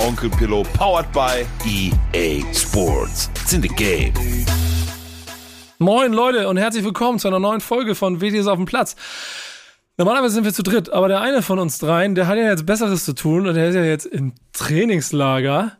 Onkel 0.00 0.30
Pillow, 0.30 0.62
powered 0.72 1.12
by 1.12 1.44
EA 1.66 2.42
Sports. 2.54 3.28
It's 3.34 3.52
in 3.52 3.60
the 3.60 3.68
game. 3.68 4.14
Moin 5.78 6.14
Leute 6.14 6.48
und 6.48 6.56
herzlich 6.56 6.84
willkommen 6.84 7.18
zu 7.18 7.28
einer 7.28 7.38
neuen 7.38 7.60
Folge 7.60 7.94
von 7.94 8.20
WDS 8.20 8.46
auf 8.46 8.56
dem 8.56 8.64
Platz. 8.64 8.96
Normalerweise 9.98 10.34
sind 10.36 10.44
wir 10.44 10.54
zu 10.54 10.62
dritt, 10.62 10.90
aber 10.90 11.08
der 11.08 11.20
eine 11.20 11.42
von 11.42 11.58
uns 11.58 11.78
dreien, 11.78 12.14
der 12.14 12.26
hat 12.26 12.38
ja 12.38 12.44
jetzt 12.48 12.64
Besseres 12.64 13.04
zu 13.04 13.14
tun 13.14 13.46
und 13.46 13.54
der 13.54 13.68
ist 13.68 13.74
ja 13.74 13.84
jetzt 13.84 14.06
im 14.06 14.32
Trainingslager. 14.54 15.72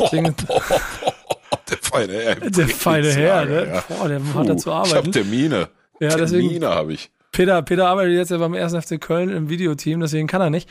Deswegen, 0.00 0.34
der 1.70 1.78
feine 1.82 2.12
Herr. 2.14 2.34
der 2.36 2.68
feine 2.68 3.12
Herr, 3.12 3.44
ne? 3.44 3.66
Ja. 3.66 3.84
Boah, 3.88 4.08
der 4.08 4.20
hat 4.34 4.48
da 4.48 4.56
zu 4.56 4.70
Ich 4.70 4.74
hab 4.74 4.86
arbeiten. 4.86 5.12
Termine. 5.12 5.68
Ja, 6.00 6.08
Termine 6.16 6.68
habe 6.68 6.94
ich. 6.94 7.10
Peter, 7.36 7.60
Peter 7.62 7.86
arbeitet 7.88 8.14
jetzt 8.14 8.30
ja 8.30 8.38
beim 8.38 8.54
1. 8.54 8.72
FC 8.74 8.98
Köln 9.00 9.28
im 9.30 9.48
Videoteam, 9.50 10.00
deswegen 10.00 10.26
kann 10.26 10.40
er 10.40 10.50
nicht. 10.50 10.68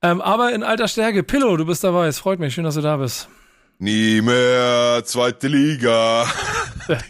Ähm, 0.00 0.20
aber 0.20 0.52
in 0.52 0.62
alter 0.62 0.86
Stärke. 0.88 1.22
Pillow, 1.24 1.56
du 1.56 1.66
bist 1.66 1.82
dabei. 1.82 2.06
Es 2.06 2.18
freut 2.20 2.38
mich. 2.38 2.54
Schön, 2.54 2.64
dass 2.64 2.76
du 2.76 2.80
da 2.82 2.96
bist. 2.98 3.28
Nie 3.80 4.20
mehr 4.22 5.02
zweite 5.04 5.48
Liga. 5.48 6.26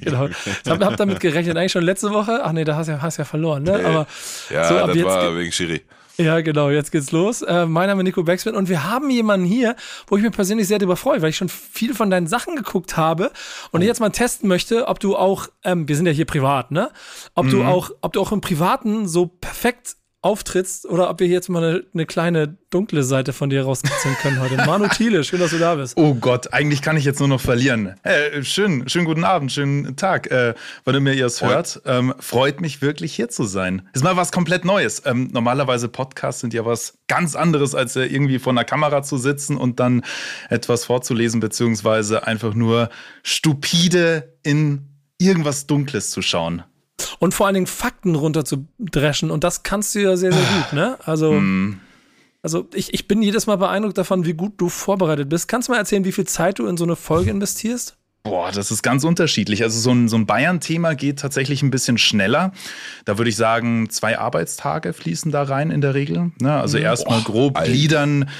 Genau. 0.01 0.29
Ich 0.29 0.71
hab, 0.71 0.81
hab 0.85 0.97
damit 0.97 1.19
gerechnet. 1.19 1.57
Eigentlich 1.57 1.73
schon 1.73 1.83
letzte 1.83 2.11
Woche. 2.13 2.43
Ach 2.45 2.53
nee, 2.53 2.63
da 2.63 2.77
hast 2.77 2.87
du 2.87 2.93
ja, 2.93 3.03
hast 3.03 3.17
ja 3.17 3.25
verloren, 3.25 3.65
ne? 3.65 3.75
Aber 3.85 4.07
Ja, 4.49 4.69
so, 4.69 4.79
ab 4.79 4.87
das 4.87 4.97
jetzt 4.97 5.05
war 5.07 5.31
ge- 5.31 5.39
wegen 5.41 5.51
Schiri. 5.51 5.83
Ja, 6.17 6.41
genau, 6.43 6.71
jetzt 6.71 6.93
geht's 6.93 7.11
los. 7.11 7.43
Äh, 7.43 7.67
mein 7.67 7.89
Name 7.89 8.03
ist 8.03 8.05
Nico 8.05 8.23
Backspin 8.23 8.55
und 8.55 8.69
wir 8.69 8.85
haben 8.85 9.11
jemanden 9.11 9.47
hier, 9.47 9.75
wo 10.07 10.17
ich 10.17 10.23
mich 10.23 10.31
persönlich 10.31 10.69
sehr 10.69 10.79
darüber 10.79 10.97
freue, 10.97 11.21
weil 11.23 11.31
ich 11.31 11.37
schon 11.37 11.49
viel 11.49 11.93
von 11.93 12.09
deinen 12.09 12.29
Sachen 12.29 12.55
geguckt 12.55 12.97
habe 12.97 13.33
und 13.73 13.81
ich 13.81 13.89
jetzt 13.89 14.01
mal 14.01 14.11
testen 14.11 14.49
möchte, 14.49 14.87
ob 14.87 15.01
du 15.01 15.17
auch, 15.17 15.49
ähm, 15.65 15.89
wir 15.89 15.97
sind 15.97 16.07
ja 16.07 16.13
hier 16.13 16.25
privat, 16.25 16.71
ne? 16.71 16.91
Ob 17.35 17.49
du 17.49 17.65
auch, 17.65 17.91
ob 18.01 18.13
du 18.13 18.21
auch 18.21 18.31
im 18.31 18.41
Privaten 18.41 19.09
so 19.09 19.27
perfekt 19.27 19.97
auftrittst 20.25 20.87
oder 20.87 21.11
ob 21.11 21.21
wir 21.21 21.27
jetzt 21.27 21.51
mal 21.51 21.63
eine, 21.63 21.85
eine 21.93 22.07
kleine 22.07 22.57
dunkle 22.71 23.03
Seite 23.03 23.35
von 23.35 23.51
dir 23.51 23.65
rauskitzeln 23.65 24.17
können 24.17 24.41
heute. 24.41 24.57
Manu 24.67 24.89
Thiele, 24.89 25.23
schön, 25.23 25.39
dass 25.39 25.51
du 25.51 25.59
da 25.59 25.75
bist. 25.75 25.99
Oh 25.99 26.15
Gott, 26.15 26.53
eigentlich 26.55 26.81
kann 26.81 26.97
ich 26.97 27.05
jetzt 27.05 27.19
nur 27.19 27.29
noch 27.29 27.43
verlieren. 27.43 27.95
Äh, 28.05 28.43
schön, 28.43 28.89
schönen 28.89 29.05
guten 29.05 29.25
Abend, 29.25 29.53
schönen 29.53 29.97
Tag, 29.97 30.31
äh, 30.31 30.55
wann 30.85 30.95
immer 30.95 31.13
ihr 31.13 31.27
es 31.27 31.43
hört. 31.43 31.83
Ähm, 31.85 32.15
freut 32.19 32.63
mich 32.63 32.81
wirklich 32.81 33.15
hier 33.15 33.29
zu 33.29 33.45
sein. 33.45 33.87
Ist 33.93 34.03
mal 34.03 34.17
was 34.17 34.33
komplett 34.33 34.65
Neues. 34.65 35.03
Ähm, 35.05 35.29
normalerweise 35.31 35.89
Podcasts 35.89 36.41
sind 36.41 36.55
ja 36.55 36.65
was 36.65 36.97
ganz 37.07 37.37
anderes, 37.37 37.75
als 37.75 37.95
äh, 37.95 38.05
irgendwie 38.05 38.39
vor 38.39 38.55
einer 38.55 38.65
Kamera 38.65 39.03
zu 39.03 39.19
sitzen 39.19 39.59
und 39.59 39.79
dann 39.79 40.03
etwas 40.49 40.87
vorzulesen, 40.87 41.41
beziehungsweise 41.41 42.27
einfach 42.27 42.55
nur 42.55 42.89
stupide 43.23 44.35
in 44.43 44.89
irgendwas 45.19 45.67
Dunkles 45.67 46.11
zu 46.11 46.23
schauen. 46.23 46.63
Und 47.19 47.35
vor 47.35 47.47
allen 47.47 47.55
Dingen 47.55 47.67
Fakten 47.67 48.15
runterzudreschen 48.15 49.31
und 49.31 49.45
das 49.45 49.63
kannst 49.63 49.95
du 49.95 50.01
ja 50.01 50.17
sehr, 50.17 50.33
sehr 50.33 50.43
gut, 50.43 50.73
ne? 50.73 50.99
Also, 51.05 51.43
also 52.43 52.69
ich, 52.75 52.93
ich 52.93 53.09
bin 53.09 53.23
jedes 53.23 53.47
Mal 53.47 53.57
beeindruckt 53.57 53.97
davon, 53.97 54.27
wie 54.27 54.35
gut 54.35 54.55
du 54.59 54.69
vorbereitet 54.69 55.29
bist. 55.29 55.49
Kannst 55.49 55.69
du 55.69 55.73
mal 55.73 55.79
erzählen, 55.79 56.05
wie 56.05 56.13
viel 56.13 56.27
Zeit 56.27 56.59
du 56.59 56.67
in 56.67 56.77
so 56.77 56.85
eine 56.85 56.97
Folge 56.97 57.31
investierst? 57.31 57.97
Boah, 58.27 58.51
das 58.51 58.71
ist 58.71 58.83
ganz 58.83 59.05
unterschiedlich. 59.05 59.63
Also 59.63 59.79
so 59.79 59.91
ein, 59.91 60.09
so 60.09 60.17
ein 60.17 60.25
Bayern-Thema 60.25 60.95
geht 60.95 61.19
tatsächlich 61.19 61.63
ein 61.63 61.71
bisschen 61.71 61.99
schneller. 61.99 62.53
Da 63.05 63.19
würde 63.19 63.29
ich 63.29 63.37
sagen, 63.37 63.91
zwei 63.91 64.19
Arbeitstage 64.19 64.95
fließen 64.95 65.31
da 65.31 65.43
rein 65.43 65.71
in 65.71 65.83
der 65.83 65.95
Regel. 65.95 66.33
Ne? 66.41 66.55
Also 66.55 66.79
erstmal 66.79 67.21
grob 67.21 67.59
Alter. 67.59 67.71
gliedern, 67.71 68.31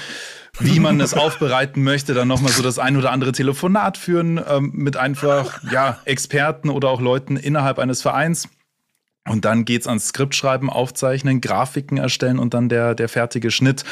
wie 0.59 0.79
man 0.79 0.99
es 1.01 1.13
aufbereiten 1.13 1.83
möchte, 1.83 2.13
dann 2.13 2.27
nochmal 2.27 2.51
so 2.51 2.63
das 2.63 2.79
ein 2.79 2.97
oder 2.97 3.11
andere 3.11 3.31
Telefonat 3.31 3.97
führen 3.97 4.41
ähm, 4.47 4.71
mit 4.73 4.97
einfach 4.97 5.61
ja, 5.71 5.99
Experten 6.05 6.69
oder 6.69 6.89
auch 6.89 7.01
Leuten 7.01 7.37
innerhalb 7.37 7.79
eines 7.79 8.01
Vereins. 8.01 8.49
Und 9.27 9.43
dann 9.43 9.65
geht's 9.65 9.87
ans 9.87 10.09
Skriptschreiben, 10.09 10.69
aufzeichnen, 10.69 11.41
Grafiken 11.41 11.97
erstellen 11.97 12.37
und 12.37 12.53
dann 12.53 12.69
der, 12.69 12.93
der 12.93 13.09
fertige 13.09 13.49
Schnitt. 13.49 13.83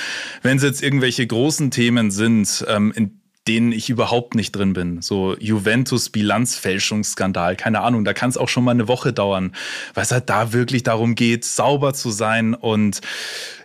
Wenn 0.44 0.58
es 0.58 0.64
jetzt 0.64 0.84
irgendwelche 0.84 1.26
großen 1.26 1.72
Themen 1.72 2.12
sind, 2.12 2.64
ähm, 2.68 2.94
in 2.96 3.20
denen 3.48 3.72
ich 3.74 3.90
überhaupt 3.90 4.36
nicht 4.36 4.52
drin 4.54 4.74
bin, 4.74 5.02
so 5.02 5.36
Juventus-Bilanzfälschungsskandal, 5.38 7.56
keine 7.56 7.82
Ahnung, 7.82 8.06
da 8.06 8.14
kann 8.14 8.30
es 8.30 8.38
auch 8.38 8.48
schon 8.48 8.64
mal 8.64 8.70
eine 8.72 8.88
Woche 8.88 9.12
dauern, 9.12 9.54
weil 9.96 10.04
es 10.04 10.12
halt 10.12 10.30
da 10.30 10.54
wirklich 10.54 10.84
darum 10.84 11.16
geht, 11.16 11.44
sauber 11.44 11.94
zu 11.94 12.12
sein 12.12 12.54
und 12.54 13.02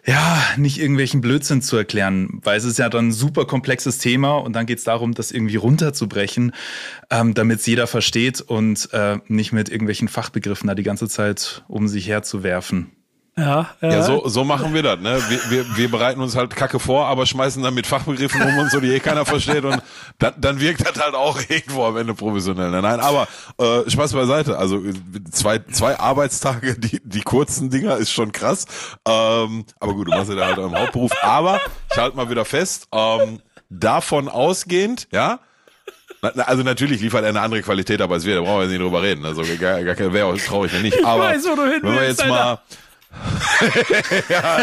ja, 0.08 0.42
nicht 0.56 0.80
irgendwelchen 0.80 1.20
Blödsinn 1.20 1.60
zu 1.60 1.76
erklären, 1.76 2.40
weil 2.42 2.56
es 2.56 2.64
ist 2.64 2.78
ja 2.78 2.88
dann 2.88 3.08
ein 3.08 3.12
super 3.12 3.44
komplexes 3.44 3.98
Thema 3.98 4.36
und 4.36 4.54
dann 4.54 4.64
geht 4.64 4.78
es 4.78 4.84
darum, 4.84 5.12
das 5.12 5.30
irgendwie 5.30 5.56
runterzubrechen, 5.56 6.52
ähm, 7.10 7.34
damit 7.34 7.60
es 7.60 7.66
jeder 7.66 7.86
versteht 7.86 8.40
und 8.40 8.88
äh, 8.94 9.18
nicht 9.26 9.52
mit 9.52 9.68
irgendwelchen 9.68 10.08
Fachbegriffen 10.08 10.66
da 10.66 10.74
die 10.74 10.82
ganze 10.82 11.08
Zeit 11.08 11.62
um 11.68 11.88
sich 11.88 12.08
herzuwerfen. 12.08 12.90
Ja, 13.38 13.70
ja. 13.80 13.88
Ja, 13.88 14.02
so, 14.02 14.26
so 14.28 14.42
machen 14.42 14.74
wir 14.74 14.82
das, 14.82 14.98
ne? 14.98 15.22
Wir, 15.28 15.50
wir, 15.50 15.76
wir 15.76 15.90
bereiten 15.90 16.20
uns 16.20 16.34
halt 16.34 16.56
Kacke 16.56 16.80
vor, 16.80 17.06
aber 17.06 17.24
schmeißen 17.24 17.62
dann 17.62 17.72
mit 17.72 17.86
Fachbegriffen 17.86 18.42
um 18.42 18.58
uns, 18.58 18.72
so 18.72 18.80
die 18.80 18.92
eh 18.92 18.98
keiner 18.98 19.24
versteht 19.24 19.64
und 19.64 19.80
dann, 20.18 20.34
dann 20.38 20.60
wirkt 20.60 20.80
das 20.80 21.00
halt 21.00 21.14
auch 21.14 21.38
irgendwo 21.48 21.84
am 21.84 21.96
Ende 21.96 22.14
professionell. 22.14 22.70
ne? 22.70 22.82
Nein, 22.82 22.98
aber 22.98 23.28
äh, 23.60 23.88
Spaß 23.88 24.12
beiseite. 24.12 24.58
Also 24.58 24.82
zwei, 25.30 25.60
zwei 25.70 26.00
Arbeitstage, 26.00 26.76
die, 26.78 27.00
die 27.04 27.20
kurzen 27.22 27.70
Dinger 27.70 27.96
ist 27.96 28.10
schon 28.10 28.32
krass. 28.32 28.66
Ähm, 29.06 29.64
aber 29.78 29.94
gut, 29.94 30.08
du 30.08 30.10
machst 30.10 30.30
ja 30.30 30.34
da 30.34 30.46
halt 30.46 30.58
im 30.58 30.76
Hauptberuf. 30.76 31.12
Aber 31.22 31.60
ich 31.92 31.96
halte 31.96 32.16
mal 32.16 32.28
wieder 32.30 32.44
fest, 32.44 32.88
ähm, 32.92 33.40
davon 33.70 34.28
ausgehend, 34.28 35.06
ja, 35.12 35.38
also 36.20 36.64
natürlich 36.64 37.00
liefert 37.00 37.22
er 37.22 37.28
eine 37.28 37.40
andere 37.40 37.62
Qualität, 37.62 38.00
aber 38.00 38.16
es 38.16 38.24
wird, 38.24 38.38
da 38.38 38.42
brauchen 38.42 38.62
wir 38.62 38.66
nicht 38.66 38.80
drüber 38.80 39.02
reden. 39.02 39.24
Also 39.24 39.42
gar, 39.60 39.82
gar 39.84 40.12
wäre 40.12 40.26
auch 40.26 40.36
traurig, 40.36 40.72
wenn 40.72 40.82
nicht. 40.82 41.04
Aber 41.04 41.24
weiß, 41.24 41.44
wo 41.44 41.54
du 41.54 41.70
hin 41.70 41.80
wenn 41.82 41.94
wir 41.94 42.08
jetzt 42.08 42.26
mal 42.26 42.58
ja, 44.28 44.58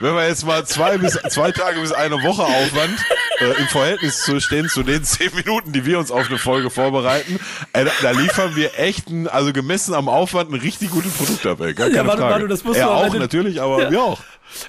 wenn 0.00 0.14
wir 0.14 0.26
jetzt 0.28 0.44
mal 0.44 0.66
zwei 0.66 0.98
bis 0.98 1.14
zwei 1.30 1.52
Tage 1.52 1.80
bis 1.80 1.92
eine 1.92 2.22
Woche 2.22 2.42
Aufwand 2.42 2.98
äh, 3.40 3.60
im 3.60 3.68
Verhältnis 3.68 4.22
zu 4.22 4.40
stehen 4.40 4.68
zu 4.68 4.82
den 4.82 5.04
zehn 5.04 5.34
Minuten, 5.34 5.72
die 5.72 5.86
wir 5.86 5.98
uns 5.98 6.10
auf 6.10 6.28
eine 6.28 6.38
Folge 6.38 6.70
vorbereiten, 6.70 7.38
äh, 7.72 7.86
da, 8.02 8.10
liefern 8.10 8.56
wir 8.56 8.78
echt, 8.78 9.08
ein, 9.08 9.28
also 9.28 9.52
gemessen 9.52 9.94
am 9.94 10.08
Aufwand, 10.08 10.50
ein 10.50 10.60
richtig 10.60 10.90
gutes 10.90 11.12
Produkt 11.12 11.46
ab. 11.46 11.60
Ey. 11.60 11.72
Gar 11.72 11.86
keine 11.86 11.98
Ja, 11.98 12.06
warte, 12.06 12.20
Frage. 12.20 12.34
warte, 12.34 12.48
das 12.48 12.64
musst 12.64 12.76
du 12.78 12.82
er 12.82 12.90
auch 12.90 13.14
natürlich, 13.14 13.60
aber 13.60 13.90
wir 13.90 14.02
auch. 14.02 14.20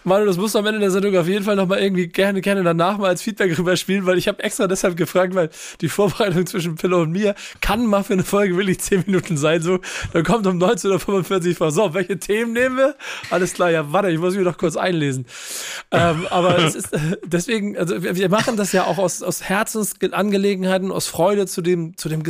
Manu, 0.04 0.26
das 0.26 0.38
musst 0.38 0.56
du 0.56 0.60
am 0.60 0.66
Ende 0.66 0.80
der 0.80 0.92
Sendung 0.92 1.16
auf 1.18 1.28
jeden 1.28 1.46
Fall 1.46 1.56
nochmal 1.56 1.80
irgendwie 1.80 2.08
gerne, 2.08 2.42
gerne 2.42 2.64
danach 2.64 2.98
mal 2.98 3.08
als 3.08 3.22
Feedback 3.22 3.58
rüberspielen, 3.58 4.06
weil 4.06 4.18
ich 4.18 4.28
habe 4.28 4.44
extra 4.44 4.68
deshalb 4.68 4.98
gefragt, 4.98 5.36
weil 5.36 5.50
die 5.82 5.90
Vorbereitung 5.90 6.46
zwischen 6.46 6.76
Pillow 6.76 7.02
und 7.02 7.12
mir 7.12 7.36
kann 7.62 7.86
mal 7.86 8.04
für 8.04 8.14
eine 8.14 8.24
Folge 8.24 8.56
wirklich 8.58 8.80
10 8.80 9.04
Minuten 9.08 9.38
sein. 9.38 9.62
So, 9.62 9.80
dann 10.14 10.24
kommt 10.24 10.48
um 10.48 10.58
19.45 10.58 11.50
Uhr 11.50 11.56
vor. 11.56 11.72
So, 11.72 11.94
welche 11.94 12.20
Themen 12.20 12.54
nehmen 12.54 12.78
wir? 12.78 12.96
Alles 13.30 13.54
klar, 13.54 13.70
ja, 13.70 13.92
warte, 13.92 14.10
ich 14.10 14.20
muss 14.20 14.36
mich 14.36 14.46
noch 14.46 14.58
kurz 14.58 14.76
einlesen. 14.76 15.26
ähm, 15.92 16.28
aber 16.30 16.58
es 16.60 16.76
ist 16.76 16.94
äh, 16.94 17.00
deswegen, 17.26 17.78
also 17.78 18.02
wir, 18.04 18.16
wir 18.16 18.30
machen 18.30 18.58
das 18.58 18.72
ja 18.72 18.86
auch 18.86 18.98
aus, 18.98 19.24
aus 19.24 19.44
Herzensangelegenheiten, 19.44 20.92
aus 20.92 21.08
Freude 21.08 21.48
zu 21.48 21.62
dem, 21.62 21.98
zu 21.98 22.10
dem 22.10 22.24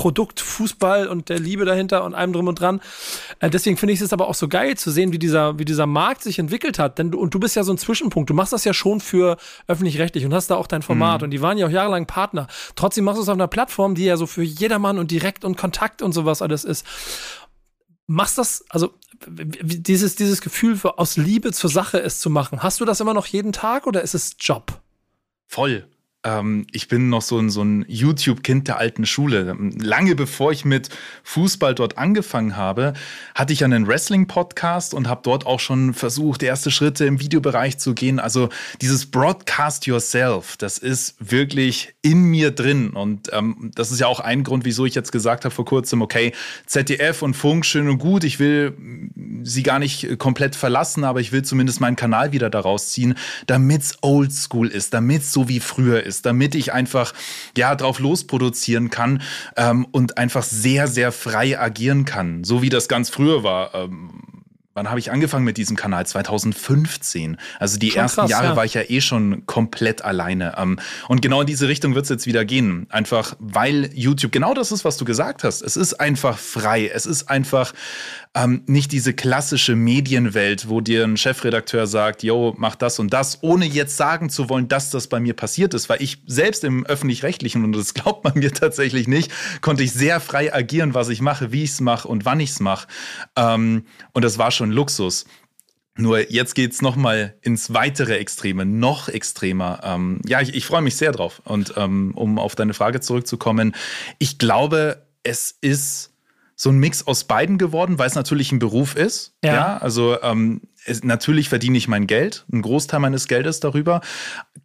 Gesamtprodukt 0.00 0.40
Fußball 0.40 1.08
und 1.08 1.28
der 1.28 1.38
Liebe 1.38 1.64
dahinter 1.64 2.04
und 2.04 2.14
allem 2.14 2.32
drum 2.32 2.48
und 2.48 2.58
dran. 2.58 2.80
Äh, 3.38 3.50
deswegen 3.50 3.76
finde 3.76 3.92
ich 3.92 4.00
es 4.00 4.12
aber 4.12 4.28
auch 4.28 4.34
so 4.34 4.48
geil 4.48 4.76
zu 4.76 4.90
sehen, 4.90 5.12
wie 5.12 5.18
dieser, 5.18 5.58
wie 5.58 5.64
dieser 5.64 5.86
Markt 5.86 6.22
sich 6.22 6.38
entwickelt 6.38 6.78
hat. 6.78 6.98
Denn 6.98 7.10
du, 7.10 7.18
und 7.18 7.34
du 7.34 7.40
bist 7.40 7.56
ja 7.56 7.64
so 7.64 7.72
ein 7.72 7.78
Zwischenpunkt. 7.78 8.30
Du 8.30 8.34
machst 8.34 8.52
das 8.52 8.64
ja 8.64 8.72
schon 8.72 9.00
für 9.00 9.36
öffentlich-rechtlich 9.66 10.24
und 10.24 10.32
hast 10.32 10.48
da 10.50 10.56
auch 10.56 10.66
dein 10.66 10.82
Format. 10.82 11.22
Und 11.22 11.30
die 11.30 11.42
waren 11.42 11.58
ja 11.58 11.66
auch 11.66 11.70
jahrelang 11.70 12.06
Partner. 12.06 12.46
Trotzdem 12.76 13.04
machst 13.04 13.18
du 13.18 13.22
es 13.22 13.28
auf 13.28 13.34
einer 13.34 13.48
Plattform, 13.48 13.94
die 13.94 14.04
ja 14.04 14.16
so 14.16 14.26
für 14.26 14.42
jedermann 14.42 14.98
und 14.98 15.10
direkt 15.10 15.44
und 15.44 15.56
Kontakt 15.56 16.02
und 16.02 16.12
sowas 16.12 16.40
alles 16.40 16.64
ist. 16.64 16.86
Machst 18.06 18.38
das, 18.38 18.64
also 18.70 18.94
dieses, 19.26 20.16
dieses 20.16 20.40
Gefühl 20.40 20.76
für, 20.76 20.98
aus 20.98 21.16
Liebe 21.16 21.52
zur 21.52 21.70
Sache 21.70 22.00
es 22.00 22.20
zu 22.20 22.30
machen, 22.30 22.62
hast 22.62 22.80
du 22.80 22.84
das 22.84 23.00
immer 23.00 23.14
noch 23.14 23.26
jeden 23.26 23.52
Tag 23.52 23.86
oder 23.86 24.02
ist 24.02 24.14
es 24.14 24.36
Job? 24.40 24.80
Voll. 25.46 25.86
Ähm, 26.22 26.66
ich 26.72 26.88
bin 26.88 27.08
noch 27.08 27.22
so 27.22 27.38
ein, 27.38 27.48
so 27.48 27.62
ein 27.62 27.84
YouTube-Kind 27.88 28.68
der 28.68 28.78
alten 28.78 29.06
Schule. 29.06 29.56
Lange 29.78 30.14
bevor 30.14 30.52
ich 30.52 30.64
mit 30.64 30.90
Fußball 31.22 31.74
dort 31.74 31.96
angefangen 31.96 32.56
habe, 32.56 32.92
hatte 33.34 33.52
ich 33.52 33.64
einen 33.64 33.86
Wrestling-Podcast 33.86 34.92
und 34.92 35.08
habe 35.08 35.22
dort 35.24 35.46
auch 35.46 35.60
schon 35.60 35.94
versucht, 35.94 36.42
erste 36.42 36.70
Schritte 36.70 37.06
im 37.06 37.20
Videobereich 37.20 37.78
zu 37.78 37.94
gehen. 37.94 38.18
Also 38.18 38.50
dieses 38.82 39.06
Broadcast 39.06 39.86
Yourself, 39.86 40.56
das 40.58 40.76
ist 40.76 41.16
wirklich 41.20 41.94
in 42.02 42.24
mir 42.24 42.50
drin. 42.50 42.90
Und 42.90 43.30
ähm, 43.32 43.70
das 43.74 43.90
ist 43.90 44.00
ja 44.00 44.06
auch 44.06 44.20
ein 44.20 44.44
Grund, 44.44 44.66
wieso 44.66 44.84
ich 44.84 44.94
jetzt 44.94 45.12
gesagt 45.12 45.44
habe 45.44 45.54
vor 45.54 45.64
kurzem, 45.64 46.02
okay, 46.02 46.32
ZDF 46.66 47.22
und 47.22 47.34
Funk, 47.34 47.64
schön 47.64 47.88
und 47.88 47.98
gut, 47.98 48.24
ich 48.24 48.38
will 48.38 48.76
sie 49.42 49.62
gar 49.62 49.78
nicht 49.78 50.18
komplett 50.18 50.54
verlassen, 50.54 51.04
aber 51.04 51.20
ich 51.20 51.32
will 51.32 51.42
zumindest 51.42 51.80
meinen 51.80 51.96
Kanal 51.96 52.32
wieder 52.32 52.50
daraus 52.50 52.90
ziehen, 52.90 53.14
damit's 53.46 53.96
oldschool 54.02 54.68
ist, 54.68 54.92
damit's 54.92 55.32
so 55.32 55.48
wie 55.48 55.60
früher 55.60 56.02
ist. 56.02 56.09
Ist, 56.10 56.26
damit 56.26 56.54
ich 56.54 56.72
einfach 56.72 57.14
ja 57.56 57.74
drauf 57.74 57.98
losproduzieren 57.98 58.90
kann 58.90 59.22
ähm, 59.56 59.86
und 59.90 60.18
einfach 60.18 60.42
sehr, 60.42 60.88
sehr 60.88 61.12
frei 61.12 61.58
agieren 61.58 62.04
kann, 62.04 62.44
so 62.44 62.60
wie 62.60 62.68
das 62.68 62.88
ganz 62.88 63.08
früher 63.08 63.42
war. 63.42 63.74
Ähm, 63.74 64.10
wann 64.74 64.88
habe 64.88 65.00
ich 65.00 65.10
angefangen 65.10 65.44
mit 65.44 65.56
diesem 65.56 65.76
Kanal? 65.76 66.06
2015. 66.06 67.36
Also 67.58 67.78
die 67.78 67.90
schon 67.90 68.00
ersten 68.00 68.20
krass, 68.22 68.30
Jahre 68.30 68.46
ja. 68.46 68.56
war 68.56 68.64
ich 68.64 68.74
ja 68.74 68.82
eh 68.88 69.00
schon 69.00 69.44
komplett 69.46 70.02
alleine. 70.02 70.54
Ähm, 70.56 70.78
und 71.08 71.22
genau 71.22 71.40
in 71.40 71.46
diese 71.46 71.68
Richtung 71.68 71.94
wird 71.94 72.04
es 72.04 72.08
jetzt 72.08 72.26
wieder 72.26 72.44
gehen. 72.44 72.86
Einfach 72.90 73.36
weil 73.38 73.90
YouTube 73.94 74.32
genau 74.32 74.54
das 74.54 74.72
ist, 74.72 74.84
was 74.84 74.96
du 74.96 75.04
gesagt 75.04 75.44
hast. 75.44 75.62
Es 75.62 75.76
ist 75.76 75.94
einfach 75.94 76.38
frei. 76.38 76.90
Es 76.92 77.06
ist 77.06 77.28
einfach 77.28 77.72
ähm, 78.34 78.62
nicht 78.66 78.92
diese 78.92 79.12
klassische 79.12 79.74
Medienwelt, 79.74 80.68
wo 80.68 80.80
dir 80.80 81.02
ein 81.04 81.16
Chefredakteur 81.16 81.88
sagt, 81.88 82.22
yo, 82.22 82.54
mach 82.56 82.76
das 82.76 83.00
und 83.00 83.12
das, 83.12 83.42
ohne 83.42 83.64
jetzt 83.64 83.96
sagen 83.96 84.30
zu 84.30 84.48
wollen, 84.48 84.68
dass 84.68 84.90
das 84.90 85.08
bei 85.08 85.18
mir 85.18 85.34
passiert 85.34 85.74
ist, 85.74 85.88
weil 85.88 86.00
ich 86.00 86.22
selbst 86.26 86.62
im 86.62 86.86
öffentlich-rechtlichen, 86.86 87.64
und 87.64 87.72
das 87.72 87.94
glaubt 87.94 88.22
man 88.22 88.34
mir 88.38 88.52
tatsächlich 88.52 89.08
nicht, 89.08 89.32
konnte 89.62 89.82
ich 89.82 89.92
sehr 89.92 90.20
frei 90.20 90.54
agieren, 90.54 90.94
was 90.94 91.08
ich 91.08 91.20
mache, 91.20 91.50
wie 91.50 91.64
ich 91.64 91.70
es 91.70 91.80
mache 91.80 92.06
und 92.06 92.24
wann 92.24 92.38
ich 92.38 92.50
es 92.50 92.60
mache. 92.60 92.86
Ähm, 93.34 93.84
und 94.12 94.24
das 94.24 94.38
war 94.38 94.52
schon 94.52 94.70
Luxus. 94.70 95.24
Nur 95.96 96.30
jetzt 96.30 96.54
geht 96.54 96.72
es 96.72 96.82
nochmal 96.82 97.36
ins 97.42 97.74
weitere 97.74 98.16
Extreme, 98.16 98.64
noch 98.64 99.08
extremer. 99.08 99.80
Ähm, 99.82 100.20
ja, 100.24 100.40
ich, 100.40 100.54
ich 100.54 100.64
freue 100.64 100.82
mich 100.82 100.96
sehr 100.96 101.10
drauf. 101.10 101.42
Und 101.44 101.74
ähm, 101.76 102.12
um 102.14 102.38
auf 102.38 102.54
deine 102.54 102.74
Frage 102.74 103.00
zurückzukommen, 103.00 103.74
ich 104.18 104.38
glaube, 104.38 105.04
es 105.24 105.56
ist 105.60 106.09
so 106.60 106.68
ein 106.68 106.76
Mix 106.76 107.06
aus 107.06 107.24
beiden 107.24 107.56
geworden, 107.56 107.98
weil 107.98 108.06
es 108.06 108.14
natürlich 108.14 108.52
ein 108.52 108.58
Beruf 108.58 108.94
ist. 108.94 109.32
Ja. 109.42 109.54
ja 109.54 109.76
also 109.78 110.20
ähm, 110.20 110.60
es, 110.84 111.02
natürlich 111.02 111.48
verdiene 111.48 111.78
ich 111.78 111.88
mein 111.88 112.06
Geld, 112.06 112.44
einen 112.52 112.60
Großteil 112.60 113.00
meines 113.00 113.28
Geldes 113.28 113.60
darüber. 113.60 114.02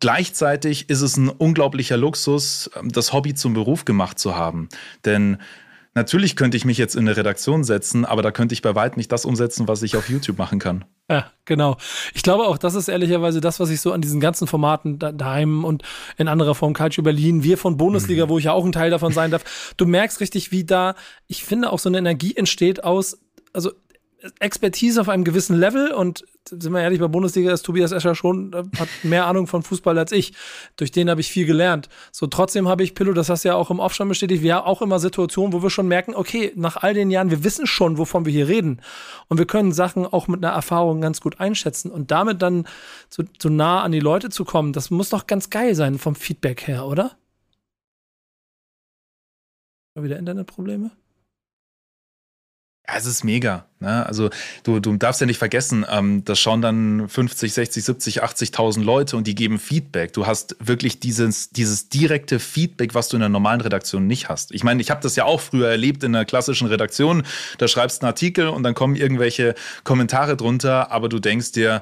Gleichzeitig 0.02 0.90
ist 0.90 1.00
es 1.00 1.16
ein 1.16 1.30
unglaublicher 1.30 1.96
Luxus, 1.96 2.70
ähm, 2.78 2.92
das 2.92 3.14
Hobby 3.14 3.34
zum 3.34 3.54
Beruf 3.54 3.86
gemacht 3.86 4.20
zu 4.20 4.36
haben. 4.36 4.68
Denn 5.06 5.38
Natürlich 5.98 6.36
könnte 6.36 6.58
ich 6.58 6.66
mich 6.66 6.78
jetzt 6.78 6.96
in 6.96 7.08
eine 7.08 7.16
Redaktion 7.16 7.64
setzen, 7.64 8.04
aber 8.04 8.22
da 8.22 8.32
könnte 8.32 8.52
ich 8.52 8.62
bei 8.62 8.76
weitem 8.76 8.98
nicht 8.98 9.14
das 9.14 9.24
umsetzen, 9.24 9.70
was 9.70 9.82
ich 9.82 9.96
auf 9.96 10.10
YouTube 10.10 10.38
machen 10.38 10.60
kann. 10.60 10.84
Ja, 11.10 11.32
genau. 11.46 11.78
Ich 12.14 12.22
glaube 12.22 12.48
auch, 12.48 12.58
das 12.58 12.76
ist 12.76 12.90
ehrlicherweise 12.90 13.40
das, 13.40 13.62
was 13.62 13.70
ich 13.70 13.80
so 13.80 13.94
an 13.94 14.02
diesen 14.02 14.20
ganzen 14.20 14.46
Formaten 14.46 15.00
daheim 15.00 15.64
und 15.64 15.84
in 16.18 16.28
anderer 16.28 16.54
Form 16.54 16.74
Culture 16.74 17.02
Berlin, 17.02 17.44
wir 17.44 17.58
von 17.58 17.78
Bundesliga, 17.78 18.26
mhm. 18.26 18.30
wo 18.30 18.38
ich 18.38 18.46
ja 18.46 18.52
auch 18.52 18.66
ein 18.66 18.74
Teil 18.74 18.92
davon 18.92 19.14
sein 19.14 19.32
darf. 19.32 19.74
Du 19.78 19.86
merkst 19.86 20.20
richtig, 20.20 20.52
wie 20.52 20.66
da, 20.66 20.96
ich 21.28 21.46
finde, 21.46 21.72
auch 21.72 21.80
so 21.80 21.88
eine 21.88 22.00
Energie 22.00 22.36
entsteht 22.36 22.84
aus, 22.84 23.18
also 23.54 23.72
Expertise 24.40 25.00
auf 25.02 25.10
einem 25.10 25.24
gewissen 25.24 25.56
Level 25.58 25.92
und 25.92 26.26
sind 26.48 26.72
wir 26.74 26.82
ehrlich, 26.82 27.00
bei 27.00 27.08
Bundesliga 27.08 27.52
ist 27.52 27.64
Tobias 27.64 27.92
Escher 27.92 28.16
schon, 28.16 28.54
äh, 28.54 28.64
hat 28.78 28.90
mehr 29.04 29.26
Ahnung 29.26 29.48
von 29.48 29.64
Fußball 29.64 29.98
als 29.98 30.12
ich. 30.12 30.34
Durch 30.76 30.92
den 30.92 31.10
habe 31.10 31.22
ich 31.22 31.30
viel 31.30 31.46
gelernt. 31.46 31.90
So, 32.12 32.28
trotzdem 32.28 32.68
habe 32.68 32.84
ich, 32.84 32.94
Pillow, 32.94 33.14
das 33.14 33.30
hast 33.30 33.44
du 33.44 33.50
ja 33.50 33.56
auch 33.56 33.72
im 33.72 33.80
Off 33.80 33.94
schon 33.94 34.10
bestätigt, 34.10 34.44
wir 34.44 34.56
haben 34.56 34.66
auch 34.66 34.82
immer 34.82 35.00
Situationen, 35.00 35.54
wo 35.54 35.64
wir 35.64 35.70
schon 35.70 35.88
merken, 35.88 36.16
okay, 36.16 36.52
nach 36.56 36.78
all 36.78 36.94
den 36.94 37.10
Jahren, 37.10 37.32
wir 37.32 37.44
wissen 37.44 37.68
schon, 37.68 37.98
wovon 37.98 38.26
wir 38.26 38.32
hier 38.32 38.48
reden. 38.48 38.82
Und 39.28 39.38
wir 39.38 39.48
können 39.48 39.72
Sachen 39.72 40.06
auch 40.06 40.28
mit 40.28 40.44
einer 40.44 40.54
Erfahrung 40.54 41.02
ganz 41.02 41.22
gut 41.22 41.40
einschätzen. 41.40 41.92
Und 41.92 42.12
damit 42.12 42.42
dann 42.42 42.68
so, 43.10 43.24
so 43.42 43.50
nah 43.50 43.82
an 43.82 43.92
die 43.92 44.00
Leute 44.00 44.30
zu 44.30 44.46
kommen, 44.46 44.74
das 44.74 44.92
muss 44.92 45.10
doch 45.10 45.28
ganz 45.28 45.50
geil 45.50 45.76
sein 45.76 45.98
vom 45.98 46.16
Feedback 46.16 46.68
her, 46.68 46.86
oder? 46.86 47.18
Wieder 49.96 50.20
Internetprobleme? 50.20 50.92
Ja, 52.88 52.98
es 52.98 53.06
ist 53.06 53.24
mega. 53.24 53.66
Ne? 53.80 54.06
Also 54.06 54.30
du, 54.64 54.80
du 54.80 54.96
darfst 54.98 55.22
ja 55.22 55.28
nicht 55.28 55.38
vergessen, 55.38 55.86
ähm, 55.90 56.24
das 56.24 56.40
schauen 56.40 56.62
dann 56.62 57.10
50, 57.10 57.54
60, 57.54 57.84
70, 57.84 58.24
80.000 58.24 58.84
Leute 58.84 59.18
und 59.18 59.26
die 59.26 59.36
geben 59.36 59.60
Feedback. 59.60 60.14
Du 60.14 60.28
hast 60.28 60.56
wirklich 60.60 61.00
dieses, 61.00 61.50
dieses 61.50 61.90
direkte 61.90 62.40
Feedback, 62.40 62.94
was 62.94 63.10
du 63.10 63.18
in 63.18 63.24
einer 63.24 63.30
normalen 63.30 63.62
Redaktion 63.62 64.06
nicht 64.08 64.30
hast. 64.30 64.52
Ich 64.52 64.64
meine, 64.64 64.82
ich 64.82 64.92
habe 64.92 65.02
das 65.02 65.16
ja 65.16 65.26
auch 65.26 65.42
früher 65.42 65.70
erlebt 65.70 66.04
in 66.04 66.16
einer 66.16 66.26
klassischen 66.26 66.68
Redaktion. 66.68 67.24
Da 67.58 67.68
schreibst 67.68 68.02
du 68.02 68.06
einen 68.06 68.12
Artikel 68.12 68.48
und 68.50 68.64
dann 68.64 68.76
kommen 68.76 68.96
irgendwelche 68.96 69.56
Kommentare 69.84 70.38
drunter, 70.38 70.92
aber 70.92 71.10
du 71.10 71.20
denkst 71.20 71.54
dir, 71.54 71.82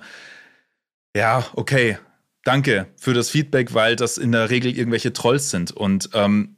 ja, 1.16 1.46
okay, 1.54 1.98
danke 2.44 2.88
für 2.96 3.14
das 3.14 3.30
Feedback, 3.30 3.74
weil 3.74 3.96
das 3.96 4.18
in 4.18 4.32
der 4.32 4.50
Regel 4.50 4.76
irgendwelche 4.76 5.12
Trolls 5.12 5.50
sind. 5.50 5.72
Und 5.72 6.10
ähm, 6.14 6.56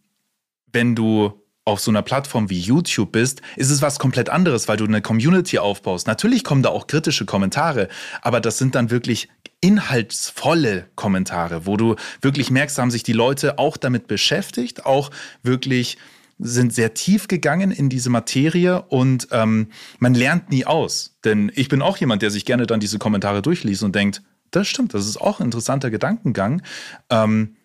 wenn 0.72 0.96
du 0.96 1.45
auf 1.66 1.80
so 1.80 1.90
einer 1.90 2.04
Plattform 2.04 2.50
wie 2.52 2.60
YouTube 2.60 3.12
bist, 3.12 3.42
ist 3.56 3.72
es 3.72 3.82
was 3.82 3.98
komplett 3.98 4.30
anderes, 4.30 4.68
weil 4.68 4.78
du 4.78 4.86
eine 4.86 5.02
Community 5.02 5.58
aufbaust. 5.58 6.06
Natürlich 6.06 6.44
kommen 6.44 6.62
da 6.62 6.70
auch 6.70 6.86
kritische 6.86 7.26
Kommentare, 7.26 7.90
aber 8.22 8.40
das 8.40 8.60
sind 8.60 8.76
dann 8.76 8.92
wirklich 8.92 9.30
inhaltsvolle 9.62 10.86
Kommentare, 10.96 11.66
wo 11.66 11.76
du 11.76 11.96
wirklich 12.22 12.52
merkst, 12.52 12.78
haben 12.78 12.92
sich 12.92 13.02
die 13.02 13.14
Leute 13.14 13.58
auch 13.58 13.78
damit 13.78 14.06
beschäftigt, 14.06 14.86
auch 14.86 15.10
wirklich 15.42 15.98
sind 16.38 16.74
sehr 16.74 16.94
tief 16.94 17.28
gegangen 17.28 17.72
in 17.72 17.90
diese 17.90 18.10
Materie 18.10 18.82
und 18.84 19.30
ähm, 19.32 19.70
man 20.00 20.14
lernt 20.14 20.50
nie 20.52 20.66
aus. 20.66 21.18
Denn 21.24 21.52
ich 21.56 21.70
bin 21.70 21.82
auch 21.82 21.98
jemand, 21.98 22.22
der 22.22 22.30
sich 22.30 22.46
gerne 22.46 22.68
dann 22.68 22.80
diese 22.80 23.00
Kommentare 23.00 23.42
durchliest 23.42 23.84
und 23.84 23.96
denkt, 23.96 24.22
das 24.52 24.68
stimmt, 24.68 24.94
das 24.94 25.08
ist 25.08 25.18
auch 25.18 25.40
ein 25.40 25.46
interessanter 25.46 25.90
Gedankengang. 25.90 26.62
Ähm, 27.10 27.56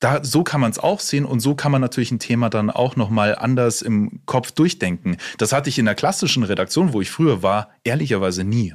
da, 0.00 0.22
so 0.22 0.44
kann 0.44 0.60
man 0.60 0.70
es 0.70 0.78
auch 0.78 1.00
sehen 1.00 1.24
und 1.24 1.40
so 1.40 1.54
kann 1.54 1.72
man 1.72 1.80
natürlich 1.80 2.12
ein 2.12 2.18
Thema 2.18 2.50
dann 2.50 2.70
auch 2.70 2.96
nochmal 2.96 3.34
anders 3.36 3.82
im 3.82 4.20
Kopf 4.26 4.52
durchdenken. 4.52 5.16
Das 5.38 5.52
hatte 5.52 5.68
ich 5.68 5.78
in 5.78 5.86
der 5.86 5.94
klassischen 5.94 6.44
Redaktion, 6.44 6.92
wo 6.92 7.00
ich 7.00 7.10
früher 7.10 7.42
war, 7.42 7.70
ehrlicherweise 7.84 8.44
nie. 8.44 8.74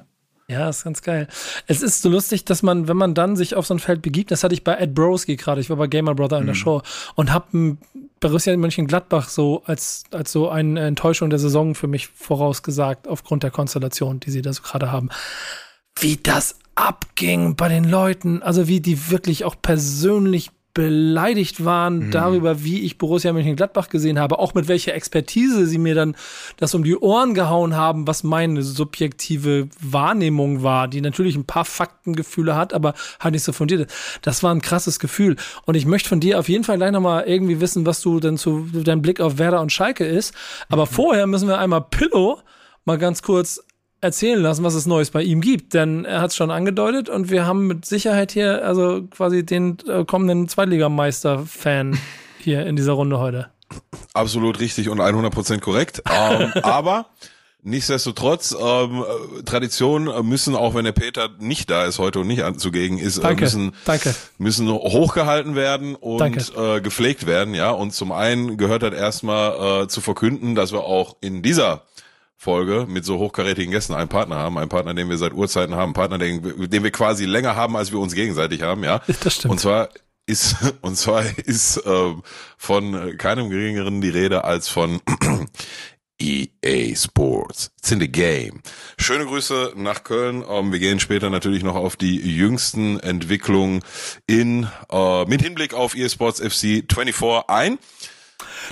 Ja, 0.49 0.69
ist 0.69 0.83
ganz 0.83 1.01
geil. 1.01 1.27
Es 1.67 1.81
ist 1.81 2.01
so 2.01 2.09
lustig, 2.09 2.43
dass 2.43 2.63
man, 2.63 2.89
wenn 2.89 2.97
man 2.97 3.13
dann 3.13 3.37
sich 3.37 3.55
auf 3.55 3.65
so 3.65 3.73
ein 3.73 3.79
Feld 3.79 4.01
begibt, 4.01 4.29
das 4.29 4.43
hatte 4.43 4.53
ich 4.53 4.63
bei 4.63 4.75
Ed 4.75 4.93
Broski 4.93 5.37
gerade, 5.37 5.61
ich 5.61 5.69
war 5.69 5.77
bei 5.77 5.87
Gamer 5.87 6.15
Brother 6.15 6.39
in 6.39 6.45
der 6.45 6.55
mhm. 6.55 6.59
Show 6.59 6.81
und 7.15 7.31
habe 7.31 7.77
Borussia 8.19 8.55
Mönchengladbach 8.55 9.29
so 9.29 9.63
als, 9.65 10.03
als 10.11 10.31
so 10.31 10.49
eine 10.49 10.81
Enttäuschung 10.81 11.29
der 11.29 11.39
Saison 11.39 11.75
für 11.75 11.87
mich 11.87 12.07
vorausgesagt, 12.07 13.07
aufgrund 13.07 13.43
der 13.43 13.51
Konstellation, 13.51 14.19
die 14.19 14.31
sie 14.31 14.41
da 14.41 14.51
so 14.51 14.61
gerade 14.61 14.91
haben. 14.91 15.09
Wie 15.97 16.17
das 16.17 16.59
abging 16.75 17.55
bei 17.55 17.69
den 17.69 17.85
Leuten, 17.85 18.43
also 18.43 18.67
wie 18.67 18.81
die 18.81 19.09
wirklich 19.11 19.45
auch 19.45 19.55
persönlich 19.61 20.51
beleidigt 20.73 21.63
waren 21.63 22.07
mhm. 22.07 22.11
darüber, 22.11 22.63
wie 22.63 22.81
ich 22.81 22.97
Borussia 22.97 23.31
Mönchengladbach 23.31 23.89
gesehen 23.89 24.17
habe, 24.17 24.39
auch 24.39 24.55
mit 24.55 24.67
welcher 24.67 24.95
Expertise 24.95 25.67
sie 25.67 25.77
mir 25.77 25.93
dann 25.93 26.15
das 26.57 26.73
um 26.73 26.83
die 26.83 26.97
Ohren 26.97 27.35
gehauen 27.35 27.75
haben, 27.75 28.07
was 28.07 28.23
meine 28.23 28.63
subjektive 28.63 29.69
Wahrnehmung 29.79 30.63
war, 30.63 30.87
die 30.87 31.01
natürlich 31.01 31.35
ein 31.35 31.45
paar 31.45 31.65
Faktengefühle 31.65 32.55
hat, 32.55 32.73
aber 32.73 32.95
halt 33.19 33.33
nicht 33.33 33.43
so 33.43 33.51
fundiert 33.51 33.81
ist. 33.81 34.19
Das 34.23 34.41
war 34.41 34.53
ein 34.53 34.61
krasses 34.61 34.99
Gefühl. 34.99 35.35
Und 35.65 35.75
ich 35.75 35.85
möchte 35.85 36.09
von 36.09 36.19
dir 36.19 36.39
auf 36.39 36.49
jeden 36.49 36.63
Fall 36.63 36.77
gleich 36.77 36.91
nochmal 36.91 37.25
irgendwie 37.25 37.61
wissen, 37.61 37.85
was 37.85 38.01
du 38.01 38.19
denn 38.19 38.37
zu 38.37 38.67
deinem 38.73 39.03
Blick 39.03 39.21
auf 39.21 39.37
Werder 39.37 39.61
und 39.61 39.71
Schalke 39.71 40.05
ist. 40.05 40.33
Aber 40.69 40.85
mhm. 40.85 40.89
vorher 40.89 41.27
müssen 41.27 41.47
wir 41.47 41.59
einmal 41.59 41.81
Pillow 41.81 42.39
mal 42.85 42.97
ganz 42.97 43.21
kurz 43.21 43.63
erzählen 44.03 44.39
lassen, 44.41 44.63
was 44.63 44.73
es 44.73 44.85
Neues 44.85 45.09
bei 45.09 45.23
ihm 45.23 45.41
gibt. 45.41 45.73
Denn 45.73 46.05
er 46.05 46.21
hat 46.21 46.31
es 46.31 46.35
schon 46.35 46.51
angedeutet 46.51 47.09
und 47.09 47.31
wir 47.31 47.45
haben 47.47 47.67
mit 47.67 47.85
Sicherheit 47.85 48.31
hier 48.31 48.63
also 48.63 49.03
quasi 49.09 49.45
den 49.45 49.77
äh, 49.87 50.03
kommenden 50.05 50.47
Zweitligameister-Fan 50.47 51.97
hier 52.39 52.65
in 52.65 52.75
dieser 52.75 52.93
Runde 52.93 53.19
heute. 53.19 53.47
Absolut 54.13 54.59
richtig 54.59 54.89
und 54.89 54.99
100% 54.99 55.61
korrekt. 55.61 56.03
ähm, 56.11 56.51
aber 56.63 57.07
nichtsdestotrotz, 57.63 58.55
ähm, 58.59 59.05
Traditionen 59.45 60.27
müssen, 60.27 60.55
auch 60.55 60.75
wenn 60.75 60.83
der 60.83 60.91
Peter 60.91 61.29
nicht 61.39 61.69
da 61.69 61.85
ist 61.85 61.97
heute 61.97 62.19
und 62.19 62.27
nicht 62.27 62.43
anzugegen 62.43 62.97
ist, 62.97 63.19
äh, 63.19 63.21
danke, 63.21 63.45
müssen, 63.45 63.71
danke. 63.85 64.13
müssen 64.37 64.69
hochgehalten 64.69 65.55
werden 65.55 65.95
und 65.95 66.53
äh, 66.57 66.81
gepflegt 66.81 67.25
werden. 67.25 67.53
Ja, 67.53 67.71
Und 67.71 67.93
zum 67.93 68.11
einen 68.11 68.57
gehört 68.57 68.83
das 68.83 68.93
erstmal 68.93 69.83
äh, 69.83 69.87
zu 69.87 70.01
verkünden, 70.01 70.55
dass 70.55 70.73
wir 70.73 70.83
auch 70.83 71.15
in 71.21 71.41
dieser 71.41 71.83
Folge 72.43 72.85
mit 72.87 73.05
so 73.05 73.17
hochkarätigen 73.17 73.71
Gästen 73.71 73.93
einen 73.93 74.09
Partner 74.09 74.35
haben, 74.35 74.57
einen 74.57 74.69
Partner, 74.69 74.93
den 74.93 75.09
wir 75.09 75.17
seit 75.17 75.33
Urzeiten 75.33 75.75
haben, 75.75 75.85
einen 75.85 75.93
Partner, 75.93 76.17
den, 76.17 76.69
den 76.69 76.83
wir 76.83 76.91
quasi 76.91 77.25
länger 77.25 77.55
haben, 77.55 77.77
als 77.77 77.91
wir 77.91 77.99
uns 77.99 78.13
gegenseitig 78.13 78.61
haben, 78.61 78.83
ja. 78.83 79.01
Das 79.23 79.35
stimmt. 79.35 79.53
Und 79.53 79.59
zwar 79.59 79.89
ist 80.25 80.55
und 80.81 80.97
zwar 80.97 81.23
ist 81.39 81.77
äh, 81.77 82.13
von 82.57 83.17
keinem 83.17 83.49
geringeren 83.49 84.01
die 84.01 84.09
Rede 84.09 84.43
als 84.43 84.67
von 84.67 84.99
EA 86.21 86.95
Sports. 86.95 87.71
It's 87.79 87.91
in 87.91 87.99
the 87.99 88.07
game. 88.07 88.61
Schöne 88.97 89.25
Grüße 89.25 89.73
nach 89.75 90.03
Köln. 90.03 90.43
Ähm, 90.47 90.71
wir 90.71 90.79
gehen 90.79 90.99
später 90.99 91.29
natürlich 91.29 91.63
noch 91.63 91.75
auf 91.75 91.95
die 91.95 92.17
jüngsten 92.17 92.99
Entwicklungen 92.99 93.81
in 94.27 94.67
äh, 94.91 95.25
mit 95.25 95.41
Hinblick 95.41 95.73
auf 95.73 95.95
EA 95.95 96.09
Sports 96.09 96.39
FC 96.39 96.83
24 96.91 97.49
ein. 97.49 97.79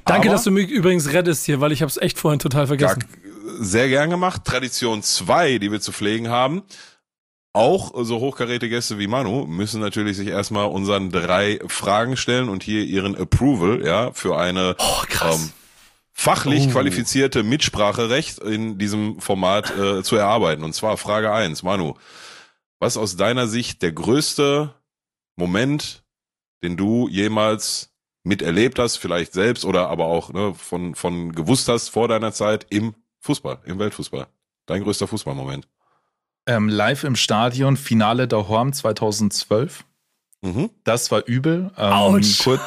Danke, 0.05 0.27
Aber, 0.27 0.35
dass 0.35 0.43
du 0.43 0.51
mich 0.51 0.69
übrigens 0.69 1.11
rettest 1.13 1.45
hier, 1.45 1.61
weil 1.61 1.71
ich 1.71 1.81
habe 1.81 1.89
es 1.89 1.97
echt 1.97 2.17
vorhin 2.17 2.39
total 2.39 2.67
vergessen. 2.67 2.99
Gar, 2.99 3.20
sehr 3.59 3.89
gern 3.89 4.09
gemacht. 4.09 4.43
Tradition 4.45 5.03
2, 5.03 5.57
die 5.57 5.71
wir 5.71 5.81
zu 5.81 5.91
pflegen 5.91 6.29
haben. 6.29 6.63
Auch 7.53 7.91
so 8.05 8.19
hochkaräte 8.19 8.69
Gäste 8.69 8.97
wie 8.97 9.07
Manu 9.07 9.45
müssen 9.45 9.81
natürlich 9.81 10.15
sich 10.15 10.29
erstmal 10.29 10.67
unseren 10.67 11.11
drei 11.11 11.59
Fragen 11.67 12.15
stellen 12.15 12.47
und 12.47 12.63
hier 12.63 12.85
ihren 12.85 13.15
Approval, 13.15 13.85
ja, 13.85 14.13
für 14.13 14.37
eine 14.37 14.75
oh, 14.79 15.03
ähm, 15.25 15.51
fachlich 16.13 16.67
oh. 16.67 16.71
qualifizierte 16.71 17.43
Mitspracherecht 17.43 18.39
in 18.39 18.77
diesem 18.77 19.19
Format 19.19 19.77
äh, 19.77 20.01
zu 20.01 20.15
erarbeiten. 20.15 20.63
Und 20.63 20.73
zwar 20.73 20.95
Frage 20.97 21.33
1, 21.33 21.63
Manu. 21.63 21.95
Was 22.79 22.95
aus 22.95 23.17
deiner 23.17 23.47
Sicht 23.47 23.81
der 23.81 23.91
größte 23.91 24.73
Moment 25.35 26.01
den 26.63 26.77
du 26.77 27.07
jemals 27.07 27.89
miterlebt 28.23 28.77
hast, 28.79 28.97
vielleicht 28.97 29.33
selbst 29.33 29.65
oder 29.65 29.89
aber 29.89 30.05
auch 30.05 30.31
ne, 30.31 30.53
von, 30.53 30.95
von 30.95 31.33
gewusst 31.33 31.67
hast 31.67 31.89
vor 31.89 32.07
deiner 32.07 32.33
Zeit 32.33 32.67
im 32.69 32.93
Fußball, 33.21 33.59
im 33.65 33.79
Weltfußball? 33.79 34.27
Dein 34.65 34.83
größter 34.83 35.07
Fußballmoment? 35.07 35.67
Ähm, 36.47 36.69
live 36.69 37.03
im 37.03 37.15
Stadion, 37.15 37.77
Finale 37.77 38.27
der 38.27 38.47
Horm 38.47 38.73
2012. 38.73 39.85
Mhm. 40.41 40.69
Das 40.83 41.11
war 41.11 41.25
übel. 41.27 41.71
Ähm, 41.77 41.93
Autsch. 41.93 42.43
kurz- 42.43 42.61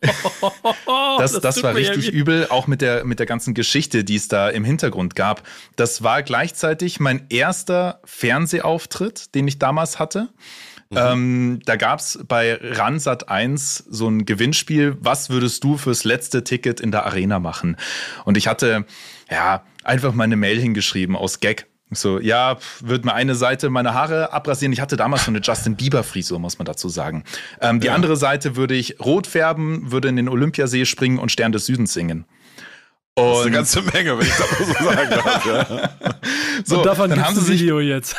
das, 1.18 1.40
das, 1.40 1.56
tut 1.56 1.64
war 1.64 1.72
ja 1.72 1.76
richtig 1.90 2.12
weh. 2.12 2.16
übel, 2.16 2.46
auch 2.50 2.66
mit 2.68 2.80
der, 2.80 3.04
mit 3.04 3.18
der 3.18 3.26
ganzen 3.26 3.52
Geschichte, 3.54 4.04
die 4.04 4.14
es 4.16 4.28
da 4.28 4.48
im 4.48 4.64
Hintergrund 4.64 5.16
gab. 5.16 5.42
Das 5.74 6.02
war 6.04 6.22
gleichzeitig 6.22 7.00
mein 7.00 7.26
erster 7.30 8.00
Fernsehauftritt, 8.04 9.34
den 9.34 9.48
ich 9.48 9.58
damals 9.58 9.98
hatte. 9.98 10.28
Ähm, 10.90 11.60
da 11.66 11.76
gab 11.76 11.98
es 12.00 12.18
bei 12.26 12.58
Ransat 12.62 13.28
1 13.28 13.84
so 13.90 14.08
ein 14.08 14.24
Gewinnspiel, 14.24 14.96
was 15.00 15.28
würdest 15.28 15.62
du 15.62 15.76
fürs 15.76 16.04
letzte 16.04 16.44
Ticket 16.44 16.80
in 16.80 16.92
der 16.92 17.04
Arena 17.04 17.40
machen? 17.40 17.76
Und 18.24 18.38
ich 18.38 18.48
hatte 18.48 18.86
ja 19.30 19.64
einfach 19.84 20.12
mal 20.14 20.24
eine 20.24 20.36
Mail 20.36 20.60
hingeschrieben 20.60 21.16
aus 21.16 21.40
Gag. 21.40 21.66
So, 21.90 22.20
ja, 22.20 22.58
wird 22.80 23.06
mir 23.06 23.14
eine 23.14 23.34
Seite 23.34 23.70
meine 23.70 23.94
Haare 23.94 24.32
abrasieren. 24.32 24.72
Ich 24.72 24.80
hatte 24.80 24.96
damals 24.98 25.24
so 25.24 25.30
eine 25.30 25.40
Justin 25.40 25.74
Bieber-Frisur, 25.74 26.38
muss 26.38 26.58
man 26.58 26.66
dazu 26.66 26.90
sagen. 26.90 27.24
Ähm, 27.62 27.80
die 27.80 27.88
andere 27.88 28.16
Seite 28.16 28.56
würde 28.56 28.74
ich 28.74 29.00
rot 29.00 29.26
färben, 29.26 29.90
würde 29.90 30.08
in 30.08 30.16
den 30.16 30.28
Olympiasee 30.28 30.84
springen 30.84 31.18
und 31.18 31.32
Stern 31.32 31.52
des 31.52 31.64
Südens 31.64 31.94
singen. 31.94 32.26
Das 33.14 33.24
ist 33.24 33.36
eine 33.38 33.46
Und 33.46 33.52
ganze 33.52 33.82
Menge, 33.82 34.18
wenn 34.18 34.26
ich 34.26 34.36
das 34.36 34.50
mal 34.52 34.66
so 34.66 34.84
sagen 34.84 35.10
darf. 35.10 35.46
Ja. 35.46 35.90
so, 36.64 36.78
und 36.78 36.86
davon 36.86 37.10
dann 37.10 37.24
haben 37.24 37.34
sie 37.34 37.40
sich 37.40 37.62
Video 37.62 37.80
jetzt. 37.80 38.16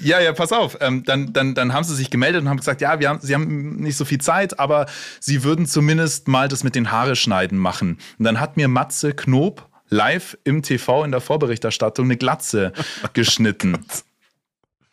Ja, 0.00 0.20
ja, 0.20 0.32
pass 0.32 0.52
auf. 0.52 0.78
Ähm, 0.80 1.04
dann, 1.04 1.32
dann, 1.32 1.54
dann 1.54 1.74
haben 1.74 1.84
sie 1.84 1.94
sich 1.94 2.10
gemeldet 2.10 2.42
und 2.42 2.48
haben 2.48 2.56
gesagt, 2.56 2.80
ja, 2.80 3.00
wir 3.00 3.08
haben, 3.08 3.18
sie 3.20 3.34
haben 3.34 3.76
nicht 3.76 3.96
so 3.96 4.04
viel 4.04 4.20
Zeit, 4.20 4.58
aber 4.58 4.86
sie 5.20 5.44
würden 5.44 5.66
zumindest 5.66 6.28
mal 6.28 6.48
das 6.48 6.64
mit 6.64 6.74
den 6.74 6.90
Haare 6.90 7.16
schneiden 7.16 7.58
machen. 7.58 7.98
Und 8.18 8.24
dann 8.24 8.40
hat 8.40 8.56
mir 8.56 8.68
Matze 8.68 9.12
Knob 9.12 9.68
live 9.88 10.36
im 10.44 10.62
TV 10.62 11.04
in 11.04 11.10
der 11.10 11.20
Vorberichterstattung 11.20 12.06
eine 12.06 12.16
Glatze 12.16 12.72
geschnitten. 13.12 13.84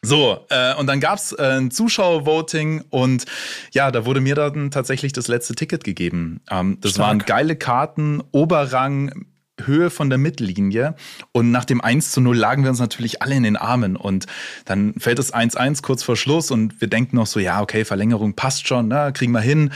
So, 0.03 0.45
äh, 0.49 0.73
und 0.75 0.87
dann 0.87 0.99
gab's 0.99 1.31
äh, 1.31 1.59
ein 1.59 1.69
Zuschauervoting 1.69 2.85
und 2.89 3.25
ja, 3.71 3.91
da 3.91 4.03
wurde 4.05 4.19
mir 4.19 4.33
dann 4.33 4.71
tatsächlich 4.71 5.13
das 5.13 5.27
letzte 5.27 5.53
Ticket 5.53 5.83
gegeben. 5.83 6.41
Ähm, 6.49 6.79
das 6.81 6.93
Stark. 6.93 7.07
waren 7.07 7.19
geile 7.19 7.55
Karten, 7.55 8.23
Oberrang, 8.31 9.27
Höhe 9.65 9.91
von 9.91 10.09
der 10.09 10.17
Mittellinie. 10.17 10.95
Und 11.33 11.51
nach 11.51 11.65
dem 11.65 11.81
1 11.81 12.11
zu 12.11 12.21
0 12.21 12.35
lagen 12.35 12.63
wir 12.63 12.71
uns 12.71 12.79
natürlich 12.79 13.21
alle 13.21 13.35
in 13.35 13.43
den 13.43 13.57
Armen. 13.57 13.95
Und 13.95 14.25
dann 14.65 14.95
fällt 14.97 15.19
es 15.19 15.33
1-1 15.33 15.83
kurz 15.83 16.01
vor 16.01 16.15
Schluss 16.15 16.49
und 16.49 16.81
wir 16.81 16.87
denken 16.87 17.15
noch 17.17 17.27
so, 17.27 17.39
ja, 17.39 17.61
okay, 17.61 17.85
Verlängerung 17.85 18.33
passt 18.33 18.67
schon, 18.67 18.87
na, 18.87 19.11
kriegen 19.11 19.31
wir 19.33 19.41
hin. 19.41 19.71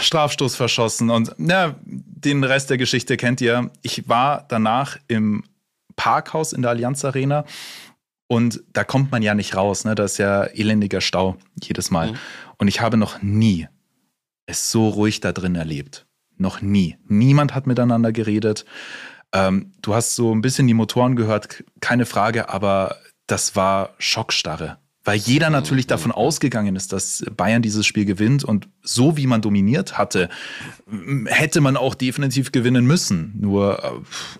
Strafstoß 0.00 0.56
verschossen 0.56 1.10
und 1.10 1.34
na, 1.38 1.74
den 1.84 2.44
Rest 2.44 2.70
der 2.70 2.78
Geschichte 2.78 3.16
kennt 3.16 3.40
ihr. 3.40 3.70
Ich 3.82 4.08
war 4.08 4.44
danach 4.48 4.96
im 5.08 5.44
Parkhaus 5.96 6.52
in 6.52 6.62
der 6.62 6.72
Allianz 6.72 7.04
Arena 7.04 7.44
und 8.28 8.62
da 8.72 8.84
kommt 8.84 9.10
man 9.12 9.22
ja 9.22 9.34
nicht 9.34 9.56
raus. 9.56 9.84
Ne? 9.84 9.94
Da 9.94 10.04
ist 10.04 10.18
ja 10.18 10.44
elendiger 10.44 11.00
Stau 11.00 11.36
jedes 11.62 11.90
Mal. 11.90 12.14
Und 12.58 12.68
ich 12.68 12.80
habe 12.80 12.96
noch 12.96 13.22
nie 13.22 13.68
es 14.46 14.70
so 14.70 14.88
ruhig 14.88 15.20
da 15.20 15.32
drin 15.32 15.54
erlebt. 15.54 16.06
Noch 16.38 16.60
nie. 16.60 16.96
Niemand 17.08 17.54
hat 17.54 17.66
miteinander 17.66 18.12
geredet. 18.12 18.64
Ähm, 19.32 19.72
du 19.82 19.94
hast 19.94 20.14
so 20.14 20.34
ein 20.34 20.40
bisschen 20.40 20.66
die 20.66 20.74
Motoren 20.74 21.16
gehört, 21.16 21.64
keine 21.80 22.06
Frage, 22.06 22.48
aber 22.48 22.96
das 23.26 23.56
war 23.56 23.94
Schockstarre. 23.98 24.78
Weil 25.06 25.18
jeder 25.18 25.50
natürlich 25.50 25.86
davon 25.86 26.10
ausgegangen 26.10 26.74
ist, 26.74 26.92
dass 26.92 27.24
Bayern 27.36 27.62
dieses 27.62 27.86
Spiel 27.86 28.04
gewinnt 28.04 28.42
und 28.44 28.68
so 28.82 29.16
wie 29.16 29.28
man 29.28 29.40
dominiert 29.40 29.96
hatte, 29.96 30.28
hätte 31.26 31.60
man 31.60 31.76
auch 31.76 31.94
definitiv 31.94 32.50
gewinnen 32.50 32.86
müssen. 32.86 33.32
Nur, 33.38 33.84
äh, 33.84 33.90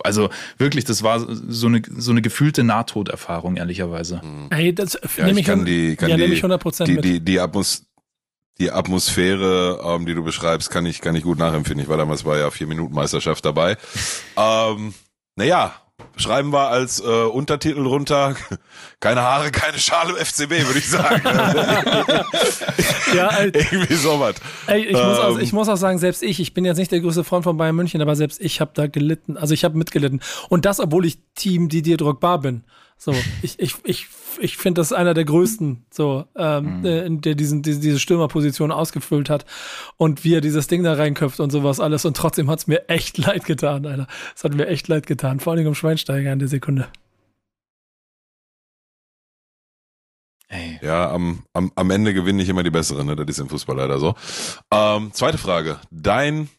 also 0.03 0.29
wirklich, 0.57 0.83
das 0.83 1.03
war 1.03 1.25
so 1.29 1.67
eine, 1.67 1.81
so 1.97 2.11
eine 2.11 2.21
gefühlte 2.21 2.65
Nahtoderfahrung, 2.65 3.55
ehrlicherweise. 3.55 4.21
Ey, 4.49 4.75
das 4.75 4.99
Ja, 5.15 5.25
nehme 5.25 5.39
ich 5.39 5.45
kann 5.45 5.63
die, 5.65 5.95
kann 5.95 6.09
ja, 6.09 6.17
die, 6.17 6.23
nehme 6.23 6.35
ich 6.35 6.43
100% 6.43 6.83
die, 6.83 6.93
mit. 6.95 7.05
die, 7.05 7.19
die, 7.21 7.39
Atmos 7.39 7.85
die 8.59 8.71
Atmosphäre, 8.71 9.79
ähm, 9.85 10.05
die 10.05 10.15
du 10.15 10.23
beschreibst, 10.23 10.69
kann 10.69 10.85
ich, 10.85 10.99
kann 10.99 11.15
ich 11.15 11.23
gut 11.23 11.37
nachempfinden. 11.37 11.83
Ich 11.83 11.89
war 11.89 11.97
damals 11.97 12.23
bei 12.23 12.37
der 12.37 12.51
Vier-Minuten-Meisterschaft 12.51 13.45
dabei. 13.45 13.77
ähm, 14.35 14.93
naja, 15.37 15.75
schreiben 16.15 16.51
wir 16.51 16.69
als 16.69 16.99
äh, 16.99 17.03
Untertitel 17.03 17.85
runter, 17.85 18.35
keine 18.99 19.21
Haare, 19.21 19.51
keine 19.51 19.77
Schale 19.79 20.11
im 20.11 20.17
FCB, 20.17 20.67
würde 20.67 20.79
ich 20.79 20.89
sagen. 20.89 21.21
ja, 23.15 23.29
ey, 23.29 23.47
Irgendwie 23.53 23.95
sowas. 23.95 24.35
Ey, 24.67 24.85
ich, 24.85 24.93
muss 24.93 25.19
auch, 25.19 25.35
Ähm. 25.35 25.39
ich 25.39 25.53
muss 25.53 25.69
auch 25.69 25.77
sagen, 25.77 25.97
selbst 25.97 26.23
ich, 26.23 26.39
ich 26.39 26.53
bin 26.53 26.65
jetzt 26.65 26.77
nicht 26.77 26.91
der 26.91 26.99
größte 26.99 27.23
Freund 27.23 27.43
von 27.43 27.57
Bayern 27.57 27.75
München, 27.75 28.01
aber 28.01 28.15
selbst 28.15 28.41
ich 28.41 28.61
habe 28.61 28.71
da 28.73 28.87
gelitten. 28.87 29.37
Also 29.37 29.53
ich 29.53 29.63
habe 29.63 29.77
mitgelitten. 29.77 30.21
Und 30.49 30.65
das, 30.65 30.79
obwohl 30.79 31.05
ich 31.05 31.19
Team 31.35 31.69
Didier 31.69 31.97
Drogba 31.97 32.37
bin. 32.37 32.63
So, 32.99 33.13
ich, 33.43 33.59
ich, 33.59 33.75
ich, 33.83 34.07
ich 34.39 34.57
finde, 34.57 34.81
das 34.81 34.91
ist 34.91 34.97
einer 34.97 35.13
der 35.13 35.23
größten, 35.23 35.85
so, 35.91 36.25
ähm, 36.35 36.83
äh, 36.83 37.07
der 37.09 37.35
diesen, 37.35 37.61
diese, 37.61 37.79
diese 37.79 37.99
Stürmerposition 37.99 38.71
ausgefüllt 38.71 39.29
hat 39.29 39.45
und 39.97 40.23
wie 40.23 40.33
er 40.33 40.41
dieses 40.41 40.65
Ding 40.67 40.83
da 40.83 40.93
reinköpft 40.93 41.39
und 41.39 41.51
sowas 41.51 41.79
alles. 41.79 42.05
Und 42.05 42.17
trotzdem 42.17 42.49
hat's 42.49 42.65
mir 42.65 42.89
echt 42.89 43.17
leid 43.19 43.45
getan, 43.45 43.85
Alter. 43.85 44.07
Es 44.35 44.43
hat 44.43 44.53
mir 44.55 44.67
echt 44.67 44.87
leid 44.87 45.05
getan. 45.05 45.39
Vor 45.39 45.53
allem 45.53 45.67
um 45.67 45.75
Schweinsteiger 45.75 46.33
in 46.33 46.39
der 46.39 46.47
Sekunde. 46.47 46.87
Ey. 50.49 50.79
Ja, 50.81 51.11
am, 51.11 51.43
am, 51.53 51.71
am 51.75 51.91
Ende 51.91 52.13
gewinnen 52.13 52.37
nicht 52.37 52.49
immer 52.49 52.63
die 52.63 52.71
Besseren, 52.71 53.05
ne? 53.05 53.15
Das 53.15 53.27
ist 53.27 53.39
im 53.39 53.49
Fußball 53.49 53.75
leider 53.75 53.99
so. 53.99 54.15
Ähm, 54.71 55.11
zweite 55.13 55.37
Frage. 55.37 55.79
Dein 55.91 56.49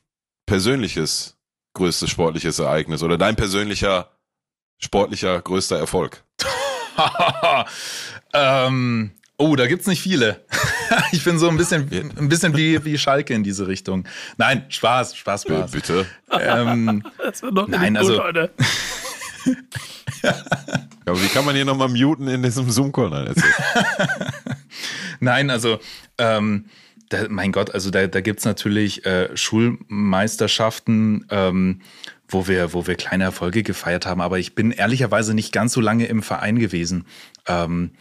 persönliches 0.47 1.37
größtes 1.75 2.11
sportliches 2.11 2.59
Ereignis 2.59 3.03
oder 3.03 3.17
dein 3.17 3.37
persönlicher 3.37 4.11
sportlicher 4.79 5.41
größter 5.41 5.79
Erfolg? 5.79 6.23
ähm, 8.35 9.11
oh, 9.37 9.57
da 9.57 9.67
gibt's 9.67 9.87
nicht 9.87 10.03
viele. 10.03 10.45
ich 11.13 11.23
bin 11.25 11.39
so 11.39 11.49
ein 11.49 11.57
bisschen, 11.57 11.89
ein 12.19 12.29
bisschen 12.29 12.57
wie, 12.57 12.85
wie 12.85 12.99
Schalke 12.99 13.35
in 13.35 13.43
diese 13.45 13.67
Richtung. 13.67 14.07
Nein, 14.37 14.65
Spaß, 14.69 15.17
Spaß, 15.17 15.45
Äh, 15.47 15.49
Spaß. 15.59 15.71
bitte. 15.71 16.07
ähm, 16.33 17.03
Das 17.19 17.43
wird 17.43 17.55
noch 17.55 17.69
Nein, 17.69 17.97
also- 17.97 18.21
Alter. 18.23 18.51
Aber 21.05 21.23
wie 21.23 21.29
kann 21.29 21.45
man 21.45 21.55
hier 21.55 21.65
nochmal 21.65 21.89
muten 21.89 22.29
in 22.29 22.43
diesem 22.43 22.71
Zoom-Call? 22.71 23.35
Nein, 25.21 25.49
also, 25.51 25.79
ähm, 26.19 26.67
da, 27.09 27.27
mein 27.29 27.53
Gott, 27.53 27.73
also 27.73 27.91
da, 27.91 28.07
da 28.07 28.21
gibt's 28.21 28.45
natürlich 28.45 29.07
äh, 29.07 29.35
Schulmeisterschaften, 29.37 31.27
ähm, 31.31 31.81
wo 32.29 32.47
wir, 32.47 32.73
wo 32.75 32.87
wir 32.87 32.95
kleine 32.95 33.25
Erfolge 33.25 33.63
gefeiert 33.63 34.07
haben, 34.07 34.21
aber 34.21 34.39
ich 34.39 34.55
bin 34.55 34.71
ehrlicherweise 34.71 35.35
nicht 35.35 35.53
ganz 35.53 35.73
so 35.73 35.81
lange 35.81 36.07
im 36.07 36.23
Verein 36.23 36.59
gewesen. 36.59 37.07
Ähm, 37.47 37.93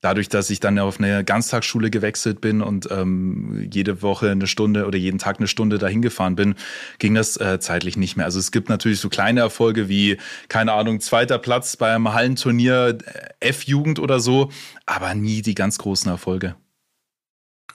dadurch, 0.00 0.28
dass 0.28 0.50
ich 0.50 0.60
dann 0.60 0.78
auf 0.78 0.98
eine 0.98 1.24
Ganztagsschule 1.24 1.90
gewechselt 1.90 2.40
bin 2.40 2.62
und 2.62 2.88
ähm, 2.90 3.68
jede 3.72 4.02
Woche 4.02 4.30
eine 4.30 4.46
Stunde 4.46 4.86
oder 4.86 4.98
jeden 4.98 5.18
Tag 5.18 5.38
eine 5.38 5.48
Stunde 5.48 5.78
dahin 5.78 6.02
gefahren 6.02 6.36
bin, 6.36 6.54
ging 6.98 7.14
das 7.14 7.36
äh, 7.36 7.58
zeitlich 7.60 7.96
nicht 7.96 8.16
mehr. 8.16 8.26
Also 8.26 8.38
es 8.38 8.50
gibt 8.50 8.68
natürlich 8.68 9.00
so 9.00 9.08
kleine 9.08 9.40
Erfolge 9.40 9.88
wie, 9.88 10.18
keine 10.48 10.72
Ahnung, 10.72 11.00
zweiter 11.00 11.38
Platz 11.38 11.76
beim 11.76 12.12
Hallenturnier 12.12 12.98
äh, 13.40 13.48
F-Jugend 13.48 13.98
oder 13.98 14.20
so, 14.20 14.50
aber 14.86 15.14
nie 15.14 15.42
die 15.42 15.54
ganz 15.54 15.78
großen 15.78 16.10
Erfolge. 16.10 16.54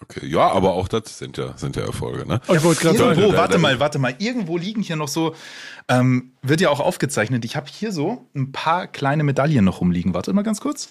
Okay, 0.01 0.25
ja, 0.27 0.49
aber 0.51 0.73
auch 0.73 0.87
das 0.87 1.17
sind 1.17 1.37
ja, 1.37 1.57
sind 1.57 1.75
ja 1.75 1.83
Erfolge, 1.83 2.27
ne? 2.27 2.41
Ich 2.53 2.63
wollte 2.63 2.81
gerade 2.81 2.97
sagen, 2.97 3.19
Irgendwo, 3.19 3.37
warte 3.37 3.57
mal, 3.57 3.79
warte 3.79 3.97
mal. 3.97 4.13
Irgendwo 4.19 4.57
liegen 4.57 4.81
hier 4.81 4.95
noch 4.97 5.07
so, 5.07 5.33
ähm, 5.87 6.31
wird 6.41 6.61
ja 6.61 6.69
auch 6.69 6.79
aufgezeichnet. 6.79 7.45
Ich 7.45 7.55
habe 7.55 7.67
hier 7.71 7.91
so 7.91 8.27
ein 8.35 8.51
paar 8.51 8.87
kleine 8.87 9.23
Medaillen 9.23 9.63
noch 9.65 9.81
rumliegen. 9.81 10.13
Warte 10.13 10.33
mal 10.33 10.43
ganz 10.43 10.59
kurz. 10.61 10.89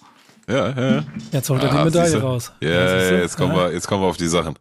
Ja, 0.49 0.71
ja. 0.71 0.91
ja. 0.97 1.05
jetzt 1.33 1.49
holt 1.51 1.63
er 1.63 1.71
die 1.71 1.77
Ah, 1.77 1.85
Medaille 1.85 2.09
siehste. 2.11 2.23
raus. 2.23 2.53
Ja, 2.61 2.99
siehst 2.99 3.11
ja, 3.13 3.19
jetzt 3.19 3.37
kommen 3.37 3.55
Ja, 3.55 3.67
wir, 3.69 3.73
jetzt 3.73 3.87
kommen 3.87 4.03
wir 4.03 4.09
auf 4.09 4.17
die 4.17 4.27
Sachen. 4.29 4.55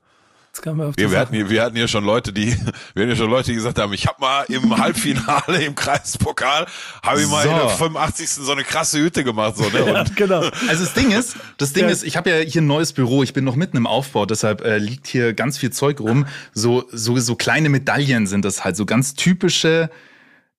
Jetzt 0.55 0.65
wir 0.67 0.85
auf 0.85 0.95
die 0.95 1.09
Wir, 1.09 1.17
hatten 1.19 1.33
hier, 1.33 1.49
wir 1.49 1.63
hatten 1.63 1.75
hier 1.75 1.87
schon 1.87 2.03
Leute, 2.05 2.31
die, 2.31 2.51
wir 2.93 3.01
hatten 3.01 3.07
hier 3.07 3.15
schon 3.15 3.29
Leute, 3.29 3.49
die 3.49 3.55
gesagt 3.55 3.79
haben, 3.79 3.91
ich 3.91 4.05
habe 4.05 4.21
mal 4.21 4.43
im 4.49 4.77
Halbfinale 4.77 5.63
im 5.63 5.73
Kreispokal, 5.73 6.67
habe 7.01 7.21
ich 7.21 7.27
mal 7.27 7.43
So. 7.43 7.49
in 7.49 7.55
der 7.55 7.69
85. 7.69 8.29
so 8.29 8.51
eine 8.51 8.63
krasse 8.63 8.99
Hütte 8.99 9.23
gemacht, 9.23 9.57
so, 9.57 9.63
ne? 9.69 9.83
Ja, 9.93 10.03
genau. 10.15 10.41
Also 10.67 10.83
das 10.83 10.93
Ding 10.93 11.09
ist, 11.11 11.37
das 11.57 11.73
Ding 11.73 11.85
Ja. 11.85 11.89
ist, 11.89 12.03
ich 12.03 12.17
habe 12.17 12.29
ja 12.29 12.37
hier 12.37 12.61
ein 12.61 12.67
neues 12.67 12.93
Büro, 12.93 13.23
ich 13.23 13.33
bin 13.33 13.43
noch 13.43 13.55
mitten 13.55 13.77
im 13.77 13.87
Aufbau, 13.87 14.27
deshalb 14.27 14.61
äh, 14.61 14.77
liegt 14.77 15.07
hier 15.07 15.33
ganz 15.33 15.57
viel 15.57 15.71
Zeug 15.71 15.99
rum. 15.99 16.27
So, 16.53 16.85
so, 16.91 17.17
so 17.17 17.35
kleine 17.35 17.69
Medaillen 17.69 18.27
sind 18.27 18.45
das 18.45 18.63
halt, 18.63 18.75
so 18.75 18.85
ganz 18.85 19.15
typische 19.15 19.89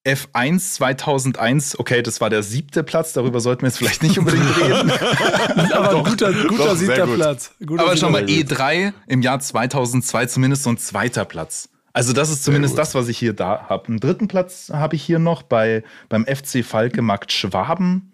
F1 0.05 0.75
2001. 0.75 1.79
Okay, 1.79 2.03
das 2.03 2.21
war 2.21 2.29
der 2.29 2.43
siebte 2.43 2.83
Platz, 2.83 3.15
darüber 3.15 3.41
sollten 3.41 3.63
wir 3.63 3.69
jetzt 3.69 3.79
vielleicht 3.79 4.03
nicht 4.03 4.19
unbedingt 4.19 4.45
reden. 4.59 4.91
Aber 5.73 5.97
ein 5.97 6.05
guter, 6.05 6.33
guter 6.33 6.65
doch, 6.67 6.77
siebter 6.77 7.07
gut. 7.07 7.17
Platz. 7.17 7.53
Guter 7.65 7.83
Aber 7.83 7.97
schau 7.97 8.11
mal, 8.11 8.29
siebter 8.29 8.57
E3 8.57 8.93
im 9.07 9.23
Jahr 9.23 9.41
2002 9.41 10.27
zumindest 10.27 10.65
so 10.65 10.71
ein 10.71 10.79
zweiter 10.79 11.25
Platz. 11.25 11.71
Also 11.95 12.13
das 12.13 12.29
ist 12.29 12.45
zumindest 12.45 12.77
das, 12.77 12.95
was 12.95 13.09
ich 13.09 13.17
hier 13.17 13.33
da 13.33 13.67
habe. 13.69 13.87
Einen 13.87 14.01
dritten 14.01 14.29
Platz 14.29 14.71
habe 14.73 14.97
ich 14.97 15.03
hier 15.03 15.21
noch 15.21 15.43
bei, 15.43 15.85
beim 16.09 16.27
FC 16.27 16.65
Falke 16.65 17.03
Markt 17.03 17.33
Schwaben, 17.33 18.13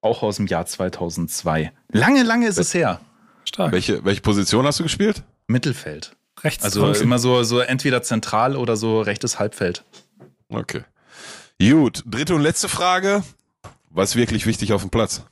auch 0.00 0.22
aus 0.22 0.36
dem 0.36 0.46
Jahr 0.46 0.66
2002. 0.66 1.72
Lange, 1.90 2.22
lange 2.22 2.46
ist 2.46 2.58
es 2.58 2.72
her. 2.72 3.00
Stark. 3.44 3.72
welche, 3.72 4.04
welche 4.04 4.20
Position 4.20 4.64
hast 4.66 4.78
du 4.78 4.84
gespielt? 4.84 5.24
Mittelfeld. 5.48 6.16
Rechts 6.42 6.64
Also 6.64 6.92
immer 6.92 7.18
so, 7.18 7.42
so 7.42 7.58
entweder 7.58 8.02
zentral 8.02 8.56
oder 8.56 8.76
so 8.76 9.00
rechtes 9.00 9.38
Halbfeld. 9.38 9.84
Okay. 10.48 10.82
Gut, 11.70 12.02
dritte 12.06 12.34
und 12.34 12.40
letzte 12.40 12.68
Frage. 12.68 13.22
Was 13.90 14.16
wirklich 14.16 14.46
wichtig 14.46 14.72
auf 14.72 14.80
dem 14.80 14.90
Platz? 14.90 15.22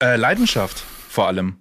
Äh, 0.00 0.14
Leidenschaft 0.14 0.78
vor 1.08 1.26
allem. 1.26 1.56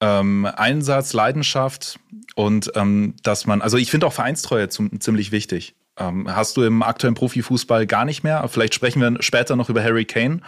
Ähm, 0.00 0.44
Einsatz, 0.44 1.12
Leidenschaft 1.12 2.00
und 2.34 2.72
ähm, 2.74 3.14
dass 3.22 3.46
man, 3.46 3.62
also 3.62 3.76
ich 3.76 3.92
finde 3.92 4.08
auch 4.08 4.12
Vereinstreue 4.12 4.68
zum, 4.68 5.00
ziemlich 5.00 5.30
wichtig. 5.30 5.76
Ähm, 5.98 6.34
hast 6.34 6.56
du 6.56 6.62
im 6.64 6.82
aktuellen 6.82 7.14
Profifußball 7.14 7.86
gar 7.86 8.04
nicht 8.04 8.24
mehr. 8.24 8.48
Vielleicht 8.48 8.74
sprechen 8.74 9.00
wir 9.00 9.22
später 9.22 9.54
noch 9.54 9.68
über 9.68 9.82
Harry 9.84 10.04
Kane. 10.04 10.40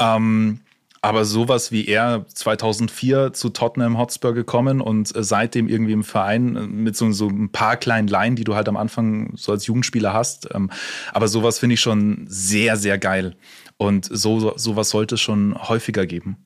Ähm, 0.00 0.60
aber 1.04 1.26
sowas 1.26 1.70
wie 1.70 1.86
er 1.86 2.24
2004 2.32 3.34
zu 3.34 3.50
Tottenham 3.50 3.98
Hotspur 3.98 4.32
gekommen 4.32 4.80
und 4.80 5.14
äh, 5.14 5.22
seitdem 5.22 5.68
irgendwie 5.68 5.92
im 5.92 6.02
Verein 6.02 6.56
äh, 6.56 6.60
mit 6.60 6.96
so, 6.96 7.12
so 7.12 7.28
ein 7.28 7.50
paar 7.50 7.76
kleinen 7.76 8.08
Laien, 8.08 8.36
die 8.36 8.44
du 8.44 8.54
halt 8.54 8.68
am 8.68 8.78
Anfang 8.78 9.32
so 9.36 9.52
als 9.52 9.66
Jugendspieler 9.66 10.14
hast. 10.14 10.48
Ähm, 10.54 10.70
aber 11.12 11.28
sowas 11.28 11.58
finde 11.58 11.74
ich 11.74 11.80
schon 11.80 12.24
sehr, 12.26 12.78
sehr 12.78 12.96
geil. 12.96 13.36
Und 13.76 14.08
so, 14.10 14.56
sowas 14.56 14.88
sollte 14.88 15.16
es 15.16 15.20
schon 15.20 15.54
häufiger 15.68 16.06
geben. 16.06 16.38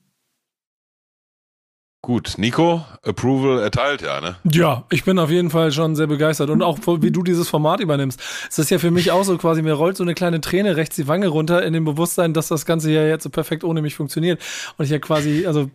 Gut, 2.01 2.35
Nico, 2.37 2.85
Approval 3.03 3.59
erteilt, 3.61 4.01
ja, 4.01 4.21
ne? 4.21 4.37
Ja, 4.49 4.85
ich 4.89 5.03
bin 5.03 5.19
auf 5.19 5.29
jeden 5.29 5.49
Fall 5.49 5.73
schon 5.73 5.97
sehr 5.97 6.07
begeistert. 6.07 6.49
Und 6.49 6.63
auch 6.63 6.79
wie 7.01 7.11
du 7.11 7.23
dieses 7.23 7.49
Format 7.49 7.81
übernimmst. 7.81 8.21
Es 8.49 8.57
ist 8.57 8.71
ja 8.71 8.79
für 8.79 8.89
mich 8.89 9.11
auch 9.11 9.23
so 9.23 9.37
quasi, 9.37 9.61
mir 9.61 9.73
rollt 9.73 9.97
so 9.97 10.03
eine 10.03 10.13
kleine 10.13 10.39
Träne 10.39 10.77
rechts 10.77 10.95
die 10.95 11.09
Wange 11.09 11.27
runter 11.27 11.61
in 11.61 11.73
dem 11.73 11.83
Bewusstsein, 11.83 12.33
dass 12.33 12.47
das 12.47 12.65
Ganze 12.65 12.89
ja 12.91 13.05
jetzt 13.05 13.23
so 13.23 13.29
perfekt 13.29 13.65
ohne 13.65 13.81
mich 13.81 13.95
funktioniert. 13.95 14.41
Und 14.77 14.85
ich 14.85 14.91
ja 14.91 14.99
quasi, 14.99 15.45
also. 15.45 15.69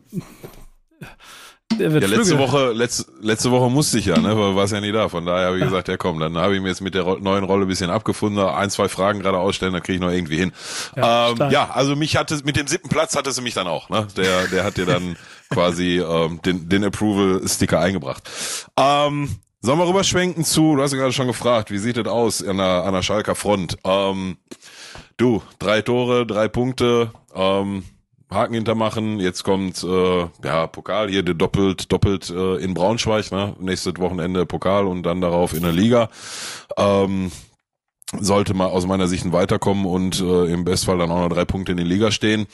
Der 1.79 1.93
wird 1.93 2.03
Ja, 2.03 2.09
letzte 2.09 2.37
Flügel. 2.37 2.39
Woche, 2.39 2.73
letzte, 2.73 3.05
letzte 3.21 3.51
Woche 3.51 3.71
musste 3.71 3.99
ich 3.99 4.07
ja, 4.07 4.19
ne? 4.19 4.29
Weil 4.37 4.51
du 4.53 4.57
warst 4.57 4.73
ja 4.73 4.81
nie 4.81 4.93
da. 4.93 5.09
Von 5.09 5.27
daher 5.27 5.47
habe 5.49 5.59
ich 5.59 5.65
gesagt, 5.65 5.89
ja 5.89 5.97
komm, 5.97 6.21
dann 6.21 6.37
habe 6.37 6.55
ich 6.55 6.63
mir 6.63 6.69
jetzt 6.69 6.81
mit 6.81 6.95
der 6.95 7.05
neuen 7.21 7.45
Rolle 7.45 7.65
ein 7.65 7.69
bisschen 7.69 7.91
abgefunden, 7.91 8.39
ein, 8.45 8.71
zwei 8.71 8.89
Fragen 8.89 9.21
gerade 9.21 9.39
ausstellen, 9.39 9.73
dann 9.73 9.83
kriege 9.83 9.97
ich 9.97 10.01
noch 10.01 10.11
irgendwie 10.11 10.37
hin. 10.37 10.53
Ja, 10.97 11.31
ähm, 11.31 11.51
ja, 11.51 11.71
also 11.71 11.97
mich 11.97 12.17
hatte 12.17 12.41
mit 12.45 12.57
dem 12.57 12.67
siebten 12.67 12.89
Platz 12.89 13.17
hatte 13.17 13.33
sie 13.33 13.43
mich 13.43 13.55
dann 13.55 13.67
auch, 13.67 13.89
ne? 13.89 14.07
Der, 14.17 14.47
der 14.49 14.65
hat 14.65 14.77
dir 14.77 14.87
dann 14.87 15.17
quasi 15.51 15.99
ähm, 16.01 16.41
den, 16.45 16.69
den 16.69 16.85
Approval-Sticker 16.85 17.81
eingebracht. 17.81 18.23
Ähm, 18.79 19.29
sollen 19.61 19.79
wir 19.79 19.89
rüberschwenken 19.89 20.45
zu, 20.45 20.77
du 20.77 20.83
hast 20.83 20.93
ja 20.93 20.99
gerade 20.99 21.13
schon 21.13 21.27
gefragt, 21.27 21.71
wie 21.71 21.79
sieht 21.79 21.97
das 21.97 22.07
aus 22.07 22.47
an 22.47 22.59
der, 22.59 22.85
an 22.85 22.93
der 22.93 23.03
Schalker 23.03 23.35
Front? 23.35 23.79
Ähm, 23.85 24.37
du, 25.17 25.43
drei 25.59 25.81
Tore, 25.83 26.27
drei 26.27 26.49
Punkte, 26.49 27.13
ähm, 27.35 27.85
Haken 28.31 28.55
hintermachen. 28.55 29.21
Jetzt 29.21 29.45
kommt 29.45 29.83
äh, 29.85 30.27
ja 30.45 30.67
Pokal 30.67 31.09
hier 31.09 31.23
der 31.23 31.35
doppelt 31.35 31.93
doppelt 31.93 32.31
äh, 32.31 32.57
in 32.57 32.75
Braunschweig, 32.75 33.31
ne? 33.31 33.55
Nächstes 33.61 33.95
Wochenende 33.99 34.47
Pokal 34.47 34.87
und 34.87 35.03
dann 35.05 35.21
darauf 35.21 35.53
in 35.55 35.63
der 35.63 35.73
Liga. 35.73 36.09
Ähm, 36.77 37.31
sollte 38.21 38.55
mal 38.55 38.67
aus 38.67 38.87
meiner 38.87 39.09
Sicht 39.09 39.25
ein 39.25 39.33
Weiterkommen 39.33 39.87
und 39.87 40.21
äh, 40.21 40.53
im 40.53 40.65
Bestfall 40.65 40.99
dann 40.99 41.11
auch 41.11 41.21
noch 41.21 41.35
drei 41.35 41.45
Punkte 41.45 41.73
in 41.73 41.79
die 41.79 41.85
Liga 41.85 42.11
stehen. 42.11 42.47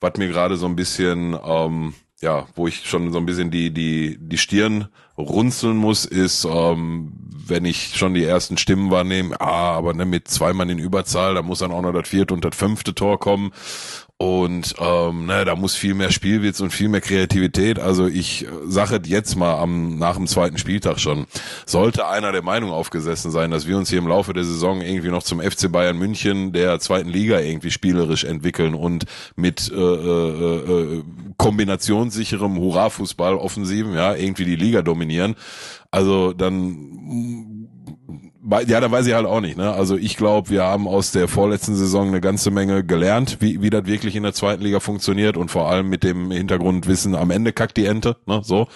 Was 0.00 0.16
mir 0.16 0.28
gerade 0.28 0.56
so 0.56 0.66
ein 0.66 0.76
bisschen, 0.76 1.36
ähm, 1.44 1.94
ja, 2.20 2.46
wo 2.54 2.66
ich 2.66 2.88
schon 2.88 3.12
so 3.12 3.18
ein 3.18 3.26
bisschen 3.26 3.50
die 3.50 3.72
die 3.72 4.18
die 4.20 4.38
Stirn 4.38 4.88
runzeln 5.18 5.76
muss, 5.76 6.04
ist, 6.04 6.44
ähm, 6.44 7.12
wenn 7.46 7.64
ich 7.64 7.96
schon 7.96 8.14
die 8.14 8.24
ersten 8.24 8.56
Stimmen 8.56 8.90
wahrnehme, 8.90 9.40
ah, 9.40 9.76
aber 9.76 9.94
ne, 9.94 10.04
mit 10.04 10.28
zwei 10.28 10.52
Mann 10.52 10.70
in 10.70 10.78
Überzahl, 10.78 11.34
da 11.34 11.42
muss 11.42 11.58
dann 11.58 11.72
auch 11.72 11.82
noch 11.82 11.92
das 11.92 12.08
vierte 12.08 12.34
und 12.34 12.44
das 12.44 12.56
fünfte 12.56 12.94
Tor 12.94 13.18
kommen. 13.18 13.52
Und 14.22 14.76
ähm, 14.78 15.26
ne, 15.26 15.44
da 15.44 15.56
muss 15.56 15.74
viel 15.74 15.94
mehr 15.94 16.12
Spielwitz 16.12 16.60
und 16.60 16.70
viel 16.70 16.88
mehr 16.88 17.00
Kreativität. 17.00 17.80
Also 17.80 18.06
ich 18.06 18.46
sage 18.64 19.00
es 19.02 19.08
jetzt 19.08 19.34
mal 19.34 19.56
am 19.56 19.98
nach 19.98 20.14
dem 20.14 20.28
zweiten 20.28 20.58
Spieltag 20.58 21.00
schon. 21.00 21.26
Sollte 21.66 22.06
einer 22.06 22.30
der 22.30 22.42
Meinung 22.42 22.70
aufgesessen 22.70 23.32
sein, 23.32 23.50
dass 23.50 23.66
wir 23.66 23.76
uns 23.76 23.90
hier 23.90 23.98
im 23.98 24.06
Laufe 24.06 24.32
der 24.32 24.44
Saison 24.44 24.80
irgendwie 24.80 25.08
noch 25.08 25.24
zum 25.24 25.40
FC 25.40 25.72
Bayern 25.72 25.98
München 25.98 26.52
der 26.52 26.78
zweiten 26.78 27.08
Liga 27.08 27.40
irgendwie 27.40 27.72
spielerisch 27.72 28.22
entwickeln 28.22 28.76
und 28.76 29.06
mit 29.34 29.68
äh, 29.72 29.74
äh, 29.74 30.98
äh, 30.98 31.02
kombinationssicherem 31.36 32.60
Hurra-Fußball, 32.60 33.34
Offensiven, 33.34 33.94
ja, 33.94 34.14
irgendwie 34.14 34.44
die 34.44 34.54
Liga 34.54 34.82
dominieren. 34.82 35.34
Also 35.90 36.32
dann 36.32 37.51
Ja, 38.44 38.80
dann 38.80 38.90
weiß 38.90 39.06
ich 39.06 39.14
halt 39.14 39.26
auch 39.26 39.40
nicht. 39.40 39.56
Ne? 39.56 39.72
Also 39.72 39.96
ich 39.96 40.16
glaube, 40.16 40.50
wir 40.50 40.64
haben 40.64 40.88
aus 40.88 41.12
der 41.12 41.28
vorletzten 41.28 41.76
Saison 41.76 42.08
eine 42.08 42.20
ganze 42.20 42.50
Menge 42.50 42.82
gelernt, 42.82 43.36
wie, 43.38 43.62
wie 43.62 43.70
das 43.70 43.86
wirklich 43.86 44.16
in 44.16 44.24
der 44.24 44.32
zweiten 44.32 44.64
Liga 44.64 44.80
funktioniert 44.80 45.36
und 45.36 45.52
vor 45.52 45.70
allem 45.70 45.88
mit 45.88 46.02
dem 46.02 46.32
Hintergrundwissen, 46.32 47.14
am 47.14 47.30
Ende 47.30 47.52
kackt 47.52 47.76
die 47.76 47.86
Ente. 47.86 48.16
Ne? 48.26 48.40
So. 48.42 48.66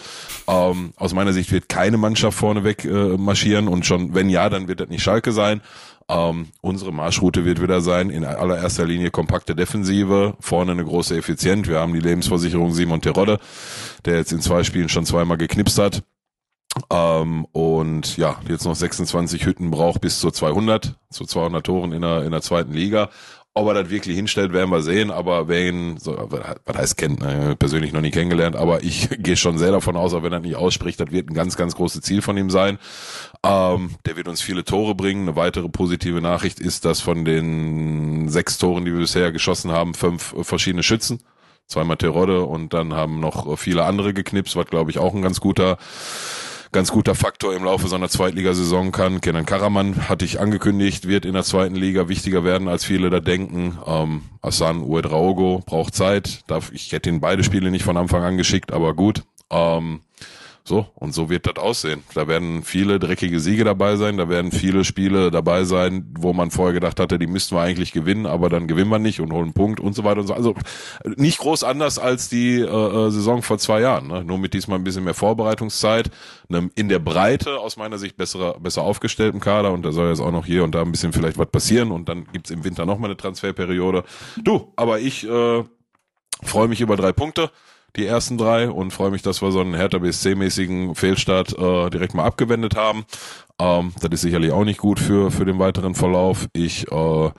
Ähm, 0.47 0.93
aus 0.95 1.15
meiner 1.15 1.33
Sicht 1.33 1.51
wird 1.51 1.69
keine 1.69 1.97
Mannschaft 1.97 2.39
vorneweg 2.39 2.85
äh, 2.85 3.17
marschieren 3.17 3.67
und 3.67 3.85
schon, 3.85 4.15
wenn 4.15 4.31
ja, 4.31 4.49
dann 4.49 4.69
wird 4.69 4.79
das 4.79 4.89
nicht 4.89 5.03
Schalke 5.03 5.33
sein. 5.33 5.63
Ähm, 6.09 6.47
unsere 6.61 6.93
Marschroute 6.93 7.45
wird 7.45 7.61
wieder 7.61 7.81
sein, 7.81 8.11
in 8.11 8.25
allererster 8.25 8.87
Linie 8.87 9.11
kompakte 9.11 9.57
Defensive, 9.57 10.37
vorne 10.39 10.73
eine 10.73 10.85
große 10.85 11.17
Effizienz. 11.17 11.67
Wir 11.67 11.81
haben 11.81 11.93
die 11.93 12.01
Lebensversicherung 12.01 12.73
Simon 12.73 13.01
Terodde, 13.01 13.41
der 14.05 14.15
jetzt 14.19 14.31
in 14.31 14.41
zwei 14.41 14.63
Spielen 14.63 14.89
schon 14.89 15.05
zweimal 15.07 15.39
geknipst 15.39 15.79
hat. 15.79 16.05
Ähm, 16.91 17.47
und 17.53 18.17
ja, 18.17 18.41
jetzt 18.49 18.65
noch 18.65 18.75
26 18.75 19.45
Hütten 19.47 19.71
braucht 19.71 20.01
bis 20.01 20.21
zu 20.21 20.31
200, 20.31 20.95
zu 21.11 21.25
200 21.25 21.65
Toren 21.65 21.93
in 21.93 22.03
der, 22.03 22.25
in 22.25 22.31
der 22.31 22.43
zweiten 22.43 22.73
Liga. 22.73 23.11
Ob 23.55 23.69
er 23.69 23.75
das 23.75 23.89
wirklich 23.89 24.15
hinstellt, 24.15 24.53
werden 24.53 24.71
wir 24.71 24.83
sehen. 24.83 25.11
Aber 25.11 25.49
wer 25.49 25.67
ihn, 25.67 25.97
so, 25.97 26.15
was 26.67 26.77
heißt 26.77 26.99
kennt, 26.99 27.21
ne, 27.21 27.57
persönlich 27.59 27.95
noch 27.95 28.03
nie 28.03 28.11
kennengelernt, 28.11 28.55
aber 28.55 28.83
ich 28.85 29.09
gehe 29.19 29.37
schon 29.37 29.57
sehr 29.57 29.73
davon 29.73 29.97
aus, 29.97 30.13
auch 30.13 30.23
wenn 30.23 30.33
er 30.33 30.41
nicht 30.41 30.57
ausspricht, 30.57 31.01
das 31.01 31.11
wird 31.11 31.31
ein 31.31 31.35
ganz, 31.35 31.57
ganz 31.57 31.75
großes 31.75 32.03
Ziel 32.03 32.21
von 32.21 32.37
ihm 32.37 32.51
sein. 32.51 32.79
Ähm, 33.43 33.95
der 34.05 34.17
wird 34.17 34.29
uns 34.29 34.43
viele 34.43 34.65
Tore 34.65 34.95
bringen. 34.95 35.23
Eine 35.23 35.37
weitere 35.37 35.71
positive 35.71 36.21
Nachricht 36.21 36.61
ist, 36.61 36.85
dass 36.85 37.01
von 37.01 37.25
den 37.25 38.29
sechs 38.29 38.59
Toren, 38.59 38.85
die 38.85 38.93
wir 38.93 39.01
bisher 39.01 39.33
geschossen 39.33 39.73
haben, 39.73 39.95
fünf 39.95 40.35
verschiedene 40.43 40.83
Schützen 40.83 41.21
zweimal 41.67 41.97
Terodde 41.97 42.45
und 42.45 42.73
dann 42.75 42.95
haben 42.95 43.19
noch 43.19 43.59
viele 43.59 43.85
andere 43.85 44.15
geknipst, 44.15 44.55
was 44.55 44.67
glaube 44.67 44.91
ich 44.91 44.99
auch 44.99 45.15
ein 45.15 45.23
ganz 45.23 45.41
guter 45.41 45.79
ganz 46.77 46.93
guter 46.93 47.15
Faktor 47.15 47.55
im 47.55 47.65
Laufe 47.65 47.89
so 47.89 47.97
einer 47.97 48.11
Zweitligasaison 48.11 48.93
kann. 48.93 49.23
Kenan 49.23 49.47
Karaman 49.47 50.11
hatte 50.11 50.27
ich 50.27 50.41
angekündigt, 50.41 51.09
wird 51.09 51.25
in 51.25 51.33
der 51.33 51.43
zweiten 51.43 51.75
Liga 51.75 52.11
wichtiger 52.11 52.45
werden, 52.45 52.69
als 52.69 52.85
viele 52.85 53.09
da 53.09 53.19
denken. 53.19 53.79
Ähm, 53.87 54.25
Hassan 54.43 54.83
Uedraogo 54.83 55.63
braucht 55.65 55.95
Zeit. 55.95 56.41
Darf, 56.49 56.71
ich 56.73 56.93
hätte 56.93 57.09
ihn 57.09 57.23
beide 57.23 57.43
Spiele 57.45 57.71
nicht 57.71 57.83
von 57.83 57.97
Anfang 57.97 58.23
an 58.25 58.37
geschickt, 58.37 58.75
aber 58.75 58.93
gut. 58.93 59.23
Ähm, 59.49 60.01
so, 60.67 60.87
und 60.95 61.15
so 61.15 61.31
wird 61.31 61.47
das 61.47 61.63
aussehen. 61.63 62.03
Da 62.15 62.27
werden 62.27 62.65
viele 62.65 62.99
dreckige 62.99 63.39
Siege 63.39 63.63
dabei 63.63 63.97
sein, 63.97 64.17
da 64.17 64.29
werden 64.29 64.51
viele 64.51 64.85
Spiele 64.85 65.31
dabei 65.31 65.65
sein, 65.65 66.13
wo 66.19 66.33
man 66.33 66.51
vorher 66.51 66.75
gedacht 66.75 66.99
hatte, 66.99 67.19
die 67.19 67.29
müssten 67.29 67.55
wir 67.55 67.61
eigentlich 67.61 67.93
gewinnen, 67.93 68.27
aber 68.27 68.49
dann 68.49 68.67
gewinnen 68.67 68.91
wir 68.91 68.99
nicht 68.99 69.21
und 69.21 69.33
holen 69.33 69.45
einen 69.45 69.53
Punkt 69.53 69.79
und 69.79 69.95
so 69.95 70.03
weiter 70.03 70.21
und 70.21 70.27
so. 70.27 70.35
Also 70.35 70.55
nicht 71.17 71.39
groß 71.39 71.63
anders 71.63 71.99
als 72.01 72.29
die 72.29 72.61
äh, 72.61 72.65
äh, 72.65 73.11
Saison 73.11 73.43
vor 73.43 73.59
zwei 73.59 73.81
Jahren. 73.81 74.09
Ne? 74.09 74.25
Nur 74.25 74.39
mit 74.39 74.55
diesmal 74.55 74.79
ein 74.79 74.85
bisschen 74.85 75.05
mehr 75.05 75.15
Vorbereitungszeit, 75.15 76.11
einem 76.49 76.73
in 76.75 76.89
der 76.89 76.99
Breite 76.99 77.59
aus 77.59 77.77
meiner 77.77 77.99
Sicht 77.99 78.17
besserer, 78.17 78.59
besser 78.59 78.83
aufgestellten 78.83 79.39
Kader 79.39 79.73
und 79.73 79.85
da 79.85 79.93
soll 79.93 80.09
jetzt 80.09 80.21
auch 80.21 80.33
noch 80.33 80.47
hier 80.47 80.65
und 80.65 80.75
da 80.75 80.83
ein 80.83 80.91
bisschen 80.91 81.13
vielleicht 81.13 81.39
was 81.39 81.49
passieren 81.49 81.93
und 81.93 82.09
dann 82.09 82.27
gibt's 82.33 82.51
im 82.51 82.65
Winter 82.65 82.87
nochmal 82.87 83.11
eine 83.11 83.17
Transferperiode. 83.17 84.03
Du, 84.43 84.73
aber 84.75 84.99
ich 84.99 85.29
äh, 85.29 85.65
freue 86.43 86.69
mich 86.69 86.81
über 86.81 86.97
drei 86.97 87.13
Punkte 87.13 87.51
die 87.97 88.07
ersten 88.07 88.39
drei 88.39 88.71
und 88.71 88.91
freue 88.91 89.11
mich, 89.11 89.23
dass 89.23 89.43
wir 89.43 89.53
so 89.53 89.61
einen 89.61 89.75
Hertha 89.75 89.99
BSC-mäßigen 89.99 90.95
Fehlstart 90.95 91.59
äh, 91.59 91.91
direkt 91.91 92.15
mal 92.15 92.25
abgewendet 92.25 92.77
haben. 92.77 93.05
Ähm, 93.59 93.93
das 94.01 94.11
ist 94.13 94.21
sicherlich 94.23 94.53
auch 94.53 94.65
nicht 94.65 94.79
gut 94.79 94.99
für 95.01 95.31
für 95.31 95.45
den 95.45 95.59
weiteren 95.59 95.95
Verlauf. 95.95 96.49
Ich 96.53 96.91
äh, 96.91 97.31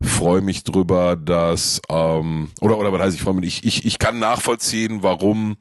freue 0.00 0.40
mich 0.40 0.64
drüber, 0.64 1.16
dass 1.16 1.80
ähm, 1.88 2.50
oder 2.60 2.78
oder 2.78 2.92
was 2.92 3.00
heißt 3.02 3.16
ich 3.16 3.22
freue 3.22 3.34
mich. 3.34 3.64
Ich 3.64 3.64
ich 3.64 3.84
ich 3.86 3.98
kann 3.98 4.18
nachvollziehen, 4.18 5.02
warum 5.02 5.56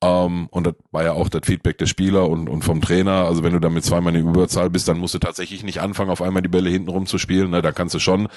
ähm, 0.00 0.46
und 0.52 0.64
das 0.64 0.74
war 0.92 1.02
ja 1.02 1.12
auch 1.12 1.28
das 1.28 1.42
Feedback 1.44 1.76
der 1.78 1.86
Spieler 1.86 2.28
und, 2.28 2.48
und 2.48 2.62
vom 2.62 2.80
Trainer. 2.80 3.24
Also 3.24 3.42
wenn 3.42 3.52
du 3.52 3.58
damit 3.58 3.84
zweimal 3.84 4.14
in 4.14 4.28
Überzahl 4.28 4.70
bist, 4.70 4.86
dann 4.86 4.98
musst 4.98 5.14
du 5.14 5.18
tatsächlich 5.18 5.64
nicht 5.64 5.80
anfangen, 5.80 6.10
auf 6.10 6.22
einmal 6.22 6.40
die 6.40 6.48
Bälle 6.48 6.70
hinten 6.70 6.88
rum 6.88 7.06
zu 7.06 7.18
spielen. 7.18 7.50
Ne? 7.50 7.62
Da 7.62 7.72
kannst 7.72 7.96
du 7.96 7.98
schon 7.98 8.28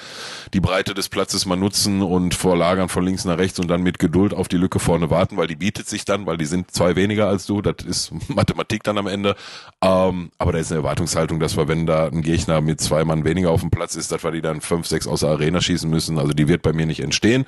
die 0.54 0.60
Breite 0.60 0.92
des 0.92 1.08
Platzes 1.08 1.46
mal 1.46 1.54
nutzen 1.54 2.02
und 2.02 2.34
vorlagern 2.34 2.88
von 2.88 3.04
links 3.04 3.24
nach 3.24 3.38
rechts 3.38 3.60
und 3.60 3.68
dann 3.68 3.82
mit 3.82 4.00
Geduld 4.00 4.34
auf 4.34 4.48
die 4.48 4.56
Lücke 4.56 4.80
vorne 4.80 5.08
warten, 5.08 5.36
weil 5.36 5.46
die 5.46 5.54
bietet 5.54 5.88
sich 5.88 6.04
dann, 6.04 6.26
weil 6.26 6.36
die 6.36 6.46
sind 6.46 6.72
zwei 6.72 6.96
weniger 6.96 7.28
als 7.28 7.46
du. 7.46 7.62
Das 7.62 7.84
ist 7.86 8.12
Mathematik 8.28 8.82
dann 8.82 8.98
am 8.98 9.06
Ende. 9.06 9.36
Ähm, 9.80 10.32
aber 10.38 10.50
da 10.50 10.58
ist 10.58 10.72
eine 10.72 10.80
Erwartungshaltung, 10.80 11.38
dass 11.38 11.56
wir, 11.56 11.68
wenn 11.68 11.86
da 11.86 12.08
ein 12.08 12.22
Gegner 12.22 12.60
mit 12.60 12.80
zwei 12.80 13.04
Mann 13.04 13.24
weniger 13.24 13.50
auf 13.50 13.60
dem 13.60 13.70
Platz 13.70 13.94
ist, 13.94 14.10
dass 14.10 14.24
wir 14.24 14.32
die 14.32 14.42
dann 14.42 14.62
fünf, 14.62 14.88
sechs 14.88 15.06
aus 15.06 15.20
der 15.20 15.28
Arena 15.28 15.60
schießen 15.60 15.88
müssen. 15.88 16.18
Also 16.18 16.32
die 16.32 16.48
wird 16.48 16.62
bei 16.62 16.72
mir 16.72 16.86
nicht 16.86 17.00
entstehen. 17.00 17.44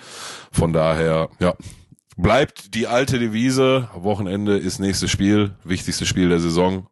Von 0.53 0.73
daher, 0.73 1.31
ja, 1.41 1.55
bleibt 2.17 2.75
die 2.75 2.87
alte 2.87 3.19
Devise. 3.19 3.89
Wochenende 3.95 4.57
ist 4.57 4.79
nächstes 4.79 5.11
Spiel, 5.11 5.55
wichtigstes 5.65 6.09
Spiel 6.09 6.29
der 6.29 6.41
Saison. 6.41 6.89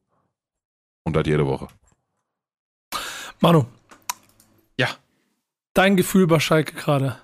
Und 1.05 1.15
das 1.15 1.27
jede 1.27 1.47
Woche. 1.47 1.69
Manu, 3.41 3.67
Ja. 4.79 4.89
dein 5.75 5.97
Gefühl 5.97 6.27
bei 6.27 6.39
Schalke 6.39 6.75
gerade. 6.75 7.19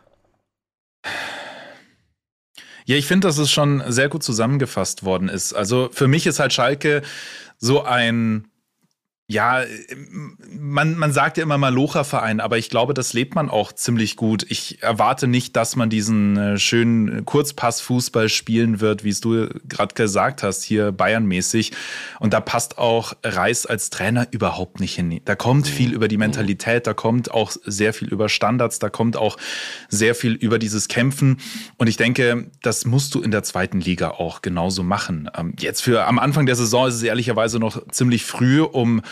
Ja, 2.86 2.96
ich 2.96 3.06
finde, 3.06 3.28
dass 3.28 3.38
es 3.38 3.50
schon 3.52 3.82
sehr 3.92 4.08
gut 4.08 4.22
zusammengefasst 4.22 5.04
worden 5.04 5.28
ist. 5.28 5.52
Also 5.52 5.90
für 5.92 6.08
mich 6.08 6.26
ist 6.26 6.40
halt 6.40 6.52
Schalke 6.52 7.02
so 7.58 7.82
ein 7.82 8.48
ja, 9.30 9.62
man, 10.48 10.96
man 10.96 11.12
sagt 11.12 11.36
ja 11.36 11.42
immer 11.42 11.58
mal 11.58 11.68
Locherverein, 11.68 12.40
aber 12.40 12.56
ich 12.56 12.70
glaube, 12.70 12.94
das 12.94 13.12
lebt 13.12 13.34
man 13.34 13.50
auch 13.50 13.72
ziemlich 13.72 14.16
gut. 14.16 14.46
Ich 14.48 14.82
erwarte 14.82 15.28
nicht, 15.28 15.54
dass 15.54 15.76
man 15.76 15.90
diesen 15.90 16.38
äh, 16.38 16.58
schönen 16.58 17.26
Kurzpass-Fußball 17.26 18.30
spielen 18.30 18.80
wird, 18.80 19.04
wie 19.04 19.10
es 19.10 19.20
du 19.20 19.50
gerade 19.68 19.94
gesagt 19.94 20.42
hast, 20.42 20.64
hier 20.64 20.92
Bayern-mäßig. 20.92 21.72
Und 22.20 22.32
da 22.32 22.40
passt 22.40 22.78
auch 22.78 23.12
Reis 23.22 23.66
als 23.66 23.90
Trainer 23.90 24.26
überhaupt 24.30 24.80
nicht 24.80 24.94
hin. 24.94 25.20
Da 25.26 25.36
kommt 25.36 25.66
mhm. 25.66 25.72
viel 25.72 25.92
über 25.92 26.08
die 26.08 26.16
Mentalität, 26.16 26.86
da 26.86 26.94
kommt 26.94 27.30
auch 27.30 27.52
sehr 27.66 27.92
viel 27.92 28.08
über 28.08 28.30
Standards, 28.30 28.78
da 28.78 28.88
kommt 28.88 29.18
auch 29.18 29.36
sehr 29.90 30.14
viel 30.14 30.32
über 30.32 30.58
dieses 30.58 30.88
Kämpfen. 30.88 31.36
Und 31.76 31.88
ich 31.88 31.98
denke, 31.98 32.50
das 32.62 32.86
musst 32.86 33.14
du 33.14 33.20
in 33.20 33.30
der 33.30 33.42
zweiten 33.42 33.82
Liga 33.82 34.12
auch 34.12 34.40
genauso 34.40 34.82
machen. 34.82 35.28
Ähm, 35.36 35.52
jetzt 35.58 35.82
für 35.82 36.06
am 36.06 36.18
Anfang 36.18 36.46
der 36.46 36.56
Saison 36.56 36.88
ist 36.88 36.94
es 36.94 37.02
ehrlicherweise 37.02 37.58
noch 37.58 37.86
ziemlich 37.88 38.24
früh, 38.24 38.62
um 38.62 39.02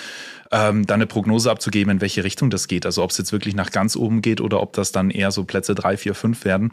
ähm, 0.52 0.86
dann 0.86 0.96
eine 0.96 1.06
Prognose 1.06 1.50
abzugeben, 1.50 1.92
in 1.92 2.00
welche 2.00 2.24
Richtung 2.24 2.50
das 2.50 2.68
geht. 2.68 2.86
Also 2.86 3.02
ob 3.02 3.10
es 3.10 3.18
jetzt 3.18 3.32
wirklich 3.32 3.54
nach 3.54 3.70
ganz 3.70 3.96
oben 3.96 4.22
geht 4.22 4.40
oder 4.40 4.60
ob 4.60 4.72
das 4.72 4.92
dann 4.92 5.10
eher 5.10 5.30
so 5.30 5.44
Plätze 5.44 5.74
drei, 5.74 5.96
vier, 5.96 6.14
fünf 6.14 6.44
werden. 6.44 6.72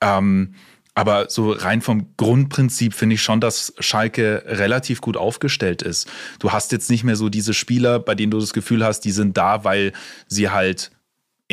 Ähm, 0.00 0.54
aber 0.94 1.28
so 1.28 1.50
rein 1.50 1.82
vom 1.82 2.06
Grundprinzip 2.16 2.94
finde 2.94 3.14
ich 3.14 3.22
schon, 3.22 3.40
dass 3.40 3.74
Schalke 3.80 4.44
relativ 4.46 5.00
gut 5.00 5.16
aufgestellt 5.16 5.82
ist. 5.82 6.08
Du 6.38 6.52
hast 6.52 6.70
jetzt 6.70 6.88
nicht 6.88 7.02
mehr 7.02 7.16
so 7.16 7.28
diese 7.28 7.52
Spieler, 7.52 7.98
bei 7.98 8.14
denen 8.14 8.30
du 8.30 8.38
das 8.38 8.52
Gefühl 8.52 8.84
hast, 8.84 9.00
die 9.00 9.10
sind 9.10 9.36
da, 9.36 9.64
weil 9.64 9.92
sie 10.28 10.50
halt 10.50 10.92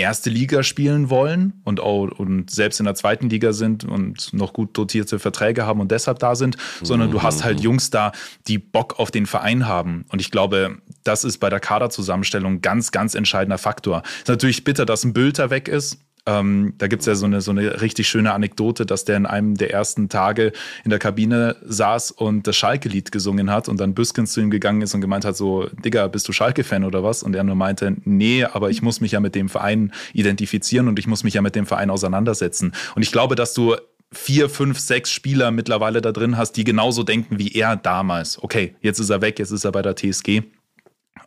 erste 0.01 0.29
Liga 0.29 0.63
spielen 0.63 1.09
wollen 1.09 1.61
und, 1.63 1.79
auch, 1.79 2.07
und 2.07 2.51
selbst 2.51 2.79
in 2.79 2.85
der 2.85 2.95
zweiten 2.95 3.29
Liga 3.29 3.53
sind 3.53 3.83
und 3.83 4.33
noch 4.33 4.53
gut 4.53 4.77
dotierte 4.77 5.19
Verträge 5.19 5.65
haben 5.65 5.79
und 5.79 5.91
deshalb 5.91 6.19
da 6.19 6.35
sind, 6.35 6.57
sondern 6.81 7.11
du 7.11 7.21
hast 7.21 7.43
halt 7.43 7.59
mhm. 7.59 7.63
Jungs 7.63 7.89
da, 7.89 8.11
die 8.47 8.57
Bock 8.57 8.99
auf 8.99 9.11
den 9.11 9.25
Verein 9.25 9.67
haben. 9.67 10.05
Und 10.09 10.19
ich 10.19 10.31
glaube, 10.31 10.77
das 11.03 11.23
ist 11.23 11.37
bei 11.37 11.49
der 11.49 11.59
Kaderzusammenstellung 11.59 12.61
ganz, 12.61 12.91
ganz 12.91 13.15
entscheidender 13.15 13.57
Faktor. 13.57 14.03
Ist 14.19 14.27
natürlich 14.27 14.63
bitter, 14.63 14.85
dass 14.85 15.03
ein 15.03 15.13
Bülter 15.13 15.49
weg 15.49 15.67
ist. 15.67 15.97
Ähm, 16.27 16.73
da 16.77 16.87
gibt 16.87 17.01
es 17.01 17.07
ja 17.07 17.15
so 17.15 17.25
eine, 17.25 17.41
so 17.41 17.51
eine 17.51 17.81
richtig 17.81 18.07
schöne 18.07 18.33
Anekdote, 18.33 18.85
dass 18.85 19.05
der 19.05 19.17
in 19.17 19.25
einem 19.25 19.55
der 19.55 19.71
ersten 19.71 20.07
Tage 20.07 20.51
in 20.83 20.91
der 20.91 20.99
Kabine 20.99 21.55
saß 21.63 22.11
und 22.11 22.45
das 22.45 22.55
Schalke-Lied 22.55 23.11
gesungen 23.11 23.49
hat 23.49 23.67
und 23.67 23.79
dann 23.79 23.95
Büskens 23.95 24.33
zu 24.33 24.41
ihm 24.41 24.51
gegangen 24.51 24.81
ist 24.81 24.93
und 24.93 25.01
gemeint 25.01 25.25
hat, 25.25 25.35
so, 25.35 25.67
Digga, 25.83 26.07
bist 26.07 26.27
du 26.27 26.33
Schalke-Fan 26.33 26.83
oder 26.83 27.03
was? 27.03 27.23
Und 27.23 27.35
er 27.35 27.43
nur 27.43 27.55
meinte, 27.55 27.95
nee, 28.03 28.43
aber 28.43 28.69
ich 28.69 28.83
muss 28.83 29.01
mich 29.01 29.13
ja 29.13 29.19
mit 29.19 29.33
dem 29.33 29.49
Verein 29.49 29.91
identifizieren 30.13 30.87
und 30.87 30.99
ich 30.99 31.07
muss 31.07 31.23
mich 31.23 31.33
ja 31.33 31.41
mit 31.41 31.55
dem 31.55 31.65
Verein 31.65 31.89
auseinandersetzen. 31.89 32.73
Und 32.95 33.01
ich 33.01 33.11
glaube, 33.11 33.35
dass 33.35 33.55
du 33.55 33.75
vier, 34.11 34.49
fünf, 34.49 34.77
sechs 34.77 35.11
Spieler 35.11 35.51
mittlerweile 35.51 36.01
da 36.01 36.11
drin 36.11 36.37
hast, 36.37 36.53
die 36.53 36.63
genauso 36.63 37.03
denken 37.03 37.39
wie 37.39 37.53
er 37.53 37.77
damals. 37.77 38.41
Okay, 38.43 38.75
jetzt 38.81 38.99
ist 38.99 39.09
er 39.09 39.21
weg, 39.21 39.39
jetzt 39.39 39.51
ist 39.51 39.65
er 39.65 39.71
bei 39.71 39.81
der 39.81 39.95
TSG. 39.95 40.43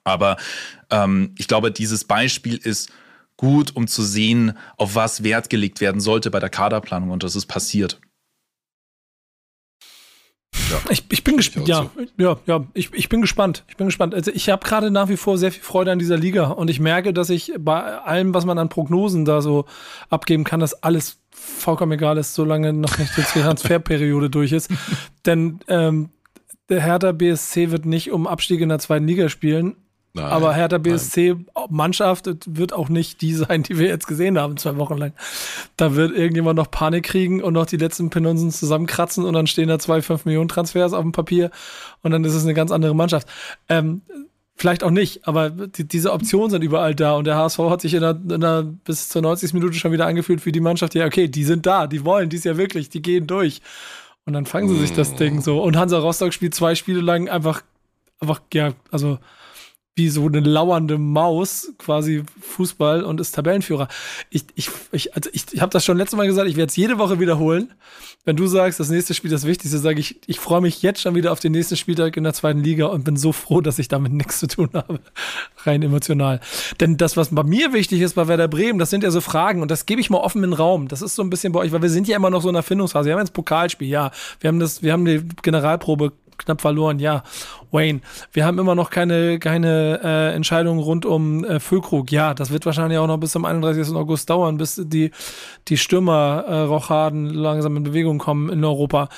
Aber 0.04 0.37
ähm, 0.90 1.35
ich 1.38 1.48
glaube, 1.48 1.72
dieses 1.72 2.04
Beispiel 2.04 2.57
ist 2.57 2.90
gut, 3.36 3.74
um 3.74 3.86
zu 3.86 4.02
sehen, 4.02 4.56
auf 4.76 4.94
was 4.94 5.22
Wert 5.22 5.50
gelegt 5.50 5.80
werden 5.80 6.00
sollte 6.00 6.30
bei 6.30 6.40
der 6.40 6.50
Kaderplanung 6.50 7.10
und 7.10 7.22
das 7.22 7.36
ist 7.36 7.46
passiert. 7.46 8.00
Ja. 10.70 10.80
Ich, 10.88 11.04
ich 11.10 11.24
bin 11.24 11.36
gespannt. 11.36 11.68
Ja, 11.68 11.90
ja, 12.16 12.38
ja, 12.46 12.64
ich, 12.74 12.92
ich 12.94 13.08
bin 13.08 13.20
gespannt. 13.20 13.64
Ich 13.68 13.76
bin 13.76 13.86
gespannt. 13.86 14.14
Also 14.14 14.30
ich 14.32 14.48
habe 14.48 14.64
gerade 14.64 14.90
nach 14.90 15.08
wie 15.08 15.16
vor 15.16 15.36
sehr 15.36 15.52
viel 15.52 15.62
Freude 15.62 15.92
an 15.92 15.98
dieser 15.98 16.16
Liga 16.16 16.46
und 16.46 16.70
ich 16.70 16.80
merke, 16.80 17.12
dass 17.12 17.28
ich 17.30 17.52
bei 17.58 17.80
allem, 17.82 18.34
was 18.34 18.44
man 18.44 18.58
an 18.58 18.68
Prognosen 18.68 19.24
da 19.24 19.42
so 19.42 19.66
abgeben 20.10 20.44
kann, 20.44 20.60
dass 20.60 20.82
alles 20.82 21.18
vollkommen 21.30 21.92
egal 21.92 22.18
ist, 22.18 22.34
solange 22.34 22.72
noch 22.72 22.98
nicht 22.98 23.16
die 23.16 23.22
Transferperiode 23.22 24.30
durch 24.30 24.52
ist. 24.52 24.70
Denn 25.26 25.60
ähm, 25.68 26.10
der 26.68 26.80
Hertha 26.80 27.12
BSC 27.12 27.70
wird 27.70 27.84
nicht 27.84 28.10
um 28.10 28.26
Abstieg 28.26 28.60
in 28.60 28.68
der 28.68 28.78
zweiten 28.78 29.06
Liga 29.06 29.28
spielen, 29.28 29.76
Nein, 30.16 30.27
aber 30.27 30.55
Hertha 30.55 30.79
BSC 30.79 31.35
Mannschaft 31.70 32.31
wird 32.46 32.72
auch 32.72 32.88
nicht 32.88 33.20
die 33.20 33.35
sein, 33.35 33.64
die 33.64 33.79
wir 33.79 33.88
jetzt 33.88 34.07
gesehen 34.07 34.38
haben, 34.38 34.57
zwei 34.57 34.77
Wochen 34.77 34.96
lang. 34.96 35.12
Da 35.77 35.96
wird 35.96 36.16
irgendjemand 36.16 36.57
noch 36.57 36.70
Panik 36.70 37.05
kriegen 37.05 37.42
und 37.42 37.55
noch 37.55 37.66
die 37.66 37.77
letzten 37.77 38.11
Penunsen 38.11 38.53
zusammenkratzen 38.53 39.24
und 39.24 39.33
dann 39.33 39.48
stehen 39.48 39.68
da 39.68 39.81
zwei 39.81 40.03
5 40.03 40.24
Millionen 40.24 40.48
Transfers 40.48 40.92
auf 40.92 41.03
dem 41.03 41.11
Papier 41.11 41.50
und 42.03 42.12
dann 42.12 42.22
ist 42.24 42.35
es 42.35 42.44
eine 42.44 42.55
ganz 42.55 42.70
andere 42.70 42.94
Mannschaft. 42.94 43.27
Ähm, 43.68 44.03
vielleicht 44.55 44.85
auch 44.85 44.92
nicht, 44.92 45.27
aber 45.27 45.50
die, 45.50 45.88
diese 45.88 46.12
Optionen 46.12 46.50
sind 46.50 46.62
überall 46.62 46.94
da 46.94 47.16
und 47.16 47.27
der 47.27 47.35
HSV 47.35 47.59
hat 47.59 47.81
sich 47.81 47.94
in 47.94 48.00
der, 48.00 48.11
in 48.12 48.40
der 48.40 48.62
bis 48.62 49.09
zur 49.09 49.20
90. 49.20 49.53
Minute 49.53 49.74
schon 49.74 49.90
wieder 49.90 50.07
angefühlt 50.07 50.40
für 50.40 50.53
die 50.53 50.61
Mannschaft, 50.61 50.94
ja, 50.94 51.07
okay, 51.07 51.27
die 51.27 51.42
sind 51.42 51.66
da, 51.66 51.88
die 51.88 52.05
wollen, 52.05 52.29
die 52.29 52.37
ist 52.37 52.44
ja 52.44 52.57
wirklich, 52.57 52.88
die 52.88 53.03
gehen 53.03 53.27
durch. 53.27 53.62
Und 54.27 54.33
dann 54.33 54.46
fangen 54.46 54.68
sie 54.68 54.79
sich 54.79 54.92
das 54.92 55.16
Ding 55.16 55.42
so. 55.42 55.61
Und 55.61 55.77
Hansa 55.77 55.98
Rostock 55.98 56.33
spielt 56.33 56.55
zwei 56.55 56.77
Spiele 56.77 57.00
lang 57.00 57.29
einfach, 57.29 57.62
einfach, 58.20 58.40
ja, 58.53 58.74
also 58.92 59.18
wie 59.96 60.09
so 60.09 60.26
eine 60.26 60.40
lauernde 60.40 60.98
Maus 60.98 61.72
quasi 61.78 62.24
Fußball 62.40 63.04
und 63.04 63.20
ist 63.20 63.33
Tabellenführer. 63.33 63.87
Ich, 64.28 64.44
ich, 64.57 64.68
ich, 64.90 65.14
also 65.14 65.30
ich, 65.33 65.44
ich 65.52 65.61
habe 65.61 65.70
das 65.70 65.85
schon 65.85 65.96
letztes 65.96 66.16
Mal 66.16 66.26
gesagt, 66.26 66.48
ich 66.48 66.57
werde 66.57 66.70
es 66.70 66.76
jede 66.76 66.98
Woche 66.98 67.20
wiederholen. 67.20 67.72
Wenn 68.24 68.37
du 68.37 68.46
sagst, 68.46 68.80
das 68.80 68.88
nächste 68.88 69.14
Spiel 69.14 69.30
ist 69.30 69.42
das 69.42 69.48
Wichtigste, 69.48 69.78
sage 69.78 70.00
ich, 70.00 70.18
ich 70.26 70.40
freue 70.40 70.62
mich 70.62 70.83
jetzt 70.83 71.00
schon 71.00 71.14
wieder 71.14 71.30
auf 71.30 71.40
den 71.40 71.52
nächsten 71.52 71.76
Spieltag 71.76 72.16
in 72.16 72.24
der 72.24 72.33
zweiten 72.33 72.61
Liga 72.61 72.87
und 72.87 73.04
bin 73.04 73.16
so 73.16 73.33
froh, 73.33 73.61
dass 73.61 73.78
ich 73.78 73.87
damit 73.87 74.12
nichts 74.12 74.40
zu 74.40 74.48
tun 74.48 74.70
habe. 74.72 74.98
Rein 75.64 75.83
emotional. 75.83 76.40
Denn 76.80 76.96
das, 76.96 77.16
was 77.16 77.33
bei 77.33 77.44
mir 77.44 77.72
wichtig 77.72 78.00
ist 78.00 78.14
bei 78.14 78.26
Werder 78.26 78.48
Bremen, 78.48 78.78
das 78.78 78.90
sind 78.90 79.04
ja 79.04 79.11
so 79.11 79.20
Fragen 79.20 79.62
und 79.62 79.70
das 79.70 79.87
gebe 79.87 80.00
ich 80.00 80.11
mal 80.11 80.18
offen 80.18 80.42
in 80.42 80.50
den 80.50 80.57
Raum. 80.57 80.88
Das 80.88 81.02
ist 81.02 81.14
so 81.14 81.22
ein 81.22 81.30
bisschen 81.30 81.52
bei 81.52 81.61
euch, 81.61 81.70
weil 81.70 81.83
wir 81.83 81.90
sind 81.90 82.09
ja 82.09 82.16
immer 82.16 82.30
noch 82.30 82.42
so 82.42 82.48
in 82.48 82.54
der 82.54 82.62
Findungsphase. 82.62 83.07
Wir 83.07 83.12
haben 83.12 83.20
jetzt 83.20 83.35
Pokalspiel, 83.35 83.88
ja. 83.88 84.11
Wir 84.40 84.48
haben 84.48 84.59
das, 84.59 84.83
wir 84.83 84.92
haben 84.92 85.04
die 85.04 85.22
Generalprobe 85.42 86.12
knapp 86.38 86.60
verloren, 86.60 86.98
ja. 86.98 87.22
Wayne, 87.70 88.00
wir 88.32 88.44
haben 88.44 88.58
immer 88.58 88.74
noch 88.74 88.90
keine, 88.90 89.38
keine 89.38 90.00
äh, 90.02 90.34
Entscheidung 90.34 90.78
rund 90.78 91.04
um 91.04 91.44
äh, 91.44 91.58
Füllkrug. 91.58 92.12
Ja, 92.12 92.32
das 92.34 92.50
wird 92.50 92.66
wahrscheinlich 92.66 92.98
auch 92.98 93.06
noch 93.06 93.18
bis 93.18 93.32
zum 93.32 93.44
31. 93.44 93.94
August 93.94 94.30
dauern, 94.30 94.56
bis 94.56 94.80
die, 94.84 95.10
die 95.68 95.76
Stürmer-Rochaden 95.76 97.26
äh, 97.26 97.32
langsam 97.32 97.76
in 97.76 97.82
Bewegung 97.82 98.18
kommen 98.18 98.48
in 98.50 98.64
Europa. 98.64 99.08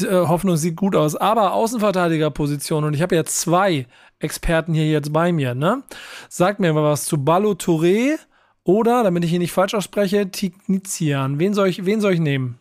Äh, 0.00 0.06
Hoffnung 0.06 0.56
sieht 0.56 0.76
gut 0.76 0.94
aus. 0.94 1.16
Aber 1.16 1.52
Außenverteidigerposition, 1.54 2.84
und 2.84 2.94
ich 2.94 3.02
habe 3.02 3.16
ja 3.16 3.24
zwei 3.24 3.86
Experten 4.18 4.72
hier 4.72 4.88
jetzt 4.88 5.12
bei 5.12 5.32
mir, 5.32 5.54
ne? 5.54 5.82
Sagt 6.28 6.60
mir 6.60 6.72
mal 6.72 6.84
was 6.84 7.04
zu 7.04 7.18
Ballo 7.18 7.52
Touré 7.52 8.16
oder, 8.64 9.02
damit 9.02 9.24
ich 9.24 9.32
ihn 9.32 9.40
nicht 9.40 9.52
falsch 9.52 9.74
ausspreche, 9.74 10.30
Tignizian. 10.30 11.38
Wen 11.38 11.54
soll 11.54 11.68
ich, 11.68 11.84
wen 11.86 12.00
soll 12.00 12.14
ich 12.14 12.20
nehmen? 12.20 12.58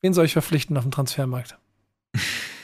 Wen 0.00 0.12
soll 0.12 0.26
ich 0.26 0.32
verpflichten 0.32 0.76
auf 0.76 0.84
dem 0.84 0.92
Transfermarkt? 0.92 1.58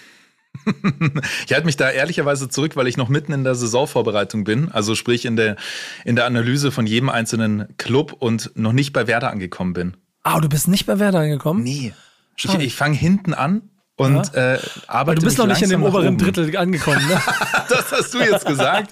ich 1.47 1.53
halte 1.53 1.67
mich 1.67 1.77
da 1.77 1.91
ehrlicherweise 1.91 2.49
zurück, 2.49 2.77
weil 2.77 2.87
ich 2.87 2.97
noch 2.97 3.09
mitten 3.09 3.33
in 3.33 3.45
der 3.45 3.55
Saisonvorbereitung 3.55 4.45
bin, 4.45 4.71
also 4.73 4.95
sprich 4.95 5.25
in 5.25 5.37
der, 5.37 5.57
in 6.05 6.17
der 6.17 6.27
Analyse 6.27 6.71
von 6.71 6.87
jedem 6.87 7.09
einzelnen 7.09 7.77
Club 7.79 8.15
und 8.19 8.53
noch 8.55 8.73
nicht 8.73 8.93
bei 8.93 9.07
Werder 9.07 9.31
angekommen 9.31 9.73
bin. 9.73 9.97
Ah, 10.23 10.41
du 10.41 10.49
bist 10.49 10.69
nicht 10.69 10.87
bei 10.87 10.99
Werder 10.99 11.21
angekommen? 11.21 11.63
Nee. 11.63 11.93
Ich, 12.37 12.53
ich 12.53 12.75
fange 12.75 12.97
hinten 12.97 13.35
an 13.35 13.63
und 13.97 14.33
ja? 14.35 14.55
äh, 14.55 14.59
arbeite. 14.89 15.21
du 15.21 15.27
bist 15.27 15.39
noch 15.39 15.47
nicht 15.47 15.63
in 15.63 15.71
dem 15.71 15.83
oberen 15.83 16.19
Drittel 16.19 16.57
angekommen, 16.57 17.07
ne? 17.07 17.21
das 17.69 17.93
hast 17.93 18.15
du 18.15 18.19
jetzt 18.19 18.45
gesagt. 18.45 18.91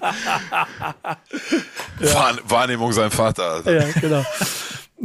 ja. 1.99 2.31
Wahrnehmung 2.47 2.93
sein 2.93 3.11
Vater. 3.11 3.43
Also. 3.43 3.69
Ja, 3.69 3.85
genau. 3.99 4.25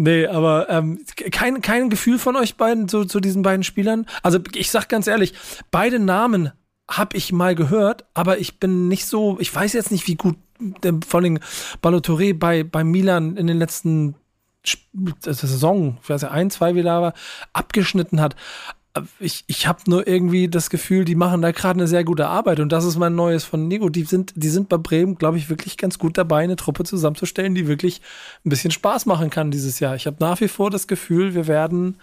Nee, 0.01 0.29
aber 0.29 0.71
ähm, 0.71 1.05
kein, 1.33 1.61
kein 1.61 1.91
Gefühl 1.91 2.21
von 2.21 2.37
euch 2.37 2.57
beiden 2.57 2.89
zu, 2.89 3.05
zu 3.05 3.19
diesen 3.19 3.43
beiden 3.43 3.65
Spielern. 3.65 4.07
Also 4.23 4.39
ich 4.55 4.71
sag 4.71 4.89
ganz 4.89 5.09
ehrlich, 5.09 5.35
beide 5.73 5.99
Namen 5.99 6.53
habe 6.88 7.16
ich 7.16 7.33
mal 7.33 7.55
gehört, 7.55 8.07
aber 8.14 8.38
ich 8.38 8.59
bin 8.59 8.88
nicht 8.88 9.07
so, 9.07 9.38
ich 9.40 9.55
weiß 9.55 9.72
jetzt 9.74 9.90
nicht, 9.90 10.07
wie 10.09 10.16
gut 10.16 10.37
der, 10.59 10.94
vor 11.07 11.20
allem 11.20 11.38
Balotelli 11.83 12.33
bei, 12.33 12.64
bei 12.64 12.83
Milan 12.83 13.37
in 13.37 13.46
den 13.46 13.59
letzten 13.59 14.14
Saison, 15.22 15.98
ich 16.03 16.09
weiß 16.09 16.22
ja, 16.22 16.31
ein, 16.31 16.51
zwei 16.51 16.74
wieder 16.74 16.92
aber, 16.92 17.14
abgeschnitten 17.53 18.20
hat 18.20 18.35
ich, 19.20 19.44
ich 19.46 19.66
habe 19.66 19.83
nur 19.87 20.07
irgendwie 20.07 20.48
das 20.48 20.70
Gefühl, 20.70 21.05
die 21.05 21.14
machen 21.14 21.42
da 21.42 21.53
gerade 21.53 21.79
eine 21.79 21.88
sehr 21.88 22.05
gute 22.05 22.27
Arbeit 22.27 22.61
und 22.61 22.70
das 22.72 22.85
ist 22.85 22.96
mein 22.96 23.14
Neues 23.14 23.44
von 23.44 23.68
Nico. 23.68 23.88
Die 23.88 24.05
sind, 24.05 24.33
die 24.37 24.48
sind 24.48 24.68
bei 24.68 24.77
Bremen, 24.77 25.16
glaube 25.16 25.38
ich, 25.38 25.48
wirklich 25.48 25.77
ganz 25.77 25.98
gut 25.98 26.18
dabei, 26.18 26.42
eine 26.42 26.57
Truppe 26.57 26.85
zusammenzustellen, 26.85 27.55
die 27.55 27.68
wirklich 27.68 28.01
ein 28.44 28.51
bisschen 28.51 28.70
Spaß 28.70 29.07
machen 29.07 29.31
kann 29.31 29.51
dieses 29.51 29.81
Jahr. 29.81 29.94
Ich 29.94 30.07
habe 30.07 30.16
nach 30.20 30.40
wie 30.40 30.48
vor 30.48 30.70
das 30.70 30.87
Gefühl, 30.87 31.35
wir 31.35 31.46
werden, 31.46 31.98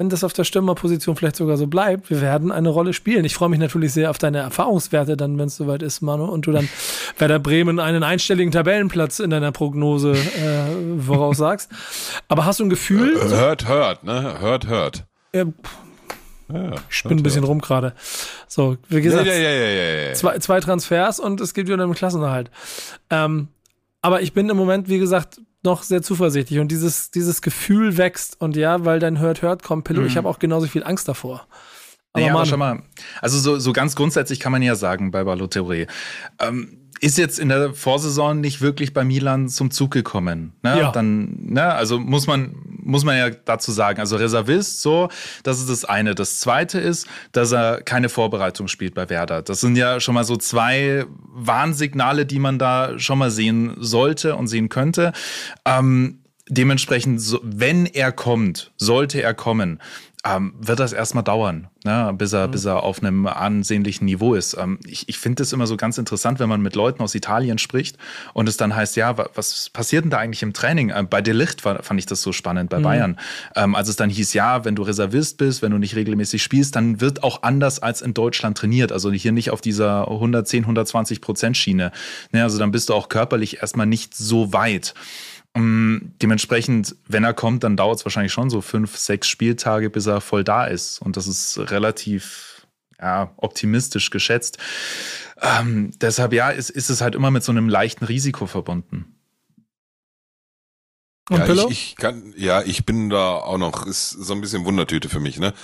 wenn 0.00 0.08
das 0.08 0.24
auf 0.24 0.32
der 0.32 0.44
Stürmerposition 0.44 1.14
vielleicht 1.14 1.36
sogar 1.36 1.58
so 1.58 1.66
bleibt, 1.66 2.08
wir 2.08 2.22
werden 2.22 2.50
eine 2.50 2.70
Rolle 2.70 2.94
spielen. 2.94 3.26
Ich 3.26 3.34
freue 3.34 3.50
mich 3.50 3.58
natürlich 3.58 3.92
sehr 3.92 4.08
auf 4.08 4.16
deine 4.16 4.38
Erfahrungswerte 4.38 5.14
dann, 5.14 5.36
wenn 5.36 5.48
es 5.48 5.56
soweit 5.56 5.82
ist, 5.82 6.00
Manu, 6.00 6.24
und 6.24 6.46
du 6.46 6.52
dann 6.52 6.70
Werder 7.18 7.38
Bremen 7.38 7.78
einen 7.78 8.02
einstelligen 8.02 8.50
Tabellenplatz 8.50 9.18
in 9.18 9.28
deiner 9.28 9.52
Prognose 9.52 10.12
äh, 10.12 11.02
voraussagst. 11.02 11.70
Aber 12.28 12.46
hast 12.46 12.60
du 12.60 12.64
ein 12.64 12.70
Gefühl? 12.70 13.20
Hört, 13.28 13.68
hört, 13.68 14.02
ne? 14.02 14.40
Hört, 14.40 14.68
hört. 14.68 15.04
Ja, 15.34 15.44
ja, 16.50 16.72
ich 16.88 16.96
spinne 16.96 17.20
ein 17.20 17.22
bisschen 17.22 17.44
rum 17.44 17.60
gerade. 17.60 17.92
So, 18.48 18.78
wie 18.88 19.02
gesagt, 19.02 19.26
ja, 19.26 19.34
ja, 19.34 20.14
zwei, 20.14 20.38
zwei, 20.38 20.60
Transfers 20.60 21.20
und 21.20 21.42
es 21.42 21.52
geht 21.52 21.66
wieder 21.66 21.84
um 21.84 21.90
den 21.90 21.94
Klassenerhalt. 21.94 22.50
Ähm, 23.10 23.48
aber 24.00 24.22
ich 24.22 24.32
bin 24.32 24.48
im 24.48 24.56
Moment, 24.56 24.88
wie 24.88 24.98
gesagt, 24.98 25.42
noch 25.62 25.82
sehr 25.82 26.02
zuversichtlich 26.02 26.58
und 26.58 26.68
dieses, 26.68 27.10
dieses 27.10 27.42
Gefühl 27.42 27.96
wächst 27.96 28.40
und 28.40 28.56
ja, 28.56 28.84
weil 28.84 28.98
dein 28.98 29.18
Hört, 29.18 29.42
Hört 29.42 29.62
kommt, 29.62 29.84
Pillow, 29.84 30.02
mhm. 30.02 30.06
ich 30.06 30.16
habe 30.16 30.28
auch 30.28 30.38
genauso 30.38 30.66
viel 30.66 30.84
Angst 30.84 31.08
davor. 31.08 31.46
Aber, 32.12 32.22
naja, 32.22 32.34
aber 32.34 32.46
schau 32.46 32.56
mal, 32.56 32.82
also 33.20 33.38
so, 33.38 33.58
so 33.58 33.72
ganz 33.72 33.94
grundsätzlich 33.94 34.40
kann 34.40 34.52
man 34.52 34.62
ja 34.62 34.74
sagen 34.74 35.10
bei 35.10 35.22
Balotelli, 35.22 35.86
ähm, 36.40 36.79
ist 37.00 37.16
jetzt 37.16 37.38
in 37.38 37.48
der 37.48 37.72
Vorsaison 37.72 38.40
nicht 38.40 38.60
wirklich 38.60 38.92
bei 38.92 39.04
Milan 39.04 39.48
zum 39.48 39.70
Zug 39.70 39.90
gekommen. 39.90 40.52
Ne? 40.62 40.78
Ja. 40.78 40.92
Dann, 40.92 41.34
ne? 41.40 41.64
Also 41.72 41.98
muss 41.98 42.26
man, 42.26 42.54
muss 42.66 43.04
man 43.04 43.16
ja 43.16 43.30
dazu 43.30 43.72
sagen. 43.72 44.00
Also 44.00 44.16
Reservist, 44.16 44.82
so, 44.82 45.08
das 45.42 45.58
ist 45.58 45.70
das 45.70 45.86
eine. 45.86 46.14
Das 46.14 46.40
zweite 46.40 46.78
ist, 46.78 47.06
dass 47.32 47.52
er 47.52 47.80
keine 47.80 48.10
Vorbereitung 48.10 48.68
spielt 48.68 48.94
bei 48.94 49.08
Werder. 49.08 49.40
Das 49.40 49.60
sind 49.60 49.76
ja 49.76 49.98
schon 49.98 50.14
mal 50.14 50.24
so 50.24 50.36
zwei 50.36 51.06
Warnsignale, 51.32 52.26
die 52.26 52.38
man 52.38 52.58
da 52.58 52.98
schon 52.98 53.18
mal 53.18 53.30
sehen 53.30 53.76
sollte 53.78 54.36
und 54.36 54.48
sehen 54.48 54.68
könnte. 54.68 55.12
Ähm, 55.64 56.20
dementsprechend, 56.50 57.22
wenn 57.42 57.86
er 57.86 58.12
kommt, 58.12 58.72
sollte 58.76 59.22
er 59.22 59.32
kommen, 59.32 59.80
ähm, 60.22 60.52
wird 60.58 60.80
das 60.80 60.92
erstmal 60.92 61.24
dauern, 61.24 61.68
ne, 61.84 62.12
bis, 62.16 62.34
er, 62.34 62.46
mhm. 62.46 62.50
bis 62.50 62.66
er 62.66 62.82
auf 62.82 63.02
einem 63.02 63.26
ansehnlichen 63.26 64.04
Niveau 64.04 64.34
ist. 64.34 64.54
Ähm, 64.58 64.78
ich 64.86 65.08
ich 65.08 65.18
finde 65.18 65.42
es 65.42 65.52
immer 65.52 65.66
so 65.66 65.78
ganz 65.78 65.96
interessant, 65.96 66.40
wenn 66.40 66.48
man 66.48 66.60
mit 66.60 66.74
Leuten 66.74 67.02
aus 67.02 67.14
Italien 67.14 67.56
spricht 67.56 67.96
und 68.34 68.48
es 68.48 68.58
dann 68.58 68.76
heißt, 68.76 68.96
ja, 68.96 69.16
was 69.34 69.70
passiert 69.70 70.04
denn 70.04 70.10
da 70.10 70.18
eigentlich 70.18 70.42
im 70.42 70.52
Training? 70.52 70.92
Ähm, 70.94 71.08
bei 71.08 71.22
Delicht 71.22 71.62
fand 71.62 71.98
ich 71.98 72.04
das 72.04 72.20
so 72.20 72.32
spannend, 72.32 72.68
bei 72.68 72.80
mhm. 72.80 72.82
Bayern. 72.82 73.18
Ähm, 73.56 73.74
als 73.74 73.88
es 73.88 73.96
dann 73.96 74.10
hieß, 74.10 74.34
ja, 74.34 74.64
wenn 74.66 74.76
du 74.76 74.82
Reservist 74.82 75.38
bist, 75.38 75.62
wenn 75.62 75.72
du 75.72 75.78
nicht 75.78 75.96
regelmäßig 75.96 76.42
spielst, 76.42 76.76
dann 76.76 77.00
wird 77.00 77.22
auch 77.22 77.42
anders 77.42 77.78
als 77.78 78.02
in 78.02 78.12
Deutschland 78.12 78.58
trainiert. 78.58 78.92
Also 78.92 79.10
hier 79.10 79.32
nicht 79.32 79.50
auf 79.50 79.62
dieser 79.62 80.08
110, 80.08 80.64
120 80.64 81.22
Prozent 81.22 81.56
Schiene. 81.56 81.92
Ne, 82.32 82.42
also 82.42 82.58
dann 82.58 82.72
bist 82.72 82.90
du 82.90 82.94
auch 82.94 83.08
körperlich 83.08 83.62
erstmal 83.62 83.86
nicht 83.86 84.14
so 84.14 84.52
weit. 84.52 84.94
Um, 85.52 85.62
ähm, 85.62 86.12
dementsprechend, 86.22 86.94
wenn 87.08 87.24
er 87.24 87.34
kommt, 87.34 87.64
dann 87.64 87.76
dauert 87.76 87.98
es 87.98 88.04
wahrscheinlich 88.04 88.32
schon 88.32 88.50
so 88.50 88.60
fünf, 88.60 88.96
sechs 88.96 89.28
Spieltage, 89.28 89.90
bis 89.90 90.06
er 90.06 90.20
voll 90.20 90.44
da 90.44 90.64
ist. 90.64 91.00
Und 91.02 91.16
das 91.16 91.26
ist 91.26 91.58
relativ 91.70 92.66
ja, 93.00 93.32
optimistisch 93.36 94.10
geschätzt. 94.10 94.58
Ähm, 95.40 95.90
deshalb, 96.00 96.32
ja, 96.32 96.50
ist, 96.50 96.70
ist 96.70 96.90
es 96.90 97.00
halt 97.00 97.14
immer 97.14 97.30
mit 97.30 97.42
so 97.42 97.52
einem 97.52 97.68
leichten 97.68 98.04
Risiko 98.04 98.46
verbunden. 98.46 99.16
Und 101.30 101.38
ja, 101.38 101.54
ich, 101.54 101.70
ich 101.70 101.96
kann, 101.96 102.34
ja, 102.36 102.62
ich 102.62 102.84
bin 102.84 103.08
da 103.08 103.36
auch 103.36 103.58
noch, 103.58 103.86
ist 103.86 104.10
so 104.10 104.34
ein 104.34 104.40
bisschen 104.40 104.64
Wundertüte 104.64 105.08
für 105.08 105.20
mich, 105.20 105.38
ne? 105.38 105.54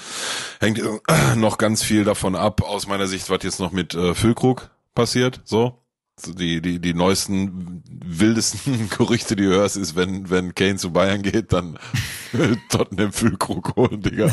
Hängt 0.60 0.78
äh, 0.78 1.36
noch 1.36 1.58
ganz 1.58 1.82
viel 1.82 2.04
davon 2.04 2.36
ab, 2.36 2.62
aus 2.62 2.86
meiner 2.86 3.08
Sicht, 3.08 3.28
was 3.30 3.42
jetzt 3.42 3.58
noch 3.58 3.72
mit 3.72 3.94
äh, 3.94 4.14
Füllkrug 4.14 4.70
passiert, 4.94 5.40
so 5.44 5.82
die, 6.24 6.62
die, 6.62 6.78
die 6.80 6.94
neuesten, 6.94 7.82
wildesten 8.04 8.88
Gerüchte, 8.96 9.36
die 9.36 9.44
du 9.44 9.50
hörst, 9.50 9.76
ist, 9.76 9.96
wenn, 9.96 10.30
wenn 10.30 10.54
Kane 10.54 10.76
zu 10.76 10.92
Bayern 10.92 11.22
geht, 11.22 11.52
dann 11.52 11.78
Tottenham 12.70 13.12
Füllkrug 13.12 13.76
holen, 13.76 14.00
Digga. 14.00 14.30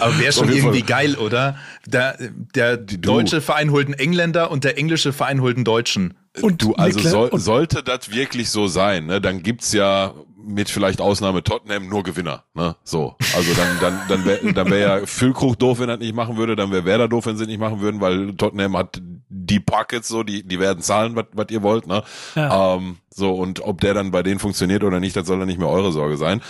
Aber 0.00 0.18
wäre 0.18 0.32
schon 0.32 0.50
irgendwie 0.50 0.80
Fall. 0.80 0.88
geil, 0.88 1.16
oder? 1.16 1.56
Der, 1.86 2.16
der 2.54 2.76
deutsche 2.76 3.40
Verein 3.40 3.70
holt 3.70 3.86
einen 3.86 3.94
Engländer 3.94 4.50
und 4.50 4.64
der 4.64 4.78
englische 4.78 5.12
Verein 5.12 5.40
holt 5.42 5.56
einen 5.56 5.64
Deutschen. 5.64 6.14
Und 6.40 6.62
du, 6.62 6.74
also 6.74 6.98
soll, 7.00 7.38
sollte 7.38 7.82
das 7.82 8.10
wirklich 8.10 8.48
so 8.48 8.66
sein, 8.66 9.04
ne, 9.04 9.20
dann 9.20 9.42
gibt's 9.42 9.72
ja 9.72 10.14
mit 10.44 10.70
vielleicht 10.70 11.00
Ausnahme 11.00 11.42
Tottenham 11.42 11.88
nur 11.88 12.02
Gewinner, 12.02 12.44
ne? 12.54 12.76
So. 12.84 13.16
Also 13.34 13.54
dann 13.54 13.78
dann 13.80 14.00
dann 14.08 14.24
wäre 14.24 14.52
dann 14.52 14.70
wäre 14.70 15.00
ja 15.00 15.06
Füllkrug 15.06 15.58
doof, 15.58 15.78
wenn 15.80 15.88
er 15.88 15.96
nicht 15.96 16.14
machen 16.14 16.36
würde, 16.36 16.56
dann 16.56 16.70
wäre 16.70 16.84
Werder 16.84 17.08
doof, 17.08 17.26
wenn 17.26 17.36
sie 17.36 17.46
nicht 17.46 17.60
machen 17.60 17.80
würden, 17.80 18.00
weil 18.00 18.34
Tottenham 18.34 18.76
hat 18.76 19.00
die 19.28 19.60
Pockets 19.60 20.08
so, 20.08 20.22
die 20.22 20.46
die 20.46 20.58
werden 20.60 20.82
zahlen, 20.82 21.16
was 21.16 21.26
was 21.32 21.46
ihr 21.50 21.62
wollt, 21.62 21.86
ne? 21.86 22.02
Ja. 22.34 22.76
Ähm, 22.76 22.96
so 23.10 23.32
und 23.32 23.60
ob 23.60 23.80
der 23.80 23.94
dann 23.94 24.10
bei 24.10 24.22
denen 24.22 24.38
funktioniert 24.38 24.84
oder 24.84 25.00
nicht, 25.00 25.16
das 25.16 25.26
soll 25.26 25.38
dann 25.38 25.48
nicht 25.48 25.58
mehr 25.58 25.68
eure 25.68 25.92
Sorge 25.92 26.16
sein. 26.16 26.40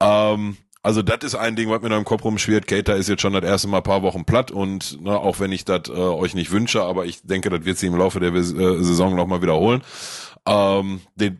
Ähm, 0.00 0.56
also 0.84 1.00
das 1.02 1.18
ist 1.22 1.36
ein 1.36 1.54
Ding, 1.54 1.70
was 1.70 1.80
mir 1.80 1.90
noch 1.90 1.98
im 1.98 2.04
Kopf 2.04 2.24
rumschwirrt. 2.24 2.66
Kater 2.66 2.96
ist 2.96 3.08
jetzt 3.08 3.22
schon 3.22 3.32
das 3.34 3.44
erste 3.44 3.68
Mal 3.68 3.78
ein 3.78 3.82
paar 3.84 4.02
Wochen 4.02 4.24
platt 4.24 4.50
und 4.50 5.00
ne, 5.00 5.16
auch 5.16 5.38
wenn 5.38 5.52
ich 5.52 5.64
das 5.64 5.88
äh, 5.88 5.92
euch 5.92 6.34
nicht 6.34 6.50
wünsche, 6.50 6.82
aber 6.82 7.06
ich 7.06 7.22
denke, 7.22 7.50
das 7.50 7.64
wird 7.64 7.78
sie 7.78 7.86
im 7.86 7.96
Laufe 7.96 8.18
der 8.18 8.34
äh, 8.34 8.42
Saison 8.42 9.14
noch 9.14 9.28
mal 9.28 9.42
wiederholen. 9.42 9.82
Ähm, 10.44 11.00
den, 11.14 11.38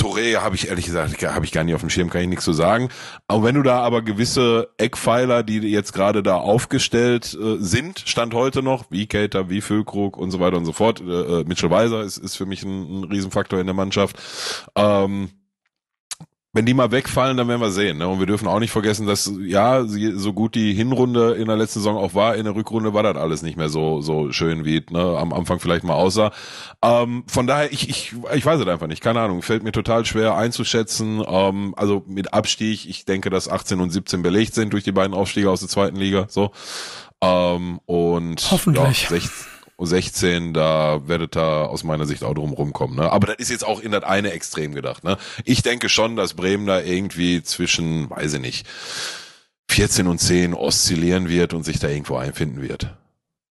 Touré 0.00 0.36
habe 0.36 0.54
ich 0.54 0.68
ehrlich 0.68 0.86
gesagt, 0.86 1.22
habe 1.22 1.44
ich 1.44 1.52
gar 1.52 1.62
nicht 1.62 1.74
auf 1.74 1.82
dem 1.82 1.90
Schirm, 1.90 2.08
kann 2.08 2.22
ich 2.22 2.28
nichts 2.28 2.44
zu 2.44 2.54
sagen. 2.54 2.88
Aber 3.28 3.44
wenn 3.44 3.54
du 3.54 3.62
da 3.62 3.80
aber 3.80 4.00
gewisse 4.00 4.70
Eckpfeiler, 4.78 5.42
die 5.42 5.58
jetzt 5.58 5.92
gerade 5.92 6.22
da 6.22 6.36
aufgestellt 6.36 7.36
äh, 7.38 7.56
sind, 7.58 8.02
stand 8.06 8.32
heute 8.32 8.62
noch, 8.62 8.86
wie 8.90 9.06
Cater, 9.06 9.50
wie 9.50 9.60
Füllkrug 9.60 10.16
und 10.16 10.30
so 10.30 10.40
weiter 10.40 10.56
und 10.56 10.64
so 10.64 10.72
fort. 10.72 11.02
Äh, 11.02 11.40
äh 11.40 11.44
Mitchell 11.44 11.70
Weiser 11.70 12.00
ist, 12.00 12.16
ist 12.16 12.36
für 12.36 12.46
mich 12.46 12.62
ein, 12.62 13.00
ein 13.00 13.04
Riesenfaktor 13.04 13.60
in 13.60 13.66
der 13.66 13.74
Mannschaft. 13.74 14.16
Ähm, 14.74 15.30
wenn 16.52 16.66
die 16.66 16.74
mal 16.74 16.90
wegfallen, 16.90 17.36
dann 17.36 17.46
werden 17.46 17.60
wir 17.60 17.70
sehen. 17.70 17.98
Ne? 17.98 18.08
Und 18.08 18.18
wir 18.18 18.26
dürfen 18.26 18.48
auch 18.48 18.58
nicht 18.58 18.72
vergessen, 18.72 19.06
dass 19.06 19.30
ja, 19.40 19.84
so 19.84 20.32
gut 20.32 20.56
die 20.56 20.74
Hinrunde 20.74 21.34
in 21.34 21.46
der 21.46 21.56
letzten 21.56 21.78
Saison 21.78 21.96
auch 21.96 22.14
war, 22.14 22.34
in 22.34 22.44
der 22.44 22.56
Rückrunde 22.56 22.92
war 22.92 23.04
das 23.04 23.16
alles 23.16 23.42
nicht 23.42 23.56
mehr 23.56 23.68
so 23.68 24.00
so 24.00 24.32
schön, 24.32 24.64
wie 24.64 24.84
ne, 24.90 25.16
am 25.16 25.32
Anfang 25.32 25.60
vielleicht 25.60 25.84
mal 25.84 25.94
aussah. 25.94 26.32
Ähm, 26.82 27.22
von 27.28 27.46
daher, 27.46 27.72
ich, 27.72 27.88
ich, 27.88 28.14
ich 28.34 28.44
weiß 28.44 28.60
es 28.60 28.66
einfach 28.66 28.88
nicht. 28.88 29.00
Keine 29.00 29.20
Ahnung, 29.20 29.42
fällt 29.42 29.62
mir 29.62 29.72
total 29.72 30.04
schwer 30.04 30.34
einzuschätzen. 30.34 31.22
Ähm, 31.24 31.74
also 31.76 32.02
mit 32.06 32.34
Abstieg, 32.34 32.88
ich 32.88 33.04
denke, 33.04 33.30
dass 33.30 33.48
18 33.48 33.80
und 33.80 33.90
17 33.90 34.22
belegt 34.22 34.54
sind 34.54 34.72
durch 34.72 34.82
die 34.82 34.92
beiden 34.92 35.14
Aufstiege 35.14 35.50
aus 35.50 35.60
der 35.60 35.68
zweiten 35.68 35.96
Liga. 35.96 36.26
So. 36.28 36.50
Ähm, 37.22 37.80
und 37.86 38.50
Hoffentlich. 38.50 39.02
Ja, 39.02 39.08
16, 39.08 39.30
16, 39.86 40.54
da 40.54 41.06
werdet 41.06 41.36
ihr 41.36 41.68
aus 41.70 41.84
meiner 41.84 42.06
Sicht 42.06 42.24
auch 42.24 42.34
drum 42.34 42.52
rumkommen. 42.52 42.96
Ne? 42.96 43.10
Aber 43.10 43.28
das 43.28 43.36
ist 43.36 43.50
jetzt 43.50 43.66
auch 43.66 43.80
in 43.80 43.92
das 43.92 44.04
eine 44.04 44.32
Extrem 44.32 44.74
gedacht. 44.74 45.04
Ne? 45.04 45.16
Ich 45.44 45.62
denke 45.62 45.88
schon, 45.88 46.16
dass 46.16 46.34
Bremen 46.34 46.66
da 46.66 46.80
irgendwie 46.80 47.42
zwischen, 47.42 48.10
weiß 48.10 48.34
ich 48.34 48.40
nicht, 48.40 48.66
14 49.70 50.06
und 50.06 50.18
10 50.18 50.54
oszillieren 50.54 51.28
wird 51.28 51.54
und 51.54 51.64
sich 51.64 51.78
da 51.78 51.88
irgendwo 51.88 52.16
einfinden 52.16 52.60
wird. 52.62 52.94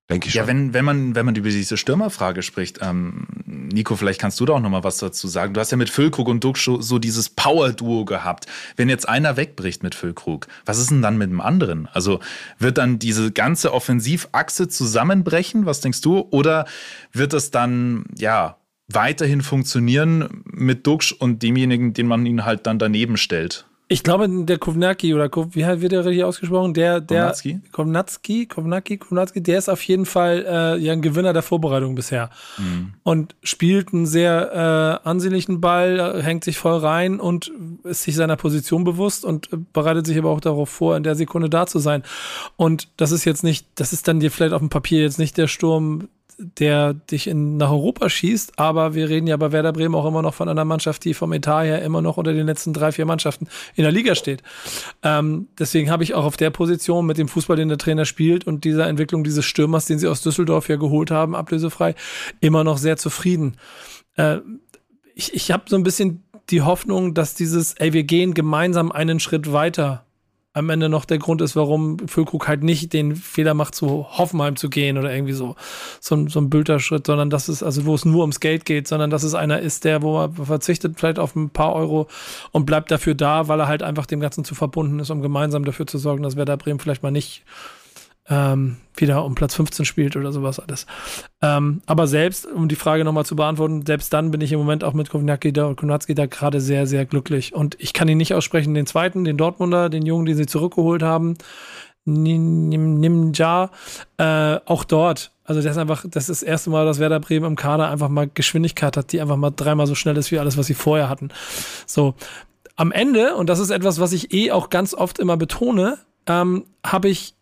Denke 0.10 0.28
ich 0.28 0.34
schon. 0.34 0.42
Ja, 0.42 0.48
wenn, 0.48 0.74
wenn 0.74 0.86
man, 0.86 1.14
wenn 1.14 1.26
man 1.26 1.36
über 1.36 1.50
diese 1.50 1.78
Stürmerfrage 1.78 2.42
spricht, 2.42 2.80
ähm, 2.82 3.28
Nico, 3.46 3.96
vielleicht 3.96 4.20
kannst 4.20 4.40
du 4.40 4.46
da 4.46 4.54
auch 4.54 4.60
noch 4.60 4.70
mal 4.70 4.84
was 4.84 4.98
dazu 4.98 5.28
sagen. 5.28 5.54
Du 5.54 5.60
hast 5.60 5.70
ja 5.70 5.78
mit 5.78 5.92
Füllkrug 5.92 6.28
und 6.28 6.44
Duck 6.44 6.58
so 6.58 6.98
dieses 6.98 7.30
Power-Duo 7.30 8.06
gehabt. 8.06 8.48
Wenn 8.76 8.90
jetzt 8.90 9.08
einer 9.08 9.38
wegbricht 9.38 9.84
mit 9.84 9.94
Füllkrug, 9.94 10.48
was 10.66 10.80
ist 10.80 10.90
denn 10.90 11.04
dann 11.04 11.18
mit 11.18 11.30
dem 11.30 11.42
anderen? 11.42 11.88
Also 11.94 12.20
wird 12.58 12.80
dann 12.80 12.98
diese 12.98 13.32
ganze 13.32 13.72
Offensivachse 13.72 14.68
zusammenbrechen? 14.68 15.68
Was 15.68 15.82
denkst 15.82 16.02
du? 16.02 16.28
Oder 16.32 16.66
wird 17.12 17.34
es 17.34 17.52
dann, 17.52 18.06
ja, 18.18 18.58
weiterhin 18.88 19.42
funktionieren 19.42 20.44
mit 20.46 20.88
Duxch 20.88 21.12
und 21.12 21.44
demjenigen, 21.44 21.94
den 21.94 22.08
man 22.08 22.26
ihn 22.26 22.46
halt 22.46 22.66
dann 22.66 22.80
daneben 22.80 23.18
stellt? 23.18 23.69
Ich 23.92 24.04
glaube, 24.04 24.30
der 24.30 24.60
Kovnacki 24.60 25.16
oder 25.16 25.30
Kov, 25.30 25.56
wie 25.56 25.66
wird 25.66 25.92
der 25.92 26.06
richtig 26.06 26.24
ausgesprochen? 26.24 26.76
Der, 26.76 27.02
der 27.02 27.34
Kovnatski, 27.72 28.46
Kovnacki, 28.46 28.98
Kovnatski, 28.98 29.42
der 29.42 29.58
ist 29.58 29.68
auf 29.68 29.82
jeden 29.82 30.06
Fall 30.06 30.46
äh, 30.48 30.78
ja 30.78 30.94
ein 30.94 31.02
Gewinner 31.02 31.34
der 31.34 31.42
Vorbereitung 31.42 31.96
bisher 31.96 32.30
mhm. 32.60 32.94
und 33.02 33.36
spielt 33.42 33.92
einen 33.92 34.06
sehr 34.06 35.02
äh, 35.04 35.08
ansehnlichen 35.10 35.60
Ball, 35.60 36.22
hängt 36.22 36.44
sich 36.44 36.60
voll 36.60 36.78
rein 36.78 37.20
und 37.20 37.52
ist 37.84 38.04
sich 38.04 38.16
seiner 38.16 38.36
Position 38.36 38.84
bewusst 38.84 39.26
und 39.26 39.50
bereitet 39.74 40.06
sich 40.06 40.20
aber 40.20 40.30
auch 40.30 40.42
darauf 40.42 40.70
vor, 40.70 40.96
in 40.96 41.02
der 41.02 41.16
Sekunde 41.16 41.50
da 41.50 41.66
zu 41.66 41.80
sein. 41.80 42.04
Und 42.58 42.90
das 42.98 43.12
ist 43.12 43.26
jetzt 43.26 43.44
nicht, 43.44 43.66
das 43.74 43.92
ist 43.92 44.08
dann 44.08 44.20
dir 44.20 44.30
vielleicht 44.30 44.54
auf 44.54 44.62
dem 44.62 44.70
Papier 44.70 45.02
jetzt 45.02 45.18
nicht 45.18 45.36
der 45.36 45.48
Sturm 45.48 46.10
der 46.40 46.94
dich 46.94 47.28
in, 47.28 47.58
nach 47.58 47.70
Europa 47.70 48.10
schießt, 48.10 48.58
aber 48.58 48.96
wir 48.96 49.10
reden 49.10 49.28
ja 49.28 49.38
bei 49.38 49.52
Werder 49.52 49.74
Bremen 49.74 49.94
auch 49.96 50.06
immer 50.06 50.22
noch 50.22 50.34
von 50.34 50.48
einer 50.48 50.66
Mannschaft, 50.66 51.04
die 51.04 51.14
vom 51.14 51.34
Etat 51.34 51.64
her 51.64 51.82
immer 51.82 52.02
noch 52.02 52.18
unter 52.18 52.34
den 52.34 52.46
letzten 52.46 52.74
drei, 52.74 52.92
vier 52.92 53.06
Mannschaften 53.06 53.48
in 53.76 53.84
der 53.84 53.92
Liga 53.92 54.16
steht. 54.16 54.42
Ähm, 55.04 55.50
deswegen 55.58 55.92
habe 55.92 56.04
ich 56.04 56.14
auch 56.14 56.24
auf 56.24 56.38
der 56.38 56.50
Position 56.50 57.06
mit 57.06 57.18
dem 57.18 57.28
Fußball, 57.28 57.58
den 57.58 57.68
der 57.68 57.78
Trainer 57.78 58.06
spielt 58.06 58.48
und 58.48 58.64
dieser 58.64 58.88
Entwicklung 58.88 59.24
dieses 59.24 59.46
Stürmers, 59.46 59.86
den 59.86 60.00
sie 60.00 60.08
aus 60.08 60.22
Düsseldorf 60.22 60.70
ja 60.70 60.78
geholt 60.78 61.12
haben, 61.12 61.36
ablösefrei, 61.36 61.96
immer 62.40 62.64
noch 62.64 62.78
sehr 62.78 62.98
zufrieden. 62.98 63.58
Äh, 64.16 64.38
ich 65.14 65.34
ich 65.34 65.52
habe 65.52 65.64
so 65.68 65.76
ein 65.76 65.84
bisschen 65.84 66.24
die 66.50 66.62
Hoffnung, 66.62 67.14
dass 67.14 67.36
dieses, 67.36 67.74
ey, 67.76 67.94
wir 67.94 68.04
gehen 68.04 68.34
gemeinsam 68.34 68.92
einen 68.92 69.20
Schritt 69.20 69.52
weiter 69.52 70.06
am 70.54 70.70
Ende 70.70 70.90
noch 70.90 71.06
der 71.06 71.20
Grund 71.20 71.42
ist, 71.42 71.56
warum 71.56 72.00
Füllkrug 72.08 72.48
halt 72.48 72.64
nicht 72.64 72.92
den 72.94 73.16
Fehler 73.16 73.54
macht, 73.54 73.76
zu 73.76 74.08
Hoffenheim 74.10 74.56
zu 74.56 74.70
gehen 74.70 74.98
oder 74.98 75.14
irgendwie 75.14 75.34
so, 75.34 75.56
so, 76.00 76.16
ein, 76.16 76.28
so 76.28 76.40
ein 76.40 76.50
Bülterschritt, 76.50 77.06
sondern 77.06 77.30
dass 77.30 77.50
es, 77.50 77.62
also 77.62 77.86
wo 77.86 77.94
es 77.94 78.04
nur 78.04 78.22
ums 78.22 78.40
Geld 78.40 78.66
geht, 78.66 78.88
sondern 78.88 79.12
dass 79.12 79.22
es 79.24 79.36
einer 79.36 79.60
ist, 79.60 79.84
der, 79.84 80.02
wo 80.02 80.18
man 80.18 80.34
verzichtet 80.34 81.00
vielleicht 81.00 81.20
auf 81.20 81.36
ein 81.36 81.52
paar 81.52 81.74
Euro 81.74 82.08
und 82.52 82.66
bleibt 82.66 82.90
dafür 82.90 83.14
da, 83.14 83.48
weil 83.48 83.60
er 83.60 83.68
halt 83.68 83.84
einfach 83.84 84.08
dem 84.08 84.20
Ganzen 84.20 84.44
zu 84.44 84.56
verbunden 84.56 85.00
ist, 85.00 85.12
um 85.12 85.22
gemeinsam 85.22 85.66
dafür 85.66 85.86
zu 85.86 86.00
sorgen, 86.00 86.24
dass 86.24 86.36
Werder 86.36 86.58
Bremen 86.58 86.80
vielleicht 86.80 87.04
mal 87.04 87.12
nicht 87.12 87.44
ähm, 88.30 88.78
wieder 88.96 89.26
um 89.26 89.36
Platz 89.36 89.56
15 89.56 89.86
spielt 89.86 90.16
oder 90.16 90.32
sowas 90.32 90.60
alles. 90.60 90.86
Ähm, 91.42 91.82
aber 91.86 92.08
selbst, 92.08 92.46
um 92.46 92.68
die 92.68 92.76
Frage 92.76 93.04
nochmal 93.04 93.26
zu 93.26 93.36
beantworten, 93.36 93.86
selbst 93.86 94.14
dann 94.14 94.32
bin 94.32 94.42
ich 94.42 94.52
im 94.52 94.60
Moment 94.60 94.84
auch 94.84 94.94
mit 94.94 95.10
Kovnacki 95.10 95.52
da 95.52 95.66
und 95.66 95.78
Konatski 95.78 96.16
da 96.16 96.26
gerade 96.26 96.62
sehr, 96.62 96.86
sehr 96.86 97.06
glücklich. 97.06 97.54
Und 97.54 97.76
ich 97.80 97.94
kann 97.94 98.08
ihn 98.08 98.18
nicht 98.18 98.34
aussprechen, 98.34 98.74
den 98.74 98.86
zweiten, 98.86 99.24
den 99.24 99.38
Dortmunder, 99.38 99.90
den 99.90 100.06
Jungen, 100.06 100.26
den 100.26 100.38
sie 100.38 100.46
zurückgeholt 100.46 101.02
haben, 101.02 101.36
Nimja, 102.06 103.70
äh, 104.18 104.60
auch 104.66 104.84
dort 104.84 105.32
Also 105.44 105.62
der 105.62 105.72
ist 105.72 105.78
einfach, 105.78 106.06
das 106.10 106.30
ist 106.30 106.42
das 106.42 106.48
erste 106.48 106.70
Mal, 106.70 106.86
dass 106.86 107.00
Werder 107.00 107.20
Bremen 107.20 107.46
im 107.46 107.56
Kader 107.56 107.90
einfach 107.90 108.10
mal 108.10 108.30
Geschwindigkeit 108.34 108.98
hat, 108.98 109.12
die 109.12 109.22
einfach 109.22 109.36
mal 109.36 109.52
dreimal 109.52 109.88
so 109.88 109.96
schnell 109.96 110.18
ist 110.18 110.32
wie 110.32 110.40
alles, 110.40 110.58
was 110.58 110.68
sie 110.68 110.74
vorher 110.74 111.10
hatten. 111.10 111.30
So, 111.86 112.16
am 112.76 112.92
Ende, 112.92 113.36
und 113.36 113.50
das 113.50 113.60
ist 113.60 113.70
etwas, 113.70 114.00
was 114.00 114.14
ich 114.14 114.34
eh 114.34 114.52
auch 114.52 114.70
ganz 114.70 114.94
oft 114.94 115.20
immer 115.20 115.38
betone, 115.38 115.98
ähm, 116.28 116.66
habe 116.84 117.10
ich 117.10 117.36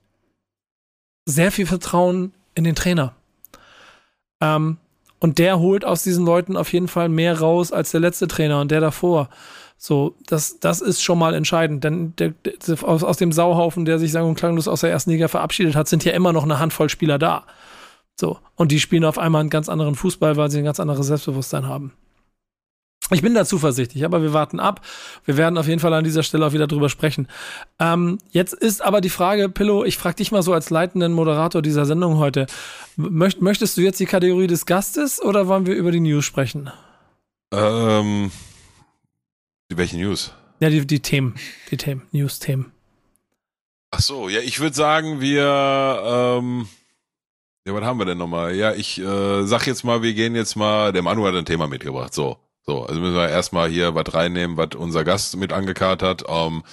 sehr 1.28 1.52
viel 1.52 1.66
Vertrauen 1.66 2.34
in 2.56 2.64
den 2.64 2.74
Trainer. 2.74 3.14
Ähm, 4.42 4.78
und 5.20 5.40
der 5.40 5.60
holt 5.60 5.84
aus 5.84 6.04
diesen 6.04 6.26
Leuten 6.26 6.56
auf 6.56 6.72
jeden 6.72 6.88
Fall 6.88 7.10
mehr 7.10 7.40
raus 7.40 7.72
als 7.72 7.92
der 7.92 8.00
letzte 8.00 8.28
Trainer 8.28 8.62
und 8.62 8.72
der 8.72 8.82
davor. 8.82 9.30
So, 9.78 10.16
das, 10.26 10.60
das 10.60 10.82
ist 10.82 11.04
schon 11.04 11.20
mal 11.20 11.36
entscheidend, 11.36 11.84
denn 11.84 12.16
der, 12.18 12.34
der, 12.46 12.84
aus, 12.84 13.04
aus 13.04 13.18
dem 13.18 13.32
Sauhaufen, 13.32 13.86
der 13.86 14.00
sich 14.00 14.12
sang- 14.12 14.28
und 14.28 14.36
klanglos 14.36 14.68
aus 14.68 14.82
der 14.82 14.90
ersten 14.90 15.12
Liga 15.12 15.28
verabschiedet 15.28 15.76
hat, 15.76 15.88
sind 15.88 16.04
ja 16.04 16.14
immer 16.14 16.34
noch 16.34 16.44
eine 16.44 16.60
Handvoll 16.60 16.90
Spieler 16.90 17.20
da. 17.20 17.44
So, 18.20 18.40
und 18.56 18.72
die 18.72 18.80
spielen 18.80 19.06
auf 19.06 19.20
einmal 19.20 19.42
einen 19.42 19.52
ganz 19.52 19.70
anderen 19.70 19.96
Fußball, 19.96 20.38
weil 20.38 20.50
sie 20.50 20.60
ein 20.60 20.66
ganz 20.66 20.80
anderes 20.80 21.08
Selbstbewusstsein 21.08 21.68
haben. 21.68 21.94
Ich 23.12 23.22
bin 23.22 23.34
da 23.34 23.46
zuversichtlich, 23.46 24.04
aber 24.04 24.22
wir 24.22 24.34
warten 24.34 24.60
ab. 24.60 24.82
Wir 25.24 25.38
werden 25.38 25.58
auf 25.58 25.68
jeden 25.68 25.80
Fall 25.80 25.94
an 25.94 26.04
dieser 26.04 26.24
Stelle 26.24 26.46
auch 26.46 26.52
wieder 26.52 26.68
drüber 26.68 26.90
sprechen. 26.90 27.28
Ähm, 27.80 28.18
jetzt 28.32 28.54
ist 28.54 28.82
aber 28.82 29.00
die 29.00 29.10
Frage, 29.10 29.48
Pillow, 29.48 29.86
ich 29.86 29.98
frage 29.98 30.18
dich 30.18 30.32
mal 30.32 30.44
so 30.44 30.54
als 30.54 30.70
leitenden 30.70 31.14
Moderator 31.14 31.62
dieser 31.62 31.86
Sendung 31.86 32.18
heute. 32.18 32.48
Möcht, 32.98 33.42
möchtest 33.42 33.78
du 33.78 33.82
jetzt 33.82 34.00
die 34.00 34.06
Kategorie 34.06 34.48
des 34.48 34.66
Gastes 34.66 35.22
oder 35.22 35.48
wollen 35.48 35.66
wir 35.66 35.76
über 35.76 35.92
die 35.92 36.02
News 36.02 36.26
sprechen? 36.26 36.70
Ähm, 37.54 38.30
welche 39.70 39.98
News? 39.98 40.34
Ja, 40.60 40.70
die, 40.70 40.86
die 40.86 41.00
Themen. 41.00 41.36
Die 41.72 41.78
Themen, 41.78 42.02
News-Themen. 42.12 42.72
Ach 43.92 44.02
so, 44.02 44.28
ja, 44.28 44.42
ich 44.42 44.60
würde 44.60 44.76
sagen, 44.76 45.22
wir, 45.22 45.44
ähm, 46.04 46.68
ja, 47.66 47.74
was 47.74 47.84
haben 47.84 48.00
wir 48.00 48.06
denn 48.06 48.18
nochmal? 48.18 48.54
Ja, 48.56 48.74
ich 48.74 49.00
äh, 49.00 49.44
sag 49.44 49.66
jetzt 49.66 49.84
mal, 49.84 50.02
wir 50.02 50.14
gehen 50.14 50.36
jetzt 50.36 50.56
mal, 50.56 50.92
der 50.92 51.04
Manu 51.04 51.26
hat 51.26 51.36
ein 51.36 51.46
Thema 51.46 51.68
mitgebracht, 51.68 52.14
so. 52.14 52.38
So, 52.70 52.84
also 52.84 53.00
müssen 53.00 53.16
wir 53.16 53.30
erstmal 53.30 53.70
hier 53.70 53.96
was 53.96 54.14
reinnehmen, 54.14 54.58
was 54.58 54.76
unser 54.76 55.06
Gast 55.06 55.38
mit 55.38 55.54
angekarrt 55.54 56.04
hat. 56.04 56.24
Ähm, 56.28 56.64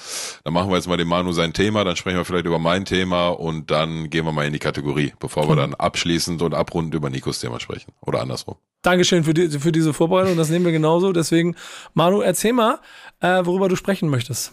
dann 0.43 0.53
machen 0.53 0.69
wir 0.69 0.75
jetzt 0.75 0.89
mal 0.89 0.97
dem 0.97 1.07
Manu 1.07 1.31
sein 1.31 1.53
Thema, 1.53 1.85
dann 1.85 1.95
sprechen 1.95 2.17
wir 2.17 2.25
vielleicht 2.25 2.47
über 2.47 2.59
mein 2.59 2.85
Thema 2.85 3.29
und 3.29 3.71
dann 3.71 4.11
gehen 4.11 4.25
wir 4.25 4.33
mal 4.33 4.45
in 4.45 4.53
die 4.53 4.59
Kategorie, 4.59 5.15
bevor 5.21 5.49
wir 5.49 5.55
dann 5.55 5.73
abschließend 5.75 6.43
und 6.43 6.53
abrundend 6.53 6.95
über 6.95 7.11
Nikos 7.11 7.39
Thema 7.39 7.61
sprechen. 7.61 7.93
Oder 8.01 8.23
andersrum. 8.23 8.57
Dankeschön 8.83 9.23
für, 9.23 9.35
die, 9.35 9.49
für 9.61 9.71
diese 9.71 9.95
Vorbereitung, 9.95 10.37
das 10.37 10.51
nehmen 10.51 10.65
wir 10.65 10.73
genauso. 10.73 11.13
Deswegen, 11.13 11.55
Manu, 11.95 12.23
erzähl 12.23 12.55
mal, 12.55 12.81
äh, 13.21 13.47
worüber 13.47 13.69
du 13.69 13.77
sprechen 13.77 14.09
möchtest. 14.09 14.51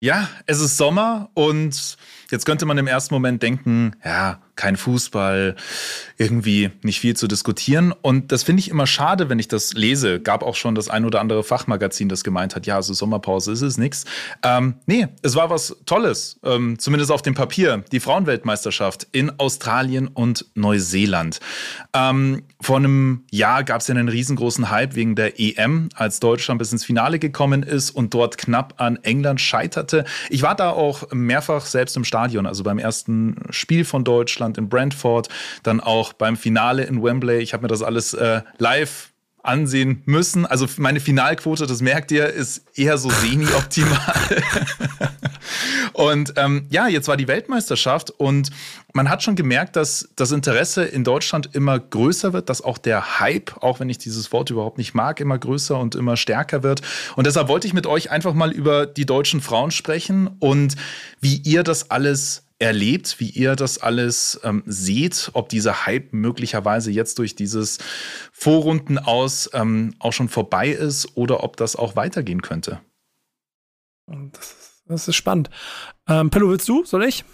Ja, 0.00 0.28
es 0.44 0.60
ist 0.60 0.76
Sommer 0.76 1.30
und 1.32 1.96
jetzt 2.30 2.44
könnte 2.44 2.66
man 2.66 2.76
im 2.76 2.86
ersten 2.86 3.14
Moment 3.14 3.42
denken, 3.42 3.96
ja, 4.04 4.42
kein 4.56 4.76
Fußball, 4.76 5.54
irgendwie 6.16 6.70
nicht 6.82 7.00
viel 7.00 7.14
zu 7.14 7.28
diskutieren. 7.28 7.92
Und 7.92 8.32
das 8.32 8.42
finde 8.42 8.60
ich 8.60 8.70
immer 8.70 8.86
schade, 8.86 9.28
wenn 9.28 9.38
ich 9.38 9.48
das 9.48 9.74
lese. 9.74 10.20
Gab 10.20 10.42
auch 10.42 10.54
schon 10.54 10.74
das 10.74 10.88
ein 10.88 11.04
oder 11.04 11.20
andere 11.20 11.44
Fachmagazin, 11.44 12.08
das 12.08 12.24
gemeint 12.24 12.56
hat, 12.56 12.66
ja, 12.66 12.80
so 12.82 12.94
Sommerpause 12.94 13.52
ist 13.52 13.62
es 13.62 13.78
nichts. 13.78 14.04
Ähm, 14.42 14.74
nee, 14.86 15.08
es 15.22 15.34
war 15.34 15.50
was 15.50 15.76
Tolles, 15.84 16.40
ähm, 16.42 16.78
zumindest 16.78 17.12
auf 17.12 17.22
dem 17.22 17.34
Papier. 17.34 17.84
Die 17.92 18.00
Frauenweltmeisterschaft 18.00 19.06
in 19.12 19.38
Australien 19.38 20.08
und 20.08 20.46
Neuseeland. 20.54 21.40
Ähm, 21.92 22.42
vor 22.60 22.76
einem 22.78 23.24
Jahr 23.30 23.62
gab 23.62 23.82
es 23.82 23.88
ja 23.88 23.94
einen 23.94 24.08
riesengroßen 24.08 24.70
Hype 24.70 24.94
wegen 24.94 25.14
der 25.14 25.38
EM, 25.38 25.90
als 25.94 26.20
Deutschland 26.20 26.58
bis 26.58 26.72
ins 26.72 26.84
Finale 26.84 27.18
gekommen 27.18 27.62
ist 27.62 27.90
und 27.90 28.14
dort 28.14 28.38
knapp 28.38 28.74
an 28.78 28.96
England 29.02 29.40
scheiterte. 29.40 30.04
Ich 30.30 30.42
war 30.42 30.54
da 30.54 30.70
auch 30.70 31.12
mehrfach 31.12 31.66
selbst 31.66 31.96
im 31.96 32.04
Stadion, 32.04 32.46
also 32.46 32.64
beim 32.64 32.78
ersten 32.78 33.36
Spiel 33.50 33.84
von 33.84 34.04
Deutschland 34.04 34.45
Deutschland 34.46 34.58
in 34.58 34.68
Brentford, 34.68 35.28
dann 35.62 35.80
auch 35.80 36.12
beim 36.12 36.36
Finale 36.36 36.84
in 36.84 37.02
Wembley. 37.02 37.38
Ich 37.38 37.52
habe 37.52 37.62
mir 37.62 37.68
das 37.68 37.82
alles 37.82 38.14
äh, 38.14 38.42
live 38.58 39.12
ansehen 39.42 40.02
müssen. 40.06 40.44
Also 40.44 40.66
meine 40.78 40.98
Finalquote, 40.98 41.66
das 41.66 41.80
merkt 41.80 42.10
ihr, 42.10 42.26
ist 42.26 42.64
eher 42.74 42.98
so 42.98 43.10
semi-optimal. 43.10 44.42
und 45.92 46.32
ähm, 46.36 46.66
ja, 46.68 46.88
jetzt 46.88 47.06
war 47.06 47.16
die 47.16 47.28
Weltmeisterschaft 47.28 48.10
und 48.10 48.50
man 48.92 49.08
hat 49.08 49.22
schon 49.22 49.36
gemerkt, 49.36 49.76
dass 49.76 50.08
das 50.16 50.32
Interesse 50.32 50.84
in 50.84 51.04
Deutschland 51.04 51.50
immer 51.54 51.78
größer 51.78 52.32
wird, 52.32 52.48
dass 52.48 52.60
auch 52.60 52.76
der 52.76 53.20
Hype, 53.20 53.62
auch 53.62 53.78
wenn 53.78 53.88
ich 53.88 53.98
dieses 53.98 54.32
Wort 54.32 54.50
überhaupt 54.50 54.78
nicht 54.78 54.94
mag, 54.94 55.20
immer 55.20 55.38
größer 55.38 55.78
und 55.78 55.94
immer 55.94 56.16
stärker 56.16 56.64
wird. 56.64 56.82
Und 57.14 57.28
deshalb 57.28 57.46
wollte 57.46 57.68
ich 57.68 57.72
mit 57.72 57.86
euch 57.86 58.10
einfach 58.10 58.34
mal 58.34 58.50
über 58.50 58.84
die 58.86 59.06
deutschen 59.06 59.40
Frauen 59.40 59.70
sprechen 59.70 60.28
und 60.40 60.74
wie 61.20 61.36
ihr 61.36 61.62
das 61.62 61.90
alles 61.92 62.45
erlebt, 62.58 63.20
wie 63.20 63.28
ihr 63.28 63.54
das 63.54 63.78
alles 63.78 64.40
ähm, 64.42 64.62
seht, 64.66 65.30
ob 65.34 65.48
dieser 65.48 65.86
Hype 65.86 66.12
möglicherweise 66.12 66.90
jetzt 66.90 67.18
durch 67.18 67.34
dieses 67.34 67.78
Vorrunden 68.32 68.98
aus 68.98 69.50
ähm, 69.52 69.94
auch 69.98 70.12
schon 70.12 70.28
vorbei 70.28 70.70
ist 70.70 71.16
oder 71.16 71.42
ob 71.42 71.56
das 71.56 71.76
auch 71.76 71.96
weitergehen 71.96 72.42
könnte. 72.42 72.80
Das 74.06 74.52
ist, 74.52 74.82
das 74.86 75.08
ist 75.08 75.16
spannend. 75.16 75.50
Ähm, 76.08 76.30
Pillow, 76.30 76.48
willst 76.48 76.68
du? 76.68 76.84
Soll 76.84 77.04
ich? 77.04 77.24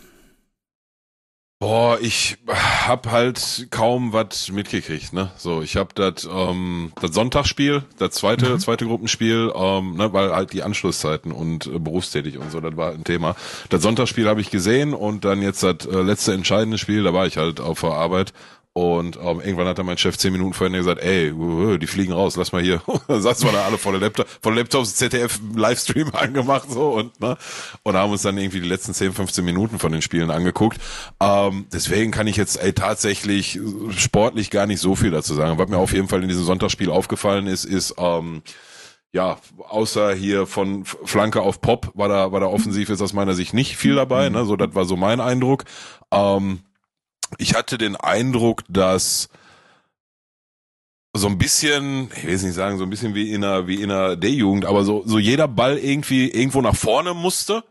Boah, 1.62 2.01
ich 2.01 2.38
hab 2.48 3.09
halt 3.12 3.68
kaum 3.70 4.12
was 4.12 4.51
mitgekriegt, 4.51 5.12
ne? 5.12 5.31
So, 5.37 5.62
ich 5.62 5.77
hab 5.77 5.94
das 5.94 6.29
ähm, 6.29 6.90
das 7.01 7.14
Sonntagsspiel, 7.14 7.85
das 8.01 8.16
zweite 8.16 8.48
mhm. 8.48 8.59
zweite 8.59 8.85
Gruppenspiel, 8.85 9.53
ähm, 9.55 9.94
ne, 9.94 10.12
weil 10.12 10.35
halt 10.35 10.53
die 10.53 10.64
Anschlusszeiten 10.64 11.31
und 11.31 11.68
äh, 11.68 11.79
berufstätig 11.79 12.38
und 12.38 12.51
so, 12.51 12.59
das 12.59 12.77
war 12.77 12.90
ein 12.90 13.05
Thema. 13.05 13.37
Das 13.68 13.81
Sonntagsspiel 13.81 14.27
habe 14.27 14.40
ich 14.40 14.51
gesehen 14.51 14.92
und 14.92 15.25
dann 15.25 15.40
jetzt 15.40 15.62
das 15.62 15.87
äh, 15.87 16.03
letzte 16.03 16.33
entscheidende 16.33 16.79
Spiel, 16.79 17.05
da 17.05 17.14
war 17.14 17.29
ich 17.29 17.37
halt 17.37 17.61
auf 17.61 17.83
der 17.83 17.90
Arbeit 17.90 18.33
und 18.74 19.16
ähm, 19.16 19.40
irgendwann 19.40 19.66
hat 19.66 19.78
dann 19.78 19.85
mein 19.85 19.98
Chef 19.98 20.16
zehn 20.16 20.32
Minuten 20.32 20.54
vorher 20.54 20.78
gesagt, 20.78 21.02
ey, 21.02 21.30
die 21.78 21.87
fliegen 21.87 22.12
raus, 22.12 22.37
lass 22.37 22.52
mal 22.52 22.62
hier. 22.62 22.80
dann 23.08 23.22
wir 23.44 23.52
da 23.52 23.66
alle 23.66 23.76
vor 23.76 23.92
der 23.92 24.00
Laptop, 24.00 24.26
vor 24.40 24.52
der 24.52 24.62
Laptops 24.62 24.94
ZDF 24.94 25.40
Livestream 25.54 26.11
angemacht 26.14 26.70
so 26.70 26.92
und 26.92 27.20
ne 27.20 27.37
und 27.82 27.96
haben 27.96 28.12
uns 28.12 28.22
dann 28.22 28.38
irgendwie 28.38 28.61
die 28.61 28.68
letzten 28.68 28.94
10, 28.94 29.12
15 29.12 29.44
Minuten 29.44 29.78
von 29.78 29.92
den 29.92 30.00
Spielen 30.00 30.30
angeguckt. 30.30 30.78
Ähm, 31.20 31.66
deswegen 31.70 32.12
kann 32.12 32.26
ich 32.26 32.37
jetzt 32.37 32.62
ey, 32.62 32.72
tatsächlich 32.72 33.61
sportlich 33.90 34.50
gar 34.50 34.66
nicht 34.66 34.80
so 34.80 34.96
viel 34.96 35.11
dazu 35.11 35.35
sagen. 35.35 35.58
Was 35.58 35.68
mir 35.68 35.76
auf 35.76 35.92
jeden 35.92 36.08
Fall 36.08 36.22
in 36.22 36.28
diesem 36.28 36.44
Sonntagsspiel 36.44 36.90
aufgefallen 36.90 37.48
ist, 37.48 37.66
ist 37.66 37.96
ähm, 37.98 38.42
ja, 39.12 39.37
außer 39.68 40.14
hier 40.14 40.46
von 40.46 40.87
Flanke 40.87 41.42
auf 41.42 41.61
Pop 41.61 41.90
war 41.92 42.08
da, 42.08 42.32
war 42.32 42.40
da 42.40 42.46
offensiv 42.46 42.88
ist 42.88 43.02
aus 43.02 43.12
meiner 43.12 43.35
Sicht 43.35 43.52
nicht 43.52 43.76
viel 43.76 43.96
dabei, 43.96 44.30
ne? 44.30 44.46
So, 44.46 44.56
das 44.56 44.74
war 44.74 44.87
so 44.87 44.96
mein 44.96 45.20
Eindruck. 45.20 45.64
Ähm, 46.11 46.61
ich 47.38 47.55
hatte 47.55 47.79
den 47.79 47.97
Eindruck, 47.97 48.62
dass 48.68 49.29
so 51.14 51.27
ein 51.27 51.38
bisschen, 51.38 52.11
ich 52.16 52.25
will 52.25 52.35
es 52.35 52.42
nicht 52.42 52.55
sagen, 52.55 52.79
so 52.79 52.85
ein 52.85 52.90
bisschen 52.90 53.14
wie 53.14 53.33
in 53.33 53.45
einer, 53.45 53.66
wie 53.66 53.83
in 53.83 53.90
einer 53.90 54.16
D-Jugend, 54.16 54.64
aber 54.64 54.85
so, 54.85 55.03
so 55.07 55.18
jeder 55.18 55.49
Ball 55.49 55.79
irgendwie 55.79 56.31
irgendwo 56.31 56.62
nach 56.62 56.77
vorne 56.77 57.12
musste, 57.14 57.64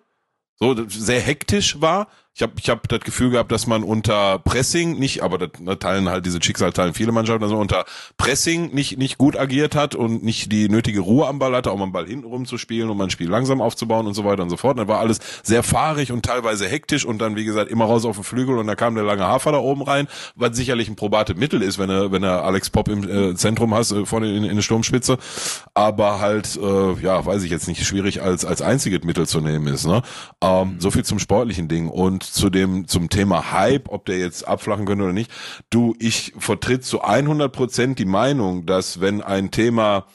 so 0.59 0.75
sehr 0.87 1.21
hektisch 1.21 1.81
war 1.81 2.07
ich 2.33 2.41
habe 2.41 2.53
ich 2.57 2.69
hab 2.69 2.87
das 2.87 3.01
Gefühl 3.01 3.29
gehabt, 3.29 3.51
dass 3.51 3.67
man 3.67 3.83
unter 3.83 4.39
Pressing 4.39 4.97
nicht, 4.97 5.21
aber 5.21 5.49
ne, 5.59 5.77
teilen 5.77 6.07
halt 6.07 6.25
diese 6.25 6.41
Schicksal 6.41 6.71
teilen 6.71 6.93
viele 6.93 7.11
Mannschaften, 7.11 7.43
also 7.43 7.57
unter 7.57 7.83
Pressing 8.17 8.73
nicht 8.73 8.97
nicht 8.97 9.17
gut 9.17 9.37
agiert 9.37 9.75
hat 9.75 9.95
und 9.95 10.23
nicht 10.23 10.49
die 10.51 10.69
nötige 10.69 11.01
Ruhe 11.01 11.27
am 11.27 11.39
Ball 11.39 11.53
hatte, 11.53 11.69
mal 11.69 11.83
einen 11.83 11.91
Ball 11.91 12.07
hinten 12.07 12.25
rum 12.25 12.45
zu 12.45 12.57
spielen 12.57 12.89
und 12.89 12.97
mal 12.97 13.05
ein 13.05 13.09
Spiel 13.09 13.29
langsam 13.29 13.61
aufzubauen 13.61 14.07
und 14.07 14.13
so 14.13 14.23
weiter 14.23 14.43
und 14.43 14.49
so 14.49 14.55
fort. 14.55 14.71
Und 14.71 14.77
dann 14.77 14.87
war 14.87 14.99
alles 14.99 15.19
sehr 15.43 15.61
fahrig 15.61 16.11
und 16.13 16.23
teilweise 16.25 16.67
hektisch 16.67 17.05
und 17.05 17.19
dann 17.19 17.35
wie 17.35 17.43
gesagt 17.43 17.69
immer 17.69 17.85
raus 17.85 18.05
auf 18.05 18.15
den 18.15 18.23
Flügel 18.23 18.57
und 18.57 18.67
da 18.67 18.75
kam 18.75 18.95
der 18.95 19.03
lange 19.03 19.23
Hafer 19.23 19.51
da 19.51 19.57
oben 19.57 19.81
rein, 19.81 20.07
was 20.35 20.55
sicherlich 20.55 20.87
ein 20.87 20.95
probates 20.95 21.35
Mittel 21.35 21.61
ist, 21.61 21.79
wenn 21.79 21.89
er 21.89 22.13
wenn 22.13 22.23
er 22.23 22.43
Alex 22.43 22.69
Pop 22.69 22.87
im 22.87 23.09
äh, 23.09 23.35
Zentrum 23.35 23.73
hast 23.73 23.91
äh, 23.91 24.05
vorne 24.05 24.33
in, 24.33 24.45
in 24.45 24.55
der 24.55 24.63
Sturmspitze, 24.63 25.17
aber 25.73 26.21
halt 26.21 26.55
äh, 26.55 26.93
ja 27.01 27.25
weiß 27.25 27.43
ich 27.43 27.51
jetzt 27.51 27.67
nicht 27.67 27.85
schwierig 27.85 28.21
als 28.21 28.45
als 28.45 28.61
einziges 28.61 29.03
Mittel 29.03 29.27
zu 29.27 29.41
nehmen 29.41 29.67
ist. 29.67 29.85
Ne? 29.85 30.01
Ähm, 30.41 30.77
so 30.79 30.91
viel 30.91 31.03
zum 31.03 31.19
sportlichen 31.19 31.67
Ding 31.67 31.89
und 31.89 32.20
zu 32.23 32.49
dem, 32.49 32.87
zum 32.87 33.09
Thema 33.09 33.51
Hype, 33.51 33.89
ob 33.89 34.05
der 34.05 34.19
jetzt 34.19 34.47
abflachen 34.47 34.85
könnte 34.85 35.03
oder 35.03 35.13
nicht. 35.13 35.31
Du, 35.69 35.95
ich 35.99 36.33
vertritt 36.37 36.85
zu 36.85 37.01
100 37.01 37.51
Prozent 37.51 37.99
die 37.99 38.05
Meinung, 38.05 38.65
dass 38.65 39.01
wenn 39.01 39.21
ein 39.21 39.51
Thema 39.51 40.07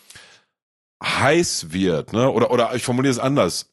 heiß 1.03 1.73
wird, 1.73 2.13
ne, 2.13 2.31
oder, 2.31 2.51
oder 2.51 2.75
ich 2.75 2.83
formuliere 2.83 3.13
es 3.13 3.19
anders. 3.19 3.73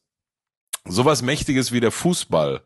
Sowas 0.86 1.22
Mächtiges 1.22 1.72
wie 1.72 1.80
der 1.80 1.90
Fußball, 1.90 2.62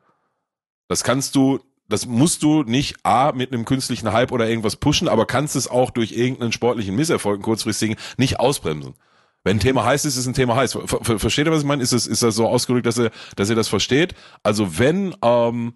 das 0.89 1.05
kannst 1.05 1.37
du 1.37 1.61
das 1.89 2.07
musst 2.07 2.43
du 2.43 2.63
nicht 2.65 2.97
A 3.03 3.33
mit 3.33 3.53
einem 3.53 3.65
künstlichen 3.65 4.13
Hype 4.13 4.31
oder 4.31 4.49
irgendwas 4.49 4.77
pushen, 4.77 5.09
aber 5.09 5.25
kannst 5.25 5.57
es 5.57 5.69
auch 5.69 5.91
durch 5.91 6.13
irgendeinen 6.13 6.53
sportlichen 6.53 6.95
Misserfolg, 6.95 7.43
kurzfristigen, 7.43 7.97
nicht 8.19 8.39
ausbremsen. 8.39 8.95
Wenn 9.45 9.57
ein 9.57 9.61
Thema 9.61 9.85
heiß 9.85 10.05
ist, 10.05 10.17
ist 10.17 10.27
ein 10.27 10.35
Thema 10.35 10.57
heiß. 10.57 10.73
Ver, 10.73 10.99
ver, 11.03 11.19
versteht 11.19 11.47
ihr, 11.47 11.53
was 11.53 11.61
ich 11.61 11.67
meine? 11.67 11.83
Ist 11.83 11.93
es, 11.93 12.07
ist 12.07 12.23
das 12.23 12.35
so 12.35 12.47
ausgedrückt, 12.49 12.87
dass 12.87 12.99
ihr, 12.99 13.11
dass 13.37 13.49
ihr 13.49 13.57
das 13.57 13.69
versteht? 13.69 14.15
Also 14.43 14.79
wenn 14.79 15.15
ähm, 15.23 15.75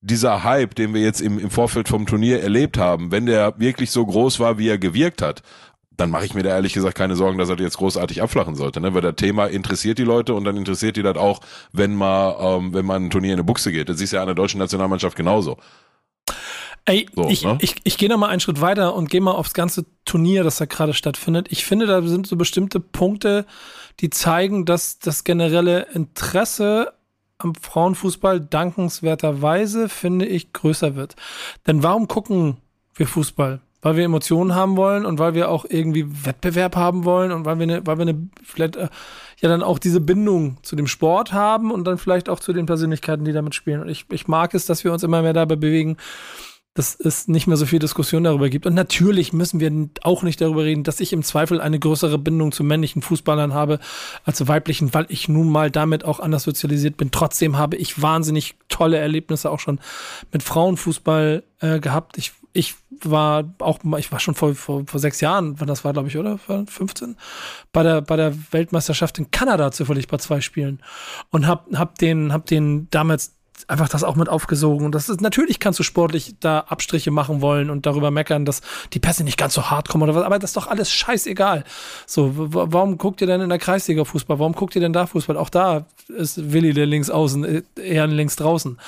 dieser 0.00 0.44
Hype, 0.44 0.74
den 0.74 0.94
wir 0.94 1.02
jetzt 1.02 1.20
im, 1.20 1.38
im 1.38 1.50
Vorfeld 1.50 1.88
vom 1.88 2.06
Turnier 2.06 2.42
erlebt 2.42 2.78
haben, 2.78 3.10
wenn 3.12 3.26
der 3.26 3.58
wirklich 3.58 3.90
so 3.90 4.04
groß 4.06 4.40
war, 4.40 4.58
wie 4.58 4.68
er 4.68 4.78
gewirkt 4.78 5.22
hat, 5.22 5.42
dann 6.00 6.10
mache 6.10 6.24
ich 6.24 6.34
mir 6.34 6.42
da 6.42 6.50
ehrlich 6.50 6.72
gesagt 6.72 6.96
keine 6.96 7.14
Sorgen, 7.14 7.36
dass 7.36 7.50
er 7.50 7.58
jetzt 7.58 7.76
großartig 7.76 8.22
abflachen 8.22 8.54
sollte, 8.54 8.80
ne? 8.80 8.94
Weil 8.94 9.02
das 9.02 9.16
Thema 9.16 9.46
interessiert 9.46 9.98
die 9.98 10.04
Leute 10.04 10.32
und 10.34 10.44
dann 10.44 10.56
interessiert 10.56 10.96
die 10.96 11.02
das 11.02 11.16
auch, 11.16 11.40
wenn 11.72 11.94
mal, 11.94 12.36
ähm, 12.40 12.72
wenn 12.72 12.86
man 12.86 13.06
ein 13.06 13.10
Turnier 13.10 13.32
in 13.32 13.40
eine 13.40 13.44
Buchse 13.44 13.70
geht. 13.70 13.90
Das 13.90 14.00
ist 14.00 14.12
ja 14.12 14.22
an 14.22 14.26
der 14.26 14.34
deutschen 14.34 14.58
Nationalmannschaft 14.58 15.14
genauso. 15.14 15.58
Ey, 16.86 17.06
so, 17.14 17.28
ich, 17.28 17.44
ne? 17.44 17.58
ich, 17.60 17.76
ich 17.84 17.98
gehe 17.98 18.08
noch 18.08 18.18
mal 18.18 18.28
einen 18.28 18.40
Schritt 18.40 18.60
weiter 18.60 18.94
und 18.94 19.10
gehe 19.10 19.20
mal 19.20 19.32
aufs 19.32 19.54
ganze 19.54 19.84
Turnier, 20.04 20.44
das 20.44 20.56
da 20.56 20.64
gerade 20.64 20.94
stattfindet. 20.94 21.48
Ich 21.50 21.64
finde, 21.64 21.86
da 21.86 22.02
sind 22.02 22.26
so 22.26 22.36
bestimmte 22.36 22.80
Punkte, 22.80 23.46
die 24.00 24.10
zeigen, 24.10 24.64
dass 24.64 24.98
das 24.98 25.24
generelle 25.24 25.86
Interesse 25.92 26.92
am 27.38 27.54
Frauenfußball 27.54 28.40
dankenswerterweise, 28.40 29.88
finde 29.88 30.26
ich, 30.26 30.52
größer 30.52 30.96
wird. 30.96 31.16
Denn 31.66 31.82
warum 31.82 32.08
gucken 32.08 32.58
wir 32.94 33.06
Fußball? 33.06 33.60
Weil 33.82 33.96
wir 33.96 34.04
Emotionen 34.04 34.54
haben 34.54 34.76
wollen 34.76 35.06
und 35.06 35.18
weil 35.18 35.32
wir 35.32 35.48
auch 35.48 35.64
irgendwie 35.66 36.04
Wettbewerb 36.26 36.76
haben 36.76 37.04
wollen 37.04 37.32
und 37.32 37.46
weil 37.46 37.58
wir 37.58 37.62
eine, 37.62 37.86
weil 37.86 37.96
wir 37.96 38.02
eine, 38.02 38.28
vielleicht 38.42 38.76
äh, 38.76 38.88
ja 39.40 39.48
dann 39.48 39.62
auch 39.62 39.78
diese 39.78 40.02
Bindung 40.02 40.58
zu 40.62 40.76
dem 40.76 40.86
Sport 40.86 41.32
haben 41.32 41.70
und 41.70 41.84
dann 41.84 41.96
vielleicht 41.96 42.28
auch 42.28 42.40
zu 42.40 42.52
den 42.52 42.66
Persönlichkeiten, 42.66 43.24
die 43.24 43.32
damit 43.32 43.54
spielen. 43.54 43.80
Und 43.80 43.88
ich, 43.88 44.04
ich 44.10 44.28
mag 44.28 44.52
es, 44.52 44.66
dass 44.66 44.84
wir 44.84 44.92
uns 44.92 45.02
immer 45.02 45.22
mehr 45.22 45.32
dabei 45.32 45.56
bewegen, 45.56 45.96
dass 46.74 46.94
es 46.94 47.26
nicht 47.26 47.48
mehr 47.48 47.56
so 47.56 47.66
viel 47.66 47.80
Diskussion 47.80 48.22
darüber 48.22 48.48
gibt. 48.48 48.64
Und 48.64 48.74
natürlich 48.74 49.32
müssen 49.32 49.58
wir 49.58 49.88
auch 50.02 50.22
nicht 50.22 50.40
darüber 50.40 50.64
reden, 50.64 50.84
dass 50.84 51.00
ich 51.00 51.12
im 51.12 51.24
Zweifel 51.24 51.60
eine 51.60 51.80
größere 51.80 52.16
Bindung 52.16 52.52
zu 52.52 52.62
männlichen 52.62 53.02
Fußballern 53.02 53.52
habe 53.52 53.80
als 54.24 54.38
zu 54.38 54.46
weiblichen, 54.46 54.94
weil 54.94 55.06
ich 55.08 55.28
nun 55.28 55.48
mal 55.50 55.70
damit 55.70 56.04
auch 56.04 56.20
anders 56.20 56.44
sozialisiert 56.44 56.96
bin. 56.96 57.10
Trotzdem 57.10 57.58
habe 57.58 57.76
ich 57.76 58.00
wahnsinnig 58.00 58.54
tolle 58.68 58.98
Erlebnisse 58.98 59.50
auch 59.50 59.58
schon 59.58 59.80
mit 60.32 60.44
Frauenfußball 60.44 61.42
äh, 61.58 61.80
gehabt. 61.80 62.16
Ich, 62.18 62.32
ich 62.52 62.76
war 63.02 63.52
auch, 63.58 63.80
ich 63.98 64.12
war 64.12 64.20
schon 64.20 64.36
vor, 64.36 64.54
vor, 64.54 64.84
vor 64.86 65.00
sechs 65.00 65.20
Jahren, 65.20 65.58
wann 65.58 65.66
das 65.66 65.84
war, 65.84 65.92
glaube 65.92 66.06
ich, 66.06 66.16
oder? 66.16 66.38
15? 66.38 67.16
Bei 67.72 67.82
der, 67.82 68.00
bei 68.00 68.16
der 68.16 68.32
Weltmeisterschaft 68.52 69.18
in 69.18 69.32
Kanada 69.32 69.72
zufällig 69.72 70.06
bei 70.06 70.18
zwei 70.18 70.40
Spielen. 70.40 70.80
Und 71.30 71.48
hab, 71.48 71.66
hab 71.74 71.98
den, 71.98 72.32
hab 72.32 72.46
den 72.46 72.88
damals 72.90 73.39
einfach 73.68 73.88
das 73.88 74.04
auch 74.04 74.16
mit 74.16 74.28
aufgesogen. 74.28 74.86
Und 74.86 74.94
das 74.94 75.08
ist, 75.08 75.20
natürlich 75.20 75.60
kannst 75.60 75.78
du 75.78 75.82
sportlich 75.82 76.34
da 76.40 76.60
Abstriche 76.60 77.10
machen 77.10 77.40
wollen 77.40 77.70
und 77.70 77.86
darüber 77.86 78.10
meckern, 78.10 78.44
dass 78.44 78.60
die 78.92 78.98
Pässe 78.98 79.24
nicht 79.24 79.38
ganz 79.38 79.54
so 79.54 79.70
hart 79.70 79.88
kommen 79.88 80.04
oder 80.04 80.14
was, 80.14 80.24
aber 80.24 80.38
das 80.38 80.50
ist 80.50 80.56
doch 80.56 80.66
alles 80.66 80.90
scheißegal. 80.90 81.64
So, 82.06 82.32
warum 82.34 82.98
guckt 82.98 83.20
ihr 83.20 83.26
denn 83.26 83.40
in 83.40 83.48
der 83.48 83.58
Kreisliga 83.58 84.04
Fußball? 84.04 84.38
Warum 84.38 84.52
guckt 84.52 84.74
ihr 84.74 84.80
denn 84.80 84.92
da 84.92 85.06
Fußball? 85.06 85.36
Auch 85.36 85.50
da 85.50 85.86
ist 86.08 86.52
Willi 86.52 86.72
der 86.72 86.86
links 86.86 87.10
außen, 87.10 87.44
äh, 87.44 87.62
eher 87.76 88.06
links 88.06 88.36
draußen. 88.36 88.78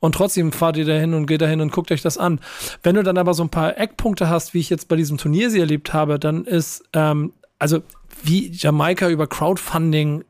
Und 0.00 0.14
trotzdem 0.14 0.52
fahrt 0.52 0.76
ihr 0.76 0.84
da 0.84 0.94
hin 0.94 1.14
und 1.14 1.26
geht 1.26 1.42
da 1.42 1.46
hin 1.46 1.60
und 1.60 1.72
guckt 1.72 1.92
euch 1.92 2.02
das 2.02 2.18
an. 2.18 2.40
Wenn 2.82 2.94
du 2.96 3.02
dann 3.02 3.18
aber 3.18 3.34
so 3.34 3.42
ein 3.42 3.50
paar 3.50 3.78
Eckpunkte 3.78 4.28
hast, 4.28 4.54
wie 4.54 4.60
ich 4.60 4.70
jetzt 4.70 4.88
bei 4.88 4.96
diesem 4.96 5.18
Turnier 5.18 5.50
sie 5.50 5.60
erlebt 5.60 5.92
habe, 5.92 6.18
dann 6.18 6.44
ist, 6.44 6.84
ähm, 6.92 7.32
also 7.58 7.82
wie 8.22 8.50
Jamaika 8.52 9.08
über 9.08 9.26
Crowdfunding 9.26 10.24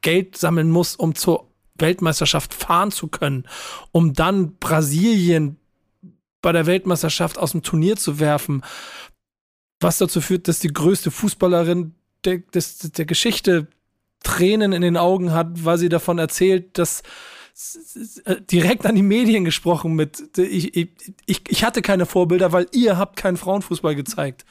Geld 0.00 0.36
sammeln 0.36 0.70
muss, 0.70 0.96
um 0.96 1.14
zur 1.14 1.45
Weltmeisterschaft 1.78 2.54
fahren 2.54 2.90
zu 2.90 3.08
können, 3.08 3.46
um 3.92 4.12
dann 4.12 4.56
Brasilien 4.56 5.56
bei 6.42 6.52
der 6.52 6.66
Weltmeisterschaft 6.66 7.38
aus 7.38 7.52
dem 7.52 7.62
Turnier 7.62 7.96
zu 7.96 8.20
werfen, 8.20 8.62
was 9.80 9.98
dazu 9.98 10.20
führt, 10.20 10.48
dass 10.48 10.58
die 10.58 10.72
größte 10.72 11.10
Fußballerin 11.10 11.94
der, 12.24 12.38
des, 12.38 12.78
der 12.78 13.04
Geschichte 13.04 13.68
Tränen 14.22 14.72
in 14.72 14.82
den 14.82 14.96
Augen 14.96 15.32
hat, 15.32 15.64
weil 15.64 15.78
sie 15.78 15.88
davon 15.88 16.18
erzählt, 16.18 16.78
dass 16.78 17.02
direkt 18.50 18.84
an 18.84 18.94
die 18.94 19.02
Medien 19.02 19.44
gesprochen 19.44 19.94
mit 19.94 20.36
ich, 20.36 20.76
ich, 20.76 21.42
ich 21.48 21.64
hatte 21.64 21.80
keine 21.80 22.04
Vorbilder, 22.04 22.52
weil 22.52 22.66
ihr 22.72 22.98
habt 22.98 23.16
keinen 23.16 23.38
Frauenfußball 23.38 23.94
gezeigt. 23.94 24.44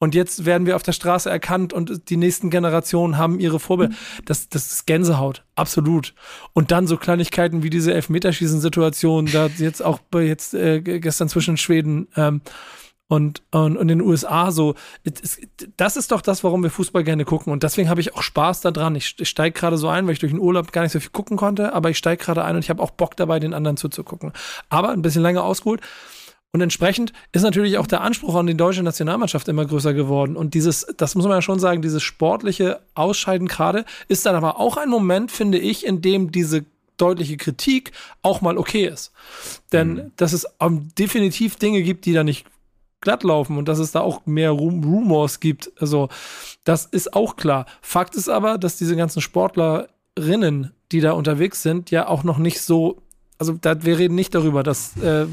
Und 0.00 0.14
jetzt 0.14 0.44
werden 0.44 0.66
wir 0.66 0.76
auf 0.76 0.82
der 0.84 0.92
Straße 0.92 1.28
erkannt 1.28 1.72
und 1.72 2.08
die 2.08 2.16
nächsten 2.16 2.50
Generationen 2.50 3.18
haben 3.18 3.40
ihre 3.40 3.58
Vorbilder. 3.58 3.94
Das, 4.24 4.48
das 4.48 4.72
ist 4.72 4.86
Gänsehaut, 4.86 5.44
absolut. 5.56 6.14
Und 6.52 6.70
dann 6.70 6.86
so 6.86 6.96
Kleinigkeiten 6.96 7.62
wie 7.64 7.70
diese 7.70 7.92
Elfmeterschießen-Situation, 7.94 9.26
da 9.26 9.46
jetzt 9.58 9.82
auch 9.82 9.98
bei 9.98 10.22
jetzt 10.22 10.54
äh, 10.54 10.80
gestern 10.80 11.28
zwischen 11.28 11.56
Schweden 11.56 12.06
ähm, 12.16 12.42
und, 13.08 13.42
und, 13.50 13.76
und 13.76 13.88
den 13.88 14.00
USA 14.00 14.52
so. 14.52 14.74
Das 15.76 15.96
ist 15.96 16.12
doch 16.12 16.20
das, 16.20 16.44
warum 16.44 16.62
wir 16.62 16.70
Fußball 16.70 17.02
gerne 17.02 17.24
gucken. 17.24 17.52
Und 17.52 17.64
deswegen 17.64 17.88
habe 17.88 18.00
ich 18.00 18.14
auch 18.14 18.22
Spaß 18.22 18.60
daran. 18.60 18.94
Ich, 18.94 19.16
ich 19.18 19.28
steige 19.28 19.58
gerade 19.58 19.78
so 19.78 19.88
ein, 19.88 20.06
weil 20.06 20.12
ich 20.12 20.18
durch 20.20 20.32
den 20.32 20.40
Urlaub 20.40 20.70
gar 20.70 20.82
nicht 20.82 20.92
so 20.92 21.00
viel 21.00 21.10
gucken 21.10 21.36
konnte, 21.36 21.72
aber 21.72 21.90
ich 21.90 21.98
steige 21.98 22.22
gerade 22.22 22.44
ein 22.44 22.54
und 22.54 22.62
ich 22.62 22.70
habe 22.70 22.82
auch 22.82 22.92
Bock 22.92 23.16
dabei, 23.16 23.40
den 23.40 23.54
anderen 23.54 23.76
zuzugucken. 23.76 24.32
Aber 24.68 24.90
ein 24.90 25.02
bisschen 25.02 25.22
länger 25.22 25.42
ausgeholt. 25.42 25.80
Und 26.52 26.62
entsprechend 26.62 27.12
ist 27.32 27.42
natürlich 27.42 27.76
auch 27.76 27.86
der 27.86 28.00
Anspruch 28.00 28.34
an 28.34 28.46
die 28.46 28.56
deutsche 28.56 28.82
Nationalmannschaft 28.82 29.48
immer 29.48 29.66
größer 29.66 29.92
geworden. 29.92 30.34
Und 30.34 30.54
dieses, 30.54 30.86
das 30.96 31.14
muss 31.14 31.24
man 31.24 31.34
ja 31.34 31.42
schon 31.42 31.58
sagen, 31.58 31.82
dieses 31.82 32.02
sportliche 32.02 32.80
Ausscheiden 32.94 33.48
gerade 33.48 33.84
ist 34.08 34.24
dann 34.24 34.34
aber 34.34 34.58
auch 34.58 34.78
ein 34.78 34.88
Moment, 34.88 35.30
finde 35.30 35.58
ich, 35.58 35.84
in 35.84 36.00
dem 36.00 36.32
diese 36.32 36.64
deutliche 36.96 37.36
Kritik 37.36 37.92
auch 38.22 38.40
mal 38.40 38.56
okay 38.56 38.86
ist. 38.86 39.12
Denn 39.72 39.88
mhm. 39.88 40.12
dass 40.16 40.32
es 40.32 40.46
um, 40.58 40.88
definitiv 40.98 41.56
Dinge 41.56 41.82
gibt, 41.82 42.06
die 42.06 42.12
da 42.14 42.24
nicht 42.24 42.46
glatt 43.00 43.22
laufen 43.22 43.58
und 43.58 43.68
dass 43.68 43.78
es 43.78 43.92
da 43.92 44.00
auch 44.00 44.26
mehr 44.26 44.50
Rum 44.50 44.82
Rumors 44.82 45.40
gibt. 45.40 45.70
Also, 45.80 46.08
das 46.64 46.86
ist 46.86 47.14
auch 47.14 47.36
klar. 47.36 47.66
Fakt 47.80 48.16
ist 48.16 48.28
aber, 48.28 48.58
dass 48.58 48.76
diese 48.76 48.96
ganzen 48.96 49.20
Sportlerinnen, 49.20 50.72
die 50.90 51.00
da 51.00 51.12
unterwegs 51.12 51.62
sind, 51.62 51.90
ja 51.90 52.08
auch 52.08 52.24
noch 52.24 52.38
nicht 52.38 52.60
so, 52.60 53.02
also 53.38 53.52
da, 53.52 53.84
wir 53.84 53.98
reden 53.98 54.16
nicht 54.16 54.34
darüber, 54.34 54.62
dass 54.62 54.96
äh, 54.96 55.26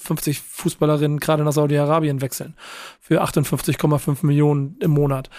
50 0.00 0.40
Fußballerinnen 0.40 1.20
gerade 1.20 1.44
nach 1.44 1.52
Saudi-Arabien 1.52 2.20
wechseln 2.20 2.54
für 3.00 3.22
58,5 3.22 4.24
Millionen 4.24 4.76
im 4.80 4.92
Monat, 4.92 5.30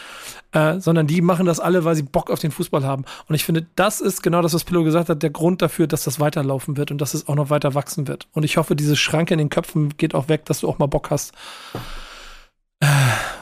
äh, 0.52 0.80
sondern 0.80 1.08
die 1.08 1.22
machen 1.22 1.46
das 1.46 1.60
alle, 1.60 1.86
weil 1.86 1.96
sie 1.96 2.04
Bock 2.04 2.30
auf 2.30 2.40
den 2.40 2.52
Fußball 2.52 2.84
haben. 2.84 3.06
Und 3.28 3.36
ich 3.36 3.44
finde, 3.44 3.66
das 3.76 4.02
ist 4.02 4.22
genau 4.22 4.42
das, 4.42 4.54
was 4.54 4.64
Pillow 4.64 4.84
gesagt 4.84 5.10
hat, 5.10 5.24
der 5.24 5.30
Grund 5.30 5.62
dafür, 5.62 5.88
dass 5.88 6.04
das 6.04 6.20
weiterlaufen 6.20 6.78
wird 6.78 6.92
und 6.92 7.00
dass 7.00 7.14
es 7.14 7.28
auch 7.28 7.36
noch 7.36 7.50
weiter 7.50 7.74
wachsen 7.74 8.08
wird. 8.08 8.28
Und 8.34 8.44
ich 8.44 8.58
hoffe, 8.58 8.76
diese 8.76 8.96
Schranke 8.96 9.34
in 9.34 9.40
den 9.40 9.50
Köpfen 9.50 9.98
geht 9.98 10.16
auch 10.16 10.30
weg, 10.30 10.46
dass 10.46 10.60
du 10.60 10.70
auch 10.70 10.80
mal 10.80 10.88
Bock 10.88 11.10
hast, 11.12 11.34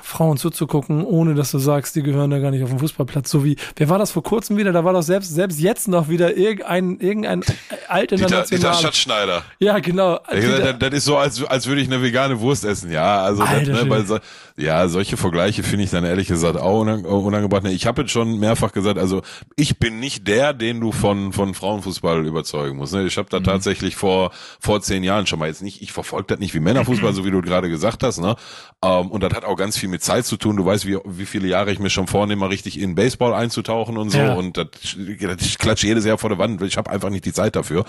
Frauen 0.09 0.37
zuzugucken, 0.37 1.05
ohne 1.05 1.35
dass 1.35 1.51
du 1.51 1.59
sagst, 1.59 1.95
die 1.95 2.03
gehören 2.03 2.31
da 2.31 2.39
gar 2.39 2.51
nicht 2.51 2.63
auf 2.63 2.69
den 2.69 2.79
Fußballplatz. 2.79 3.29
So 3.29 3.45
wie, 3.45 3.55
wer 3.75 3.89
war 3.89 3.99
das 3.99 4.11
vor 4.11 4.23
kurzem 4.23 4.57
wieder? 4.57 4.71
Da 4.71 4.83
war 4.83 4.93
doch 4.93 5.03
selbst, 5.03 5.33
selbst 5.33 5.59
jetzt 5.59 5.87
noch 5.87 6.09
wieder 6.09 6.35
irgendein, 6.35 6.97
irgendein 6.99 7.43
alt 7.87 8.11
international. 8.11 8.45
Dieter, 8.45 8.57
Dieter 8.57 8.73
Schatzschneider. 8.73 9.43
Ja, 9.59 9.79
genau. 9.79 10.19
Ja, 10.31 10.73
das, 10.73 10.93
ist 10.93 11.05
so, 11.05 11.17
als, 11.17 11.43
als 11.43 11.67
würde 11.67 11.81
ich 11.81 11.87
eine 11.87 12.01
vegane 12.01 12.39
Wurst 12.39 12.65
essen. 12.65 12.91
Ja, 12.91 13.23
also, 13.23 13.43
das, 13.43 13.67
ne, 13.67 13.85
bei 13.85 14.03
so, 14.03 14.19
ja, 14.57 14.87
solche 14.87 15.15
Vergleiche 15.15 15.63
finde 15.63 15.85
ich 15.85 15.91
dann 15.91 16.03
ehrlich 16.03 16.27
gesagt 16.27 16.57
auch 16.57 16.81
unangebracht. 16.81 17.65
Ich 17.65 17.85
habe 17.85 18.01
jetzt 18.01 18.11
schon 18.11 18.39
mehrfach 18.39 18.71
gesagt, 18.71 18.97
also 18.97 19.21
ich 19.55 19.77
bin 19.77 19.99
nicht 19.99 20.27
der, 20.27 20.53
den 20.53 20.81
du 20.81 20.91
von, 20.91 21.33
von 21.33 21.53
Frauenfußball 21.53 22.25
überzeugen 22.25 22.77
musst. 22.77 22.93
Ne? 22.93 23.05
Ich 23.05 23.17
habe 23.17 23.29
da 23.29 23.39
mhm. 23.39 23.45
tatsächlich 23.45 23.95
vor, 23.95 24.31
vor 24.59 24.81
zehn 24.81 25.03
Jahren 25.03 25.27
schon 25.27 25.39
mal 25.39 25.47
jetzt 25.47 25.61
nicht, 25.61 25.81
ich 25.81 25.91
verfolge 25.91 26.27
das 26.27 26.39
nicht 26.39 26.53
wie 26.53 26.59
Männerfußball, 26.59 27.13
so 27.13 27.25
wie 27.25 27.31
du 27.31 27.41
gerade 27.41 27.69
gesagt 27.69 28.03
hast, 28.03 28.19
ne? 28.19 28.35
Ähm, 28.83 29.11
und 29.11 29.21
das 29.21 29.33
hat 29.33 29.43
auch 29.43 29.55
ganz 29.55 29.77
viel 29.77 29.89
mit 29.89 29.98
Zeit 29.99 30.25
zu 30.25 30.37
tun. 30.37 30.57
Du 30.57 30.65
weißt, 30.65 30.85
wie, 30.85 30.97
wie 31.05 31.25
viele 31.25 31.47
Jahre 31.47 31.71
ich 31.71 31.79
mir 31.79 31.89
schon 31.89 32.07
vornehme, 32.07 32.49
richtig 32.49 32.79
in 32.79 32.95
Baseball 32.95 33.33
einzutauchen 33.33 33.97
und 33.97 34.09
so. 34.09 34.17
Ja. 34.17 34.33
Und 34.33 34.57
das, 34.57 34.67
das 34.75 35.57
klatsche 35.57 35.87
jedes 35.87 36.05
Jahr 36.05 36.17
vor 36.17 36.29
der 36.29 36.39
Wand. 36.39 36.61
Ich 36.61 36.77
habe 36.77 36.89
einfach 36.89 37.09
nicht 37.09 37.25
die 37.25 37.33
Zeit 37.33 37.55
dafür. 37.55 37.85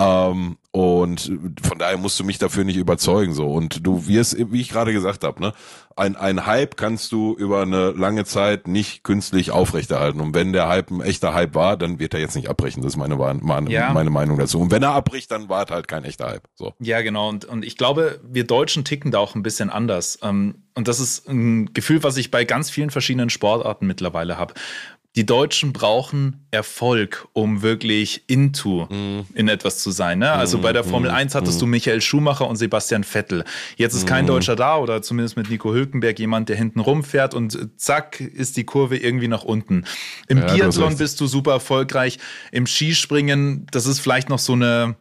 Ähm, 0.00 0.56
und 0.70 1.30
von 1.62 1.78
daher 1.78 1.98
musst 1.98 2.18
du 2.18 2.24
mich 2.24 2.38
dafür 2.38 2.64
nicht 2.64 2.76
überzeugen. 2.76 3.34
so 3.34 3.52
Und 3.52 3.86
du 3.86 4.06
wirst, 4.06 4.36
wie 4.52 4.60
ich 4.60 4.70
gerade 4.70 4.92
gesagt 4.92 5.24
habe, 5.24 5.40
ne, 5.40 5.52
ein, 5.96 6.16
ein 6.16 6.46
Hype 6.46 6.76
kannst 6.76 7.12
du 7.12 7.34
über 7.36 7.62
eine 7.62 7.90
lange 7.90 8.24
Zeit 8.24 8.66
nicht 8.68 9.04
künstlich 9.04 9.50
aufrechterhalten. 9.50 10.20
Und 10.20 10.34
wenn 10.34 10.52
der 10.52 10.68
Hype 10.68 10.90
ein 10.90 11.00
echter 11.00 11.34
Hype 11.34 11.54
war, 11.54 11.76
dann 11.76 11.98
wird 11.98 12.14
er 12.14 12.20
jetzt 12.20 12.36
nicht 12.36 12.48
abbrechen. 12.48 12.82
Das 12.82 12.94
ist 12.94 12.96
meine, 12.96 13.16
meine, 13.16 13.70
ja. 13.70 13.92
meine 13.92 14.10
Meinung 14.10 14.38
dazu. 14.38 14.60
Und 14.60 14.70
wenn 14.70 14.82
er 14.82 14.92
abbricht, 14.92 15.30
dann 15.30 15.48
war 15.48 15.64
es 15.64 15.70
halt 15.70 15.88
kein 15.88 16.04
echter 16.04 16.28
Hype. 16.28 16.48
So. 16.54 16.72
Ja, 16.78 17.02
genau. 17.02 17.28
Und, 17.28 17.44
und 17.44 17.64
ich 17.64 17.76
glaube, 17.76 18.20
wir 18.24 18.44
Deutschen 18.44 18.84
ticken 18.84 19.10
da 19.10 19.18
auch 19.18 19.34
ein 19.34 19.42
bisschen 19.42 19.70
anders. 19.70 20.18
Ähm, 20.22 20.61
und 20.74 20.88
das 20.88 21.00
ist 21.00 21.28
ein 21.28 21.72
Gefühl, 21.74 22.02
was 22.02 22.16
ich 22.16 22.30
bei 22.30 22.44
ganz 22.44 22.70
vielen 22.70 22.90
verschiedenen 22.90 23.30
Sportarten 23.30 23.86
mittlerweile 23.86 24.38
habe 24.38 24.54
die 25.14 25.26
Deutschen 25.26 25.74
brauchen 25.74 26.46
Erfolg, 26.50 27.28
um 27.34 27.60
wirklich 27.60 28.24
into 28.28 28.86
mm. 28.86 29.26
in 29.34 29.48
etwas 29.48 29.80
zu 29.80 29.90
sein. 29.90 30.20
Ne? 30.20 30.32
Also 30.32 30.58
bei 30.58 30.72
der 30.72 30.84
Formel 30.84 31.10
mm. 31.10 31.14
1 31.14 31.34
hattest 31.34 31.58
mm. 31.58 31.60
du 31.60 31.66
Michael 31.66 32.00
Schumacher 32.00 32.48
und 32.48 32.56
Sebastian 32.56 33.04
Vettel. 33.04 33.44
Jetzt 33.76 33.92
ist 33.92 34.06
kein 34.06 34.26
Deutscher 34.26 34.56
da 34.56 34.78
oder 34.78 35.02
zumindest 35.02 35.36
mit 35.36 35.50
Nico 35.50 35.72
Hülkenberg 35.72 36.18
jemand, 36.18 36.48
der 36.48 36.56
hinten 36.56 36.80
rumfährt 36.80 37.34
und 37.34 37.58
zack 37.78 38.20
ist 38.20 38.56
die 38.56 38.64
Kurve 38.64 38.96
irgendwie 38.96 39.28
nach 39.28 39.44
unten. 39.44 39.84
Im 40.28 40.38
ja, 40.38 40.46
Biathlon 40.46 40.96
bist 40.96 41.20
du 41.20 41.26
super 41.26 41.52
erfolgreich. 41.52 42.18
Im 42.50 42.66
Skispringen, 42.66 43.66
das 43.70 43.84
ist 43.84 44.00
vielleicht 44.00 44.30
noch 44.30 44.38
so 44.38 44.54
eine 44.54 44.96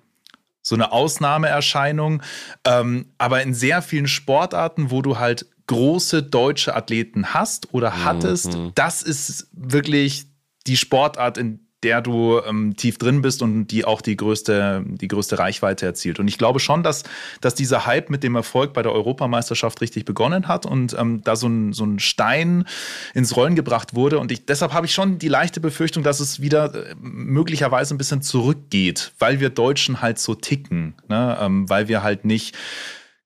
so 0.63 0.75
eine 0.75 0.91
Ausnahmeerscheinung. 0.91 2.21
Ähm, 2.67 3.07
aber 3.17 3.41
in 3.41 3.55
sehr 3.55 3.81
vielen 3.81 4.07
Sportarten, 4.07 4.91
wo 4.91 5.01
du 5.01 5.17
halt 5.17 5.47
große 5.71 6.23
deutsche 6.23 6.75
Athleten 6.75 7.33
hast 7.33 7.73
oder 7.73 8.03
hattest, 8.03 8.57
mhm. 8.57 8.71
das 8.75 9.01
ist 9.01 9.47
wirklich 9.53 10.25
die 10.67 10.75
Sportart, 10.75 11.37
in 11.37 11.61
der 11.83 12.01
du 12.01 12.39
ähm, 12.45 12.75
tief 12.75 12.97
drin 12.97 13.21
bist 13.21 13.41
und 13.41 13.67
die 13.67 13.85
auch 13.85 14.01
die 14.01 14.15
größte, 14.15 14.83
die 14.85 15.07
größte 15.07 15.39
Reichweite 15.39 15.85
erzielt. 15.85 16.19
Und 16.19 16.27
ich 16.27 16.37
glaube 16.37 16.59
schon, 16.59 16.83
dass, 16.83 17.03
dass 17.39 17.55
dieser 17.55 17.85
Hype 17.85 18.09
mit 18.09 18.21
dem 18.21 18.35
Erfolg 18.35 18.73
bei 18.73 18.83
der 18.83 18.91
Europameisterschaft 18.91 19.79
richtig 19.81 20.05
begonnen 20.05 20.47
hat 20.47 20.65
und 20.65 20.95
ähm, 20.99 21.21
da 21.23 21.35
so 21.35 21.47
ein, 21.47 21.73
so 21.73 21.85
ein 21.85 21.99
Stein 21.99 22.65
ins 23.13 23.35
Rollen 23.35 23.55
gebracht 23.55 23.95
wurde. 23.95 24.19
Und 24.19 24.31
ich, 24.31 24.45
deshalb 24.45 24.73
habe 24.73 24.85
ich 24.85 24.93
schon 24.93 25.17
die 25.19 25.29
leichte 25.29 25.61
Befürchtung, 25.61 26.03
dass 26.03 26.19
es 26.19 26.41
wieder 26.41 26.75
äh, 26.75 26.95
möglicherweise 26.99 27.95
ein 27.95 27.97
bisschen 27.97 28.21
zurückgeht, 28.21 29.13
weil 29.17 29.39
wir 29.39 29.49
Deutschen 29.49 30.01
halt 30.01 30.19
so 30.19 30.35
ticken, 30.35 30.95
ne? 31.07 31.37
ähm, 31.41 31.67
weil 31.67 31.87
wir 31.87 32.03
halt 32.03 32.25
nicht 32.25 32.55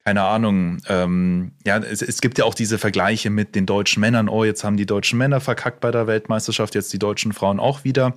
keine 0.06 0.22
Ahnung, 0.22 0.78
ähm, 0.88 1.53
ja, 1.66 1.80
es, 1.80 2.03
es, 2.03 2.22
gibt 2.22 2.38
ja 2.38 2.45
auch 2.45 2.53
diese 2.53 2.78
Vergleiche 2.78 3.32
mit 3.32 3.56
den 3.56 3.66
deutschen 3.66 4.01
Männern. 4.01 4.30
Oh, 4.30 4.43
jetzt 4.43 4.64
haben 4.64 4.78
die 4.78 4.86
deutschen 4.86 5.18
Männer 5.18 5.41
verkackt 5.41 5.80
bei 5.80 5.89
der 5.89 6.06
Weltmeisterschaft, 6.06 6.76
jetzt 6.76 6.93
die 6.93 6.99
deutschen 6.99 7.34
Frauen 7.34 7.60
auch 7.60 7.84
wieder. 7.84 8.14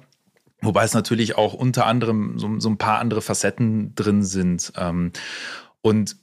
Wobei 0.61 0.85
es 0.85 0.93
natürlich 0.93 1.39
auch 1.39 1.55
unter 1.55 1.87
anderem 1.87 2.39
so, 2.39 2.61
so 2.61 2.69
ein 2.69 2.77
paar 2.77 2.99
andere 2.99 3.23
Facetten 3.23 3.95
drin 3.95 4.23
sind. 4.23 4.71
Ähm, 4.77 5.13
und 5.81 6.17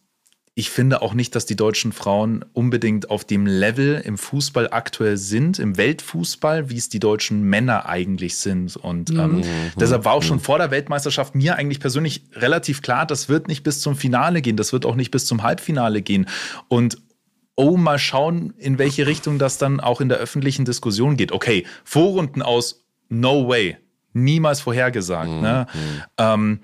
ich 0.58 0.70
finde 0.70 1.02
auch 1.02 1.14
nicht, 1.14 1.36
dass 1.36 1.46
die 1.46 1.58
deutschen 1.58 1.92
Frauen 1.92 2.46
unbedingt 2.54 3.10
auf 3.10 3.26
dem 3.26 3.46
Level 3.46 4.02
im 4.06 4.18
Fußball 4.18 4.70
aktuell 4.72 5.18
sind, 5.18 5.60
im 5.60 5.76
Weltfußball, 5.76 6.70
wie 6.70 6.78
es 6.78 6.88
die 6.88 7.02
deutschen 7.02 7.44
Männer 7.44 7.88
eigentlich 7.88 8.38
sind. 8.38 8.78
Und 8.78 9.10
ähm, 9.10 9.40
mhm. 9.40 9.44
deshalb 9.78 10.06
war 10.06 10.14
auch 10.14 10.24
schon 10.24 10.40
vor 10.40 10.58
der 10.58 10.72
Weltmeisterschaft 10.72 11.36
mir 11.36 11.58
eigentlich 11.58 11.82
persönlich 11.82 12.24
relativ 12.34 12.82
klar, 12.82 13.06
das 13.06 13.28
wird 13.28 13.50
nicht 13.50 13.64
bis 13.64 13.82
zum 13.82 13.98
Finale 13.98 14.42
gehen, 14.42 14.56
das 14.56 14.72
wird 14.72 14.86
auch 14.86 14.96
nicht 14.96 15.12
bis 15.12 15.26
zum 15.26 15.44
Halbfinale 15.44 16.02
gehen. 16.02 16.26
Und 16.70 17.00
oh, 17.56 17.76
mal 17.76 18.00
schauen, 18.00 18.54
in 18.58 18.78
welche 18.78 19.08
Richtung 19.08 19.38
das 19.38 19.58
dann 19.58 19.82
auch 19.82 20.00
in 20.00 20.08
der 20.08 20.20
öffentlichen 20.20 20.64
Diskussion 20.64 21.18
geht. 21.18 21.34
Okay, 21.34 21.66
Vorrunden 21.84 22.42
aus, 22.42 22.86
no 23.10 23.50
way. 23.50 23.76
Niemals 24.14 24.62
vorhergesagt. 24.62 25.30
Mhm. 25.30 25.42
Ne? 25.42 25.68
Ähm, 26.18 26.62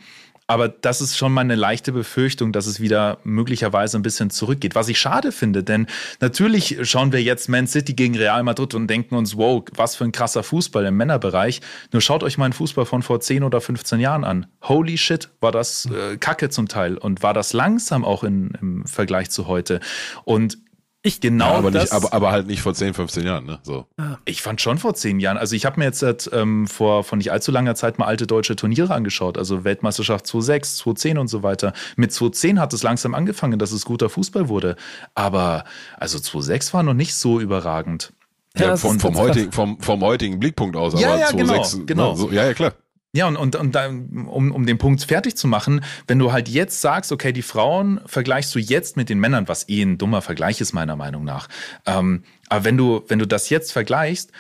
aber 0.52 0.68
das 0.68 1.00
ist 1.00 1.16
schon 1.16 1.32
mal 1.32 1.40
eine 1.40 1.56
leichte 1.56 1.94
Befürchtung, 1.94 2.52
dass 2.52 2.66
es 2.66 2.82
wieder 2.82 3.20
möglicherweise 3.24 3.98
ein 3.98 4.02
bisschen 4.02 4.30
zurückgeht. 4.32 4.76
Was 4.76 4.90
ich 4.90 5.00
schade 5.00 5.32
finde, 5.32 5.64
denn 5.64 5.88
natürlich 6.20 6.78
schauen 6.82 7.14
wir 7.14 7.24
jetzt 7.24 7.48
Man 7.48 7.68
City 7.68 7.94
gegen 7.94 8.18
Real 8.18 8.44
Madrid 8.44 8.74
und 8.74 8.88
denken 8.88 9.16
uns, 9.16 9.38
wow, 9.38 9.64
was 9.74 9.96
für 9.96 10.04
ein 10.04 10.12
krasser 10.12 10.44
Fußball 10.44 10.86
im 10.86 10.98
Männerbereich. 10.98 11.62
Nur 11.94 12.02
schaut 12.02 12.22
euch 12.22 12.38
mal 12.38 12.44
einen 12.46 12.54
Fußball 12.54 12.86
von 12.86 13.02
vor 13.02 13.22
10 13.22 13.44
oder 13.44 13.62
15 13.62 14.02
Jahren 14.02 14.26
an. 14.26 14.46
Holy 14.64 14.98
shit, 14.98 15.30
war 15.40 15.54
das 15.54 15.86
äh, 15.86 16.18
Kacke 16.18 16.50
zum 16.50 16.68
Teil 16.68 16.98
und 16.98 17.24
war 17.24 17.34
das 17.34 17.54
langsam 17.54 18.04
auch 18.04 18.26
in, 18.26 18.52
im 18.60 18.86
Vergleich 18.86 19.30
zu 19.30 19.48
heute. 19.48 19.80
Und 20.26 20.58
ich 21.04 21.20
genau 21.20 21.54
ja, 21.54 21.58
aber, 21.58 21.72
das, 21.72 21.84
nicht, 21.84 21.94
aber, 21.94 22.14
aber 22.14 22.32
halt 22.32 22.46
nicht 22.46 22.62
vor 22.62 22.76
10, 22.76 22.94
15 22.94 23.26
Jahren, 23.26 23.46
ne? 23.46 23.60
So. 23.64 23.88
Ich 24.26 24.44
fand 24.44 24.62
schon 24.62 24.78
vor 24.78 24.94
10 24.94 25.20
Jahren. 25.20 25.38
Also 25.38 25.56
ich 25.56 25.66
habe 25.66 25.80
mir 25.80 25.86
jetzt 25.86 26.30
ähm, 26.32 26.68
vor 26.68 27.04
von 27.04 27.18
nicht 27.18 27.32
allzu 27.32 27.52
langer 27.52 27.74
Zeit 27.74 27.98
mal 27.98 28.06
alte 28.06 28.28
deutsche 28.28 28.56
Turniere 28.56 28.94
angeschaut, 28.94 29.38
also 29.38 29.64
Weltmeisterschaft 29.64 30.28
2006, 30.28 30.78
2010 30.78 31.18
und 31.18 31.28
so 31.28 31.42
weiter. 31.42 31.74
Mit 31.96 32.14
2010 32.14 32.60
hat 32.60 32.74
es 32.74 32.84
langsam 32.84 33.16
angefangen, 33.16 33.58
dass 33.58 33.72
es 33.72 33.84
guter 33.84 34.10
Fußball 34.10 34.48
wurde. 34.48 34.76
Aber 35.16 35.64
also 35.98 36.20
2006 36.20 36.74
war 36.74 36.84
noch 36.84 36.94
nicht 36.94 37.16
so 37.16 37.40
überragend. 37.40 38.14
Ja, 38.56 38.68
ja 38.68 38.78
vom, 38.78 39.00
vom, 39.00 39.18
heutigen, 39.18 39.52
vom, 39.52 39.80
vom 39.80 40.02
heutigen 40.02 40.40
Blickpunkt 40.40 40.76
aus, 40.76 41.00
ja, 41.00 41.14
aber 41.14 41.20
ja, 41.20 41.28
2006, 41.30 41.74
genau, 41.74 41.86
genau. 41.86 42.16
So, 42.16 42.32
ja, 42.32 42.46
ja, 42.46 42.54
klar. 42.54 42.74
Ja, 43.14 43.28
und, 43.28 43.36
und, 43.36 43.58
und 43.58 43.76
um, 43.76 44.52
um 44.54 44.66
den 44.66 44.78
Punkt 44.78 45.04
fertig 45.04 45.36
zu 45.36 45.46
machen, 45.46 45.84
wenn 46.08 46.18
du 46.18 46.32
halt 46.32 46.48
jetzt 46.48 46.80
sagst, 46.80 47.12
okay, 47.12 47.34
die 47.34 47.42
Frauen 47.42 48.00
vergleichst 48.06 48.56
du 48.56 48.60
jetzt 48.60 48.96
mit 48.96 49.10
den 49.10 49.20
Männern, 49.20 49.50
was 49.50 49.68
eh 49.68 49.82
ein 49.82 49.98
dummer 49.98 50.22
Vergleich 50.22 50.62
ist, 50.62 50.72
meiner 50.72 50.96
Meinung 50.96 51.26
nach. 51.26 51.50
Ähm, 51.86 52.24
aber 52.48 52.64
wenn 52.64 52.78
du, 52.78 53.04
wenn 53.10 53.20
du 53.20 53.28
das 53.28 53.50
jetzt 53.50 53.74
vergleichst, 53.74 54.32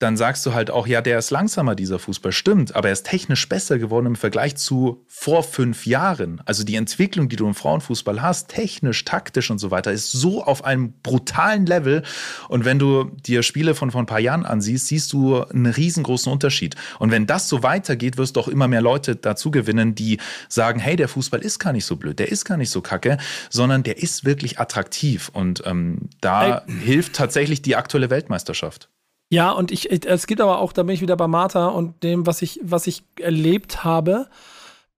dann 0.00 0.16
sagst 0.16 0.44
du 0.44 0.52
halt 0.52 0.70
auch, 0.70 0.86
ja, 0.86 1.00
der 1.00 1.18
ist 1.18 1.30
langsamer, 1.30 1.76
dieser 1.76 2.00
Fußball. 2.00 2.32
Stimmt, 2.32 2.74
aber 2.74 2.88
er 2.88 2.92
ist 2.92 3.06
technisch 3.06 3.48
besser 3.48 3.78
geworden 3.78 4.06
im 4.06 4.16
Vergleich 4.16 4.56
zu 4.56 5.04
vor 5.06 5.44
fünf 5.44 5.86
Jahren. 5.86 6.42
Also 6.46 6.64
die 6.64 6.74
Entwicklung, 6.74 7.28
die 7.28 7.36
du 7.36 7.46
im 7.46 7.54
Frauenfußball 7.54 8.20
hast, 8.20 8.48
technisch, 8.48 9.04
taktisch 9.04 9.50
und 9.50 9.58
so 9.58 9.70
weiter, 9.70 9.92
ist 9.92 10.10
so 10.10 10.42
auf 10.42 10.64
einem 10.64 10.94
brutalen 11.02 11.64
Level. 11.64 12.02
Und 12.48 12.64
wenn 12.64 12.80
du 12.80 13.04
dir 13.04 13.44
Spiele 13.44 13.76
von 13.76 13.92
vor 13.92 14.02
ein 14.02 14.06
paar 14.06 14.20
Jahren 14.20 14.44
ansiehst, 14.44 14.88
siehst 14.88 15.12
du 15.12 15.42
einen 15.44 15.66
riesengroßen 15.66 16.30
Unterschied. 16.30 16.74
Und 16.98 17.12
wenn 17.12 17.26
das 17.26 17.48
so 17.48 17.62
weitergeht, 17.62 18.18
wirst 18.18 18.34
du 18.34 18.40
auch 18.40 18.48
immer 18.48 18.66
mehr 18.66 18.82
Leute 18.82 19.14
dazu 19.14 19.52
gewinnen, 19.52 19.94
die 19.94 20.18
sagen, 20.48 20.80
hey, 20.80 20.96
der 20.96 21.08
Fußball 21.08 21.40
ist 21.40 21.60
gar 21.60 21.72
nicht 21.72 21.84
so 21.84 21.96
blöd, 21.96 22.18
der 22.18 22.30
ist 22.30 22.44
gar 22.44 22.56
nicht 22.56 22.70
so 22.70 22.82
kacke, 22.82 23.16
sondern 23.48 23.84
der 23.84 24.02
ist 24.02 24.24
wirklich 24.24 24.58
attraktiv. 24.58 25.30
Und 25.32 25.62
ähm, 25.66 26.10
da 26.20 26.64
hey. 26.66 26.78
hilft 26.80 27.14
tatsächlich 27.14 27.62
die 27.62 27.76
aktuelle 27.76 28.10
Weltmeisterschaft. 28.10 28.90
Ja, 29.34 29.50
und 29.50 29.72
ich, 29.72 29.90
es 29.90 30.28
gibt 30.28 30.40
aber 30.40 30.60
auch, 30.60 30.72
da 30.72 30.84
bin 30.84 30.94
ich 30.94 31.00
wieder 31.00 31.16
bei 31.16 31.26
Martha 31.26 31.66
und 31.66 32.04
dem, 32.04 32.24
was 32.24 32.40
ich, 32.40 32.60
was 32.62 32.86
ich 32.86 33.02
erlebt 33.18 33.82
habe 33.82 34.28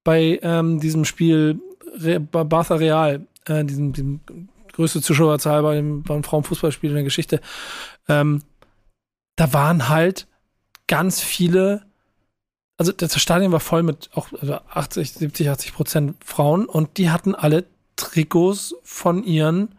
bei 0.04 0.38
ähm, 0.42 0.78
diesem 0.78 1.06
Spiel 1.06 1.58
Re 1.94 2.20
Barca 2.20 2.74
Real, 2.74 3.26
äh, 3.46 3.64
diesem, 3.64 3.94
diesem 3.94 4.20
größte 4.72 5.00
Zuschauerzahl 5.00 5.62
beim, 5.62 6.02
beim 6.02 6.22
Frauenfußballspiel 6.22 6.90
in 6.90 6.96
der 6.96 7.04
Geschichte. 7.04 7.40
Ähm, 8.08 8.42
da 9.36 9.54
waren 9.54 9.88
halt 9.88 10.26
ganz 10.86 11.22
viele, 11.22 11.86
also 12.76 12.92
das 12.92 13.18
Stadion 13.18 13.52
war 13.52 13.60
voll 13.60 13.82
mit 13.82 14.10
auch 14.12 14.28
also 14.38 14.52
80, 14.68 15.12
70, 15.14 15.48
80 15.48 15.72
Prozent 15.72 16.16
Frauen 16.22 16.66
und 16.66 16.98
die 16.98 17.08
hatten 17.08 17.34
alle 17.34 17.64
Trikots 17.96 18.74
von 18.82 19.24
ihren 19.24 19.74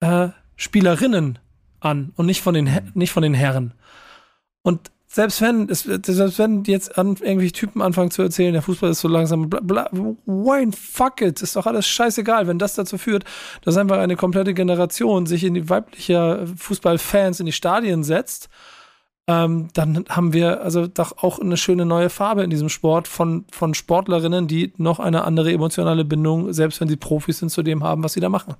äh, 0.00 0.30
Spielerinnen 0.56 1.38
an 1.84 2.12
und 2.16 2.26
nicht 2.26 2.42
von 2.42 2.54
den, 2.54 2.70
nicht 2.94 3.12
von 3.12 3.22
den 3.22 3.34
Herren. 3.34 3.74
Und 4.62 4.90
selbst 5.06 5.42
wenn, 5.42 5.68
es, 5.68 5.82
selbst 5.82 6.38
wenn 6.38 6.64
jetzt 6.64 6.96
an, 6.96 7.16
irgendwelche 7.20 7.52
Typen 7.52 7.82
anfangen 7.82 8.10
zu 8.10 8.22
erzählen, 8.22 8.54
der 8.54 8.62
Fußball 8.62 8.90
ist 8.90 9.00
so 9.00 9.08
langsam, 9.08 9.50
bla, 9.50 9.60
bla, 9.60 9.90
Wayne, 10.24 10.72
fuck 10.72 11.20
it, 11.20 11.42
ist 11.42 11.54
doch 11.54 11.66
alles 11.66 11.86
scheißegal, 11.86 12.46
wenn 12.46 12.58
das 12.58 12.76
dazu 12.76 12.96
führt, 12.96 13.24
dass 13.62 13.76
einfach 13.76 13.98
eine 13.98 14.16
komplette 14.16 14.54
Generation 14.54 15.26
sich 15.26 15.44
in 15.44 15.52
die 15.52 15.68
weibliche 15.68 16.46
Fußballfans 16.56 17.40
in 17.40 17.46
die 17.46 17.52
Stadien 17.52 18.04
setzt, 18.04 18.48
ähm, 19.28 19.68
dann 19.74 20.04
haben 20.08 20.32
wir 20.32 20.62
also 20.62 20.86
doch 20.86 21.22
auch 21.22 21.38
eine 21.38 21.56
schöne 21.56 21.84
neue 21.84 22.08
Farbe 22.08 22.42
in 22.42 22.50
diesem 22.50 22.68
Sport 22.68 23.06
von, 23.06 23.44
von 23.52 23.74
Sportlerinnen, 23.74 24.48
die 24.48 24.72
noch 24.78 24.98
eine 24.98 25.24
andere 25.24 25.52
emotionale 25.52 26.04
Bindung, 26.04 26.52
selbst 26.54 26.80
wenn 26.80 26.88
sie 26.88 26.96
Profis 26.96 27.38
sind, 27.38 27.50
zu 27.50 27.62
dem 27.62 27.84
haben, 27.84 28.02
was 28.02 28.14
sie 28.14 28.20
da 28.20 28.28
machen. 28.30 28.54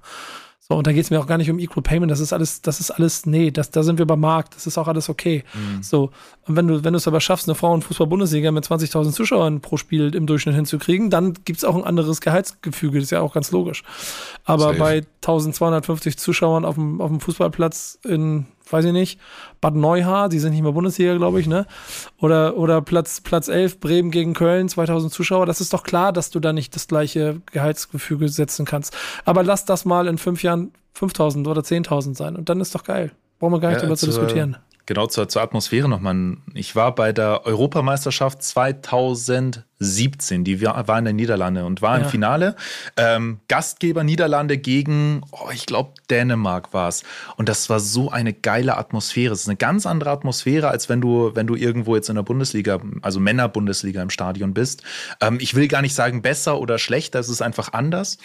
So, 0.73 0.79
und 0.79 0.87
da 0.87 0.93
geht 0.93 1.05
es 1.05 1.11
mir 1.11 1.20
auch 1.20 1.27
gar 1.27 1.37
nicht 1.37 1.51
um 1.51 1.59
Equal 1.59 1.83
Payment, 1.83 2.11
das 2.11 2.20
ist 2.20 2.33
alles, 2.33 2.62
das 2.62 2.81
ist 2.81 2.91
alles, 2.93 3.27
nee, 3.27 3.51
das, 3.51 3.70
da 3.70 3.83
sind 3.83 3.99
wir 3.99 4.07
beim 4.07 4.20
Markt, 4.20 4.57
das 4.57 4.66
ist 4.66 4.79
auch 4.79 4.89
alles 4.89 5.11
okay. 5.11 5.45
Mhm. 5.53 5.83
So, 5.83 6.11
und 6.47 6.57
wenn 6.57 6.66
du, 6.66 6.83
wenn 6.83 6.95
du 6.95 6.97
es 6.97 7.07
aber 7.07 7.20
schaffst, 7.20 7.47
eine 7.47 7.55
Frauenfußball-Bundesliga 7.55 8.51
mit 8.53 8.64
20.000 8.64 9.12
Zuschauern 9.12 9.61
pro 9.61 9.77
Spiel 9.77 10.14
im 10.14 10.27
Durchschnitt 10.27 10.55
hinzukriegen, 10.55 11.11
dann 11.11 11.35
gibt 11.45 11.59
es 11.59 11.64
auch 11.66 11.77
ein 11.77 11.85
anderes 11.85 12.23
Gehaltsgefüge, 12.23 13.01
das 13.01 13.05
ist 13.05 13.11
ja 13.11 13.20
auch 13.20 13.35
ganz 13.35 13.51
logisch. 13.51 13.83
Aber 14.47 14.68
Safe. 14.68 14.79
bei 14.79 14.97
1250 15.16 16.16
Zuschauern 16.16 16.64
auf 16.64 16.77
dem, 16.77 17.03
auf 17.03 17.11
dem 17.11 17.20
Fußballplatz 17.20 17.99
in 18.05 18.47
weiß 18.73 18.85
ich 18.87 18.93
nicht, 18.93 19.20
Bad 19.61 19.75
Neuhaar, 19.75 20.29
die 20.29 20.39
sind 20.39 20.53
nicht 20.53 20.62
mehr 20.62 20.73
Bundesliga, 20.73 21.16
glaube 21.16 21.41
ich, 21.41 21.47
ne? 21.47 21.66
Oder, 22.18 22.57
oder 22.57 22.83
Platz, 22.83 23.20
Platz 23.20 23.49
11, 23.49 23.81
Bremen 23.81 24.11
gegen 24.11 24.35
Köln, 24.35 24.68
2000 24.68 25.12
Zuschauer. 25.12 25.47
Das 25.47 25.61
ist 25.61 25.73
doch 25.73 25.83
klar, 25.83 26.12
dass 26.12 26.31
du 26.31 26.41
da 26.41 26.53
nicht 26.53 26.75
das 26.75 26.89
gleiche 26.89 27.41
Gehaltsgefüge 27.53 28.29
setzen 28.29 28.64
kannst. 28.64 28.97
Aber 29.25 29.43
lass 29.43 29.64
das 29.64 29.85
mal 29.85 30.07
in 30.07 30.18
fünf 30.18 30.43
Jahren 30.43 30.73
5000 30.95 31.47
oder 31.47 31.62
10.000 31.62 32.16
sein 32.16 32.37
und 32.37 32.49
dann 32.49 32.61
ist 32.61 32.75
doch 32.75 32.85
geil. 32.85 33.12
Brauchen 33.39 33.53
wir 33.55 33.61
gar 33.61 33.70
nicht 33.70 33.79
ja, 33.79 33.83
drüber 33.83 33.97
zu 33.97 34.07
diskutieren. 34.07 34.57
Genau 34.87 35.07
zur, 35.07 35.28
zur 35.28 35.43
Atmosphäre 35.43 35.89
nochmal. 35.89 36.39
Ich 36.55 36.74
war 36.74 36.95
bei 36.95 37.12
der 37.12 37.47
Europameisterschaft 37.47 38.43
2017, 38.43 40.43
die 40.43 40.61
war 40.61 40.99
in 40.99 41.05
den 41.05 41.14
Niederlande 41.14 41.64
und 41.64 41.83
war 41.83 41.99
ja. 41.99 42.05
im 42.05 42.11
Finale. 42.11 42.57
Ähm, 42.97 43.39
Gastgeber 43.47 44.03
Niederlande 44.03 44.59
gegen, 44.59 45.22
oh, 45.30 45.51
ich 45.53 45.66
glaube, 45.66 45.93
Dänemark 46.11 46.74
war 46.74 46.89
es. 46.89 47.05
Und 47.37 47.49
das 47.49 47.70
war 47.70 47.78
so 47.78 48.11
eine 48.11 48.33
geile 48.33 48.76
Atmosphäre. 48.76 49.33
Es 49.33 49.43
ist 49.43 49.49
eine 49.49 49.57
ganz 49.57 49.87
andere 49.87 50.11
Atmosphäre, 50.11 50.68
als 50.68 50.89
wenn 50.89 51.01
du, 51.01 51.30
wenn 51.35 51.47
du 51.47 51.55
irgendwo 51.55 51.95
jetzt 51.95 52.09
in 52.09 52.16
der 52.16 52.24
Bundesliga, 52.24 52.80
also 53.03 53.20
Männerbundesliga 53.20 54.03
im 54.03 54.11
Stadion 54.11 54.53
bist. 54.53 54.83
Ähm, 55.20 55.39
ich 55.41 55.55
will 55.55 55.68
gar 55.68 55.83
nicht 55.83 55.95
sagen 55.95 56.22
besser 56.22 56.59
oder 56.59 56.78
schlechter, 56.78 57.20
es 57.20 57.28
ist 57.28 57.41
einfach 57.41 57.72
anders. 57.72 58.18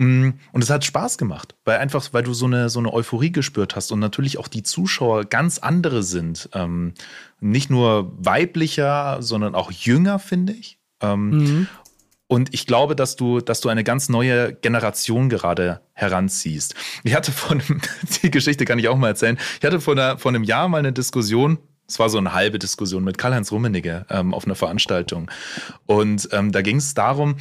Mm, 0.00 0.30
und 0.52 0.64
es 0.64 0.70
hat 0.70 0.82
Spaß 0.82 1.18
gemacht, 1.18 1.54
weil 1.66 1.76
einfach, 1.76 2.02
weil 2.12 2.22
du 2.22 2.32
so 2.32 2.46
eine, 2.46 2.70
so 2.70 2.78
eine 2.78 2.90
Euphorie 2.90 3.32
gespürt 3.32 3.76
hast 3.76 3.92
und 3.92 3.98
natürlich 3.98 4.38
auch 4.38 4.48
die 4.48 4.62
Zuschauer 4.62 5.26
ganz 5.26 5.58
andere 5.58 6.02
sind. 6.02 6.48
Ähm, 6.54 6.94
nicht 7.38 7.68
nur 7.68 8.10
weiblicher, 8.16 9.18
sondern 9.20 9.54
auch 9.54 9.70
jünger, 9.70 10.18
finde 10.18 10.54
ich. 10.54 10.78
Ähm, 11.02 11.28
mhm. 11.30 11.68
Und 12.28 12.54
ich 12.54 12.66
glaube, 12.66 12.96
dass 12.96 13.16
du, 13.16 13.40
dass 13.40 13.60
du 13.60 13.68
eine 13.68 13.84
ganz 13.84 14.08
neue 14.08 14.54
Generation 14.54 15.28
gerade 15.28 15.82
heranziehst. 15.92 16.74
Ich 17.04 17.14
hatte 17.14 17.30
von, 17.30 17.62
die 18.22 18.30
Geschichte 18.30 18.64
kann 18.64 18.78
ich 18.78 18.88
auch 18.88 18.96
mal 18.96 19.08
erzählen. 19.08 19.38
Ich 19.58 19.66
hatte 19.66 19.82
vor, 19.82 19.92
einer, 19.92 20.16
vor 20.16 20.30
einem 20.30 20.44
Jahr 20.44 20.68
mal 20.68 20.78
eine 20.78 20.94
Diskussion 20.94 21.58
es 21.86 21.98
war 21.98 22.08
so 22.08 22.18
eine 22.18 22.32
halbe 22.34 22.60
Diskussion 22.60 23.02
mit 23.02 23.18
Karl-Heinz 23.18 23.50
Rummenigge 23.50 24.06
ähm, 24.10 24.32
auf 24.32 24.44
einer 24.44 24.54
Veranstaltung. 24.54 25.28
Und 25.86 26.28
ähm, 26.30 26.52
da 26.52 26.62
ging 26.62 26.76
es 26.76 26.94
darum, 26.94 27.34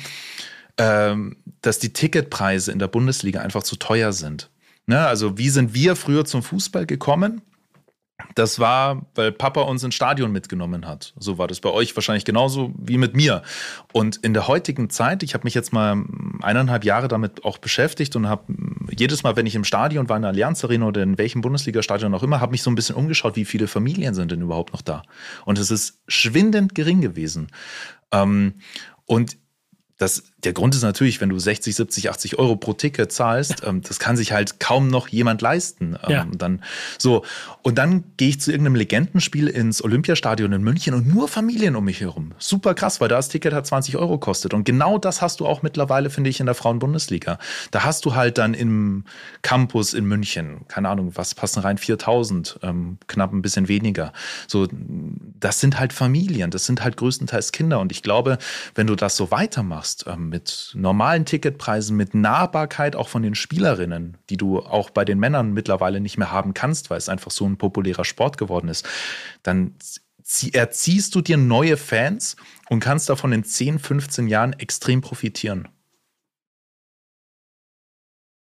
dass 1.61 1.79
die 1.79 1.93
Ticketpreise 1.93 2.71
in 2.71 2.79
der 2.79 2.87
Bundesliga 2.87 3.41
einfach 3.41 3.63
zu 3.63 3.75
teuer 3.75 4.13
sind. 4.13 4.49
Ne? 4.85 5.05
Also 5.05 5.37
wie 5.37 5.49
sind 5.49 5.73
wir 5.73 5.95
früher 5.95 6.25
zum 6.25 6.41
Fußball 6.41 6.85
gekommen? 6.85 7.41
Das 8.35 8.59
war, 8.59 9.05
weil 9.15 9.31
Papa 9.31 9.61
uns 9.61 9.83
ins 9.83 9.95
Stadion 9.95 10.31
mitgenommen 10.31 10.85
hat. 10.85 11.13
So 11.17 11.37
war 11.37 11.47
das 11.47 11.61
bei 11.61 11.69
euch 11.69 11.95
wahrscheinlich 11.95 12.25
genauso 12.25 12.73
wie 12.77 12.97
mit 12.97 13.15
mir. 13.15 13.43
Und 13.93 14.17
in 14.17 14.33
der 14.33 14.47
heutigen 14.47 14.89
Zeit, 14.89 15.23
ich 15.23 15.33
habe 15.33 15.45
mich 15.45 15.53
jetzt 15.53 15.71
mal 15.71 16.03
eineinhalb 16.41 16.83
Jahre 16.83 17.07
damit 17.07 17.45
auch 17.45 17.57
beschäftigt 17.57 18.15
und 18.15 18.27
habe 18.27 18.53
jedes 18.91 19.23
Mal, 19.23 19.35
wenn 19.35 19.45
ich 19.45 19.55
im 19.55 19.63
Stadion 19.63 20.09
war, 20.09 20.17
in 20.17 20.23
der 20.23 20.31
Allianz 20.31 20.63
Arena 20.63 20.87
oder 20.87 21.01
in 21.01 21.17
welchem 21.17 21.41
Bundesliga-Stadion 21.41 22.13
auch 22.13 22.23
immer, 22.23 22.41
habe 22.41 22.51
mich 22.51 22.61
so 22.61 22.69
ein 22.69 22.75
bisschen 22.75 22.95
umgeschaut, 22.95 23.35
wie 23.35 23.45
viele 23.45 23.67
Familien 23.67 24.13
sind 24.13 24.31
denn 24.31 24.41
überhaupt 24.41 24.73
noch 24.73 24.81
da. 24.81 25.03
Und 25.45 25.57
es 25.57 25.71
ist 25.71 25.99
schwindend 26.07 26.75
gering 26.75 27.01
gewesen. 27.01 27.47
Ähm, 28.11 28.55
und 29.05 29.37
das 29.97 30.23
der 30.43 30.53
Grund 30.53 30.75
ist 30.75 30.83
natürlich, 30.83 31.21
wenn 31.21 31.29
du 31.29 31.37
60, 31.37 31.75
70, 31.75 32.09
80 32.09 32.39
Euro 32.39 32.55
pro 32.55 32.73
Ticket 32.73 33.11
zahlst, 33.11 33.63
ähm, 33.65 33.81
das 33.81 33.99
kann 33.99 34.17
sich 34.17 34.31
halt 34.31 34.59
kaum 34.59 34.87
noch 34.87 35.07
jemand 35.07 35.41
leisten. 35.41 35.97
Ähm, 36.03 36.11
Ja. 36.11 36.27
Dann 36.31 36.63
so. 36.97 37.23
Und 37.61 37.77
dann 37.77 38.03
gehe 38.17 38.29
ich 38.29 38.41
zu 38.41 38.51
irgendeinem 38.51 38.75
Legendenspiel 38.75 39.47
ins 39.47 39.83
Olympiastadion 39.83 40.51
in 40.53 40.63
München 40.63 40.93
und 40.93 41.07
nur 41.07 41.27
Familien 41.27 41.75
um 41.75 41.85
mich 41.85 42.01
herum. 42.01 42.31
Super 42.37 42.73
krass, 42.73 43.01
weil 43.01 43.09
da 43.09 43.19
das 43.19 43.27
Ticket 43.27 43.53
hat 43.53 43.67
20 43.67 43.97
Euro 43.97 44.17
kostet. 44.17 44.53
Und 44.53 44.63
genau 44.63 44.97
das 44.97 45.21
hast 45.21 45.41
du 45.41 45.45
auch 45.45 45.61
mittlerweile, 45.61 46.09
finde 46.09 46.29
ich, 46.29 46.39
in 46.39 46.45
der 46.45 46.55
Frauenbundesliga. 46.55 47.37
Da 47.71 47.83
hast 47.83 48.05
du 48.05 48.15
halt 48.15 48.37
dann 48.37 48.53
im 48.53 49.03
Campus 49.41 49.93
in 49.93 50.05
München, 50.05 50.61
keine 50.69 50.87
Ahnung, 50.87 51.11
was 51.15 51.35
passen 51.35 51.59
rein, 51.59 51.77
4000, 51.77 52.59
ähm, 52.63 52.97
knapp 53.07 53.33
ein 53.33 53.41
bisschen 53.41 53.67
weniger. 53.67 54.13
So, 54.47 54.67
das 54.71 55.59
sind 55.59 55.79
halt 55.79 55.91
Familien, 55.91 56.49
das 56.49 56.65
sind 56.65 56.81
halt 56.81 56.95
größtenteils 56.95 57.51
Kinder. 57.51 57.81
Und 57.81 57.91
ich 57.91 58.03
glaube, 58.03 58.37
wenn 58.75 58.87
du 58.87 58.95
das 58.95 59.17
so 59.17 59.31
weitermachst, 59.31 60.05
ähm, 60.07 60.28
mit 60.29 60.71
normalen 60.75 61.25
Ticketpreisen, 61.25 61.97
mit 61.97 62.13
Nahbarkeit 62.13 62.95
auch 62.95 63.09
von 63.09 63.23
den 63.23 63.35
Spielerinnen, 63.35 64.17
die 64.29 64.37
du 64.37 64.59
auch 64.59 64.89
bei 64.89 65.03
den 65.03 65.19
Männern 65.19 65.53
mittlerweile 65.53 65.99
nicht 65.99 66.17
mehr 66.17 66.31
haben 66.31 66.53
kannst, 66.53 66.89
weil 66.89 66.97
es 66.97 67.09
einfach 67.09 67.31
so 67.31 67.45
ein 67.45 67.57
populärer 67.57 68.05
Sport 68.05 68.37
geworden 68.37 68.69
ist, 68.69 68.87
dann 69.43 69.75
zie- 70.23 70.53
erziehst 70.53 71.15
du 71.15 71.21
dir 71.21 71.37
neue 71.37 71.75
Fans 71.77 72.35
und 72.69 72.79
kannst 72.79 73.09
davon 73.09 73.33
in 73.33 73.43
10, 73.43 73.79
15 73.79 74.27
Jahren 74.27 74.53
extrem 74.53 75.01
profitieren. 75.01 75.67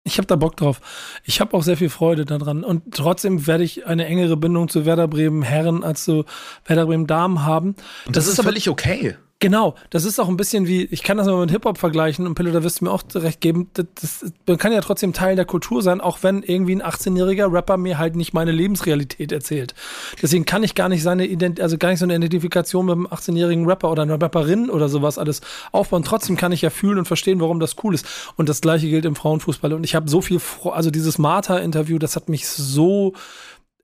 Ich 0.04 0.16
habe 0.16 0.26
da 0.26 0.36
Bock 0.36 0.56
drauf. 0.56 0.80
Ich 1.24 1.38
habe 1.40 1.54
auch 1.54 1.62
sehr 1.62 1.76
viel 1.76 1.90
Freude 1.90 2.24
daran. 2.24 2.64
Und 2.64 2.94
trotzdem 2.94 3.46
werde 3.46 3.62
ich 3.64 3.86
eine 3.86 4.06
engere 4.06 4.38
Bindung 4.38 4.68
zu 4.68 4.86
Werder 4.86 5.06
Bremen 5.06 5.42
Herren 5.42 5.84
als 5.84 6.04
zu 6.04 6.24
Werder 6.64 6.86
Bremen 6.86 7.06
Damen 7.06 7.44
haben. 7.44 7.76
Und 8.06 8.16
das, 8.16 8.26
ist 8.26 8.38
aber 8.38 8.48
völlig 8.48 8.70
okay. 8.70 9.16
Genau, 9.40 9.76
das 9.90 10.04
ist 10.04 10.18
auch 10.18 10.28
ein 10.28 10.36
bisschen 10.36 10.66
wie, 10.66 10.82
ich 10.86 11.04
kann 11.04 11.16
das 11.16 11.28
mal 11.28 11.38
mit 11.38 11.52
Hip-Hop 11.52 11.78
vergleichen 11.78 12.26
und 12.26 12.34
Pille, 12.34 12.50
da 12.50 12.64
wirst 12.64 12.80
du 12.80 12.86
mir 12.86 12.90
auch 12.90 13.04
recht 13.14 13.40
geben, 13.40 13.70
das, 13.74 13.86
das, 13.94 14.32
man 14.48 14.58
kann 14.58 14.72
ja 14.72 14.80
trotzdem 14.80 15.12
Teil 15.12 15.36
der 15.36 15.44
Kultur 15.44 15.80
sein, 15.80 16.00
auch 16.00 16.24
wenn 16.24 16.42
irgendwie 16.42 16.74
ein 16.74 16.82
18-jähriger 16.82 17.52
Rapper 17.52 17.76
mir 17.76 17.98
halt 17.98 18.16
nicht 18.16 18.32
meine 18.32 18.50
Lebensrealität 18.50 19.30
erzählt. 19.30 19.74
Deswegen 20.20 20.44
kann 20.44 20.64
ich 20.64 20.74
gar 20.74 20.88
nicht 20.88 21.04
seine 21.04 21.24
Ident 21.24 21.60
also 21.60 21.78
gar 21.78 21.90
nicht 21.90 22.00
so 22.00 22.04
eine 22.04 22.16
Identifikation 22.16 22.86
mit 22.86 22.96
einem 22.96 23.06
18-jährigen 23.06 23.64
Rapper 23.64 23.92
oder 23.92 24.02
einer 24.02 24.20
Rapperin 24.20 24.70
oder 24.70 24.88
sowas 24.88 25.18
alles 25.18 25.40
aufbauen. 25.70 26.02
Trotzdem 26.02 26.36
kann 26.36 26.50
ich 26.50 26.62
ja 26.62 26.70
fühlen 26.70 26.98
und 26.98 27.04
verstehen, 27.04 27.40
warum 27.40 27.60
das 27.60 27.76
cool 27.84 27.94
ist. 27.94 28.08
Und 28.34 28.48
das 28.48 28.60
gleiche 28.60 28.88
gilt 28.88 29.04
im 29.04 29.14
Frauenfußball. 29.14 29.72
Und 29.72 29.84
ich 29.84 29.94
habe 29.94 30.10
so 30.10 30.20
viel, 30.20 30.40
Fro 30.40 30.70
also 30.70 30.90
dieses 30.90 31.16
Martha-Interview, 31.16 32.00
das 32.00 32.16
hat 32.16 32.28
mich 32.28 32.48
so 32.48 33.12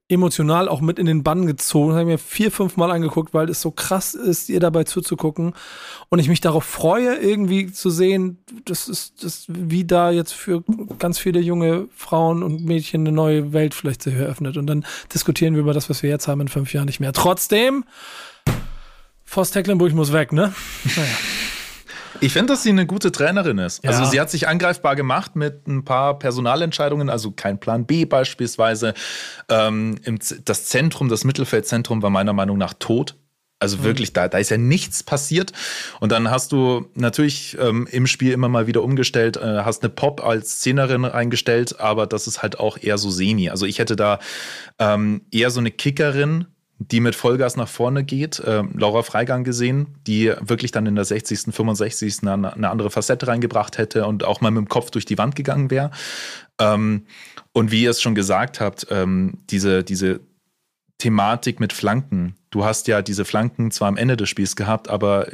emotional 0.07 0.69
auch 0.69 0.81
mit 0.81 0.99
in 0.99 1.07
den 1.07 1.23
Bann 1.23 1.47
gezogen. 1.47 1.89
Das 1.89 1.99
habe 1.99 2.11
ich 2.11 2.13
mir 2.13 2.23
vier, 2.23 2.51
fünf 2.51 2.77
Mal 2.77 2.91
angeguckt, 2.91 3.33
weil 3.33 3.49
es 3.49 3.61
so 3.61 3.71
krass 3.71 4.13
ist, 4.13 4.49
ihr 4.49 4.59
dabei 4.59 4.83
zuzugucken. 4.83 5.53
Und 6.09 6.19
ich 6.19 6.29
mich 6.29 6.41
darauf 6.41 6.63
freue, 6.63 7.15
irgendwie 7.15 7.71
zu 7.71 7.89
sehen, 7.89 8.37
das 8.65 8.87
ist, 8.87 9.23
das, 9.23 9.45
wie 9.47 9.83
da 9.83 10.11
jetzt 10.11 10.33
für 10.33 10.63
ganz 10.99 11.17
viele 11.17 11.39
junge 11.39 11.87
Frauen 11.95 12.43
und 12.43 12.63
Mädchen 12.63 13.01
eine 13.01 13.11
neue 13.11 13.51
Welt 13.51 13.73
vielleicht 13.73 14.03
sich 14.03 14.13
eröffnet. 14.13 14.57
Und 14.57 14.67
dann 14.67 14.85
diskutieren 15.13 15.55
wir 15.55 15.61
über 15.61 15.73
das, 15.73 15.89
was 15.89 16.03
wir 16.03 16.09
jetzt 16.09 16.27
haben 16.27 16.41
in 16.41 16.49
fünf 16.49 16.71
Jahren 16.73 16.85
nicht 16.85 16.99
mehr. 16.99 17.13
Trotzdem, 17.13 17.83
Voss 19.23 19.49
Tecklenburg 19.49 19.93
muss 19.93 20.13
weg, 20.13 20.31
ne? 20.31 20.53
Naja. 20.95 21.07
Ich 22.21 22.33
finde, 22.33 22.53
dass 22.53 22.63
sie 22.63 22.69
eine 22.69 22.85
gute 22.85 23.11
Trainerin 23.11 23.57
ist. 23.57 23.83
Ja. 23.83 23.91
Also 23.91 24.05
sie 24.05 24.19
hat 24.19 24.29
sich 24.29 24.47
angreifbar 24.47 24.95
gemacht 24.95 25.35
mit 25.35 25.67
ein 25.67 25.83
paar 25.83 26.17
Personalentscheidungen, 26.19 27.09
also 27.09 27.31
kein 27.31 27.59
Plan 27.59 27.85
B 27.85 28.05
beispielsweise. 28.05 28.93
Ähm, 29.49 29.99
das 30.45 30.65
Zentrum, 30.65 31.09
das 31.09 31.23
Mittelfeldzentrum 31.23 32.01
war 32.01 32.09
meiner 32.09 32.33
Meinung 32.33 32.57
nach 32.57 32.73
tot. 32.73 33.15
Also 33.57 33.83
wirklich, 33.83 34.11
da, 34.11 34.27
da 34.27 34.37
ist 34.37 34.49
ja 34.49 34.57
nichts 34.57 35.01
passiert. 35.01 35.53
Und 36.01 36.11
dann 36.11 36.29
hast 36.29 36.51
du 36.51 36.89
natürlich 36.93 37.57
ähm, 37.59 37.87
im 37.89 38.05
Spiel 38.05 38.33
immer 38.33 38.49
mal 38.49 38.67
wieder 38.67 38.83
umgestellt, 38.83 39.37
äh, 39.37 39.61
hast 39.63 39.81
eine 39.81 39.89
Pop 39.89 40.23
als 40.23 40.59
Zehnerin 40.59 41.05
eingestellt, 41.05 41.79
aber 41.79 42.05
das 42.05 42.27
ist 42.27 42.41
halt 42.41 42.59
auch 42.59 42.77
eher 42.77 42.97
so 42.97 43.09
semi. 43.09 43.49
Also 43.49 43.65
ich 43.65 43.79
hätte 43.79 43.95
da 43.95 44.19
ähm, 44.77 45.21
eher 45.31 45.51
so 45.51 45.61
eine 45.61 45.71
Kickerin, 45.71 46.47
die 46.77 46.99
mit 46.99 47.15
Vollgas 47.15 47.55
nach 47.55 47.67
vorne 47.67 48.03
geht, 48.03 48.39
äh, 48.39 48.63
Laura 48.73 49.01
Freigang 49.01 49.43
gesehen, 49.43 49.95
die 50.07 50.33
wirklich 50.41 50.71
dann 50.71 50.85
in 50.85 50.95
der 50.95 51.05
60., 51.05 51.53
65. 51.53 52.27
eine, 52.27 52.53
eine 52.53 52.69
andere 52.69 52.91
Facette 52.91 53.27
reingebracht 53.27 53.77
hätte 53.77 54.05
und 54.05 54.23
auch 54.23 54.41
mal 54.41 54.51
mit 54.51 54.59
dem 54.59 54.67
Kopf 54.67 54.91
durch 54.91 55.05
die 55.05 55.17
Wand 55.17 55.35
gegangen 55.35 55.71
wäre. 55.71 55.91
Ähm, 56.59 57.05
und 57.53 57.71
wie 57.71 57.83
ihr 57.83 57.91
es 57.91 58.01
schon 58.01 58.15
gesagt 58.15 58.59
habt, 58.59 58.87
ähm, 58.89 59.39
diese, 59.49 59.83
diese 59.83 60.19
Thematik 60.97 61.59
mit 61.59 61.73
Flanken. 61.73 62.35
Du 62.55 62.63
hast 62.63 62.87
ja 62.87 63.01
diese 63.01 63.25
Flanken 63.25 63.69
zwar 63.69 63.89
am 63.89 63.97
Ende 63.97 64.15
des 64.15 64.29
Spiels 64.29 64.55
gehabt, 64.55 64.89
aber 64.89 65.27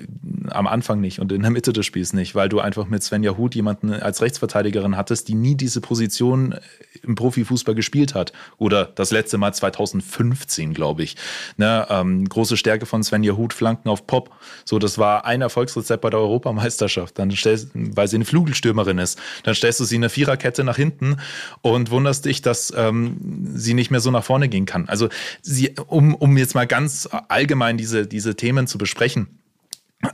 am 0.49 0.65
Anfang 0.65 1.01
nicht 1.01 1.19
und 1.19 1.31
in 1.31 1.43
der 1.43 1.51
Mitte 1.51 1.71
des 1.71 1.85
Spiels 1.85 2.13
nicht, 2.13 2.33
weil 2.33 2.49
du 2.49 2.59
einfach 2.59 2.87
mit 2.87 3.03
Svenja 3.03 3.37
Huth 3.37 3.53
jemanden 3.53 3.93
als 3.93 4.23
Rechtsverteidigerin 4.23 4.97
hattest, 4.97 5.27
die 5.27 5.35
nie 5.35 5.53
diese 5.53 5.81
Position 5.81 6.55
im 7.03 7.13
Profifußball 7.15 7.75
gespielt 7.75 8.15
hat. 8.15 8.33
Oder 8.57 8.85
das 8.85 9.11
letzte 9.11 9.37
Mal 9.37 9.53
2015, 9.53 10.73
glaube 10.73 11.03
ich. 11.03 11.15
Ne, 11.57 11.85
ähm, 11.89 12.27
große 12.27 12.57
Stärke 12.57 12.85
von 12.85 13.03
Svenja 13.03 13.33
Huth, 13.37 13.53
Flanken 13.53 13.89
auf 13.89 14.07
Pop. 14.07 14.31
So, 14.65 14.79
das 14.79 14.97
war 14.97 15.25
ein 15.25 15.41
Erfolgsrezept 15.41 16.01
bei 16.01 16.09
der 16.09 16.19
Europameisterschaft. 16.19 17.19
Dann 17.19 17.31
stellst, 17.31 17.69
weil 17.73 18.07
sie 18.07 18.15
eine 18.15 18.25
Flügelstürmerin 18.25 18.97
ist. 18.97 19.19
Dann 19.43 19.55
stellst 19.55 19.79
du 19.79 19.83
sie 19.83 19.95
in 19.95 20.01
eine 20.01 20.09
Viererkette 20.09 20.63
nach 20.63 20.75
hinten 20.75 21.17
und 21.61 21.91
wunderst 21.91 22.25
dich, 22.25 22.41
dass 22.41 22.73
ähm, 22.75 23.51
sie 23.53 23.73
nicht 23.73 23.91
mehr 23.91 23.99
so 23.99 24.11
nach 24.11 24.23
vorne 24.23 24.49
gehen 24.49 24.65
kann. 24.65 24.87
Also 24.89 25.09
sie, 25.41 25.75
um, 25.87 26.15
um 26.15 26.37
jetzt 26.37 26.55
mal 26.55 26.67
ganz 26.67 27.10
allgemein 27.11 27.77
diese, 27.77 28.07
diese 28.07 28.35
Themen 28.35 28.67
zu 28.67 28.77
besprechen. 28.77 29.39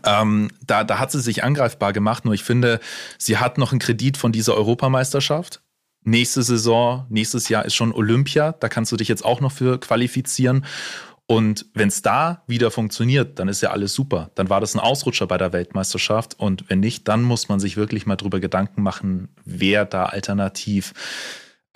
Ähm, 0.04 0.52
da, 0.66 0.84
da 0.84 1.00
hat 1.00 1.12
sie 1.12 1.22
sich 1.22 1.44
angreifbar 1.44 1.94
gemacht, 1.94 2.26
nur 2.26 2.34
ich 2.34 2.44
finde, 2.44 2.80
sie 3.18 3.38
hat 3.38 3.58
noch 3.58 3.72
einen 3.72 3.80
Kredit 3.80 4.18
von 4.18 4.32
dieser 4.32 4.56
Europameisterschaft. 4.56 5.62
Nächste 6.04 6.44
Saison, 6.44 7.06
nächstes 7.10 7.50
Jahr 7.50 7.66
ist 7.66 7.76
schon 7.76 7.94
Olympia, 7.94 8.54
da 8.54 8.70
kannst 8.70 8.92
du 8.92 8.98
dich 8.98 9.08
jetzt 9.08 9.26
auch 9.26 9.42
noch 9.42 9.52
für 9.52 9.80
qualifizieren. 9.80 10.66
Und 11.26 11.66
wenn 11.74 11.90
es 11.90 12.02
da 12.02 12.44
wieder 12.48 12.72
funktioniert, 12.72 13.38
dann 13.40 13.50
ist 13.50 13.62
ja 13.62 13.72
alles 13.72 13.94
super. 13.94 14.32
Dann 14.36 14.50
war 14.50 14.62
das 14.62 14.74
ein 14.74 14.80
Ausrutscher 14.80 15.28
bei 15.28 15.38
der 15.38 15.52
Weltmeisterschaft. 15.52 16.40
Und 16.40 16.70
wenn 16.70 16.80
nicht, 16.80 17.10
dann 17.10 17.22
muss 17.24 17.50
man 17.50 17.60
sich 17.60 17.76
wirklich 17.76 18.06
mal 18.06 18.16
drüber 18.16 18.40
Gedanken 18.40 18.82
machen, 18.82 19.28
wer 19.44 19.84
da 19.84 20.06
alternativ 20.06 20.94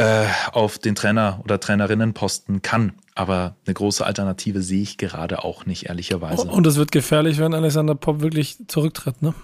äh, 0.02 0.26
auf 0.52 0.80
den 0.80 0.96
Trainer- 0.96 1.40
oder 1.44 1.60
Trainerinnenposten 1.60 2.64
kann. 2.64 2.94
Aber 3.14 3.56
eine 3.66 3.74
große 3.76 4.04
Alternative 4.04 4.62
sehe 4.62 4.82
ich 4.82 4.98
gerade 4.98 5.44
auch 5.44 5.68
nicht, 5.68 5.90
ehrlicherweise. 5.90 6.48
Und 6.48 6.66
es 6.66 6.78
wird 6.78 6.92
gefährlich, 6.92 7.38
wenn 7.38 7.54
Alexander 7.54 7.94
Popp 7.94 8.22
wirklich 8.22 8.58
zurücktritt, 8.68 9.22
ne? 9.22 9.36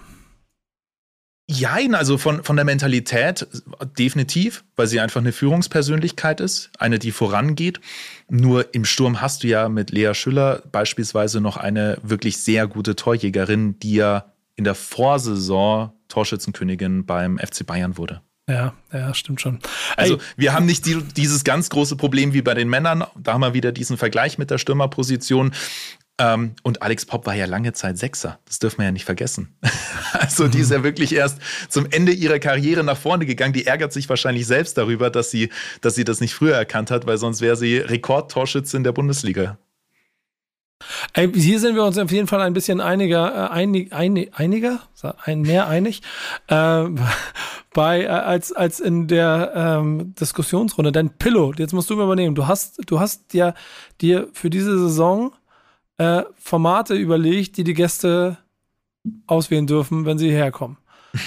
Jein, 1.50 1.94
also 1.94 2.18
von, 2.18 2.42
von 2.42 2.56
der 2.56 2.64
Mentalität 2.66 3.46
definitiv, 3.98 4.64
weil 4.76 4.86
sie 4.86 5.00
einfach 5.00 5.20
eine 5.20 5.32
Führungspersönlichkeit 5.32 6.40
ist, 6.40 6.70
eine, 6.78 6.98
die 6.98 7.12
vorangeht. 7.12 7.80
Nur 8.28 8.74
im 8.74 8.84
Sturm 8.84 9.22
hast 9.22 9.44
du 9.44 9.48
ja 9.48 9.68
mit 9.70 9.90
Lea 9.90 10.12
Schüller 10.12 10.62
beispielsweise 10.72 11.40
noch 11.40 11.56
eine 11.56 11.98
wirklich 12.02 12.38
sehr 12.38 12.66
gute 12.66 12.96
Torjägerin, 12.96 13.78
die 13.78 13.94
ja 13.94 14.26
in 14.56 14.64
der 14.64 14.74
Vorsaison 14.74 15.92
Torschützenkönigin 16.08 17.06
beim 17.06 17.38
FC 17.38 17.64
Bayern 17.64 17.96
wurde. 17.96 18.20
Ja, 18.48 18.72
ja, 18.92 19.12
stimmt 19.12 19.42
schon. 19.42 19.58
Also 19.96 20.14
Ey, 20.14 20.20
wir 20.36 20.52
haben 20.54 20.64
nicht 20.64 20.86
die, 20.86 21.02
dieses 21.16 21.44
ganz 21.44 21.68
große 21.68 21.96
Problem 21.96 22.32
wie 22.32 22.40
bei 22.40 22.54
den 22.54 22.68
Männern. 22.68 23.04
Da 23.16 23.34
haben 23.34 23.42
wir 23.42 23.52
wieder 23.52 23.72
diesen 23.72 23.98
Vergleich 23.98 24.38
mit 24.38 24.50
der 24.50 24.56
Stürmerposition. 24.56 25.52
Ähm, 26.20 26.54
und 26.62 26.82
Alex 26.82 27.04
Popp 27.06 27.26
war 27.26 27.34
ja 27.34 27.44
lange 27.44 27.74
Zeit 27.74 27.98
Sechser. 27.98 28.40
Das 28.46 28.58
dürfen 28.58 28.78
wir 28.78 28.86
ja 28.86 28.92
nicht 28.92 29.04
vergessen. 29.04 29.56
Also 30.10 30.48
die 30.48 30.60
ist 30.60 30.70
ja 30.70 30.82
wirklich 30.82 31.14
erst 31.14 31.38
zum 31.68 31.86
Ende 31.90 32.12
ihrer 32.12 32.38
Karriere 32.38 32.82
nach 32.82 32.96
vorne 32.96 33.26
gegangen. 33.26 33.52
Die 33.52 33.66
ärgert 33.66 33.92
sich 33.92 34.08
wahrscheinlich 34.08 34.46
selbst 34.46 34.78
darüber, 34.78 35.10
dass 35.10 35.30
sie, 35.30 35.50
dass 35.82 35.96
sie 35.96 36.04
das 36.04 36.20
nicht 36.20 36.32
früher 36.32 36.56
erkannt 36.56 36.90
hat, 36.90 37.06
weil 37.06 37.18
sonst 37.18 37.42
wäre 37.42 37.56
sie 37.56 37.76
Rekordtorschütze 37.76 38.78
in 38.78 38.84
der 38.84 38.92
Bundesliga. 38.92 39.58
Hier 41.14 41.58
sind 41.58 41.74
wir 41.74 41.84
uns 41.84 41.98
auf 41.98 42.12
jeden 42.12 42.28
Fall 42.28 42.40
ein 42.40 42.52
bisschen 42.52 42.80
einiger, 42.80 43.34
äh, 43.34 43.50
einig, 43.50 43.92
einig, 43.92 44.32
einiger, 44.34 44.80
ein, 45.24 45.42
mehr 45.42 45.66
einig, 45.66 46.02
äh, 46.46 46.84
bei, 47.74 48.02
äh, 48.02 48.06
als, 48.06 48.52
als 48.52 48.78
in 48.78 49.08
der 49.08 49.52
ähm, 49.54 50.14
Diskussionsrunde. 50.14 50.92
Denn 50.92 51.10
Pillow, 51.10 51.52
jetzt 51.56 51.72
musst 51.72 51.90
du 51.90 51.94
übernehmen. 51.94 52.34
Du 52.34 52.46
hast, 52.46 52.80
du 52.86 53.00
hast 53.00 53.34
ja 53.34 53.54
dir 54.00 54.28
für 54.32 54.50
diese 54.50 54.78
Saison 54.78 55.32
äh, 55.98 56.22
Formate 56.36 56.94
überlegt, 56.94 57.56
die 57.56 57.64
die 57.64 57.74
Gäste 57.74 58.38
auswählen 59.26 59.66
dürfen, 59.66 60.06
wenn 60.06 60.18
sie 60.18 60.30
herkommen. 60.30 60.78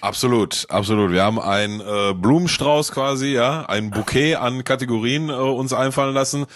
Absolut, 0.00 0.66
absolut. 0.68 1.10
Wir 1.10 1.24
haben 1.24 1.40
einen 1.40 1.80
äh, 1.80 2.14
Blumenstrauß 2.14 2.92
quasi, 2.92 3.32
ja, 3.32 3.66
ein 3.66 3.90
Bouquet 3.90 4.36
an 4.36 4.62
Kategorien 4.62 5.28
äh, 5.28 5.32
uns 5.32 5.72
einfallen 5.72 6.14
lassen 6.14 6.46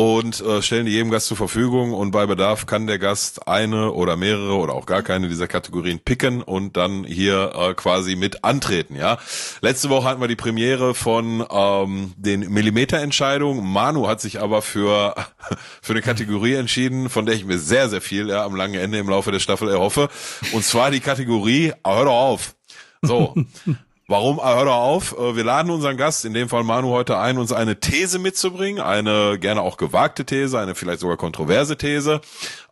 und 0.00 0.40
äh, 0.40 0.62
stellen 0.62 0.86
die 0.86 0.92
jedem 0.92 1.10
Gast 1.10 1.26
zur 1.26 1.36
Verfügung 1.36 1.92
und 1.92 2.10
bei 2.10 2.24
Bedarf 2.24 2.64
kann 2.64 2.86
der 2.86 2.98
Gast 2.98 3.46
eine 3.46 3.92
oder 3.92 4.16
mehrere 4.16 4.54
oder 4.54 4.72
auch 4.72 4.86
gar 4.86 5.02
keine 5.02 5.28
dieser 5.28 5.46
Kategorien 5.46 5.98
picken 5.98 6.40
und 6.40 6.78
dann 6.78 7.04
hier 7.04 7.52
äh, 7.54 7.74
quasi 7.74 8.16
mit 8.16 8.42
antreten. 8.42 8.96
Ja, 8.96 9.18
letzte 9.60 9.90
Woche 9.90 10.08
hatten 10.08 10.22
wir 10.22 10.26
die 10.26 10.36
Premiere 10.36 10.94
von 10.94 11.44
ähm, 11.50 12.14
den 12.16 12.50
Millimeterentscheidungen. 12.50 13.62
Manu 13.62 14.08
hat 14.08 14.22
sich 14.22 14.40
aber 14.40 14.62
für 14.62 15.14
für 15.82 15.92
eine 15.92 16.00
Kategorie 16.00 16.54
entschieden, 16.54 17.10
von 17.10 17.26
der 17.26 17.34
ich 17.34 17.44
mir 17.44 17.58
sehr 17.58 17.90
sehr 17.90 18.00
viel 18.00 18.30
ja, 18.30 18.42
am 18.46 18.56
langen 18.56 18.80
Ende 18.80 18.96
im 18.96 19.10
Laufe 19.10 19.32
der 19.32 19.40
Staffel 19.40 19.68
erhoffe. 19.68 20.08
Und 20.54 20.64
zwar 20.64 20.90
die 20.90 21.00
Kategorie. 21.00 21.74
Hör 21.84 22.06
doch 22.06 22.12
auf. 22.12 22.54
So, 23.02 23.34
Warum? 24.10 24.40
Ah, 24.40 24.56
hör 24.56 24.64
doch 24.64 24.74
auf. 24.74 25.16
Äh, 25.16 25.36
wir 25.36 25.44
laden 25.44 25.70
unseren 25.70 25.96
Gast, 25.96 26.24
in 26.24 26.34
dem 26.34 26.48
Fall 26.48 26.64
Manu, 26.64 26.88
heute 26.88 27.16
ein, 27.16 27.38
uns 27.38 27.52
eine 27.52 27.78
These 27.78 28.18
mitzubringen. 28.18 28.82
Eine 28.82 29.38
gerne 29.38 29.62
auch 29.62 29.76
gewagte 29.76 30.24
These, 30.24 30.58
eine 30.58 30.74
vielleicht 30.74 30.98
sogar 30.98 31.16
kontroverse 31.16 31.76
These, 31.76 32.20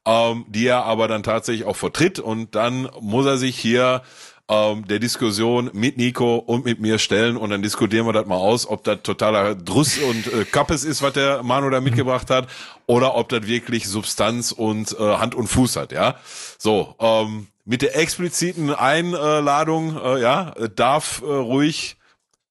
ähm, 0.05 0.47
die 0.49 0.66
er 0.66 0.82
aber 0.82 1.07
dann 1.07 1.22
tatsächlich 1.22 1.64
auch 1.64 1.76
vertritt. 1.76 2.18
Und 2.18 2.57
dann 2.57 2.91
muss 3.01 3.24
er 3.24 3.39
sich 3.39 3.57
hier 3.57 4.03
ähm, 4.49 4.89
der 4.89 4.99
Diskussion 4.99 5.70
mit 5.74 5.97
Nico 5.97 6.39
und 6.39 6.64
mit 6.64 6.80
mir 6.80 6.99
stellen 6.99 7.36
und 7.36 7.51
dann 7.51 7.62
diskutieren 7.62 8.07
wir 8.07 8.12
das 8.12 8.26
mal 8.26 8.34
aus, 8.34 8.66
ob 8.66 8.82
das 8.82 9.03
totaler 9.05 9.55
Druss 9.55 9.97
und 9.99 10.26
äh, 10.32 10.45
Kappes 10.45 10.82
ist, 10.82 11.03
was 11.03 11.12
der 11.12 11.45
Manu 11.45 11.70
da 11.70 11.80
mitgebracht 11.80 12.30
hat, 12.30 12.49
oder 12.86 13.14
ob 13.14 13.28
das 13.28 13.47
wirklich 13.47 13.86
Substanz 13.86 14.51
und 14.51 14.97
äh, 14.99 15.16
Hand 15.18 15.36
und 15.36 15.47
Fuß 15.47 15.76
hat, 15.76 15.93
ja. 15.93 16.16
So, 16.59 16.97
ähm, 16.99 17.47
mit 17.68 17.82
der 17.82 17.96
expliziten 17.96 18.70
Einladung, 18.74 20.00
äh, 20.02 20.22
ja, 20.22 20.54
darf 20.74 21.20
äh, 21.20 21.26
ruhig 21.26 21.98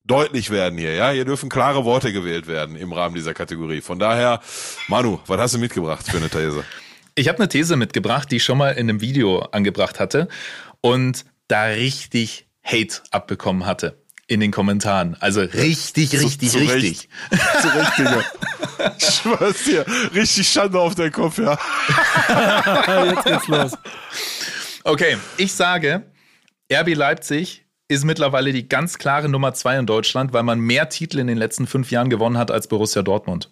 deutlich 0.03 0.51
werden 0.51 0.77
hier, 0.77 0.93
ja. 0.93 1.09
Hier 1.09 1.25
dürfen 1.25 1.49
klare 1.49 1.85
Worte 1.85 2.13
gewählt 2.13 2.45
werden 2.45 2.75
im 2.75 2.93
Rahmen 2.93 3.15
dieser 3.15 3.33
Kategorie. 3.33 3.81
Von 3.81 3.97
daher, 3.97 4.41
Manu, 4.87 5.19
was 5.25 5.39
hast 5.39 5.55
du 5.55 5.57
mitgebracht 5.57 6.05
für 6.07 6.17
eine 6.17 6.29
These? 6.29 6.63
Ich 7.15 7.27
habe 7.29 7.39
eine 7.39 7.49
These 7.49 7.77
mitgebracht, 7.77 8.29
die 8.29 8.35
ich 8.35 8.43
schon 8.43 8.59
mal 8.59 8.73
in 8.73 8.89
einem 8.89 9.01
Video 9.01 9.39
angebracht 9.39 9.99
hatte 9.99 10.27
und 10.81 11.25
da 11.47 11.63
richtig 11.63 12.45
Hate 12.63 13.01
abbekommen 13.09 13.65
hatte 13.65 13.99
in 14.27 14.39
den 14.39 14.51
Kommentaren. 14.51 15.17
Also 15.19 15.41
richtig, 15.41 16.13
richtig, 16.13 16.51
zu, 16.51 16.59
zu 16.59 16.73
richtig. 16.73 17.09
Recht. 17.31 17.61
zu 17.63 17.67
Recht, 17.69 17.97
Digga. 17.97 18.23
Ich 18.99 19.05
schwör's 19.15 19.63
dir, 19.63 19.85
richtig 20.13 20.47
Schande 20.47 20.79
auf 20.79 20.93
deinen 20.93 21.11
Kopf, 21.11 21.39
ja. 21.39 21.57
Jetzt 23.15 23.25
geht's 23.25 23.47
los. 23.47 23.71
Okay, 24.87 25.17
ich 25.35 25.51
sage, 25.51 26.09
RB 26.71 26.95
Leipzig 26.95 27.65
ist 27.89 28.05
mittlerweile 28.05 28.53
die 28.53 28.69
ganz 28.69 28.97
klare 28.97 29.27
Nummer 29.27 29.53
zwei 29.53 29.77
in 29.77 29.85
Deutschland, 29.85 30.31
weil 30.31 30.43
man 30.43 30.61
mehr 30.61 30.87
Titel 30.87 31.19
in 31.19 31.27
den 31.27 31.37
letzten 31.37 31.67
fünf 31.67 31.91
Jahren 31.91 32.09
gewonnen 32.09 32.37
hat 32.37 32.51
als 32.51 32.69
Borussia 32.69 33.01
Dortmund. 33.01 33.51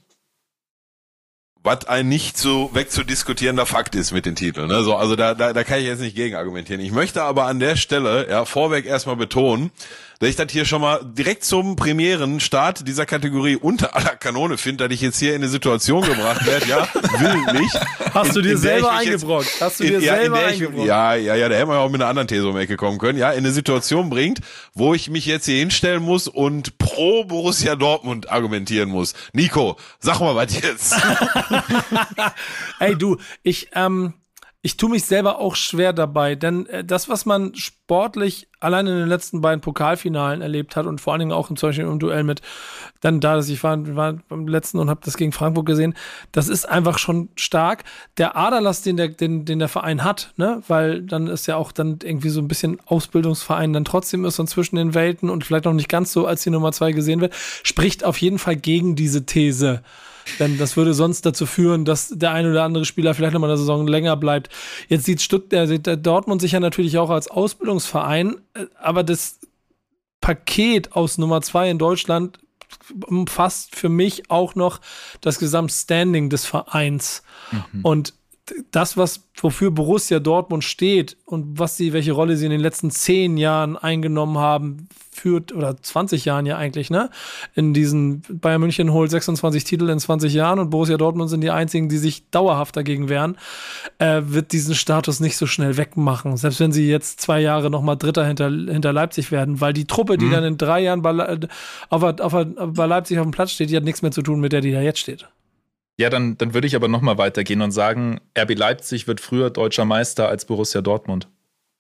Was 1.62 1.84
ein 1.88 2.08
nicht 2.08 2.38
so 2.38 2.70
wegzudiskutierender 2.74 3.66
Fakt 3.66 3.96
ist 3.96 4.14
mit 4.14 4.26
den 4.26 4.38
Titeln. 4.38 4.70
Ne? 4.70 4.82
So, 4.84 4.96
also 4.96 5.18
da, 5.18 5.34
da, 5.34 5.52
da 5.52 5.66
kann 5.66 5.80
ich 5.80 5.88
jetzt 5.88 6.00
nicht 6.00 6.16
gegen 6.16 6.38
argumentieren. 6.38 6.80
Ich 6.80 6.94
möchte 6.94 7.22
aber 7.24 7.48
an 7.48 7.60
der 7.60 7.76
Stelle 7.76 8.30
ja 8.30 8.46
vorweg 8.46 8.86
erstmal 8.86 9.18
betonen, 9.18 9.72
dass 10.20 10.30
ich 10.30 10.36
das 10.36 10.52
hier 10.52 10.66
schon 10.66 10.82
mal 10.82 11.00
direkt 11.04 11.44
zum 11.44 11.76
Premierenstart 11.76 12.88
dieser 12.88 13.06
Kategorie 13.06 13.56
unter 13.56 13.96
aller 13.96 14.16
Kanone 14.16 14.58
finde, 14.58 14.86
dass 14.86 14.94
ich 14.94 15.02
jetzt 15.02 15.20
hier 15.20 15.32
in 15.32 15.42
eine 15.42 15.50
Situation 15.50 16.02
gebracht 16.02 16.46
werde, 16.46 16.68
ja, 16.68 16.88
willentlich. 17.18 17.72
Hast 18.14 18.30
in, 18.30 18.34
du 18.36 18.42
dir 18.42 18.58
selber 18.58 18.92
eingebrockt? 18.92 19.46
Jetzt, 19.46 19.62
Hast 19.62 19.80
du 19.80 19.84
dir 19.84 19.96
in, 19.96 20.02
selber 20.02 20.42
ja, 20.42 20.48
eingebrockt? 20.48 20.88
Ja, 20.88 21.16
ja, 21.16 21.36
ja, 21.36 21.50
da 21.50 21.56
hätten 21.56 21.70
wir 21.70 21.80
auch 21.80 21.90
mit 21.90 22.02
einer 22.02 22.10
anderen 22.10 22.28
These 22.28 22.48
um 22.48 22.56
die 22.56 22.62
Ecke 22.62 22.78
kommen 22.78 22.98
können, 22.98 23.18
ja, 23.18 23.32
in 23.32 23.40
eine 23.40 23.52
Situation 23.52 24.10
bringt, 24.10 24.40
wo 24.74 24.94
ich 24.94 25.10
mich 25.10 25.26
jetzt 25.26 25.46
hier 25.46 25.58
hinstellen 25.58 26.04
muss 26.04 26.28
und 26.28 26.78
pro 26.78 27.24
Borussia 27.26 27.76
Dortmund 27.76 28.30
argumentieren 28.30 28.90
muss. 28.90 29.14
Nico, 29.34 29.78
sag 30.00 30.20
mal 30.20 30.36
was 30.36 30.54
jetzt. 30.54 30.96
Ey, 32.80 32.96
du, 32.96 33.18
ich, 33.44 33.70
ähm, 33.74 34.14
ich 34.66 34.78
tue 34.78 34.90
mich 34.90 35.06
selber 35.06 35.38
auch 35.38 35.56
schwer 35.56 35.94
dabei, 35.94 36.34
denn 36.34 36.66
äh, 36.66 36.84
das, 36.84 37.08
was 37.08 37.28
man 37.28 37.54
sportlich 37.54 38.48
allein 38.60 38.88
in 38.88 38.98
den 38.98 39.08
letzten 39.08 39.40
beiden 39.40 39.62
Pokalfinalen 39.62 40.42
erlebt 40.42 40.76
hat 40.76 40.88
und 40.88 41.00
vor 41.00 41.14
allen 41.14 41.20
Dingen 41.20 41.34
auch 41.34 41.52
im, 41.52 41.56
zum 41.56 41.70
Beispiel 41.70 41.86
im 41.86 42.00
Duell 42.00 42.24
mit, 42.24 42.42
dann 43.00 43.20
da, 43.20 43.36
dass 43.36 43.48
ich 43.48 43.64
war, 43.64 43.96
war 43.96 44.14
beim 44.28 44.48
letzten 44.48 44.80
und 44.80 44.90
habe 44.90 45.02
das 45.06 45.18
gegen 45.18 45.34
Frankfurt 45.34 45.68
gesehen, 45.68 45.94
das 46.32 46.48
ist 46.48 46.68
einfach 46.68 46.98
schon 46.98 47.30
stark. 47.36 47.84
Der 48.18 48.36
Aderlass, 48.36 48.82
den 48.82 48.98
der, 48.98 49.10
den, 49.10 49.46
den 49.46 49.60
der 49.60 49.68
Verein 49.68 50.04
hat, 50.04 50.34
ne, 50.36 50.64
weil 50.68 51.04
dann 51.04 51.28
ist 51.28 51.46
ja 51.46 51.58
auch 51.58 51.72
dann 51.72 52.00
irgendwie 52.04 52.30
so 52.30 52.42
ein 52.42 52.48
bisschen 52.48 52.80
Ausbildungsverein 52.88 53.72
dann 53.72 53.86
trotzdem 53.86 54.26
ist 54.26 54.40
und 54.40 54.48
zwischen 54.48 54.78
den 54.78 54.96
Welten 54.96 55.30
und 55.30 55.46
vielleicht 55.46 55.66
noch 55.66 55.74
nicht 55.74 55.90
ganz 55.90 56.12
so 56.12 56.26
als 56.26 56.42
die 56.42 56.50
Nummer 56.50 56.72
zwei 56.72 56.92
gesehen 56.92 57.22
wird, 57.22 57.36
spricht 57.62 58.04
auf 58.04 58.18
jeden 58.18 58.40
Fall 58.40 58.56
gegen 58.56 58.96
diese 58.96 59.28
These. 59.28 59.84
Denn 60.40 60.58
das 60.58 60.76
würde 60.76 60.94
sonst 60.94 61.26
dazu 61.26 61.46
führen, 61.46 61.86
dass 61.86 62.10
der 62.10 62.32
ein 62.32 62.50
oder 62.50 62.64
andere 62.64 62.86
Spieler 62.86 63.14
vielleicht 63.14 63.34
nochmal 63.34 63.50
eine 63.50 63.58
Saison 63.58 63.88
länger 63.88 64.18
bleibt. 64.18 64.50
Jetzt 64.88 65.06
sieht 65.06 65.22
der 65.52 65.98
Dortmund 65.98 66.42
sich 66.42 66.54
ja 66.54 66.60
natürlich 66.60 66.98
auch 66.98 67.10
als 67.10 67.28
Ausbildungsverein, 67.30 68.36
äh, 68.54 68.66
aber 68.80 69.04
das 69.04 69.40
Paket 70.22 70.94
aus 70.94 71.18
Nummer 71.18 71.42
zwei 71.42 71.70
in 71.70 71.78
Deutschland 71.78 72.40
umfasst 73.06 73.76
für 73.76 73.90
mich 73.90 74.30
auch 74.30 74.56
noch 74.56 74.82
das 75.22 75.40
Gesamtstanding 75.40 76.30
des 76.30 76.46
Vereins. 76.46 77.24
Mhm. 77.52 77.82
Und 77.82 78.14
das, 78.72 78.96
was 78.96 79.28
wofür 79.38 79.72
Borussia 79.72 80.20
Dortmund 80.20 80.64
steht 80.64 81.18
und 81.26 81.60
was 81.60 81.78
sie, 81.78 81.94
welche 81.94 82.12
Rolle 82.12 82.38
sie 82.38 82.46
in 82.46 82.52
den 82.52 82.62
letzten 82.62 82.92
zehn 82.92 83.38
Jahren 83.38 83.76
eingenommen 83.76 84.38
haben, 84.38 84.88
führt, 85.12 85.54
oder 85.54 85.82
20 85.82 86.26
Jahren 86.26 86.46
ja 86.46 86.58
eigentlich, 86.58 86.90
ne? 86.90 87.10
In 87.56 87.74
diesen, 87.74 88.22
Bayern 88.30 88.62
München 88.62 88.92
holt 88.92 89.10
26 89.10 89.64
Titel 89.64 89.90
in 89.90 90.00
20 90.00 90.34
Jahren 90.34 90.60
und 90.60 90.70
Borussia 90.70 90.98
Dortmund 90.98 91.30
sind 91.30 91.42
die 91.42 91.52
einzigen, 91.52 91.90
die 91.90 91.98
sich 91.98 92.30
dauerhaft 92.30 92.76
dagegen 92.76 93.10
wehren, 93.10 93.38
äh, 93.98 94.22
wird 94.26 94.52
diesen 94.52 94.76
Status 94.76 95.20
nicht 95.20 95.38
so 95.38 95.48
schnell 95.48 95.78
wegmachen. 95.78 96.38
Selbst 96.38 96.60
wenn 96.60 96.72
sie 96.72 96.90
jetzt 96.90 97.22
zwei 97.22 97.40
Jahre 97.40 97.70
nochmal 97.70 97.98
Dritter 97.98 98.26
hinter, 98.26 98.50
hinter 98.50 98.94
Leipzig 98.94 99.32
werden, 99.32 99.62
weil 99.62 99.74
die 99.74 99.86
Truppe, 99.86 100.18
die 100.18 100.26
mhm. 100.26 100.32
dann 100.32 100.44
in 100.44 100.58
drei 100.58 100.82
Jahren 100.82 101.02
bei, 101.02 101.40
auf, 101.90 102.04
auf, 102.04 102.46
bei 102.74 102.86
Leipzig 102.86 103.18
auf 103.18 103.26
dem 103.26 103.32
Platz 103.32 103.52
steht, 103.52 103.70
die 103.70 103.78
hat 103.78 103.84
nichts 103.84 104.02
mehr 104.02 104.12
zu 104.12 104.22
tun 104.22 104.40
mit 104.40 104.52
der, 104.52 104.62
die 104.62 104.72
da 104.72 104.82
jetzt 104.82 105.00
steht. 105.00 105.28
Ja, 105.98 106.10
dann, 106.10 106.38
dann 106.38 106.54
würde 106.54 106.68
ich 106.68 106.76
aber 106.76 106.88
nochmal 106.88 107.18
weitergehen 107.18 107.62
und 107.62 107.72
sagen, 107.72 108.20
RB 108.38 108.56
Leipzig 108.56 109.08
wird 109.08 109.22
früher 109.22 109.50
deutscher 109.50 109.86
Meister 109.86 110.28
als 110.28 110.46
Borussia 110.46 110.82
Dortmund. 110.82 111.30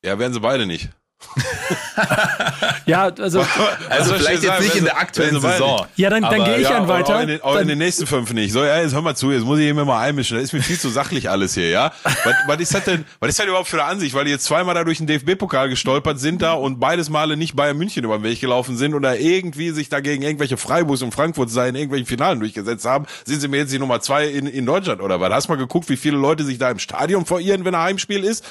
Ja, 0.06 0.20
werden 0.20 0.34
sie 0.34 0.40
beide 0.40 0.66
nicht. 0.66 0.90
ja, 2.86 3.04
also, 3.04 3.46
also 3.90 4.14
vielleicht 4.14 4.44
jetzt 4.44 4.62
nicht 4.62 4.76
in 4.76 4.86
der 4.86 4.98
aktuellen 4.98 5.40
Saison. 5.40 5.86
Ja, 5.96 6.10
dann, 6.10 6.24
dann 6.24 6.44
gehe 6.44 6.58
ich 6.58 6.70
ja, 6.70 6.88
weiter. 6.88 7.18
Auch 7.18 7.22
in, 7.22 7.28
den, 7.28 7.42
auch 7.42 7.56
in 7.58 7.68
den 7.68 7.78
nächsten 7.78 8.08
fünf 8.08 8.34
nicht. 8.34 8.54
So, 8.54 8.64
ja, 8.64 8.82
jetzt 8.82 8.94
hör 8.94 9.02
mal 9.02 9.16
zu, 9.16 9.32
jetzt 9.32 9.44
muss 9.44 9.60
ich 9.60 9.74
mir 9.74 9.86
mal 9.86 10.02
einmischen. 10.02 10.38
Das 10.38 10.46
ist 10.46 10.54
mir 10.54 10.62
viel 10.62 10.80
zu 10.80 10.90
sachlich 10.90 11.30
alles 11.30 11.54
hier, 11.54 11.70
ja. 11.70 11.92
Was, 12.04 12.36
was 12.48 12.60
ist 12.60 12.74
das 12.74 12.84
denn, 12.86 13.06
was 13.20 13.30
ist 13.30 13.40
das 13.40 13.46
überhaupt 13.46 13.68
für 13.68 13.82
eine 13.82 13.90
Ansicht? 13.90 14.14
Weil 14.14 14.26
die 14.26 14.32
jetzt 14.32 14.46
zweimal 14.46 14.76
da 14.76 14.84
durch 14.84 14.98
den 14.98 15.08
DFB-Pokal 15.08 15.70
gestolpert 15.70 16.20
sind 16.20 16.42
da 16.42 16.54
und 16.54 16.80
beides 16.80 17.10
Male 17.10 17.38
nicht 17.38 17.56
Bayern 17.56 17.78
München 17.78 18.04
über 18.04 18.18
den 18.18 18.24
Weg 18.24 18.40
gelaufen 18.40 18.78
sind 18.78 18.94
oder 18.94 19.20
irgendwie 19.20 19.72
sich 19.72 19.90
dagegen 19.90 20.24
irgendwelche 20.24 20.58
Freiburgs 20.58 21.02
und 21.02 21.14
Frankfurt 21.14 21.50
sei 21.50 21.70
in 21.70 21.76
irgendwelchen 21.76 22.08
Finalen 22.08 22.40
durchgesetzt 22.40 22.86
haben, 22.86 23.06
sind 23.26 23.42
sie 23.42 23.48
mir 23.48 23.58
jetzt 23.58 23.74
die 23.74 23.80
Nummer 23.80 24.02
zwei 24.02 24.28
in, 24.28 24.48
in 24.48 24.66
Deutschland 24.66 25.02
oder 25.02 25.20
was? 25.20 25.32
Hast 25.32 25.48
du 25.48 25.54
mal 25.54 25.58
geguckt, 25.58 25.90
wie 25.90 25.98
viele 25.98 26.18
Leute 26.18 26.44
sich 26.44 26.58
da 26.58 26.70
im 26.70 26.80
Stadion 26.80 27.26
verirren, 27.26 27.66
wenn 27.66 27.76
ein 27.76 27.82
Heimspiel 27.82 28.24
ist? 28.24 28.44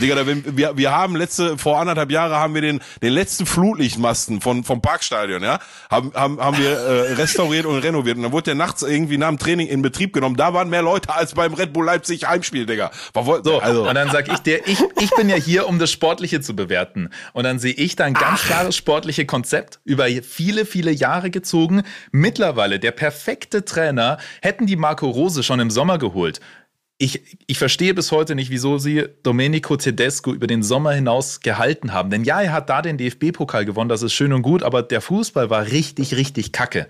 Digga, 0.00 0.14
da, 0.14 0.26
wir, 0.26 0.76
wir 0.76 0.90
haben 0.90 1.16
letzte, 1.16 1.58
vor 1.58 1.80
anderthalb 1.80 2.10
Jahre 2.20 2.36
haben 2.36 2.54
wir 2.54 2.62
den, 2.62 2.80
den 3.02 3.12
letzten 3.12 3.46
Flutlichtmasten 3.46 4.40
von, 4.40 4.64
vom 4.64 4.82
Parkstadion, 4.82 5.42
ja, 5.42 5.58
haben, 5.90 6.12
haben, 6.14 6.40
haben 6.40 6.58
wir 6.58 6.70
äh, 6.70 7.12
restauriert 7.20 7.66
und 7.66 7.78
renoviert. 7.78 8.16
Und 8.16 8.24
dann 8.24 8.32
wurde 8.32 8.44
der 8.44 8.54
nachts 8.54 8.82
irgendwie 8.82 9.18
nach 9.18 9.28
dem 9.28 9.38
Training 9.38 9.66
in 9.66 9.82
Betrieb 9.82 10.12
genommen. 10.12 10.36
Da 10.36 10.52
waren 10.54 10.68
mehr 10.68 10.82
Leute 10.82 11.14
als 11.14 11.34
beim 11.34 11.54
Red 11.54 11.72
Bull 11.72 11.84
Leipzig 11.84 12.28
Heimspiel, 12.28 12.66
Digga. 12.66 12.90
So, 13.14 13.60
also. 13.60 13.88
und 13.88 13.94
dann 13.94 14.10
sag 14.10 14.28
ich 14.28 14.38
dir, 14.38 14.66
ich, 14.66 14.80
ich 15.00 15.10
bin 15.16 15.28
ja 15.28 15.36
hier, 15.36 15.66
um 15.66 15.78
das 15.78 15.90
Sportliche 15.90 16.40
zu 16.40 16.54
bewerten. 16.54 17.10
Und 17.32 17.44
dann 17.44 17.58
sehe 17.58 17.72
ich 17.72 17.96
da 17.96 18.04
ein 18.04 18.14
ganz 18.14 18.40
Ach. 18.42 18.46
klares 18.46 18.76
sportliche 18.76 19.26
Konzept 19.26 19.80
über 19.84 20.06
viele, 20.22 20.66
viele 20.66 20.90
Jahre 20.90 21.30
gezogen. 21.30 21.82
Mittlerweile 22.12 22.78
der 22.78 22.92
perfekte 22.92 23.64
Trainer 23.64 24.18
hätten 24.42 24.66
die 24.66 24.76
Marco 24.76 25.08
Rose 25.08 25.42
schon 25.42 25.60
im 25.60 25.70
Sommer 25.70 25.98
geholt 25.98 26.40
ich, 27.02 27.38
ich 27.46 27.58
verstehe 27.58 27.94
bis 27.94 28.12
heute 28.12 28.34
nicht, 28.34 28.50
wieso 28.50 28.76
sie 28.76 29.06
Domenico 29.22 29.74
Tedesco 29.76 30.34
über 30.34 30.46
den 30.46 30.62
Sommer 30.62 30.92
hinaus 30.92 31.40
gehalten 31.40 31.94
haben. 31.94 32.10
Denn 32.10 32.24
ja, 32.24 32.42
er 32.42 32.52
hat 32.52 32.68
da 32.68 32.82
den 32.82 32.98
DFB-Pokal 32.98 33.64
gewonnen, 33.64 33.88
das 33.88 34.02
ist 34.02 34.12
schön 34.12 34.34
und 34.34 34.42
gut, 34.42 34.62
aber 34.62 34.82
der 34.82 35.00
Fußball 35.00 35.48
war 35.48 35.66
richtig, 35.68 36.14
richtig 36.14 36.52
kacke. 36.52 36.86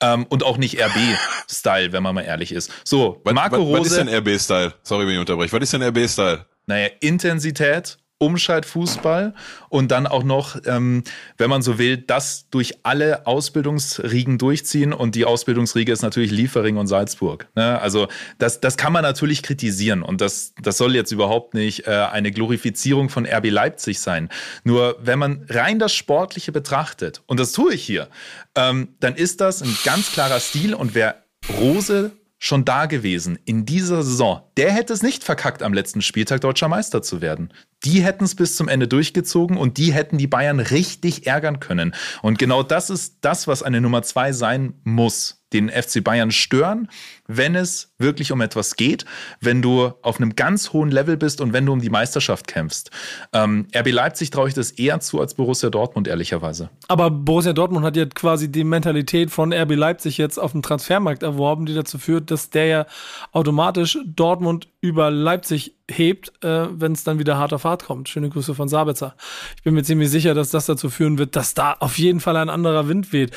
Ähm, 0.00 0.24
und 0.30 0.42
auch 0.42 0.56
nicht 0.56 0.80
RB-Style, 0.80 1.92
wenn 1.92 2.02
man 2.02 2.14
mal 2.14 2.22
ehrlich 2.22 2.50
ist. 2.50 2.72
So, 2.82 3.20
Marco 3.24 3.34
was, 3.34 3.52
was, 3.52 3.58
Rose. 3.58 3.80
Was 3.80 3.86
ist 3.88 3.96
denn 3.98 4.08
RB-Style? 4.08 4.74
Sorry, 4.82 5.06
wenn 5.06 5.12
ich 5.12 5.20
unterbreche. 5.20 5.52
Was 5.52 5.62
ist 5.62 5.74
denn 5.74 5.82
RB-Style? 5.82 6.46
Naja, 6.66 6.88
Intensität, 7.00 7.98
Umschaltfußball 8.22 9.34
und 9.68 9.90
dann 9.90 10.06
auch 10.06 10.22
noch, 10.22 10.56
ähm, 10.64 11.02
wenn 11.38 11.50
man 11.50 11.60
so 11.60 11.78
will, 11.78 11.96
das 11.96 12.48
durch 12.50 12.78
alle 12.84 13.26
Ausbildungsriegen 13.26 14.38
durchziehen 14.38 14.92
und 14.92 15.14
die 15.14 15.24
Ausbildungsriege 15.24 15.92
ist 15.92 16.02
natürlich 16.02 16.30
Liefering 16.30 16.76
und 16.76 16.86
Salzburg. 16.86 17.48
Ne? 17.54 17.80
Also 17.80 18.08
das, 18.38 18.60
das 18.60 18.76
kann 18.76 18.92
man 18.92 19.02
natürlich 19.02 19.42
kritisieren 19.42 20.02
und 20.02 20.20
das, 20.20 20.54
das 20.62 20.78
soll 20.78 20.94
jetzt 20.94 21.10
überhaupt 21.10 21.54
nicht 21.54 21.86
äh, 21.86 21.90
eine 21.90 22.30
Glorifizierung 22.30 23.08
von 23.08 23.26
RB 23.26 23.50
Leipzig 23.50 24.00
sein. 24.00 24.28
Nur 24.62 24.96
wenn 25.02 25.18
man 25.18 25.44
rein 25.48 25.78
das 25.78 25.92
Sportliche 25.92 26.52
betrachtet, 26.52 27.22
und 27.26 27.40
das 27.40 27.52
tue 27.52 27.74
ich 27.74 27.82
hier, 27.82 28.08
ähm, 28.54 28.94
dann 29.00 29.16
ist 29.16 29.40
das 29.40 29.62
ein 29.62 29.76
ganz 29.84 30.12
klarer 30.12 30.38
Stil 30.38 30.74
und 30.74 30.94
wer 30.94 31.24
Rose 31.58 32.12
schon 32.42 32.64
da 32.64 32.86
gewesen 32.86 33.38
in 33.44 33.64
dieser 33.66 34.02
Saison, 34.02 34.42
der 34.56 34.72
hätte 34.72 34.92
es 34.92 35.04
nicht 35.04 35.22
verkackt, 35.22 35.62
am 35.62 35.72
letzten 35.72 36.02
Spieltag 36.02 36.40
deutscher 36.40 36.66
Meister 36.66 37.00
zu 37.00 37.20
werden. 37.20 37.54
Die 37.84 38.02
hätten 38.02 38.24
es 38.24 38.34
bis 38.34 38.56
zum 38.56 38.66
Ende 38.66 38.88
durchgezogen 38.88 39.56
und 39.56 39.78
die 39.78 39.92
hätten 39.92 40.18
die 40.18 40.26
Bayern 40.26 40.58
richtig 40.58 41.28
ärgern 41.28 41.60
können. 41.60 41.94
Und 42.20 42.40
genau 42.40 42.64
das 42.64 42.90
ist 42.90 43.18
das, 43.20 43.46
was 43.46 43.62
eine 43.62 43.80
Nummer 43.80 44.02
zwei 44.02 44.32
sein 44.32 44.74
muss 44.82 45.41
den 45.52 45.68
FC 45.68 46.02
Bayern 46.02 46.30
stören, 46.30 46.88
wenn 47.26 47.54
es 47.54 47.92
wirklich 47.98 48.32
um 48.32 48.40
etwas 48.40 48.76
geht, 48.76 49.04
wenn 49.40 49.62
du 49.62 49.92
auf 50.02 50.20
einem 50.20 50.34
ganz 50.34 50.72
hohen 50.72 50.90
Level 50.90 51.16
bist 51.16 51.40
und 51.40 51.52
wenn 51.52 51.66
du 51.66 51.72
um 51.72 51.80
die 51.80 51.90
Meisterschaft 51.90 52.46
kämpfst. 52.46 52.90
Ähm, 53.32 53.66
RB 53.74 53.90
Leipzig 53.92 54.30
traue 54.30 54.48
ich 54.48 54.54
das 54.54 54.72
eher 54.72 55.00
zu 55.00 55.20
als 55.20 55.34
Borussia 55.34 55.70
Dortmund, 55.70 56.08
ehrlicherweise. 56.08 56.70
Aber 56.88 57.10
Borussia 57.10 57.52
Dortmund 57.52 57.84
hat 57.84 57.96
ja 57.96 58.06
quasi 58.06 58.50
die 58.50 58.64
Mentalität 58.64 59.30
von 59.30 59.52
RB 59.52 59.74
Leipzig 59.74 60.18
jetzt 60.18 60.38
auf 60.38 60.52
dem 60.52 60.62
Transfermarkt 60.62 61.22
erworben, 61.22 61.66
die 61.66 61.74
dazu 61.74 61.98
führt, 61.98 62.30
dass 62.30 62.50
der 62.50 62.66
ja 62.66 62.86
automatisch 63.32 63.98
Dortmund 64.04 64.68
über 64.80 65.10
Leipzig 65.10 65.74
hebt, 65.90 66.32
äh, 66.42 66.66
wenn 66.70 66.92
es 66.92 67.04
dann 67.04 67.18
wieder 67.18 67.36
hart 67.36 67.52
auf 67.52 67.64
hart 67.64 67.84
kommt. 67.84 68.08
Schöne 68.08 68.30
Grüße 68.30 68.54
von 68.54 68.68
Sabitzer. 68.68 69.14
Ich 69.56 69.62
bin 69.62 69.74
mir 69.74 69.84
ziemlich 69.84 70.10
sicher, 70.10 70.34
dass 70.34 70.50
das 70.50 70.66
dazu 70.66 70.90
führen 70.90 71.18
wird, 71.18 71.36
dass 71.36 71.54
da 71.54 71.74
auf 71.78 71.98
jeden 71.98 72.20
Fall 72.20 72.36
ein 72.36 72.50
anderer 72.50 72.88
Wind 72.88 73.12
weht 73.12 73.32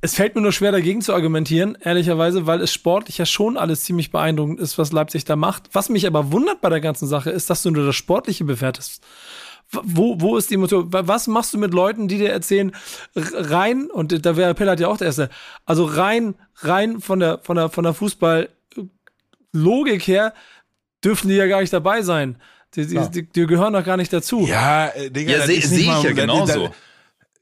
es 0.00 0.14
fällt 0.14 0.36
mir 0.36 0.42
nur 0.42 0.52
schwer 0.52 0.70
dagegen 0.70 1.02
zu 1.02 1.12
argumentieren, 1.12 1.76
ehrlicherweise, 1.80 2.46
weil 2.46 2.60
es 2.60 2.72
sportlich 2.72 3.18
ja 3.18 3.26
schon 3.26 3.56
alles 3.56 3.82
ziemlich 3.82 4.12
beeindruckend 4.12 4.60
ist, 4.60 4.78
was 4.78 4.92
Leipzig 4.92 5.24
da 5.24 5.34
macht. 5.34 5.70
Was 5.72 5.88
mich 5.88 6.06
aber 6.06 6.30
wundert 6.30 6.60
bei 6.60 6.70
der 6.70 6.80
ganzen 6.80 7.08
Sache 7.08 7.30
ist, 7.30 7.50
dass 7.50 7.64
du 7.64 7.72
nur 7.72 7.84
das 7.84 7.96
Sportliche 7.96 8.44
bewertest. 8.44 9.02
Wo, 9.70 10.20
wo 10.20 10.36
ist 10.36 10.50
die 10.50 10.56
Motor? 10.56 10.86
Was 10.90 11.26
machst 11.26 11.52
du 11.52 11.58
mit 11.58 11.74
Leuten, 11.74 12.06
die 12.08 12.16
dir 12.18 12.30
erzählen, 12.30 12.72
rein, 13.14 13.90
und 13.90 14.24
da 14.24 14.36
wäre 14.36 14.54
Pellert 14.54 14.80
ja 14.80 14.88
auch 14.88 14.96
der 14.96 15.08
Erste, 15.08 15.28
also 15.66 15.84
rein, 15.84 16.36
rein 16.56 17.00
von 17.00 17.20
der, 17.20 17.40
von 17.42 17.56
der, 17.56 17.68
von 17.68 17.84
der 17.84 17.92
Fußball-Logik 17.92 20.06
her, 20.06 20.32
dürfen 21.04 21.28
die 21.28 21.34
ja 21.34 21.46
gar 21.46 21.60
nicht 21.60 21.72
dabei 21.72 22.02
sein. 22.02 22.40
Die, 22.74 22.86
die, 22.86 23.10
die, 23.10 23.28
die 23.28 23.46
gehören 23.46 23.72
doch 23.72 23.84
gar 23.84 23.96
nicht 23.96 24.12
dazu. 24.12 24.46
Ja, 24.46 24.88
äh, 24.88 25.10
Digga, 25.10 25.32
ja, 25.32 25.46
sehe 25.46 25.60
seh 25.60 25.80
ich 25.80 26.02
ja 26.02 26.12
genauso. 26.12 26.70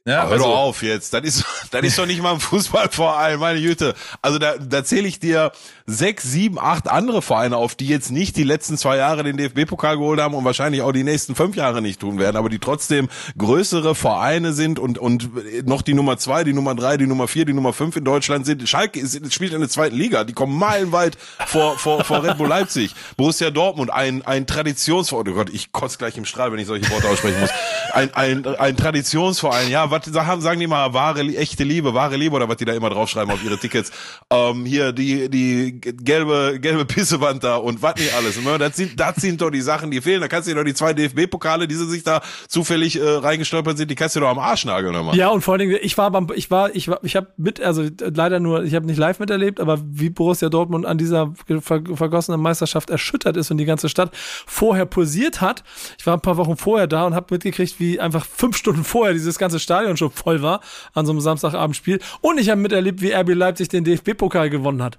Ja, 0.07 0.23
hör 0.25 0.33
also, 0.33 0.45
doch 0.45 0.57
auf 0.57 0.83
jetzt. 0.83 1.13
Das 1.13 1.25
ist, 1.25 1.45
das 1.73 1.83
ist 1.83 1.99
doch 1.99 2.07
nicht 2.07 2.23
mal 2.23 2.35
ein 2.35 2.41
Fußballverein, 2.41 3.41
meine 3.41 3.61
Güte. 3.61 3.95
Also 4.23 4.39
da, 4.39 4.57
da 4.57 4.85
zähle 4.85 5.09
ich 5.09 5.19
dir 5.19 5.51
sechs, 5.87 6.25
sieben, 6.25 6.59
acht 6.59 6.89
andere 6.89 7.23
Vereine 7.23 7.57
auf, 7.57 7.77
die 7.77 7.87
jetzt 7.87 8.11
nicht 8.11 8.37
die 8.37 8.43
letzten 8.43 8.77
zwei 8.77 8.97
Jahre 8.97 9.23
den 9.23 9.37
DFB-Pokal 9.37 9.97
geholt 9.99 10.21
haben 10.21 10.35
und 10.35 10.45
wahrscheinlich 10.45 10.83
auch 10.83 10.91
die 10.91 11.05
nächsten 11.05 11.37
fünf 11.37 11.55
Jahre 11.55 11.81
nicht 11.81 12.01
tun 12.01 12.19
werden, 12.19 12.37
aber 12.37 12.49
die 12.49 12.59
trotzdem 12.59 13.09
größere 13.39 13.95
Vereine 13.95 14.53
sind 14.53 14.81
und, 14.81 14.99
und 14.99 15.31
noch 15.67 15.83
die 15.83 15.95
Nummer 15.95 16.19
zwei, 16.19 16.43
die 16.43 16.53
Nummer 16.53 16.75
drei, 16.75 16.97
die 16.97 17.07
Nummer 17.07 17.29
vier, 17.29 17.45
die 17.45 17.53
Nummer 17.53 17.73
fünf 17.73 17.95
in 17.97 18.05
Deutschland 18.05 18.47
sind. 18.47 18.69
Schalke 18.69 18.99
ist, 18.99 19.33
spielt 19.33 19.53
in 19.53 19.61
der 19.61 19.69
zweiten 19.69 19.97
Liga. 19.97 20.25
Die 20.25 20.33
kommen 20.33 20.59
meilenweit 20.59 21.17
vor, 21.47 21.79
vor, 21.79 22.03
vor 22.03 22.25
Red 22.25 22.37
Bull 22.39 22.49
Leipzig. 22.49 22.95
Borussia 23.17 23.51
Dortmund, 23.51 23.93
ein, 23.93 24.27
ein 24.27 24.47
Traditionsverein. 24.47 25.29
Oh 25.29 25.35
Gott, 25.35 25.51
ich 25.51 25.71
kotze 25.71 25.99
gleich 25.99 26.17
im 26.17 26.25
Strahl, 26.25 26.53
wenn 26.53 26.59
ich 26.59 26.67
solche 26.67 26.91
Worte 26.91 27.09
aussprechen 27.09 27.41
muss. 27.41 27.51
Ein, 27.93 28.13
ein, 28.15 28.47
ein 28.47 28.77
Traditionsverein, 28.77 29.71
ja, 29.71 29.91
was 29.91 30.05
sagen, 30.07 30.41
sagen 30.41 30.61
die 30.61 30.67
mal 30.67 30.93
wahre, 30.93 31.21
echte 31.21 31.65
Liebe, 31.65 31.95
wahre 31.95 32.17
Liebe 32.17 32.35
oder 32.35 32.49
was 32.49 32.57
die 32.57 32.65
da 32.65 32.73
immer 32.73 32.91
draufschreiben 32.91 33.33
auf 33.33 33.43
ihre 33.45 33.59
Tickets. 33.59 33.91
Ähm, 34.31 34.67
hier 34.67 34.93
die 34.93 35.31
die 35.31 35.76
gelbe 35.81 36.59
gelbe 36.61 36.85
Pissewand 36.85 37.45
da 37.45 37.57
und 37.57 37.83
was 37.83 37.97
nicht 37.97 38.15
alles. 38.15 38.41
Ne? 38.41 38.59
Das 38.59 38.77
sind 38.77 38.99
das 38.99 39.17
sind 39.17 39.41
doch 39.41 39.51
die 39.51 39.61
Sachen, 39.61 39.91
die 39.91 40.01
fehlen. 40.01 40.21
Da 40.21 40.29
kannst 40.29 40.49
du 40.49 40.53
dir 40.53 40.57
doch 40.57 40.65
die 40.65 40.75
zwei 40.75 40.93
DFB-Pokale, 40.93 41.69
die 41.69 41.75
sie 41.75 41.89
sich 41.89 42.03
da 42.03 42.23
zufällig 42.49 42.99
äh, 42.99 43.09
reingestolpert 43.09 43.77
sind, 43.77 43.91
die 43.91 43.95
kannst 43.95 44.17
du 44.17 44.21
doch 44.21 44.29
am 44.29 44.39
Arsch 44.39 44.65
nageln 44.65 44.93
nochmal. 44.93 45.17
Ja 45.17 45.29
und 45.29 45.43
vor 45.43 45.55
allen 45.55 45.69
Dingen, 45.69 45.79
ich 45.83 45.97
war 45.99 46.11
beim, 46.11 46.27
ich 46.35 46.51
war, 46.51 46.75
ich 46.75 46.89
war, 46.89 46.99
ich 47.03 47.17
habe 47.17 47.29
mit, 47.37 47.61
also 47.61 47.87
leider 47.99 48.41
nur, 48.41 48.65
ich 48.65 48.75
habe 48.75 48.87
nicht 48.87 48.99
live 48.99 49.19
miterlebt, 49.19 49.61
aber 49.61 49.81
wie 49.85 50.11
Borussia 50.11 50.49
Dortmund 50.49 50.87
an 50.87 50.99
dieser 50.99 51.35
ver 51.61 51.83
vergossenen 51.95 52.41
Meisterschaft 52.41 52.91
erschüttert 52.91 53.37
ist 53.37 53.51
und 53.51 53.59
die 53.59 53.65
ganze 53.65 53.89
Stadt 53.89 54.11
vorher 54.15 54.87
pulsiert 54.87 55.41
hat. 55.41 55.65
Ich 55.99 56.07
war 56.07 56.15
ein 56.15 56.21
paar 56.21 56.37
Wochen 56.37 56.57
vorher 56.57 56.87
da 56.87 57.07
und 57.07 57.15
habe 57.15 57.27
mitgekriegt, 57.31 57.79
wie 57.79 58.01
einfach 58.01 58.25
fünf 58.25 58.57
Stunden 58.57 58.85
vorher 58.85 59.13
dieses 59.13 59.39
ganze 59.39 59.61
Stadion 59.61 59.97
schon 59.97 60.11
voll 60.11 60.43
war 60.43 60.61
an 60.95 61.07
so 61.07 61.13
einem 61.13 61.21
Samstagabendspiel. 61.21 62.01
Und 62.21 62.39
ich 62.39 62.51
habe 62.51 62.61
miterlebt, 62.61 63.01
wie 63.01 63.13
RB 63.13 63.35
Leipzig 63.35 63.69
den 63.69 63.85
DFB-Pokal 63.85 64.51
gewonnen 64.51 64.83
hat. 64.83 64.99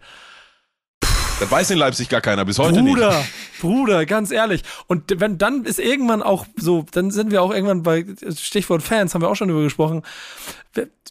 Das 1.40 1.52
weiß 1.52 1.72
in 1.72 1.78
Leipzig 1.78 2.10
gar 2.10 2.22
keiner, 2.22 2.46
bis 2.46 2.58
heute 2.58 2.82
Bruder, 2.82 3.18
nicht. 3.18 3.62
Bruder, 3.62 4.06
ganz 4.06 4.32
ehrlich. 4.32 4.64
Und 4.88 5.20
wenn 5.20 5.38
dann 5.38 5.66
ist 5.66 5.80
irgendwann 5.80 6.24
auch 6.24 6.46
so, 6.56 6.86
dann 6.92 7.12
sind 7.12 7.32
wir 7.32 7.42
auch 7.44 7.54
irgendwann 7.54 7.84
bei 7.84 8.06
Stichwort 8.36 8.82
Fans, 8.82 9.14
haben 9.14 9.22
wir 9.22 9.30
auch 9.30 9.36
schon 9.36 9.48
drüber 9.48 9.64
gesprochen. 9.64 10.02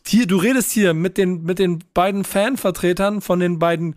Hier, 0.07 0.27
du 0.27 0.37
redest 0.37 0.73
hier 0.73 0.95
mit 0.95 1.17
den, 1.17 1.45
mit 1.45 1.59
den 1.59 1.85
beiden 1.95 2.25
Fanvertretern 2.25 3.21
von 3.21 3.41
den 3.41 3.59
beiden 3.59 3.97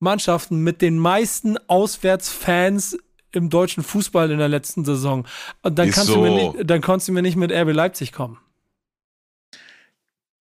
Mannschaften 0.00 0.62
mit 0.62 0.82
den 0.82 0.98
meisten 0.98 1.56
Auswärtsfans 1.66 2.98
im 3.32 3.50
deutschen 3.50 3.82
Fußball 3.82 4.30
in 4.30 4.38
der 4.38 4.48
letzten 4.48 4.84
Saison. 4.84 5.26
Und 5.62 5.78
dann, 5.78 5.90
kannst 5.90 6.08
so. 6.08 6.16
du 6.16 6.20
mir 6.22 6.30
nicht, 6.30 6.70
dann 6.70 6.80
konntest 6.80 7.08
du 7.08 7.12
mir 7.12 7.22
nicht 7.22 7.36
mit 7.36 7.52
RB 7.52 7.72
Leipzig 7.72 8.12
kommen. 8.12 8.38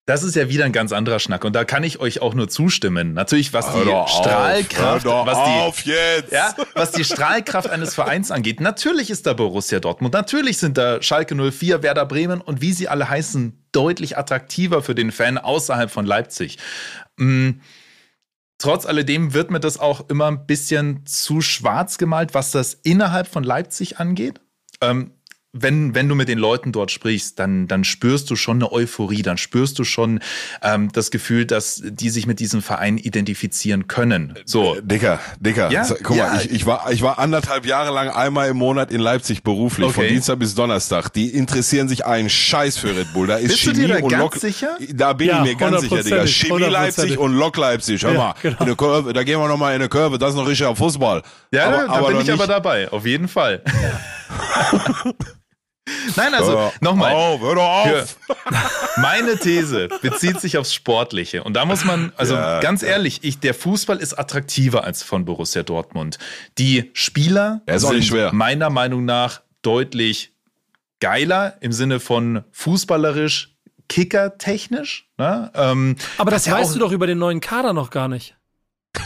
Das 0.08 0.24
ist 0.24 0.38
ja 0.38 0.48
wieder 0.48 0.64
ein 0.64 0.72
ganz 0.72 0.94
anderer 0.94 1.20
Schnack 1.20 1.44
und 1.44 1.54
da 1.54 1.66
kann 1.66 1.84
ich 1.84 2.00
euch 2.00 2.22
auch 2.22 2.34
nur 2.34 2.48
zustimmen. 2.48 3.14
Natürlich, 3.14 3.52
was 3.52 3.74
die 3.74 3.82
Strahlkraft, 3.82 5.06
was 5.06 5.38
die, 5.84 5.84
Ja, 6.32 6.56
was 6.76 6.94
die 6.94 7.04
Strahlkraft 7.04 7.70
eines 7.70 7.94
Vereins 7.94 8.32
angeht. 8.32 8.62
Natürlich 8.62 9.10
ist 9.10 9.28
da 9.28 9.34
Borussia 9.34 9.82
Dortmund, 9.82 10.14
natürlich 10.14 10.60
sind 10.60 10.78
da 10.78 11.02
Schalke 11.02 11.36
04, 11.36 11.84
Werder 11.84 12.06
Bremen 12.06 12.40
und 12.40 12.62
wie 12.62 12.72
sie 12.72 12.88
alle 12.88 13.10
heißen, 13.10 13.68
deutlich 13.74 14.18
attraktiver 14.18 14.82
für 14.82 14.96
den 14.96 15.12
Fan 15.12 15.38
außerhalb 15.38 15.92
von 15.92 16.06
Leipzig. 16.06 16.58
Mhm. 17.18 17.60
Trotz 18.60 18.86
alledem 18.86 19.34
wird 19.34 19.52
mir 19.52 19.60
das 19.60 19.78
auch 19.78 20.10
immer 20.10 20.28
ein 20.28 20.46
bisschen 20.48 21.06
zu 21.06 21.42
schwarz 21.42 21.98
gemalt, 21.98 22.34
was 22.34 22.52
das 22.52 22.76
innerhalb 22.76 23.28
von 23.28 23.44
Leipzig 23.44 24.00
angeht. 24.00 24.40
Ähm, 24.80 25.12
wenn, 25.54 25.96
wenn 25.96 26.10
du 26.10 26.16
mit 26.16 26.28
den 26.28 26.38
Leuten 26.38 26.72
dort 26.72 26.92
sprichst, 26.92 27.40
dann, 27.40 27.68
dann 27.68 27.84
spürst 27.84 28.30
du 28.30 28.36
schon 28.36 28.58
eine 28.58 28.72
Euphorie, 28.72 29.22
dann 29.22 29.38
spürst 29.38 29.80
du 29.80 29.84
schon 29.84 30.20
ähm, 30.62 30.92
das 30.92 31.10
Gefühl, 31.10 31.46
dass 31.46 31.82
die 31.84 32.10
sich 32.10 32.28
mit 32.28 32.40
diesem 32.40 32.62
Verein 32.62 32.98
identifizieren 32.98 33.88
können. 33.88 34.36
So. 34.46 34.76
Äh, 34.76 34.82
Dicker, 34.84 35.20
Dicker, 35.40 35.72
ja? 35.72 35.88
guck 36.04 36.18
ja. 36.18 36.28
mal, 36.28 36.46
ich, 36.46 36.52
ich, 36.52 36.66
war, 36.66 36.92
ich 36.92 37.02
war 37.02 37.18
anderthalb 37.18 37.66
Jahre 37.66 37.94
lang 37.94 38.10
einmal 38.10 38.50
im 38.50 38.58
Monat 38.58 38.92
in 38.92 39.00
Leipzig 39.00 39.44
beruflich, 39.44 39.88
okay. 39.88 39.96
von 39.96 40.08
Dienstag 40.08 40.40
bis 40.40 40.54
Donnerstag. 40.54 41.10
Die 41.14 41.30
interessieren 41.30 41.88
sich 41.88 42.06
einen 42.06 42.30
Scheiß 42.30 42.78
für 42.78 42.96
Red 42.96 43.14
Bull. 43.14 43.28
Da 43.28 43.38
ist 43.38 43.48
Bist 43.48 43.60
Chemie 43.60 43.82
du 43.82 43.88
dir 43.88 44.00
da 44.00 44.04
und 44.04 44.18
Lok. 44.18 44.36
Sicher? 44.36 44.78
Da 44.94 45.14
bin 45.14 45.28
ja, 45.30 45.44
ich 45.44 45.52
mir 45.52 45.56
ganz 45.56 45.82
sicher, 45.82 46.04
Digga. 46.04 46.28
Chemie 46.28 46.64
Leipzig 46.64 47.18
und 47.18 47.34
Lok 47.34 47.58
Leipzig. 47.58 48.04
Hör 48.04 48.14
mal, 48.14 48.34
genau. 48.42 48.76
Kurve, 48.76 49.14
da 49.14 49.24
gehen 49.24 49.40
wir 49.40 49.48
nochmal 49.48 49.74
in 49.76 49.82
eine 49.82 49.90
Kurve, 49.90 50.18
das 50.18 50.32
ist 50.32 50.36
noch 50.36 50.48
richtiger 50.48 50.76
Fußball. 50.76 51.24
Ja, 51.52 51.68
aber, 51.68 51.78
da 51.78 51.94
aber 51.94 52.08
bin 52.10 52.22
ich 52.22 52.32
aber 52.32 52.48
dabei, 52.48 52.92
auf 52.92 53.06
jeden 53.06 53.28
Fall. 53.28 53.64
Nein, 56.16 56.34
also 56.34 56.72
nochmal. 56.82 57.14
Auf, 57.14 57.42
hör 57.42 57.56
doch 57.56 57.64
auf. 57.64 58.18
Meine 58.98 59.38
These 59.38 59.88
bezieht 60.02 60.42
sich 60.42 60.58
aufs 60.58 60.74
Sportliche. 60.74 61.44
Und 61.44 61.54
da 61.54 61.66
muss 61.66 61.86
man, 61.86 62.12
also 62.18 62.36
ja, 62.36 62.60
ganz 62.60 62.82
ja. 62.82 62.90
ehrlich, 62.90 63.24
ich, 63.24 63.40
der 63.40 63.54
Fußball 63.54 63.98
ist 63.98 64.14
attraktiver 64.14 64.84
als 64.84 65.04
von 65.04 65.26
Borussia 65.26 65.64
Dortmund. 65.64 66.18
Die 66.58 66.92
Spieler 66.94 67.62
sind 67.68 68.34
meiner 68.34 68.70
Meinung 68.70 69.06
nach 69.06 69.42
deutlich 69.62 70.34
geiler 71.00 71.58
im 71.62 71.72
Sinne 71.72 72.00
von 72.00 72.44
fußballerisch, 72.52 73.56
kickertechnisch. 73.88 75.10
Ne? 75.18 75.52
Ähm, 75.54 75.96
Aber 76.18 76.32
das 76.32 76.50
weißt 76.50 76.76
du 76.76 76.80
doch 76.80 76.92
über 76.92 77.08
den 77.08 77.20
neuen 77.20 77.40
Kader 77.40 77.74
noch 77.74 77.90
gar 77.90 78.08
nicht. 78.08 78.36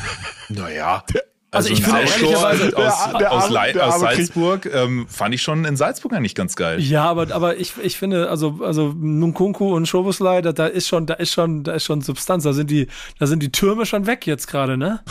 Naja. 0.54 1.06
Also, 1.54 1.70
also 1.70 1.82
ich 1.82 1.86
finde 1.86 2.00
ehrlicherweise 2.00 2.78
aus, 2.78 3.10
der, 3.20 3.32
aus, 3.34 3.54
Arme, 3.54 3.84
aus 3.84 4.00
Salzburg 4.00 4.66
ähm, 4.74 5.06
fand 5.10 5.36
ich 5.36 5.42
schon 5.42 5.66
in 5.66 5.76
Salzburg 5.76 6.14
eigentlich 6.14 6.34
ganz 6.34 6.56
geil. 6.56 6.80
Ja, 6.80 7.04
aber, 7.04 7.30
aber 7.36 7.58
ich, 7.58 7.74
ich 7.84 7.98
finde, 7.98 8.30
also, 8.30 8.60
also 8.62 8.94
Nkunku 8.98 9.76
und 9.76 9.86
Schobuslei, 9.86 10.42
da, 10.42 10.54
da 10.54 10.68
ist 10.68 10.88
schon, 10.88 11.08
da 11.08 11.16
ist 11.16 11.34
schon, 11.34 11.66
da 11.66 11.74
ist 11.74 11.84
schon 11.84 12.02
Substanz. 12.02 12.46
Da 12.46 12.54
sind 12.54 12.72
die, 12.72 12.88
da 13.20 13.28
sind 13.28 13.44
die 13.44 13.52
Türme 13.52 13.86
schon 13.86 14.06
weg 14.06 14.26
jetzt 14.26 14.48
gerade, 14.48 14.78
ne? 14.78 15.02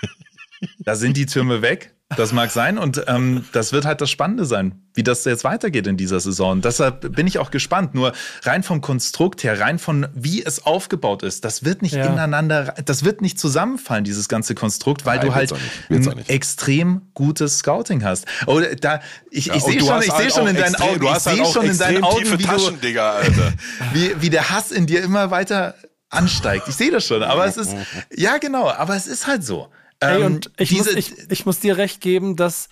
da 0.80 0.96
sind 0.96 1.16
die 1.16 1.24
Türme 1.24 1.62
weg. 1.62 1.93
Das 2.16 2.32
mag 2.32 2.50
sein 2.50 2.78
und 2.78 3.04
ähm, 3.06 3.44
das 3.52 3.72
wird 3.72 3.84
halt 3.84 4.00
das 4.00 4.10
Spannende 4.10 4.44
sein, 4.44 4.82
wie 4.94 5.02
das 5.02 5.24
jetzt 5.24 5.44
weitergeht 5.44 5.86
in 5.86 5.96
dieser 5.96 6.20
Saison. 6.20 6.60
Deshalb 6.60 7.14
bin 7.14 7.26
ich 7.26 7.38
auch 7.38 7.50
gespannt. 7.50 7.94
Nur 7.94 8.12
rein 8.42 8.62
vom 8.62 8.80
Konstrukt 8.80 9.44
her, 9.44 9.60
rein 9.60 9.78
von 9.78 10.06
wie 10.14 10.44
es 10.44 10.64
aufgebaut 10.64 11.22
ist, 11.22 11.44
das 11.44 11.64
wird 11.64 11.82
nicht 11.82 11.94
ja. 11.94 12.06
ineinander, 12.06 12.74
das 12.84 13.04
wird 13.04 13.20
nicht 13.20 13.38
zusammenfallen, 13.38 14.04
dieses 14.04 14.28
ganze 14.28 14.54
Konstrukt, 14.54 15.06
weil 15.06 15.18
Nein, 15.18 15.26
du 15.26 15.34
halt 15.34 15.52
ein 15.90 16.28
extrem 16.28 17.02
gutes 17.14 17.58
Scouting 17.58 18.04
hast. 18.04 18.26
Oder 18.46 18.68
oh, 18.72 18.74
da, 18.80 19.00
ich, 19.30 19.46
ja, 19.46 19.54
ich 19.54 19.62
sehe 19.62 19.80
schon, 19.80 20.02
ich 20.02 20.10
halt 20.10 20.32
schon 20.32 20.46
in 20.46 20.56
deinen 20.56 20.76
Augen, 20.76 21.06
ich 21.06 21.18
sehe 21.18 21.38
halt 21.38 21.52
schon 21.52 21.66
in 21.66 21.78
deinen 21.78 22.04
Augen, 22.04 22.38
wie, 22.38 22.44
du, 22.44 22.70
Digga, 22.82 23.20
wie, 23.92 24.14
wie 24.20 24.30
der 24.30 24.50
Hass 24.50 24.70
in 24.70 24.86
dir 24.86 25.02
immer 25.02 25.30
weiter 25.30 25.74
ansteigt. 26.10 26.68
Ich 26.68 26.76
sehe 26.76 26.90
das 26.90 27.04
schon, 27.06 27.22
aber 27.22 27.46
es 27.46 27.56
ist, 27.56 27.74
ja 28.16 28.38
genau, 28.38 28.70
aber 28.70 28.96
es 28.96 29.06
ist 29.06 29.26
halt 29.26 29.44
so. 29.44 29.68
Ey, 30.04 30.20
ähm, 30.20 30.26
und 30.26 30.50
ich, 30.58 30.72
muss, 30.72 30.86
ich, 30.86 31.12
ich 31.30 31.46
muss 31.46 31.60
dir 31.60 31.76
recht 31.76 32.00
geben, 32.00 32.36
dass, 32.36 32.68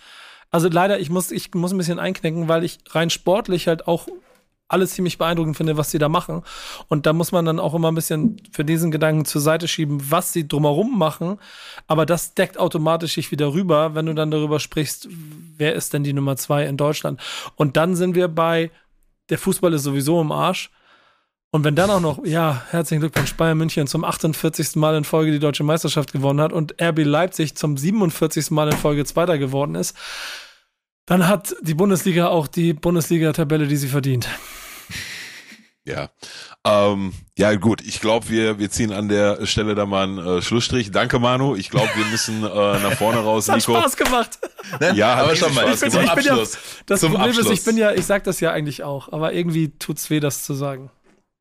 also 0.51 0.68
leider, 0.68 1.01
ich 1.01 1.11
muss, 1.11 1.30
ich 1.30 1.53
muss 1.55 1.72
ein 1.72 1.78
bisschen 1.78 1.99
einknicken, 1.99 2.49
weil 2.49 2.64
ich 2.64 2.78
rein 2.91 3.11
sportlich 3.11 3.68
halt 3.68 3.87
auch 3.87 4.09
alles 4.72 4.95
ziemlich 4.95 5.18
beeindruckend 5.18 5.57
finde, 5.57 5.76
was 5.76 5.91
sie 5.91 5.99
da 5.99 6.09
machen. 6.09 6.43
Und 6.89 7.05
da 7.05 7.12
muss 7.12 7.30
man 7.30 7.45
dann 7.45 7.61
auch 7.61 7.74
immer 7.74 7.93
ein 7.93 7.95
bisschen 7.95 8.41
für 8.53 8.64
diesen 8.64 8.91
Gedanken 8.91 9.26
zur 9.26 9.43
Seite 9.43 9.68
schieben, 9.68 10.11
was 10.11 10.33
sie 10.33 10.49
drumherum 10.49 10.99
machen. 10.99 11.39
Aber 11.87 12.07
das 12.07 12.35
deckt 12.35 12.59
automatisch 12.59 13.14
sich 13.14 13.30
wieder 13.30 13.53
rüber, 13.53 13.95
wenn 13.95 14.07
du 14.07 14.14
dann 14.14 14.30
darüber 14.30 14.59
sprichst, 14.61 15.09
wer 15.59 15.74
ist 15.74 15.93
denn 15.93 16.05
die 16.05 16.14
Nummer 16.14 16.37
zwei 16.37 16.64
in 16.64 16.78
Deutschland. 16.78 17.20
Und 17.55 17.76
dann 17.76 17.97
sind 17.97 18.14
wir 18.14 18.28
bei, 18.28 18.70
der 19.28 19.39
Fußball 19.39 19.74
ist 19.74 19.83
sowieso 19.83 20.20
im 20.20 20.33
Arsch. 20.33 20.70
Und 21.55 21.64
wenn 21.64 21.76
dann 21.76 21.90
auch 21.90 22.00
noch, 22.00 22.24
ja, 22.24 22.62
herzlichen 22.70 23.03
Glückwunsch, 23.03 23.34
Bayern 23.34 23.59
München 23.59 23.86
zum 23.86 24.05
48. 24.05 24.74
Mal 24.76 24.96
in 24.96 25.05
Folge 25.05 25.32
die 25.32 25.38
deutsche 25.38 25.64
Meisterschaft 25.64 26.11
gewonnen 26.11 26.40
hat 26.40 26.50
und 26.50 26.80
RB 26.80 27.05
Leipzig 27.05 27.57
zum 27.57 27.76
47. 27.76 28.50
Mal 28.50 28.70
in 28.70 28.78
Folge 28.78 29.05
Zweiter 29.05 29.36
geworden 29.36 29.74
ist, 29.74 29.94
dann 31.05 31.28
hat 31.28 31.55
die 31.61 31.74
Bundesliga 31.74 32.28
auch 32.28 32.46
die 32.46 32.72
Bundesliga-Tabelle, 32.72 33.66
die 33.66 33.76
sie 33.76 33.88
verdient. 33.88 34.28
Ja. 35.84 36.09
Ähm, 36.64 37.12
ja, 37.36 37.55
gut, 37.57 37.82
ich 37.82 38.00
glaube, 38.00 38.30
wir, 38.30 38.59
wir 38.59 38.70
ziehen 38.70 38.92
an 38.92 39.09
der 39.09 39.44
Stelle 39.46 39.74
da 39.74 39.84
mal 39.84 40.05
einen 40.05 40.18
äh, 40.18 40.40
Schlussstrich. 40.40 40.90
Danke, 40.90 41.18
Manu. 41.18 41.55
Ich 41.55 41.68
glaube, 41.68 41.90
wir 41.96 42.07
müssen 42.07 42.44
äh, 42.44 42.46
nach 42.46 42.92
vorne 42.92 43.18
raus, 43.24 43.46
das 43.46 43.57
Nico. 43.66 43.74
Hat 43.76 43.90
Spaß 43.90 43.96
gemacht. 43.96 44.38
Ne? 44.80 44.94
Ja, 44.94 45.16
hat 45.16 45.24
aber 45.24 45.36
schon 45.36 45.53
mal. 45.53 45.70
Ich 45.70 45.80
bin, 45.80 45.90
Zum 45.90 46.05
ich 46.05 46.14
bin 46.14 46.24
ja, 46.24 46.32
Abschluss. 46.32 46.59
das 46.86 47.00
Zum 47.00 47.11
Problem 47.11 47.28
Abschluss. 47.30 47.46
ist, 47.50 47.59
ich 47.59 47.64
bin 47.64 47.76
ja, 47.76 47.92
ich 47.92 48.07
sag 48.07 48.24
das 48.24 48.40
ja 48.40 48.53
eigentlich 48.53 48.84
auch, 48.84 49.12
aber 49.12 49.34
irgendwie 49.34 49.76
tut's 49.76 50.09
weh, 50.09 50.20
das 50.20 50.44
zu 50.44 50.55
sagen. 50.55 50.90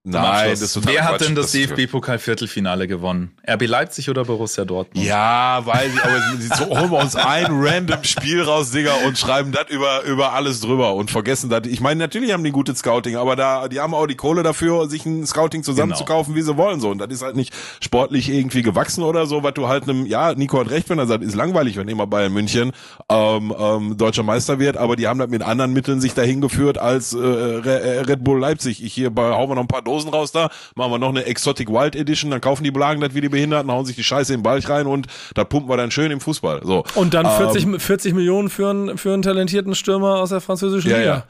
Nein, 0.04 0.58
Wer 0.58 1.04
hat 1.04 1.12
Quatsch. 1.20 1.28
denn 1.28 1.36
das, 1.36 1.52
Das 1.52 1.52
DFB-Pokal-Viertelfinale 1.52 2.88
gewonnen? 2.88 3.38
RB 3.47 3.68
Leipzig 3.68 4.10
oder 4.10 4.26
Borussia 4.26 4.66
Dortmund? 4.66 5.06
Ja, 5.06 5.62
weiß 5.64 5.91
ich, 5.93 6.04
aber 6.04 6.56
so 6.58 6.66
holen 6.80 6.89
wir 6.91 6.99
uns 7.02 7.16
ein 7.16 7.45
random 7.52 8.04
Spiel 8.04 8.41
raus, 8.41 8.72
Digga, 8.72 8.93
und 9.06 9.20
schreiben 9.20 9.52
das 9.52 9.70
über, 9.70 10.02
über 10.06 10.34
alles 10.34 10.60
drüber 10.62 10.95
und 10.95 11.12
vergessen 11.12 11.52
das. 11.52 11.68
Ich 11.68 11.82
meine, 11.82 11.99
natürlich 11.99 12.34
haben 12.34 12.43
die 12.43 12.49
gutes 12.52 12.80
Scouting, 12.80 13.16
aber 13.16 13.36
da, 13.36 13.68
die 13.68 13.80
haben 13.80 13.93
auch 13.93 14.08
die 14.08 14.16
Kohle 14.16 14.41
dafür, 14.41 14.89
sich 14.89 15.06
ein 15.06 15.24
Scouting 15.28 15.62
zusammenzukaufen, 15.62 16.34
wie 16.34 16.41
sie 16.41 16.58
wollen, 16.58 16.80
so. 16.80 16.89
Und 16.89 16.97
das 16.97 17.10
ist 17.12 17.22
halt 17.22 17.36
nicht 17.36 17.54
sportlich 17.80 18.28
irgendwie 18.28 18.64
gewachsen 18.64 19.04
oder 19.04 19.28
so, 19.28 19.43
was 19.43 19.54
du 19.54 19.68
halt 19.68 19.84
einem, 19.84 20.08
ja, 20.08 20.34
Nico 20.34 20.60
hat 20.60 20.72
recht, 20.72 20.89
wenn 20.89 20.97
er 20.97 21.06
sagt, 21.06 21.24
ist 21.24 21.36
langweilig, 21.36 21.78
wenn 21.78 21.88
immer 21.88 22.08
Bayern 22.08 22.34
München, 22.34 22.72
ähm, 23.08 23.54
ähm, 23.56 23.97
deutscher 23.97 24.24
Meister 24.24 24.58
wird, 24.58 24.78
aber 24.78 24.95
die 24.95 25.08
haben 25.08 25.20
das 25.20 25.30
mit 25.30 25.43
anderen 25.43 25.74
Mitteln 25.74 26.02
sich 26.02 26.16
dahin 26.16 26.41
geführt 26.41 26.80
als, 26.80 27.14
äh, 27.14 27.18
Red 27.20 28.24
Bull 28.24 28.39
Leipzig. 28.39 28.84
Ich 28.84 28.95
hier, 28.95 29.12
bei- 29.12 29.30
hauen 29.30 29.47
wir 29.47 29.54
noch 29.56 29.62
ein 29.62 29.68
paar 29.68 29.84
Dosen 29.92 30.10
raus 30.10 30.32
da, 30.32 30.50
machen 30.76 30.92
wir 30.92 31.00
noch 31.00 31.10
eine 31.10 31.26
Exotic 31.26 31.70
Wild 31.70 31.96
Edition, 31.96 32.32
dann 32.32 32.39
kaufen 32.42 32.64
die 32.64 32.72
Blagen 32.72 33.02
das 33.02 33.14
wie 33.14 33.22
die 33.22 33.30
Behinderten, 33.30 33.70
hauen 33.72 33.86
sich 33.86 33.96
die 33.96 34.04
Scheiße 34.04 34.32
den 34.32 34.42
Balch 34.44 34.70
rein 34.70 34.88
und 34.88 35.08
da 35.36 35.44
pumpen 35.44 35.70
wir 35.70 35.78
dann 35.78 35.92
schön 35.92 36.12
im 36.12 36.22
Fußball. 36.22 36.62
So. 36.64 36.84
Und 36.96 37.14
dann 37.14 37.26
Ähm, 37.26 37.52
40, 37.52 37.82
40 37.82 38.14
Millionen 38.14 38.50
für 38.50 38.70
einen, 38.70 38.98
für 38.98 39.14
einen 39.14 39.22
talentierten 39.22 39.76
Stürmer 39.76 40.20
aus 40.20 40.30
der 40.30 40.39
französischen 40.42 40.89
Ja, 40.92 40.98
Liga, 40.98 41.10
ja. 41.16 41.24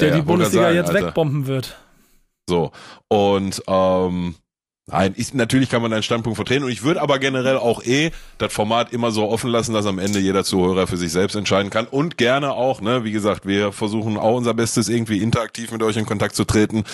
der 0.00 0.08
Ja, 0.08 0.14
die 0.16 0.22
Bundesliga 0.22 0.64
wollte 0.64 0.76
jetzt 0.76 0.86
sagen, 0.88 0.96
Alter. 0.98 1.06
wegbomben 1.08 1.46
wird. 1.46 1.76
So. 2.48 2.72
Und 3.08 3.62
ähm, 3.66 4.34
nein, 4.86 5.14
ich, 5.16 5.32
natürlich 5.34 5.70
kann 5.70 5.82
man 5.82 5.90
deinen 5.90 6.02
Standpunkt 6.02 6.36
vertreten. 6.36 6.64
Und 6.64 6.70
ich 6.70 6.82
würde 6.82 7.00
aber 7.00 7.18
generell 7.18 7.56
auch 7.56 7.82
eh 7.82 8.10
das 8.38 8.52
Format 8.52 8.92
immer 8.92 9.10
so 9.10 9.28
offen 9.28 9.50
lassen, 9.50 9.72
dass 9.72 9.86
am 9.86 9.98
Ende 9.98 10.18
jeder 10.18 10.44
Zuhörer 10.44 10.86
für 10.86 10.96
sich 10.96 11.12
selbst 11.12 11.34
entscheiden 11.34 11.70
kann. 11.70 11.86
Und 11.86 12.18
gerne 12.18 12.52
auch, 12.52 12.80
ne, 12.80 13.04
wie 13.04 13.12
gesagt, 13.12 13.46
wir 13.46 13.72
versuchen 13.72 14.16
auch 14.16 14.36
unser 14.36 14.54
Bestes, 14.54 14.88
irgendwie 14.88 15.18
interaktiv 15.22 15.70
mit 15.72 15.82
euch 15.82 15.96
in 15.96 16.06
Kontakt 16.06 16.36
zu 16.36 16.44
treten. 16.44 16.84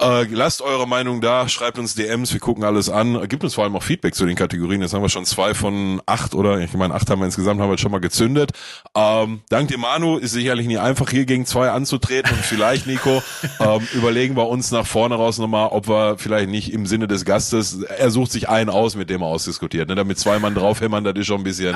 Äh, 0.00 0.24
lasst 0.24 0.62
eure 0.62 0.86
Meinung 0.86 1.20
da, 1.20 1.48
schreibt 1.48 1.78
uns 1.78 1.94
DMs, 1.94 2.32
wir 2.32 2.40
gucken 2.40 2.64
alles 2.64 2.88
an. 2.88 3.28
Gibt 3.28 3.44
uns 3.44 3.54
vor 3.54 3.64
allem 3.64 3.76
auch 3.76 3.82
Feedback 3.82 4.14
zu 4.14 4.24
den 4.24 4.36
Kategorien. 4.36 4.80
Jetzt 4.80 4.94
haben 4.94 5.02
wir 5.02 5.08
schon 5.08 5.24
zwei 5.24 5.54
von 5.54 6.00
acht 6.06 6.34
oder 6.34 6.58
ich 6.60 6.72
meine, 6.74 6.94
acht 6.94 7.10
haben 7.10 7.20
wir 7.20 7.26
insgesamt, 7.26 7.60
haben 7.60 7.70
wir 7.70 7.78
schon 7.78 7.92
mal 7.92 8.00
gezündet. 8.00 8.52
Ähm, 8.94 9.40
dank 9.48 9.68
dir, 9.68 9.78
Manu, 9.78 10.16
ist 10.16 10.32
sicherlich 10.32 10.66
nie 10.66 10.78
einfach, 10.78 11.10
hier 11.10 11.26
gegen 11.26 11.46
zwei 11.46 11.70
anzutreten. 11.70 12.32
Und 12.32 12.44
vielleicht, 12.44 12.86
Nico, 12.86 13.22
ähm, 13.60 13.86
überlegen 13.92 14.36
wir 14.36 14.48
uns 14.48 14.70
nach 14.70 14.86
vorne 14.86 15.16
raus 15.16 15.38
nochmal, 15.38 15.68
ob 15.68 15.88
wir 15.88 16.16
vielleicht 16.18 16.48
nicht 16.48 16.72
im 16.72 16.86
Sinne 16.86 17.06
des 17.08 17.17
Gastes, 17.24 17.80
er 17.82 18.10
sucht 18.10 18.32
sich 18.32 18.48
einen 18.48 18.70
aus, 18.70 18.94
mit 18.96 19.10
dem 19.10 19.22
er 19.22 19.26
ausdiskutiert. 19.28 19.88
Ne? 19.88 19.94
Damit 19.94 20.18
zwei 20.18 20.38
Mann 20.38 20.54
draufhämmern, 20.54 21.04
das 21.04 21.14
ist 21.16 21.26
schon 21.26 21.40
ein 21.40 21.44
bisschen. 21.44 21.74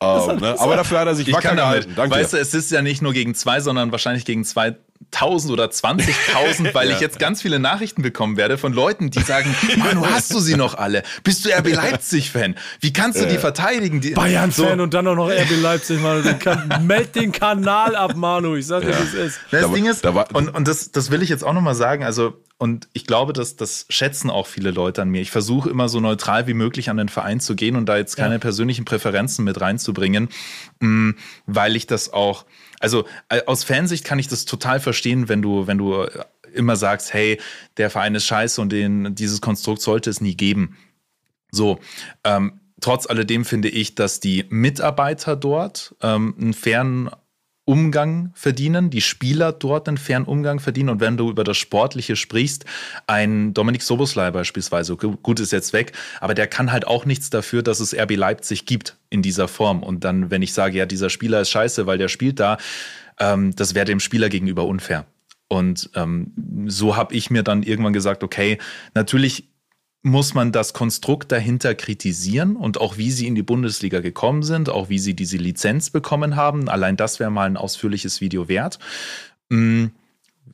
ähm, 0.00 0.36
ne? 0.38 0.54
Aber 0.58 0.76
dafür 0.76 1.00
hat 1.00 1.06
er 1.08 1.14
sich 1.14 1.28
Ich 1.28 1.34
wacker 1.34 1.48
kann 1.48 1.56
gehalten. 1.56 1.92
Danke. 1.96 2.16
Weißt 2.16 2.32
du, 2.32 2.36
es 2.38 2.54
ist 2.54 2.70
ja 2.70 2.82
nicht 2.82 3.02
nur 3.02 3.12
gegen 3.12 3.34
zwei, 3.34 3.60
sondern 3.60 3.92
wahrscheinlich 3.92 4.24
gegen 4.24 4.44
2000 4.44 5.52
oder 5.52 5.66
20.000, 5.66 6.74
weil 6.74 6.90
ich 6.90 7.00
jetzt 7.00 7.18
ganz 7.18 7.42
viele 7.42 7.58
Nachrichten 7.58 8.02
bekommen 8.02 8.36
werde 8.36 8.58
von 8.58 8.72
Leuten, 8.72 9.10
die 9.10 9.20
sagen, 9.20 9.54
Manu, 9.76 10.04
hast 10.06 10.32
du 10.34 10.40
sie 10.40 10.56
noch 10.56 10.74
alle? 10.76 11.02
Bist 11.24 11.44
du 11.44 11.50
RB 11.50 11.72
Leipzig-Fan? 11.74 12.56
Wie 12.80 12.92
kannst 12.92 13.20
du 13.20 13.26
die 13.26 13.38
verteidigen? 13.38 14.00
Die, 14.00 14.10
Bayern-Fan 14.10 14.76
so, 14.78 14.82
und 14.82 14.94
dann 14.94 15.06
auch 15.08 15.14
noch 15.14 15.28
RB 15.30 15.60
Leipzig, 15.62 16.00
Manu. 16.00 16.22
Den 16.22 16.38
kan 16.38 16.68
meld 16.86 17.14
den 17.14 17.32
Kanal 17.32 17.94
ab, 17.96 18.14
Manu. 18.16 18.56
Ich 18.56 18.66
sag 18.66 18.82
dir, 18.82 18.90
Ja. 18.90 18.98
wie 18.98 19.02
es 19.04 19.14
ist. 19.14 19.40
Das 19.50 19.62
Da 19.62 19.68
Ding 19.68 19.86
ist, 19.86 20.04
da 20.04 20.14
war- 20.14 20.28
und, 20.34 20.48
und 20.48 20.66
das, 20.68 20.90
das 20.92 21.10
will 21.10 21.22
ich 21.22 21.28
jetzt 21.28 21.44
auch 21.44 21.52
nochmal 21.52 21.74
sagen, 21.74 22.04
also, 22.04 22.34
und 22.58 22.88
ich 22.94 23.06
glaube, 23.06 23.32
dass 23.32 23.56
das 23.56 23.84
schätzen 23.90 24.30
auch 24.30 24.46
viele 24.46 24.70
Leute 24.70 25.02
an 25.02 25.10
mir. 25.10 25.20
Ich 25.20 25.30
versuche 25.30 25.68
immer 25.68 25.88
so 25.88 26.00
neutral 26.00 26.46
wie 26.46 26.54
möglich 26.54 26.88
an 26.88 26.96
den 26.96 27.08
Verein 27.10 27.38
zu 27.40 27.54
gehen 27.54 27.76
und 27.76 27.86
da 27.86 27.96
jetzt 27.98 28.16
keine 28.16 28.34
Ja. 28.34 28.38
persönlichen 28.40 28.84
Präferenzen 28.84 29.44
mit 29.44 29.60
reinzubringen, 29.60 30.28
mh, 30.80 31.14
weil 31.46 31.76
ich 31.76 31.86
das 31.86 32.12
auch, 32.12 32.46
also 32.80 33.04
äh, 33.28 33.42
aus 33.46 33.64
Fansicht 33.64 34.04
kann 34.04 34.18
ich 34.18 34.28
das 34.28 34.46
total 34.46 34.80
verstehen, 34.80 35.28
wenn 35.28 35.42
du, 35.42 35.66
wenn 35.66 35.78
du 35.78 36.02
äh, 36.02 36.24
immer 36.54 36.76
sagst, 36.76 37.12
hey, 37.12 37.38
der 37.76 37.90
Verein 37.90 38.14
ist 38.14 38.24
scheiße 38.24 38.60
und 38.62 38.70
den, 38.72 39.14
dieses 39.14 39.40
Konstrukt 39.42 39.82
sollte 39.82 40.08
es 40.08 40.22
nie 40.22 40.34
geben. 40.34 40.76
So, 41.50 41.78
ähm, 42.24 42.60
trotz 42.80 43.06
alledem 43.06 43.44
finde 43.44 43.68
ich, 43.68 43.94
dass 43.94 44.20
die 44.20 44.46
Mitarbeiter 44.48 45.36
dort 45.36 45.94
ähm, 46.02 46.34
einen 46.40 46.54
fairen 46.54 47.10
Umgang 47.66 48.30
verdienen, 48.34 48.90
die 48.90 49.00
Spieler 49.00 49.52
dort 49.52 49.88
einen 49.88 49.98
fairen 49.98 50.24
Umgang 50.24 50.60
verdienen. 50.60 50.88
Und 50.88 51.00
wenn 51.00 51.16
du 51.16 51.28
über 51.28 51.44
das 51.44 51.58
Sportliche 51.58 52.14
sprichst, 52.16 52.64
ein 53.08 53.52
Dominik 53.54 53.82
Soboslai 53.82 54.30
beispielsweise, 54.30 54.96
gu- 54.96 55.16
gut 55.16 55.40
ist 55.40 55.52
jetzt 55.52 55.72
weg, 55.72 55.92
aber 56.20 56.34
der 56.34 56.46
kann 56.46 56.70
halt 56.70 56.86
auch 56.86 57.04
nichts 57.04 57.28
dafür, 57.28 57.62
dass 57.62 57.80
es 57.80 57.92
RB 57.92 58.16
Leipzig 58.16 58.66
gibt 58.66 58.96
in 59.10 59.20
dieser 59.20 59.48
Form. 59.48 59.82
Und 59.82 60.04
dann, 60.04 60.30
wenn 60.30 60.42
ich 60.42 60.52
sage, 60.54 60.78
ja, 60.78 60.86
dieser 60.86 61.10
Spieler 61.10 61.40
ist 61.40 61.50
scheiße, 61.50 61.86
weil 61.86 61.98
der 61.98 62.08
spielt 62.08 62.38
da, 62.38 62.56
ähm, 63.18 63.54
das 63.56 63.74
wäre 63.74 63.84
dem 63.84 63.98
Spieler 64.00 64.28
gegenüber 64.28 64.64
unfair. 64.64 65.04
Und 65.48 65.90
ähm, 65.94 66.32
so 66.68 66.96
habe 66.96 67.14
ich 67.14 67.30
mir 67.30 67.42
dann 67.42 67.62
irgendwann 67.64 67.92
gesagt, 67.92 68.22
okay, 68.22 68.58
natürlich 68.94 69.48
muss 70.06 70.34
man 70.34 70.52
das 70.52 70.72
Konstrukt 70.72 71.32
dahinter 71.32 71.74
kritisieren 71.74 72.54
und 72.54 72.80
auch 72.80 72.96
wie 72.96 73.10
sie 73.10 73.26
in 73.26 73.34
die 73.34 73.42
Bundesliga 73.42 73.98
gekommen 73.98 74.44
sind, 74.44 74.68
auch 74.68 74.88
wie 74.88 75.00
sie 75.00 75.14
diese 75.14 75.36
Lizenz 75.36 75.90
bekommen 75.90 76.36
haben. 76.36 76.68
Allein 76.68 76.96
das 76.96 77.18
wäre 77.18 77.32
mal 77.32 77.46
ein 77.46 77.56
ausführliches 77.56 78.20
Video 78.20 78.46
wert. 78.46 78.78
Mm, 79.48 79.86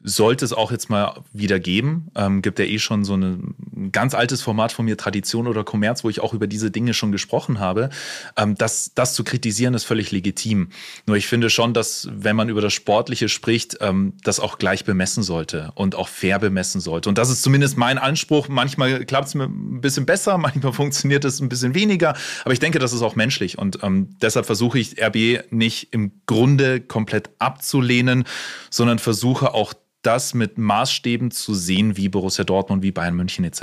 Sollte 0.04 0.44
es 0.44 0.52
auch 0.52 0.72
jetzt 0.72 0.90
mal 0.90 1.22
wieder 1.32 1.60
geben. 1.60 2.08
Ähm, 2.16 2.42
gibt 2.42 2.58
ja 2.58 2.64
eh 2.64 2.78
schon 2.78 3.04
so 3.04 3.14
eine- 3.14 3.38
ein 3.76 3.92
ganz 3.92 4.14
altes 4.14 4.42
Format 4.42 4.72
von 4.72 4.84
mir, 4.84 4.96
Tradition 4.96 5.46
oder 5.46 5.64
Kommerz, 5.64 6.04
wo 6.04 6.10
ich 6.10 6.20
auch 6.20 6.34
über 6.34 6.46
diese 6.46 6.70
Dinge 6.70 6.94
schon 6.94 7.12
gesprochen 7.12 7.60
habe. 7.60 7.90
Ähm, 8.36 8.54
das, 8.56 8.92
das 8.94 9.14
zu 9.14 9.24
kritisieren 9.24 9.74
ist 9.74 9.84
völlig 9.84 10.10
legitim. 10.10 10.68
Nur 11.06 11.16
ich 11.16 11.26
finde 11.26 11.50
schon, 11.50 11.74
dass 11.74 12.08
wenn 12.12 12.36
man 12.36 12.48
über 12.48 12.60
das 12.60 12.72
Sportliche 12.72 13.28
spricht, 13.28 13.78
ähm, 13.80 14.14
das 14.24 14.40
auch 14.40 14.58
gleich 14.58 14.84
bemessen 14.84 15.22
sollte 15.22 15.72
und 15.74 15.94
auch 15.94 16.08
fair 16.08 16.38
bemessen 16.38 16.80
sollte. 16.80 17.08
Und 17.08 17.18
das 17.18 17.30
ist 17.30 17.42
zumindest 17.42 17.76
mein 17.76 17.98
Anspruch. 17.98 18.48
Manchmal 18.48 19.04
klappt 19.04 19.28
es 19.28 19.34
mir 19.34 19.44
ein 19.44 19.80
bisschen 19.80 20.06
besser, 20.06 20.36
manchmal 20.38 20.72
funktioniert 20.72 21.24
es 21.24 21.40
ein 21.40 21.48
bisschen 21.48 21.74
weniger. 21.74 22.14
Aber 22.44 22.52
ich 22.52 22.60
denke, 22.60 22.78
das 22.78 22.92
ist 22.92 23.02
auch 23.02 23.16
menschlich. 23.16 23.58
Und 23.58 23.78
ähm, 23.82 24.08
deshalb 24.20 24.46
versuche 24.46 24.78
ich 24.78 25.00
RB 25.02 25.44
nicht 25.50 25.88
im 25.92 26.12
Grunde 26.26 26.80
komplett 26.80 27.30
abzulehnen, 27.38 28.24
sondern 28.70 28.98
versuche 28.98 29.54
auch 29.54 29.74
das 30.02 30.34
mit 30.34 30.58
Maßstäben 30.58 31.30
zu 31.30 31.54
sehen, 31.54 31.96
wie 31.96 32.08
Borussia 32.08 32.44
Dortmund, 32.44 32.82
wie 32.82 32.90
Bayern 32.92 33.14
München 33.14 33.44
etc. 33.44 33.62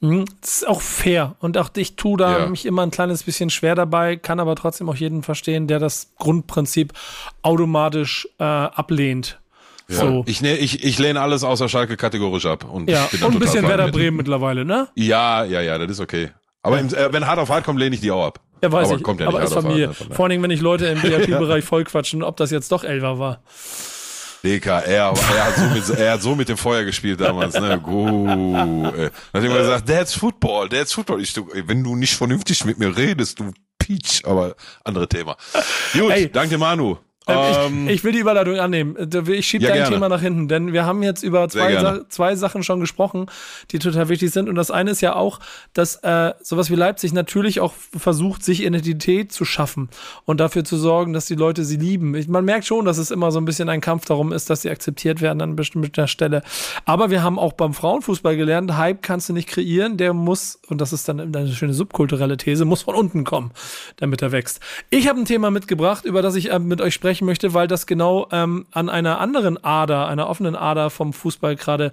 Mhm. 0.00 0.24
Das 0.40 0.58
ist 0.58 0.68
auch 0.68 0.80
fair. 0.80 1.36
Und 1.40 1.56
auch 1.58 1.70
ich 1.76 1.96
tue 1.96 2.16
da 2.18 2.38
Ja. 2.40 2.46
mich 2.48 2.66
immer 2.66 2.82
ein 2.82 2.90
kleines 2.90 3.22
bisschen 3.22 3.50
schwer 3.50 3.74
dabei, 3.74 4.16
kann 4.16 4.40
aber 4.40 4.56
trotzdem 4.56 4.88
auch 4.88 4.96
jeden 4.96 5.22
verstehen, 5.22 5.66
der 5.66 5.78
das 5.78 6.12
Grundprinzip 6.18 6.92
automatisch 7.42 8.28
äh, 8.38 8.44
ablehnt. 8.44 9.38
So. 9.88 10.22
Ich, 10.26 10.40
ne, 10.40 10.56
ich, 10.56 10.84
ich 10.84 10.98
lehne 11.00 11.20
alles 11.20 11.42
außer 11.42 11.68
Schalke 11.68 11.96
kategorisch 11.96 12.46
ab. 12.46 12.64
Und 12.64 12.88
Ja, 12.88 13.04
ich 13.06 13.10
bin 13.10 13.20
da 13.20 13.26
und 13.26 13.32
ein 13.34 13.38
bisschen 13.40 13.66
Werder 13.66 13.86
mit. 13.86 13.94
Bremen 13.94 14.16
mittlerweile, 14.16 14.64
ne? 14.64 14.88
Ja, 14.94 15.44
ja, 15.44 15.60
ja, 15.60 15.78
das 15.78 15.90
ist 15.90 16.00
okay. 16.00 16.30
Aber 16.62 16.78
im, 16.78 16.86
äh, 16.94 17.12
wenn 17.12 17.26
hart 17.26 17.40
auf 17.40 17.48
hart 17.48 17.64
kommt, 17.64 17.80
lehne 17.80 17.94
ich 17.96 18.00
die 18.00 18.10
auch 18.12 18.24
ab. 18.26 18.40
Ja, 18.62 18.70
weiß 18.70 18.88
aber 18.88 18.96
ich. 18.98 19.02
Kommt 19.02 19.20
ja 19.20 19.26
aber 19.26 19.40
nicht 19.40 19.48
ist 19.48 19.56
hart 19.56 19.64
auf 19.64 19.70
Familie. 19.70 19.88
hart, 19.88 20.00
daher. 20.00 20.14
Vor 20.14 20.24
allen 20.26 20.30
Dingen, 20.30 20.42
wenn 20.44 20.50
ich 20.52 20.60
Leute 20.60 20.86
im 20.86 21.02
VIP-Bereich 21.02 21.64
vollquatschen, 21.64 22.22
ob 22.22 22.36
das 22.36 22.50
jetzt 22.52 22.70
doch 22.70 22.84
Elfer 22.84 23.18
war. 23.18 23.42
Dicker, 24.42 24.82
er, 24.84 25.12
er, 25.12 25.44
hat 25.44 25.56
so 25.56 25.64
mit, 25.66 25.98
er 25.98 26.12
hat 26.12 26.22
so 26.22 26.34
mit 26.34 26.48
dem 26.48 26.56
Feuer 26.56 26.84
gespielt 26.84 27.20
damals, 27.20 27.54
ne? 27.54 27.78
Gut. 27.78 28.28
ey. 28.28 29.10
Dann 29.32 29.42
hat 29.42 29.44
immer 29.44 29.58
gesagt, 29.58 29.86
that's 29.86 30.14
Football, 30.14 30.68
that's 30.68 30.92
Football. 30.92 31.20
Ich, 31.20 31.34
wenn 31.36 31.84
du 31.84 31.94
nicht 31.96 32.16
vernünftig 32.16 32.64
mit 32.64 32.78
mir 32.78 32.96
redest, 32.96 33.38
du 33.38 33.52
Peach, 33.78 34.22
aber 34.24 34.54
andere 34.84 35.08
Thema. 35.08 35.36
Gut, 35.92 36.12
Ey. 36.12 36.30
danke 36.30 36.58
Manu. 36.58 36.96
Ähm, 37.28 37.86
ich, 37.86 37.96
ich, 37.96 38.04
will 38.04 38.12
die 38.12 38.18
Überleitung 38.18 38.58
annehmen. 38.58 38.96
Ich 39.28 39.46
schiebe 39.46 39.64
ja, 39.64 39.70
dein 39.70 39.78
gerne. 39.78 39.94
Thema 39.94 40.08
nach 40.08 40.20
hinten, 40.20 40.48
denn 40.48 40.72
wir 40.72 40.86
haben 40.86 41.02
jetzt 41.02 41.22
über 41.22 41.48
zwei, 41.48 41.78
Sa 41.80 42.00
zwei 42.08 42.34
Sachen 42.34 42.62
schon 42.62 42.80
gesprochen, 42.80 43.26
die 43.70 43.78
total 43.78 44.08
wichtig 44.08 44.30
sind. 44.30 44.48
Und 44.48 44.54
das 44.54 44.70
eine 44.70 44.90
ist 44.90 45.00
ja 45.00 45.14
auch, 45.14 45.38
dass 45.74 45.96
äh, 45.96 46.32
sowas 46.42 46.70
wie 46.70 46.74
Leipzig 46.74 47.12
natürlich 47.12 47.60
auch 47.60 47.74
versucht, 47.96 48.42
sich 48.42 48.64
Identität 48.64 49.32
zu 49.32 49.44
schaffen 49.44 49.90
und 50.24 50.40
dafür 50.40 50.64
zu 50.64 50.76
sorgen, 50.76 51.12
dass 51.12 51.26
die 51.26 51.34
Leute 51.34 51.64
sie 51.64 51.76
lieben. 51.76 52.14
Ich, 52.14 52.28
man 52.28 52.44
merkt 52.44 52.66
schon, 52.66 52.84
dass 52.84 52.98
es 52.98 53.10
immer 53.10 53.30
so 53.32 53.38
ein 53.38 53.44
bisschen 53.44 53.68
ein 53.68 53.80
Kampf 53.80 54.06
darum 54.06 54.32
ist, 54.32 54.48
dass 54.50 54.62
sie 54.62 54.70
akzeptiert 54.70 55.20
werden 55.20 55.42
an 55.42 55.56
bestimmter 55.56 56.06
Stelle. 56.06 56.42
Aber 56.84 57.10
wir 57.10 57.22
haben 57.22 57.38
auch 57.38 57.52
beim 57.52 57.74
Frauenfußball 57.74 58.36
gelernt, 58.36 58.76
Hype 58.76 59.02
kannst 59.02 59.28
du 59.28 59.32
nicht 59.32 59.48
kreieren, 59.48 59.96
der 59.96 60.14
muss, 60.14 60.58
und 60.68 60.80
das 60.80 60.92
ist 60.92 61.08
dann 61.08 61.20
eine 61.20 61.48
schöne 61.48 61.74
subkulturelle 61.74 62.36
These, 62.36 62.64
muss 62.64 62.82
von 62.82 62.94
unten 62.94 63.24
kommen, 63.24 63.50
damit 63.96 64.22
er 64.22 64.32
wächst. 64.32 64.60
Ich 64.88 65.08
habe 65.08 65.20
ein 65.20 65.24
Thema 65.26 65.50
mitgebracht, 65.50 66.04
über 66.04 66.22
das 66.22 66.34
ich 66.34 66.50
äh, 66.50 66.58
mit 66.58 66.80
euch 66.80 66.94
sprechen 67.10 67.26
möchte, 67.26 67.54
weil 67.54 67.66
das 67.66 67.86
genau 67.86 68.28
ähm, 68.30 68.66
an 68.70 68.88
einer 68.88 69.18
anderen 69.18 69.62
Ader, 69.64 70.06
einer 70.06 70.28
offenen 70.28 70.54
Ader 70.54 70.90
vom 70.90 71.12
Fußball 71.12 71.56
gerade 71.56 71.90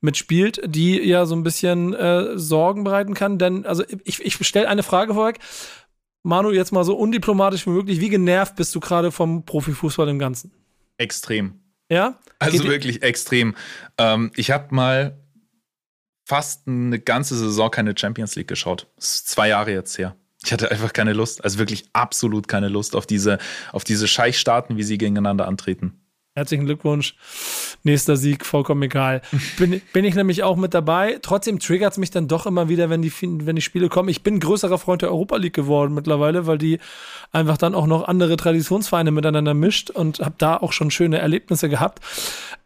mitspielt, 0.00 0.60
die 0.64 1.00
ja 1.00 1.26
so 1.26 1.34
ein 1.34 1.42
bisschen 1.42 1.92
äh, 1.94 2.38
Sorgen 2.38 2.84
bereiten 2.84 3.14
kann. 3.14 3.38
Denn, 3.38 3.66
also 3.66 3.82
ich, 4.04 4.24
ich 4.24 4.46
stelle 4.46 4.68
eine 4.68 4.84
Frage 4.84 5.14
vorweg. 5.14 5.40
Manu, 6.22 6.52
jetzt 6.52 6.70
mal 6.70 6.84
so 6.84 6.94
undiplomatisch 6.94 7.66
wie 7.66 7.70
möglich, 7.70 7.98
wie 7.98 8.08
genervt 8.08 8.54
bist 8.54 8.72
du 8.76 8.78
gerade 8.78 9.10
vom 9.10 9.44
Profifußball 9.44 10.08
im 10.08 10.20
Ganzen? 10.20 10.52
Extrem. 10.96 11.60
Ja? 11.88 12.20
Also 12.38 12.58
Geht 12.58 12.70
wirklich 12.70 13.02
extrem. 13.02 13.56
Ähm, 13.98 14.30
ich 14.36 14.52
habe 14.52 14.72
mal 14.72 15.18
fast 16.24 16.68
eine 16.68 17.00
ganze 17.00 17.36
Saison 17.36 17.68
keine 17.68 17.98
Champions 17.98 18.36
League 18.36 18.46
geschaut. 18.46 18.86
Das 18.94 19.16
ist 19.16 19.28
zwei 19.28 19.48
Jahre 19.48 19.72
jetzt 19.72 19.98
her. 19.98 20.14
Ich 20.44 20.52
hatte 20.52 20.70
einfach 20.70 20.92
keine 20.92 21.12
Lust, 21.12 21.44
also 21.44 21.58
wirklich 21.58 21.84
absolut 21.92 22.48
keine 22.48 22.68
Lust 22.68 22.96
auf 22.96 23.06
diese, 23.06 23.38
auf 23.72 23.84
diese 23.84 24.08
Scheichstaaten, 24.08 24.76
wie 24.76 24.82
sie 24.82 24.98
gegeneinander 24.98 25.46
antreten. 25.46 26.02
Herzlichen 26.34 26.64
Glückwunsch. 26.64 27.14
Nächster 27.82 28.16
Sieg, 28.16 28.46
vollkommen 28.46 28.82
egal. 28.82 29.20
Bin, 29.58 29.82
bin 29.92 30.06
ich 30.06 30.14
nämlich 30.14 30.42
auch 30.42 30.56
mit 30.56 30.72
dabei. 30.72 31.18
Trotzdem 31.20 31.58
triggert 31.58 31.92
es 31.92 31.98
mich 31.98 32.10
dann 32.10 32.26
doch 32.26 32.46
immer 32.46 32.70
wieder, 32.70 32.88
wenn 32.88 33.02
die, 33.02 33.12
wenn 33.20 33.54
die 33.54 33.60
Spiele 33.60 33.90
kommen. 33.90 34.08
Ich 34.08 34.22
bin 34.22 34.40
größerer 34.40 34.78
Freund 34.78 35.02
der 35.02 35.10
Europa 35.10 35.36
League 35.36 35.52
geworden 35.52 35.92
mittlerweile, 35.92 36.46
weil 36.46 36.56
die 36.56 36.78
einfach 37.32 37.58
dann 37.58 37.74
auch 37.74 37.86
noch 37.86 38.08
andere 38.08 38.38
Traditionsvereine 38.38 39.10
miteinander 39.10 39.52
mischt 39.52 39.90
und 39.90 40.20
habe 40.20 40.36
da 40.38 40.56
auch 40.56 40.72
schon 40.72 40.90
schöne 40.90 41.18
Erlebnisse 41.18 41.68
gehabt. 41.68 42.00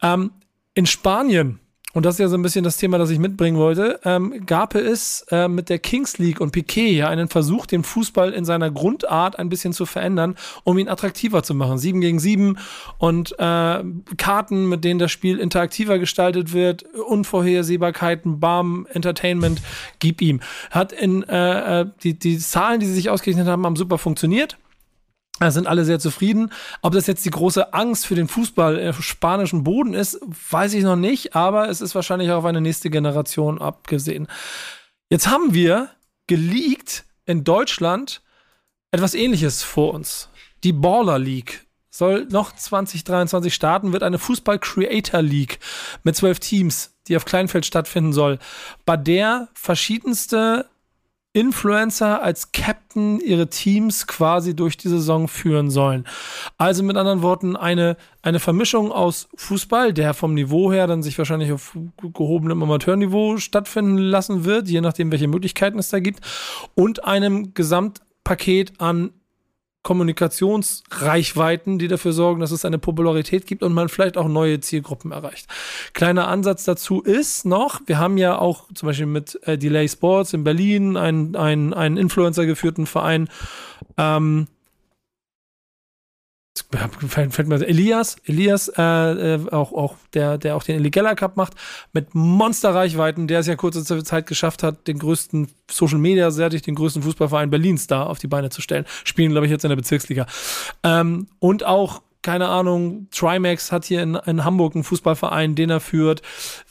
Ähm, 0.01 0.31
in 0.75 0.87
Spanien 0.87 1.59
und 1.97 2.05
das 2.05 2.17
ist 2.17 2.19
ja 2.19 2.29
so 2.29 2.37
ein 2.37 2.43
bisschen 2.43 2.63
das 2.63 2.77
Thema, 2.77 2.99
das 2.99 3.09
ich 3.09 3.19
mitbringen 3.19 3.57
wollte, 3.57 4.01
ähm, 4.05 4.45
gab 4.45 4.75
es 4.75 5.25
äh, 5.31 5.49
mit 5.49 5.71
der 5.71 5.79
Kings 5.79 6.19
League 6.19 6.43
und 6.43 6.51
Piquet 6.51 6.93
ja 6.93 7.09
einen 7.09 7.29
Versuch, 7.29 7.65
den 7.65 7.85
Fußball 7.85 8.35
in 8.35 8.45
seiner 8.45 8.71
Grundart 8.71 9.39
ein 9.39 9.49
bisschen 9.49 9.73
zu 9.73 9.87
verändern, 9.87 10.35
um 10.63 10.77
ihn 10.77 10.91
attraktiver 10.91 11.43
zu 11.43 11.55
machen. 11.55 11.79
Sieben 11.79 12.03
gegen 12.03 12.19
sieben 12.19 12.59
und 12.99 13.33
äh, 13.39 13.83
Karten, 14.19 14.69
mit 14.69 14.85
denen 14.85 14.99
das 14.99 15.11
Spiel 15.11 15.39
interaktiver 15.39 15.99
gestaltet 15.99 16.53
wird, 16.53 16.83
Unvorhersehbarkeiten, 16.83 18.41
Bam, 18.41 18.87
Entertainment, 18.93 19.63
gib 19.99 20.21
ihm. 20.21 20.41
Hat 20.71 20.93
in 20.93 21.23
äh, 21.23 21.81
äh 21.81 21.87
die, 22.03 22.19
die 22.19 22.37
Zahlen, 22.37 22.79
die 22.79 22.85
sie 22.85 22.93
sich 22.93 23.09
ausgerechnet 23.09 23.47
haben, 23.49 23.65
haben 23.65 23.77
super 23.77 23.97
funktioniert. 23.97 24.59
Da 25.39 25.51
sind 25.51 25.67
alle 25.67 25.85
sehr 25.85 25.99
zufrieden. 25.99 26.51
Ob 26.81 26.95
das 26.95 27.07
jetzt 27.07 27.25
die 27.25 27.31
große 27.31 27.75
Angst 27.75 28.07
für 28.07 28.15
den 28.15 28.29
Fußball 28.29 28.89
auf 28.89 29.03
spanischen 29.03 29.65
Boden 29.65 29.93
ist, 29.93 30.19
weiß 30.51 30.73
ich 30.75 30.83
noch 30.83 30.97
nicht, 30.97 31.37
aber 31.37 31.69
es 31.69 31.81
ist 31.81 31.95
wahrscheinlich 31.95 32.31
auch 32.31 32.39
auf 32.39 32.45
eine 32.47 32.61
nächste 32.63 32.89
Generation 32.89 33.61
abgesehen. 33.61 34.29
Jetzt 35.11 35.29
haben 35.29 35.53
wir 35.53 35.91
geleakt 36.27 37.05
in 37.27 37.45
Deutschland 37.45 38.23
etwas 38.91 39.15
ähnliches 39.15 39.63
vor 39.63 39.93
uns. 39.93 40.31
Die 40.65 40.73
Baller 40.73 41.19
League 41.19 41.67
soll 41.91 42.27
noch 42.31 42.55
2023 42.55 43.55
starten, 43.55 43.93
wird 43.93 44.03
eine 44.03 44.19
Fußball 44.19 44.59
Creator 44.59 45.23
League 45.23 45.59
mit 46.03 46.17
zwölf 46.17 46.41
Teams, 46.41 46.95
die 47.09 47.17
auf 47.17 47.25
Kleinfeld 47.25 47.67
stattfinden 47.67 48.13
soll, 48.13 48.39
bei 48.85 48.97
der 48.97 49.49
verschiedenste 49.55 50.67
Influencer 51.37 52.23
als 52.23 52.51
Captain 52.53 53.21
ihre 53.21 53.49
Teams 53.49 54.07
quasi 54.07 54.57
durch 54.57 54.79
die 54.79 54.89
Saison 54.89 55.29
führen 55.29 55.71
sollen. 55.71 56.07
Also 56.57 56.83
mit 56.83 56.97
anderen 56.97 57.21
Worten 57.21 57.57
eine, 57.57 57.99
eine 58.23 58.41
Vermischung 58.41 58.91
aus 58.91 59.29
Fußball, 59.37 59.93
der 59.93 60.15
vom 60.15 60.33
Niveau 60.33 60.73
her 60.73 60.87
dann 60.87 61.03
sich 61.03 61.19
wahrscheinlich 61.19 61.53
auf 61.53 61.77
gehobenem 62.01 62.63
Amateurniveau 62.63 63.37
stattfinden 63.37 63.99
lassen 63.99 64.47
wird, 64.47 64.69
je 64.69 64.81
nachdem, 64.81 65.13
welche 65.13 65.29
Möglichkeiten 65.29 65.79
es 65.79 65.91
da 65.91 66.01
gibt, 66.01 66.21
und 66.75 67.05
einem 67.05 67.53
Gesamtpaket 67.53 68.81
an 68.81 69.11
Kommunikationsreichweiten, 69.87 71.79
die 71.79 71.87
dafür 71.87 72.13
sorgen, 72.13 72.41
dass 72.41 72.51
es 72.51 72.65
eine 72.65 72.81
Popularität 72.81 73.47
gibt 73.47 73.63
und 73.63 73.73
man 73.73 73.89
vielleicht 73.89 74.17
auch 74.17 74.27
neue 74.27 74.59
Zielgruppen 74.59 75.13
erreicht. 75.13 75.47
Kleiner 75.93 76.27
Ansatz 76.27 76.65
dazu 76.65 77.03
ist 77.03 77.47
noch, 77.47 77.81
wir 77.87 78.01
haben 78.01 78.19
ja 78.19 78.37
auch 78.37 78.65
zum 78.75 78.89
Beispiel 78.89 79.07
mit 79.07 79.39
äh, 79.45 79.57
Delay 79.57 79.89
Sports 79.89 80.33
in 80.33 80.43
Berlin 80.43 80.97
einen, 80.97 81.37
einen, 81.37 81.73
einen 81.73 81.99
Influencer 81.99 82.47
geführten 82.47 82.85
Verein, 82.87 83.29
ähm, 83.97 84.49
fällt 87.09 87.49
mir 87.49 87.67
Elias, 87.67 88.17
Elias, 88.25 88.69
äh, 88.77 88.83
äh, 88.83 89.51
auch, 89.51 89.73
auch 89.73 89.97
der, 90.15 90.39
der 90.39 90.57
auch 90.57 90.63
den 90.63 90.77
Illegella 90.77 91.15
Cup 91.15 91.37
macht, 91.37 91.55
mit 91.93 92.15
Monsterreichweiten, 92.15 93.27
der 93.27 93.41
es 93.41 93.47
ja 93.47 93.57
kurze 93.57 93.85
Zeit 93.85 94.27
geschafft 94.27 94.63
hat, 94.63 94.87
den 94.87 94.99
größten 94.99 95.49
Social 95.71 95.99
Media 95.99 96.31
seitig, 96.31 96.63
den 96.63 96.75
größten 96.75 97.03
Fußballverein 97.03 97.51
Berlins 97.51 97.87
da 97.87 98.05
auf 98.05 98.19
die 98.19 98.29
Beine 98.29 98.51
zu 98.51 98.61
stellen. 98.61 98.87
Spielen, 99.05 99.33
glaube 99.33 99.47
ich, 99.47 99.53
jetzt 99.53 99.65
in 99.65 99.71
der 99.71 99.77
Bezirksliga. 99.77 100.27
Ähm, 100.83 101.29
und 101.39 101.65
auch 101.65 102.03
keine 102.27 102.49
Ahnung, 102.49 103.07
Trimax 103.13 103.71
hat 103.71 103.85
hier 103.85 104.03
in, 104.03 104.17
in, 104.17 104.45
Hamburg 104.45 104.75
einen 104.75 104.83
Fußballverein, 104.83 105.55
den 105.55 105.71
er 105.71 105.79
führt. 105.79 106.23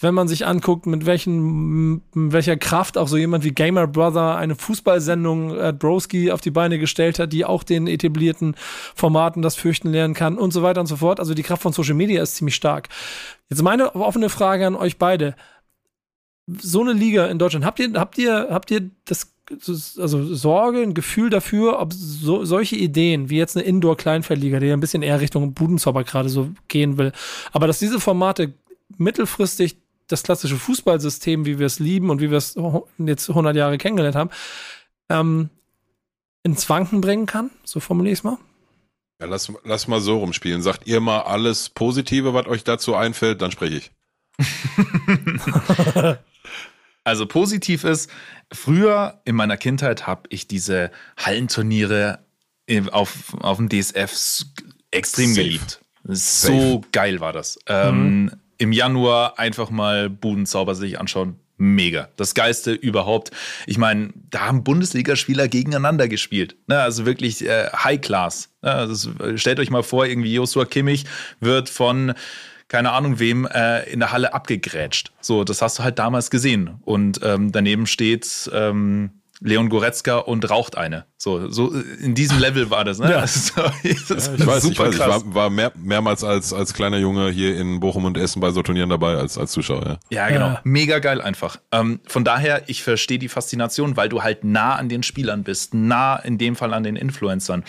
Wenn 0.02 0.14
man 0.14 0.28
sich 0.28 0.46
anguckt, 0.46 0.86
mit 0.86 1.06
welchen, 1.06 1.94
mit 1.94 2.04
welcher 2.14 2.58
Kraft 2.58 2.98
auch 2.98 3.08
so 3.08 3.16
jemand 3.16 3.46
wie 3.46 3.52
Gamer 3.52 3.88
Brother 3.88 4.36
eine 4.36 4.56
Fußballsendung 4.56 5.58
äh, 5.58 5.72
Broski 5.72 6.30
auf 6.30 6.42
die 6.42 6.52
Beine 6.52 6.78
gestellt 6.78 7.20
hat, 7.20 7.32
die 7.32 7.46
auch 7.46 7.64
den 7.64 7.88
etablierten 7.88 8.56
Formaten 8.96 9.42
das 9.42 9.56
fürchten 9.56 9.92
lernen 9.92 10.14
kann 10.14 10.38
und 10.38 10.52
so 10.52 10.62
weiter 10.62 10.82
und 10.82 10.88
so 10.88 10.98
fort. 10.98 11.22
Also 11.22 11.34
die 11.34 11.44
Kraft 11.44 11.62
von 11.62 11.72
Social 11.72 11.96
Media 11.96 12.22
ist 12.22 12.36
ziemlich 12.36 12.56
stark. 12.56 12.90
Jetzt 13.50 13.64
meine 13.64 13.96
offene 13.96 14.28
Frage 14.28 14.68
an 14.68 14.76
euch 14.76 14.98
beide. 14.98 15.36
So 16.48 16.82
eine 16.82 16.94
Liga 16.94 17.26
in 17.28 17.40
Deutschland, 17.40 17.66
habt 17.66 17.80
ihr, 17.80 17.94
habt 17.94 18.18
ihr, 18.18 18.48
habt 18.52 18.72
ihr 18.72 18.90
das 19.06 19.36
also 20.00 20.34
Sorge, 20.34 20.82
ein 20.82 20.94
Gefühl 20.94 21.30
dafür, 21.30 21.80
ob 21.80 21.94
so, 21.94 22.46
solche 22.46 22.76
Ideen 22.76 23.30
wie 23.30 23.38
jetzt 23.38 23.56
eine 23.56 23.66
Indoor-Kleinfeldliga, 23.66 24.60
die 24.60 24.72
ein 24.72 24.80
bisschen 24.80 25.04
eher 25.04 25.22
Richtung 25.22 25.54
Budenzauber 25.54 26.04
gerade 26.04 26.30
so 26.30 26.50
gehen 26.68 26.98
will, 26.98 27.12
aber 27.52 27.68
dass 27.68 27.80
diese 27.80 28.00
Formate 28.00 28.54
mittelfristig 28.98 29.78
das 30.08 30.24
klassische 30.24 30.58
Fußballsystem, 30.58 31.46
wie 31.46 31.60
wir 31.60 31.66
es 31.66 31.80
lieben 31.80 32.10
und 32.10 32.22
wie 32.22 32.30
wir 32.30 32.38
es 32.38 32.56
jetzt 32.98 33.30
100 33.30 33.56
Jahre 33.56 33.78
kennengelernt 33.78 34.16
haben, 34.16 34.30
ähm, 35.10 35.50
ins 36.44 36.70
Wanken 36.70 37.02
bringen 37.02 37.26
kann, 37.26 37.50
so 37.64 37.80
formuliere 37.80 38.14
ich 38.14 38.20
es 38.20 38.24
mal. 38.24 38.38
Ja, 39.20 39.28
lass, 39.28 39.52
lass 39.64 39.88
mal 39.88 40.02
so 40.02 40.18
rumspielen. 40.20 40.62
Sagt 40.62 40.88
ihr 40.88 41.00
mal 41.00 41.22
alles 41.22 41.70
Positive, 41.70 42.34
was 42.34 42.48
euch 42.48 42.64
dazu 42.64 42.96
einfällt, 42.96 43.42
dann 43.42 43.52
spreche 43.52 43.78
ich. 43.78 43.92
Also 47.06 47.28
positiv 47.28 47.84
ist, 47.84 48.10
früher 48.52 49.22
in 49.26 49.36
meiner 49.36 49.58
Kindheit 49.58 50.08
habe 50.08 50.24
ich 50.30 50.48
diese 50.48 50.90
Hallenturniere 51.18 52.26
auf, 52.92 53.36
auf 53.42 53.58
dem 53.58 53.70
DSF 53.70 54.44
extrem 54.90 55.28
Safe. 55.28 55.44
geliebt. 55.44 55.82
So 56.04 56.52
Safe. 56.52 56.82
geil 56.92 57.20
war 57.20 57.32
das. 57.32 57.60
Ähm, 57.68 58.24
mhm. 58.24 58.32
Im 58.58 58.72
Januar 58.72 59.38
einfach 59.38 59.70
mal 59.70 60.10
Budenzauber 60.10 60.74
sich 60.74 61.00
anschauen. 61.00 61.40
Mega. 61.58 62.10
Das 62.18 62.34
Geiste 62.34 62.74
überhaupt. 62.74 63.32
Ich 63.66 63.78
meine, 63.78 64.12
da 64.32 64.48
haben 64.48 64.64
Bundesligaspieler 64.64 65.48
gegeneinander 65.48 66.08
gespielt. 66.08 66.58
Ne, 66.68 66.80
also 66.82 67.06
wirklich 67.06 67.46
äh, 67.46 67.70
High 67.72 68.02
Class. 68.02 68.50
Ne, 68.62 68.72
also 68.72 69.12
stellt 69.38 69.60
euch 69.60 69.70
mal 69.70 69.84
vor, 69.84 70.06
irgendwie 70.06 70.34
Joshua 70.34 70.66
Kimmich 70.66 71.06
wird 71.40 71.70
von 71.70 72.14
keine 72.68 72.92
Ahnung 72.92 73.20
wem 73.20 73.46
äh, 73.46 73.84
in 73.90 74.00
der 74.00 74.12
Halle 74.12 74.34
abgegrätscht. 74.34 75.12
So, 75.22 75.44
das 75.44 75.62
hast 75.62 75.80
du 75.80 75.84
halt 75.84 76.00
damals 76.00 76.30
gesehen. 76.30 76.78
Und 76.84 77.20
ähm, 77.24 77.52
daneben 77.52 77.86
steht 77.86 78.50
ähm, 78.54 79.12
Leon 79.42 79.70
Goretzka 79.70 80.18
und 80.18 80.50
raucht 80.50 80.78
eine. 80.78 81.06
So, 81.18 81.50
so 81.50 81.72
in 81.72 82.16
diesem 82.16 82.40
Level 82.40 82.70
war 82.70 82.86
das. 82.86 83.00
Ne? 83.00 83.12
Ja. 83.12 83.22
das 83.22 83.54
ja, 83.56 83.72
ich 83.84 84.10
weiß, 84.10 84.64
ich, 84.66 84.80
weiß 84.80 84.94
ich 84.94 85.00
war, 85.00 85.34
war 85.34 85.50
mehr, 85.50 85.72
mehrmals 85.76 86.24
als, 86.24 86.54
als 86.54 86.74
kleiner 86.74 86.98
Junge 86.98 87.30
hier 87.30 87.58
in 87.58 87.80
Bochum 87.80 88.06
und 88.06 88.18
Essen 88.18 88.40
bei 88.40 88.52
so 88.52 88.62
Turnieren 88.62 88.90
dabei 88.90 89.16
als, 89.16 89.38
als 89.38 89.52
Zuschauer. 89.52 89.86
Ja, 89.86 89.98
ja 90.10 90.30
genau. 90.30 90.48
Ja. 90.48 90.62
Mega 90.64 91.00
geil 91.00 91.22
einfach. 91.22 91.58
Ähm, 91.72 92.00
von 92.08 92.24
daher, 92.24 92.64
ich 92.68 92.82
verstehe 92.82 93.20
die 93.20 93.30
Faszination, 93.30 93.98
weil 93.98 94.10
du 94.10 94.24
halt 94.24 94.44
nah 94.44 94.76
an 94.76 94.90
den 94.90 95.04
Spielern 95.04 95.44
bist, 95.44 95.74
nah 95.74 96.16
in 96.16 96.38
dem 96.38 96.56
Fall 96.56 96.74
an 96.74 96.84
den 96.84 96.96
Influencern 96.96 97.64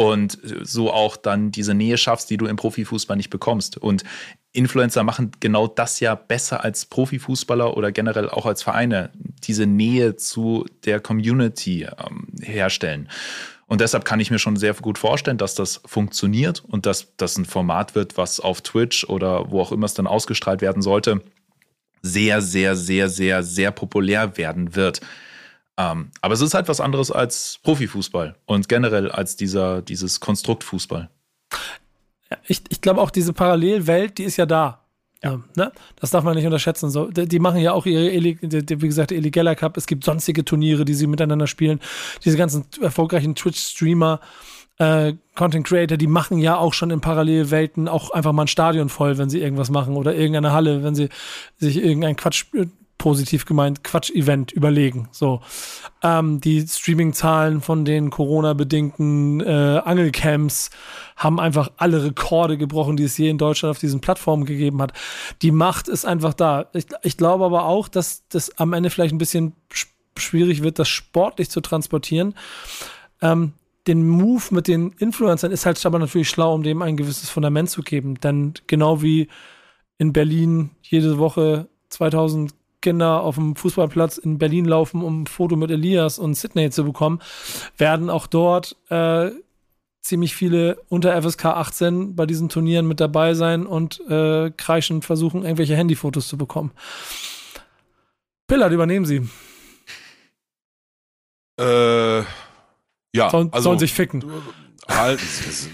und 0.00 0.38
so 0.62 0.90
auch 0.90 1.18
dann 1.18 1.50
diese 1.50 1.74
Nähe 1.74 1.98
schaffst, 1.98 2.30
die 2.30 2.38
du 2.38 2.46
im 2.46 2.56
Profifußball 2.56 3.18
nicht 3.18 3.28
bekommst. 3.28 3.76
Und 3.76 4.02
Influencer 4.50 5.04
machen 5.04 5.32
genau 5.40 5.66
das 5.66 6.00
ja 6.00 6.14
besser 6.14 6.64
als 6.64 6.86
Profifußballer 6.86 7.76
oder 7.76 7.92
generell 7.92 8.30
auch 8.30 8.46
als 8.46 8.62
Vereine, 8.62 9.10
diese 9.44 9.66
Nähe 9.66 10.16
zu 10.16 10.64
der 10.86 11.00
Community 11.00 11.82
ähm, 11.82 12.28
herstellen. 12.40 13.10
Und 13.66 13.82
deshalb 13.82 14.06
kann 14.06 14.20
ich 14.20 14.30
mir 14.30 14.38
schon 14.38 14.56
sehr 14.56 14.72
gut 14.72 14.96
vorstellen, 14.96 15.36
dass 15.36 15.54
das 15.54 15.82
funktioniert 15.84 16.64
und 16.66 16.86
dass 16.86 17.14
das 17.18 17.36
ein 17.36 17.44
Format 17.44 17.94
wird, 17.94 18.16
was 18.16 18.40
auf 18.40 18.62
Twitch 18.62 19.04
oder 19.04 19.50
wo 19.50 19.60
auch 19.60 19.70
immer 19.70 19.84
es 19.84 19.92
dann 19.92 20.06
ausgestrahlt 20.06 20.62
werden 20.62 20.80
sollte, 20.80 21.20
sehr, 22.00 22.40
sehr, 22.40 22.74
sehr, 22.74 23.10
sehr, 23.10 23.42
sehr 23.42 23.70
populär 23.70 24.38
werden 24.38 24.74
wird. 24.74 25.02
Ähm, 25.76 26.10
aber 26.20 26.34
es 26.34 26.40
ist 26.40 26.54
halt 26.54 26.68
was 26.68 26.80
anderes 26.80 27.10
als 27.10 27.58
Profifußball 27.62 28.36
und 28.46 28.68
generell 28.68 29.10
als 29.10 29.36
dieser, 29.36 29.82
dieses 29.82 30.20
Konstrukt 30.20 30.64
Fußball. 30.64 31.08
Ja, 32.30 32.36
ich, 32.46 32.62
ich 32.68 32.80
glaube 32.80 33.00
auch 33.00 33.10
diese 33.10 33.32
Parallelwelt, 33.32 34.18
die 34.18 34.24
ist 34.24 34.36
ja 34.36 34.46
da. 34.46 34.80
Ja. 35.22 35.38
ne? 35.54 35.70
Das 35.96 36.10
darf 36.10 36.24
man 36.24 36.34
nicht 36.34 36.46
unterschätzen. 36.46 36.90
So, 36.90 37.10
die 37.10 37.38
machen 37.38 37.60
ja 37.60 37.72
auch 37.72 37.84
ihre, 37.84 38.10
wie 38.10 38.86
gesagt, 38.86 39.12
Eli 39.12 39.30
Geller 39.30 39.54
Cup. 39.54 39.76
Es 39.76 39.86
gibt 39.86 40.04
sonstige 40.04 40.44
Turniere, 40.44 40.84
die 40.84 40.94
sie 40.94 41.06
miteinander 41.06 41.46
spielen. 41.46 41.80
Diese 42.24 42.38
ganzen 42.38 42.64
erfolgreichen 42.80 43.34
Twitch-Streamer, 43.34 44.20
äh, 44.78 45.14
Content 45.34 45.66
Creator, 45.66 45.98
die 45.98 46.06
machen 46.06 46.38
ja 46.38 46.56
auch 46.56 46.72
schon 46.72 46.90
in 46.90 47.02
Parallelwelten 47.02 47.86
auch 47.86 48.10
einfach 48.12 48.32
mal 48.32 48.44
ein 48.44 48.48
Stadion 48.48 48.88
voll, 48.88 49.18
wenn 49.18 49.28
sie 49.28 49.40
irgendwas 49.40 49.70
machen 49.70 49.96
oder 49.96 50.14
irgendeine 50.14 50.52
Halle, 50.52 50.82
wenn 50.82 50.94
sie 50.94 51.10
sich 51.58 51.76
irgendein 51.76 52.16
Quatsch 52.16 52.46
positiv 53.00 53.46
gemeint 53.46 53.82
Quatsch-Event 53.82 54.52
überlegen. 54.52 55.08
So 55.10 55.40
ähm, 56.02 56.38
die 56.42 56.60
Streaming-Zahlen 56.68 57.62
von 57.62 57.86
den 57.86 58.10
Corona-bedingten 58.10 59.40
äh, 59.40 59.80
Angelcamps 59.82 60.68
haben 61.16 61.40
einfach 61.40 61.70
alle 61.78 62.04
Rekorde 62.04 62.58
gebrochen, 62.58 62.98
die 62.98 63.04
es 63.04 63.16
je 63.16 63.30
in 63.30 63.38
Deutschland 63.38 63.70
auf 63.70 63.78
diesen 63.78 64.02
Plattformen 64.02 64.44
gegeben 64.44 64.82
hat. 64.82 64.92
Die 65.40 65.50
Macht 65.50 65.88
ist 65.88 66.04
einfach 66.04 66.34
da. 66.34 66.66
Ich, 66.74 66.88
ich 67.02 67.16
glaube 67.16 67.46
aber 67.46 67.64
auch, 67.64 67.88
dass 67.88 68.28
das 68.28 68.58
am 68.58 68.74
Ende 68.74 68.90
vielleicht 68.90 69.14
ein 69.14 69.18
bisschen 69.18 69.54
schwierig 70.18 70.62
wird, 70.62 70.78
das 70.78 70.90
sportlich 70.90 71.48
zu 71.48 71.62
transportieren. 71.62 72.34
Ähm, 73.22 73.54
den 73.86 74.06
Move 74.06 74.44
mit 74.50 74.68
den 74.68 74.92
Influencern 74.98 75.52
ist 75.52 75.64
halt 75.64 75.84
aber 75.86 75.98
natürlich 75.98 76.28
schlau, 76.28 76.54
um 76.54 76.62
dem 76.62 76.82
ein 76.82 76.98
gewisses 76.98 77.30
Fundament 77.30 77.70
zu 77.70 77.80
geben. 77.80 78.20
Denn 78.20 78.52
genau 78.66 79.00
wie 79.00 79.28
in 79.96 80.12
Berlin 80.12 80.68
jede 80.82 81.16
Woche 81.16 81.66
2000 81.88 82.59
Kinder 82.80 83.22
auf 83.22 83.34
dem 83.36 83.56
Fußballplatz 83.56 84.18
in 84.18 84.38
Berlin 84.38 84.64
laufen, 84.64 85.02
um 85.02 85.22
ein 85.22 85.26
Foto 85.26 85.56
mit 85.56 85.70
Elias 85.70 86.18
und 86.18 86.34
Sydney 86.34 86.70
zu 86.70 86.84
bekommen, 86.84 87.20
werden 87.76 88.10
auch 88.10 88.26
dort 88.26 88.76
äh, 88.88 89.30
ziemlich 90.02 90.34
viele 90.34 90.80
unter 90.88 91.20
FSK 91.20 91.46
18 91.46 92.16
bei 92.16 92.26
diesen 92.26 92.48
Turnieren 92.48 92.86
mit 92.86 93.00
dabei 93.00 93.34
sein 93.34 93.66
und 93.66 94.00
äh, 94.08 94.50
kreischend 94.56 95.04
versuchen, 95.04 95.42
irgendwelche 95.42 95.76
Handyfotos 95.76 96.28
zu 96.28 96.38
bekommen. 96.38 96.72
Pillard, 98.46 98.72
übernehmen 98.72 99.04
Sie. 99.04 99.28
Äh, 101.60 102.20
ja, 103.14 103.30
sollen, 103.30 103.52
also, 103.52 103.64
sollen 103.64 103.78
sich 103.78 103.92
ficken. 103.92 104.24
Halt, 104.88 105.20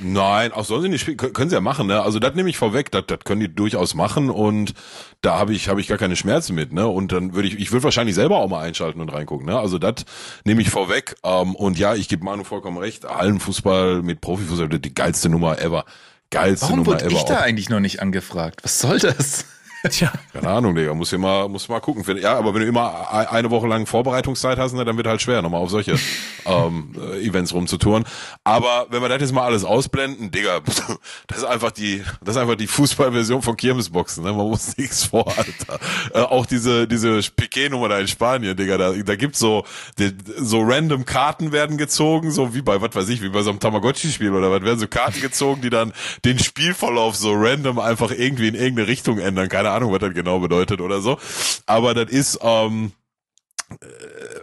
nein, 0.02 0.52
auch 0.52 0.64
sollen 0.64 0.82
sie 0.82 0.88
nicht 0.88 1.00
spielen, 1.02 1.16
können 1.16 1.48
sie 1.48 1.54
ja 1.54 1.60
machen, 1.60 1.86
ne? 1.86 2.02
Also 2.02 2.18
das 2.18 2.34
nehme 2.34 2.50
ich 2.50 2.58
vorweg, 2.58 2.90
das, 2.90 3.04
das 3.06 3.20
können 3.20 3.40
die 3.40 3.54
durchaus 3.54 3.94
machen 3.94 4.30
und 4.30 4.74
da 5.22 5.38
habe 5.38 5.54
ich 5.54 5.68
habe 5.68 5.80
ich 5.80 5.86
gar 5.86 5.96
keine 5.96 6.16
Schmerzen 6.16 6.54
mit, 6.54 6.72
ne? 6.72 6.86
Und 6.86 7.12
dann 7.12 7.34
würde 7.34 7.48
ich 7.48 7.58
ich 7.58 7.72
würde 7.72 7.84
wahrscheinlich 7.84 8.14
selber 8.14 8.38
auch 8.38 8.48
mal 8.48 8.62
einschalten 8.62 9.00
und 9.00 9.08
reingucken, 9.12 9.46
ne? 9.46 9.58
Also 9.58 9.78
das 9.78 10.04
nehme 10.44 10.60
ich 10.60 10.70
vorweg 10.70 11.16
ähm, 11.24 11.54
und 11.54 11.78
ja, 11.78 11.94
ich 11.94 12.08
gebe 12.08 12.24
Manu 12.24 12.44
vollkommen 12.44 12.78
recht, 12.78 13.04
Hallenfußball 13.04 14.02
mit 14.02 14.20
Profifußball 14.20 14.68
die 14.68 14.94
geilste 14.94 15.28
Nummer 15.28 15.60
ever. 15.60 15.84
Geilste 16.30 16.66
Warum 16.66 16.78
Nummer 16.80 16.96
ever. 16.96 17.00
Warum 17.02 17.12
wurde 17.12 17.22
ich 17.22 17.36
da 17.36 17.40
eigentlich 17.40 17.68
noch 17.68 17.80
nicht 17.80 18.02
angefragt? 18.02 18.64
Was 18.64 18.80
soll 18.80 18.98
das? 18.98 19.46
Tja. 19.88 20.12
Keine 20.32 20.48
Ahnung, 20.48 20.74
Digga. 20.74 20.94
Muss 20.94 21.10
ja 21.10 21.18
mal, 21.18 21.48
muss 21.48 21.68
mal 21.68 21.80
gucken. 21.80 22.04
Ja, 22.18 22.38
aber 22.38 22.54
wenn 22.54 22.62
du 22.62 22.66
immer 22.66 23.10
eine 23.30 23.50
Woche 23.50 23.66
lang 23.66 23.86
Vorbereitungszeit 23.86 24.58
hast, 24.58 24.74
ne, 24.74 24.84
dann 24.84 24.96
wird 24.96 25.06
halt 25.06 25.22
schwer, 25.22 25.42
nochmal 25.42 25.60
auf 25.60 25.70
solche 25.70 25.96
ähm, 26.46 26.92
äh, 26.96 27.26
Events 27.26 27.52
rumzutouren. 27.52 28.04
Aber 28.44 28.86
wenn 28.90 29.02
wir 29.02 29.08
das 29.08 29.20
jetzt 29.20 29.32
mal 29.32 29.44
alles 29.44 29.64
ausblenden, 29.64 30.30
Digga, 30.30 30.60
das 31.26 31.38
ist 31.38 31.44
einfach 31.44 31.70
die, 31.70 32.02
das 32.22 32.36
ist 32.36 32.40
einfach 32.40 32.56
die 32.56 32.66
Fußballversion 32.66 33.42
von 33.42 33.56
Kirmesboxen, 33.56 34.24
ne? 34.24 34.32
Man 34.32 34.48
muss 34.48 34.76
nichts 34.76 35.04
vor, 35.04 35.26
Alter. 35.28 35.80
Äh, 36.14 36.20
auch 36.20 36.46
diese, 36.46 36.86
diese 36.86 37.20
Piquet-Nummer 37.20 37.88
da 37.88 37.98
in 37.98 38.08
Spanien, 38.08 38.56
Digga, 38.56 38.78
da, 38.78 38.92
da 38.92 39.16
gibt's 39.16 39.38
so, 39.38 39.64
die, 39.98 40.12
so 40.38 40.62
random 40.62 41.04
Karten 41.04 41.52
werden 41.52 41.76
gezogen, 41.76 42.30
so 42.30 42.54
wie 42.54 42.62
bei, 42.62 42.80
was 42.80 42.94
weiß 42.94 43.08
ich, 43.08 43.22
wie 43.22 43.28
bei 43.28 43.42
so 43.42 43.50
einem 43.50 43.60
Tamagotchi-Spiel 43.60 44.32
oder 44.32 44.50
was, 44.50 44.62
werden 44.62 44.78
so 44.78 44.88
Karten 44.88 45.20
gezogen, 45.20 45.60
die 45.62 45.70
dann 45.70 45.92
den 46.24 46.38
Spielverlauf 46.38 47.16
so 47.16 47.32
random 47.34 47.78
einfach 47.78 48.10
irgendwie 48.10 48.48
in 48.48 48.54
irgendeine 48.54 48.88
Richtung 48.88 49.18
ändern. 49.18 49.48
Keine 49.48 49.70
Ahnung, 49.70 49.75
was 49.82 49.98
das 49.98 50.14
genau 50.14 50.38
bedeutet 50.40 50.80
oder 50.80 51.00
so. 51.00 51.18
Aber 51.66 51.94
das 51.94 52.10
ist, 52.10 52.38
ähm, 52.42 52.92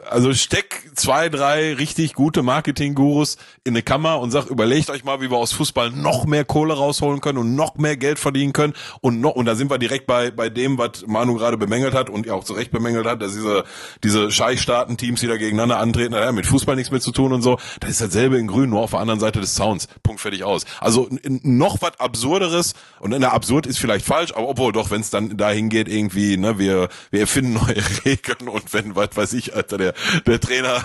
also 0.10 0.34
steck 0.34 0.92
zwei, 0.96 1.30
drei 1.30 1.74
richtig 1.74 2.14
gute 2.14 2.44
Marketing-Gurus 2.44 3.38
in 3.64 3.74
eine 3.74 3.82
Kammer 3.82 4.20
und 4.20 4.32
sag, 4.32 4.48
überlegt 4.48 4.90
euch 4.90 5.04
mal, 5.06 5.22
wie 5.22 5.32
wir 5.32 5.38
aus 5.38 5.54
Fußball 5.54 5.92
noch 5.92 6.26
mehr 6.26 6.44
Kohle 6.44 6.74
rausholen 6.74 7.22
können 7.22 7.38
und 7.38 7.56
noch 7.56 7.76
mehr 7.76 7.96
Geld 7.96 8.20
verdienen 8.20 8.54
können 8.54 8.74
und 9.02 9.22
noch, 9.22 9.32
und 9.32 9.46
da 9.46 9.56
sind 9.56 9.72
wir 9.72 9.78
direkt 9.78 10.08
bei, 10.08 10.30
bei 10.30 10.50
dem, 10.50 10.78
was 10.78 11.06
Manu 11.08 11.36
gerade 11.36 11.58
bemängelt 11.58 11.94
hat 11.94 12.10
und 12.10 12.26
ja 12.26 12.34
auch 12.34 12.44
zu 12.44 12.54
Recht 12.54 12.72
bemängelt 12.72 13.06
hat, 13.06 13.22
dass 13.22 13.34
diese, 13.34 13.64
diese 14.04 14.30
Scheichstaaten-Teams, 14.30 15.22
die 15.22 15.28
da 15.28 15.38
gegeneinander 15.38 15.80
antreten, 15.80 16.12
naja, 16.12 16.32
mit 16.32 16.46
Fußball 16.46 16.76
nichts 16.76 16.92
mehr 16.92 17.02
zu 17.02 17.12
tun 17.12 17.32
und 17.32 17.42
so, 17.42 17.58
das 17.80 17.92
ist 17.92 18.02
dasselbe 18.02 18.38
in 18.38 18.48
grün, 18.48 18.70
nur 18.70 18.82
auf 18.82 18.92
der 18.92 19.00
anderen 19.00 19.22
Seite 19.22 19.40
des 19.40 19.56
Sounds. 19.56 19.88
Punkt 20.04 20.22
fertig 20.22 20.44
aus. 20.44 20.66
Also 20.80 21.10
noch 21.24 21.82
was 21.82 22.00
Absurderes 22.00 22.74
und 23.00 23.16
na, 23.18 23.30
absurd 23.30 23.66
ist 23.68 23.80
vielleicht 23.80 24.06
falsch, 24.06 24.34
aber 24.36 24.50
obwohl 24.50 24.74
doch, 24.74 24.92
wenn 24.92 25.02
es 25.02 25.10
dann 25.10 25.38
dahin 25.38 25.70
geht, 25.70 25.88
irgendwie, 25.88 26.38
ne, 26.38 26.60
wir, 26.60 26.90
wir 27.10 27.22
erfinden 27.22 27.54
neue 27.66 27.82
Regeln 28.06 28.50
und 28.50 28.74
wenn 28.74 28.96
was 28.96 29.13
weiß 29.16 29.34
ich, 29.34 29.56
Alter, 29.56 29.78
der, 29.78 29.94
der 30.26 30.40
Trainer, 30.40 30.84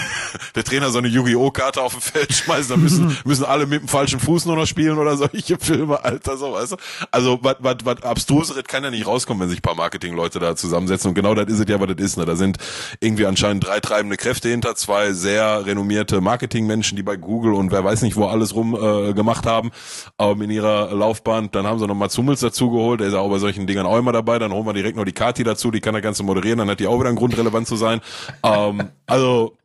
der 0.54 0.64
Trainer 0.64 0.90
so 0.90 0.98
eine 0.98 1.08
Yu-Gi-Oh! 1.08 1.50
Karte 1.50 1.82
auf 1.82 1.92
dem 1.92 2.00
Feld 2.00 2.32
schmeißt, 2.32 2.70
dann 2.70 2.80
müssen, 2.80 3.16
müssen 3.24 3.44
alle 3.44 3.66
mit 3.66 3.82
dem 3.82 3.88
falschen 3.88 4.20
Fuß 4.20 4.46
nur 4.46 4.56
noch 4.56 4.66
spielen 4.66 4.98
oder 4.98 5.16
solche 5.16 5.58
Filme, 5.58 6.02
Alter, 6.04 6.36
so, 6.36 6.52
weißt 6.52 6.72
du? 6.72 6.76
Also, 7.10 7.38
was, 7.42 7.56
was, 7.58 7.76
was 7.84 8.02
abstruseres 8.02 8.64
kann 8.64 8.84
ja 8.84 8.90
nicht 8.90 9.06
rauskommen, 9.06 9.42
wenn 9.42 9.48
sich 9.48 9.58
ein 9.58 9.62
paar 9.62 9.74
Marketing-Leute 9.74 10.38
da 10.38 10.56
zusammensetzen 10.56 11.08
und 11.08 11.14
genau 11.14 11.34
das 11.34 11.48
ist 11.48 11.60
es 11.60 11.68
ja, 11.68 11.80
was 11.80 11.88
das 11.88 12.04
ist, 12.04 12.16
ne? 12.16 12.24
Da 12.24 12.36
sind 12.36 12.58
irgendwie 13.00 13.26
anscheinend 13.26 13.66
drei 13.66 13.80
treibende 13.80 14.16
Kräfte 14.16 14.48
hinter, 14.48 14.74
zwei 14.74 15.12
sehr 15.12 15.66
renommierte 15.66 16.20
Marketing-Menschen, 16.20 16.96
die 16.96 17.02
bei 17.02 17.16
Google 17.16 17.54
und 17.54 17.70
wer 17.72 17.84
weiß 17.84 18.02
nicht 18.02 18.16
wo 18.16 18.26
alles 18.26 18.54
rum 18.54 18.74
äh, 18.74 19.12
gemacht 19.12 19.46
haben, 19.46 19.70
ähm, 20.18 20.42
in 20.42 20.50
ihrer 20.50 20.94
Laufbahn. 20.94 21.50
Dann 21.50 21.66
haben 21.66 21.78
sie 21.78 21.86
noch 21.86 21.94
mal 21.94 22.08
Zummels 22.08 22.40
dazugeholt, 22.40 23.00
der 23.00 23.08
ist 23.08 23.14
ja 23.14 23.20
auch 23.20 23.30
bei 23.30 23.38
solchen 23.38 23.66
Dingern 23.66 23.86
auch 23.86 23.98
immer 23.98 24.12
dabei, 24.12 24.38
dann 24.38 24.52
holen 24.52 24.66
wir 24.66 24.72
direkt 24.72 24.96
noch 24.96 25.04
die 25.04 25.12
Kati 25.12 25.44
dazu, 25.44 25.70
die 25.70 25.80
kann 25.80 25.94
das 25.94 26.02
Ganze 26.02 26.22
moderieren, 26.22 26.58
dann 26.58 26.70
hat 26.70 26.80
die 26.80 26.86
auch 26.86 26.98
wieder 26.98 27.08
einen 27.08 27.18
Grund, 27.18 27.36
relevant 27.36 27.66
zu 27.70 27.76
sein. 27.76 28.00
ähm, 28.42 28.90
also 29.06 29.56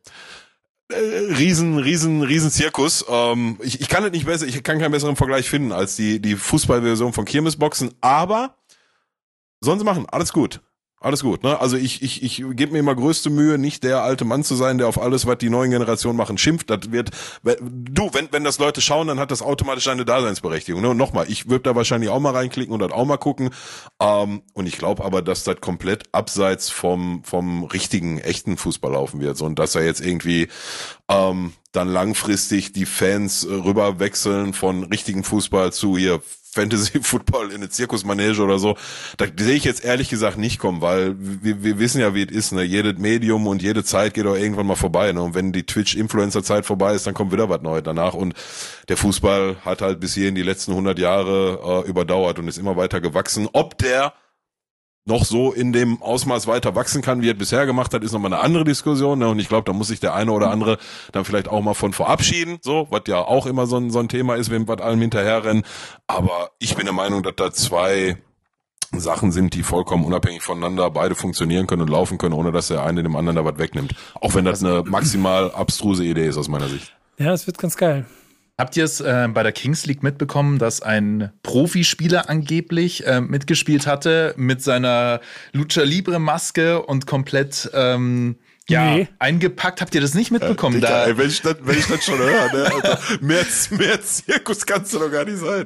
äh, 0.88 0.96
riesen, 1.34 1.78
riesen, 1.78 2.22
riesen 2.22 2.50
Zirkus. 2.50 3.04
Ähm, 3.08 3.58
ich, 3.60 3.80
ich 3.80 3.88
kann 3.88 4.04
es 4.04 4.12
nicht 4.12 4.24
besser, 4.24 4.46
ich 4.46 4.62
kann 4.62 4.78
keinen 4.78 4.92
besseren 4.92 5.16
Vergleich 5.16 5.50
finden 5.50 5.72
als 5.72 5.96
die, 5.96 6.20
die 6.20 6.36
Fußballversion 6.36 7.12
von 7.12 7.24
Kirmesboxen, 7.24 7.92
aber 8.00 8.56
sollen 9.60 9.80
sie 9.80 9.84
machen, 9.84 10.06
alles 10.08 10.32
gut. 10.32 10.60
Alles 10.98 11.22
gut, 11.22 11.42
ne? 11.42 11.60
Also 11.60 11.76
ich, 11.76 12.00
ich, 12.00 12.22
ich 12.22 12.42
gebe 12.52 12.72
mir 12.72 12.78
immer 12.78 12.94
größte 12.94 13.28
Mühe, 13.28 13.58
nicht 13.58 13.84
der 13.84 14.02
alte 14.02 14.24
Mann 14.24 14.44
zu 14.44 14.54
sein, 14.54 14.78
der 14.78 14.88
auf 14.88 14.98
alles, 14.98 15.26
was 15.26 15.36
die 15.36 15.50
neuen 15.50 15.70
Generationen 15.70 16.16
machen, 16.16 16.38
schimpft. 16.38 16.70
Das 16.70 16.90
wird, 16.90 17.10
du, 17.60 18.10
wenn, 18.14 18.28
wenn 18.32 18.44
das 18.44 18.58
Leute 18.58 18.80
schauen, 18.80 19.08
dann 19.08 19.20
hat 19.20 19.30
das 19.30 19.42
automatisch 19.42 19.88
eine 19.88 20.06
Daseinsberechtigung. 20.06 20.80
Ne? 20.80 20.88
Und 20.88 20.96
nochmal, 20.96 21.26
ich 21.28 21.50
würde 21.50 21.64
da 21.64 21.74
wahrscheinlich 21.74 22.08
auch 22.08 22.18
mal 22.18 22.32
reinklicken 22.32 22.72
und 22.72 22.80
das 22.80 22.92
auch 22.92 23.04
mal 23.04 23.18
gucken. 23.18 23.50
Ähm, 24.00 24.42
und 24.54 24.66
ich 24.66 24.78
glaube 24.78 25.04
aber, 25.04 25.20
dass 25.20 25.44
das 25.44 25.60
komplett 25.60 26.04
abseits 26.12 26.70
vom, 26.70 27.22
vom 27.24 27.64
richtigen, 27.64 28.18
echten 28.18 28.56
Fußball 28.56 28.92
laufen 28.92 29.20
wird. 29.20 29.36
So, 29.36 29.44
und 29.44 29.58
dass 29.58 29.74
er 29.74 29.84
jetzt 29.84 30.00
irgendwie 30.00 30.48
ähm, 31.08 31.52
dann 31.72 31.88
langfristig 31.88 32.72
die 32.72 32.86
Fans 32.86 33.44
äh, 33.44 33.52
rüberwechseln 33.52 34.54
von 34.54 34.84
richtigen 34.84 35.24
Fußball 35.24 35.74
zu 35.74 35.98
hier 35.98 36.22
Fantasy 36.56 37.00
Football 37.02 37.50
in 37.50 37.56
eine 37.56 37.68
Zirkusmanege 37.68 38.42
oder 38.42 38.58
so. 38.58 38.76
Da 39.18 39.26
sehe 39.36 39.54
ich 39.54 39.64
jetzt 39.64 39.84
ehrlich 39.84 40.08
gesagt 40.08 40.38
nicht 40.38 40.58
kommen, 40.58 40.80
weil 40.80 41.14
wir, 41.18 41.62
wir 41.62 41.78
wissen 41.78 42.00
ja, 42.00 42.14
wie 42.14 42.22
es 42.24 42.32
ist. 42.32 42.52
Ne? 42.52 42.62
Jedes 42.62 42.98
Medium 42.98 43.46
und 43.46 43.62
jede 43.62 43.84
Zeit 43.84 44.14
geht 44.14 44.26
auch 44.26 44.36
irgendwann 44.36 44.66
mal 44.66 44.76
vorbei. 44.76 45.12
Ne? 45.12 45.22
Und 45.22 45.34
wenn 45.34 45.52
die 45.52 45.66
Twitch-Influencer-Zeit 45.66 46.64
vorbei 46.64 46.94
ist, 46.94 47.06
dann 47.06 47.14
kommt 47.14 47.32
wieder 47.32 47.48
was 47.48 47.60
Neues 47.60 47.82
danach. 47.84 48.14
Und 48.14 48.34
der 48.88 48.96
Fußball 48.96 49.56
hat 49.64 49.82
halt 49.82 50.00
bis 50.00 50.14
hierhin 50.14 50.34
die 50.34 50.42
letzten 50.42 50.72
100 50.72 50.98
Jahre 50.98 51.84
äh, 51.84 51.88
überdauert 51.88 52.38
und 52.38 52.48
ist 52.48 52.58
immer 52.58 52.76
weiter 52.76 53.00
gewachsen. 53.00 53.48
Ob 53.52 53.76
der 53.78 54.14
noch 55.06 55.24
so 55.24 55.52
in 55.52 55.72
dem 55.72 56.02
Ausmaß 56.02 56.46
weiter 56.46 56.74
wachsen 56.74 57.00
kann, 57.00 57.22
wie 57.22 57.30
er 57.30 57.34
bisher 57.34 57.64
gemacht 57.64 57.94
hat, 57.94 58.02
ist 58.02 58.12
nochmal 58.12 58.32
eine 58.32 58.42
andere 58.42 58.64
Diskussion. 58.64 59.20
Ne? 59.20 59.28
Und 59.28 59.38
ich 59.38 59.48
glaube, 59.48 59.64
da 59.64 59.72
muss 59.72 59.86
sich 59.88 60.00
der 60.00 60.14
eine 60.14 60.32
oder 60.32 60.50
andere 60.50 60.78
dann 61.12 61.24
vielleicht 61.24 61.48
auch 61.48 61.62
mal 61.62 61.74
von 61.74 61.92
verabschieden, 61.92 62.58
so, 62.60 62.88
was 62.90 63.02
ja 63.06 63.18
auch 63.20 63.46
immer 63.46 63.66
so 63.66 63.76
ein, 63.76 63.90
so 63.90 64.00
ein 64.00 64.08
Thema 64.08 64.34
ist, 64.34 64.50
wenn 64.50 64.66
was 64.66 64.80
allem 64.80 65.00
hinterherrennen. 65.00 65.62
Aber 66.08 66.50
ich 66.58 66.74
bin 66.74 66.86
der 66.86 66.92
Meinung, 66.94 67.22
dass 67.22 67.34
da 67.36 67.52
zwei 67.52 68.18
Sachen 68.92 69.30
sind, 69.30 69.54
die 69.54 69.62
vollkommen 69.62 70.04
unabhängig 70.04 70.42
voneinander 70.42 70.90
beide 70.90 71.14
funktionieren 71.14 71.66
können 71.66 71.82
und 71.82 71.90
laufen 71.90 72.18
können, 72.18 72.34
ohne 72.34 72.50
dass 72.50 72.68
der 72.68 72.82
eine 72.82 73.02
dem 73.02 73.14
anderen 73.16 73.36
da 73.36 73.44
was 73.44 73.58
wegnimmt. 73.58 73.94
Auch 74.20 74.34
wenn 74.34 74.44
das 74.44 74.62
eine 74.64 74.82
maximal 74.84 75.52
abstruse 75.52 76.04
Idee 76.04 76.26
ist 76.26 76.36
aus 76.36 76.48
meiner 76.48 76.68
Sicht. 76.68 76.96
Ja, 77.18 77.32
es 77.32 77.46
wird 77.46 77.58
ganz 77.58 77.76
geil. 77.76 78.06
Habt 78.58 78.74
ihr 78.78 78.84
es 78.84 79.00
äh, 79.02 79.28
bei 79.34 79.42
der 79.42 79.52
Kings 79.52 79.84
League 79.84 80.02
mitbekommen, 80.02 80.58
dass 80.58 80.80
ein 80.80 81.30
Profispieler 81.42 82.30
angeblich 82.30 83.06
äh, 83.06 83.20
mitgespielt 83.20 83.86
hatte 83.86 84.32
mit 84.38 84.62
seiner 84.62 85.20
Lucha 85.52 85.82
Libre 85.82 86.18
Maske 86.18 86.80
und 86.80 87.06
komplett 87.06 87.70
ähm, 87.74 88.36
Ja, 88.66 88.94
Nee. 88.94 89.08
eingepackt. 89.18 89.82
Habt 89.82 89.94
ihr 89.94 90.00
das 90.00 90.14
nicht 90.14 90.30
mitbekommen? 90.30 90.76
Digga, 90.76 90.88
da, 90.88 91.04
ey, 91.06 91.18
wenn, 91.18 91.28
ich 91.28 91.42
das, 91.42 91.56
wenn 91.64 91.78
ich 91.78 91.86
das 91.86 92.02
schon 92.02 92.16
höre, 92.18 92.50
ne, 92.54 92.72
Alter, 92.72 92.98
mehr, 93.20 93.44
mehr 93.72 94.00
Zirkus 94.02 94.64
kannst 94.64 94.94
du 94.94 95.00
doch 95.00 95.12
gar 95.12 95.26
nicht 95.26 95.36
sein. 95.36 95.64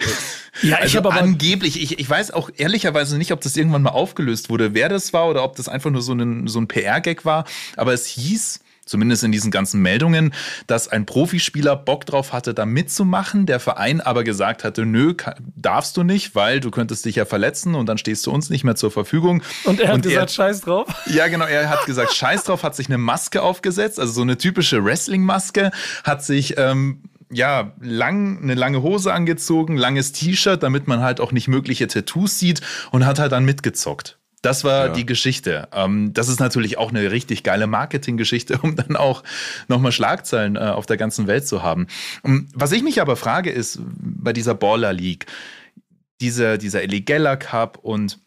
Ja, 0.62 0.78
ich 0.78 0.82
also 0.82 0.96
habe 0.98 1.12
aber 1.12 1.20
angeblich, 1.22 1.80
ich, 1.80 2.00
ich 2.00 2.10
weiß 2.10 2.32
auch 2.32 2.50
ehrlicherweise 2.56 3.18
nicht, 3.18 3.30
ob 3.30 3.40
das 3.40 3.56
irgendwann 3.56 3.82
mal 3.82 3.90
aufgelöst 3.90 4.50
wurde, 4.50 4.74
wer 4.74 4.88
das 4.88 5.12
war 5.12 5.28
oder 5.28 5.44
ob 5.44 5.54
das 5.54 5.68
einfach 5.68 5.90
nur 5.90 6.02
so 6.02 6.12
ein, 6.12 6.48
so 6.48 6.60
ein 6.60 6.66
PR-Gag 6.66 7.24
war. 7.24 7.44
Aber 7.76 7.92
es 7.92 8.06
hieß, 8.06 8.58
zumindest 8.84 9.24
in 9.24 9.32
diesen 9.32 9.50
ganzen 9.50 9.80
Meldungen, 9.82 10.34
dass 10.66 10.88
ein 10.88 11.06
Profispieler 11.06 11.76
Bock 11.76 12.06
drauf 12.06 12.32
hatte, 12.32 12.54
da 12.54 12.66
mitzumachen, 12.66 13.46
der 13.46 13.60
Verein 13.60 14.00
aber 14.00 14.24
gesagt 14.24 14.64
hatte, 14.64 14.84
nö, 14.84 15.14
darfst 15.56 15.96
du 15.96 16.02
nicht, 16.02 16.34
weil 16.34 16.60
du 16.60 16.70
könntest 16.70 17.04
dich 17.04 17.16
ja 17.16 17.24
verletzen 17.24 17.74
und 17.74 17.86
dann 17.86 17.98
stehst 17.98 18.26
du 18.26 18.30
uns 18.30 18.50
nicht 18.50 18.64
mehr 18.64 18.76
zur 18.76 18.90
Verfügung. 18.90 19.42
und 19.64 19.80
er 19.80 19.92
hat 19.92 20.02
gesagt, 20.02 20.32
scheiß 20.32 20.62
drauf. 20.62 20.88
Ja, 21.06 21.28
genau. 21.28 21.46
Er 21.46 21.68
hat 21.68 21.86
gesagt, 21.86 22.12
scheiß 22.14 22.44
drauf, 22.44 22.62
hat 22.62 22.74
sich 22.74 22.88
eine 22.88 22.98
Maske 22.98 23.42
aufgesetzt, 23.42 24.00
also 24.00 24.12
so 24.12 24.22
eine 24.22 24.36
typische 24.38 24.84
Wrestling-Maske, 24.84 25.70
hat 26.04 26.24
sich 26.24 26.54
ähm, 26.58 27.02
ja 27.30 27.72
lang 27.80 28.42
eine 28.42 28.54
lange 28.54 28.82
Hose 28.82 29.12
angezogen, 29.12 29.76
langes 29.76 30.12
T-Shirt, 30.12 30.62
damit 30.62 30.88
man 30.88 31.00
halt 31.00 31.20
auch 31.20 31.32
nicht 31.32 31.48
mögliche 31.48 31.86
Tattoos 31.86 32.38
sieht 32.38 32.60
und 32.90 33.06
hat 33.06 33.18
halt 33.18 33.32
dann 33.32 33.44
mitgezockt. 33.44 34.19
Das 34.42 34.64
war 34.64 34.86
Ja. 34.86 34.92
die 34.92 35.04
Geschichte. 35.04 35.68
Ähm, 35.72 36.14
das 36.14 36.28
ist 36.28 36.40
natürlich 36.40 36.78
auch 36.78 36.90
eine 36.90 37.10
richtig 37.10 37.42
geile 37.42 37.66
Marketinggeschichte, 37.66 38.58
um 38.62 38.74
dann 38.76 38.96
auch 38.96 39.22
nochmal 39.68 39.92
Schlagzeilen 39.92 40.56
äh, 40.56 40.60
auf 40.60 40.86
der 40.86 40.96
ganzen 40.96 41.26
Welt 41.26 41.46
zu 41.46 41.62
haben. 41.62 41.86
Ähm, 42.24 42.48
Was 42.54 42.72
ich 42.72 42.82
mich 42.82 43.00
aber 43.00 43.16
frage, 43.16 43.50
ist 43.50 43.80
bei 43.82 44.32
dieser 44.32 44.54
Baller 44.54 44.92
League, 44.92 45.26
dieser, 46.20 46.58
dieser 46.58 46.82
Eligella 46.82 47.36
Cup 47.36 47.78
und 47.82 48.18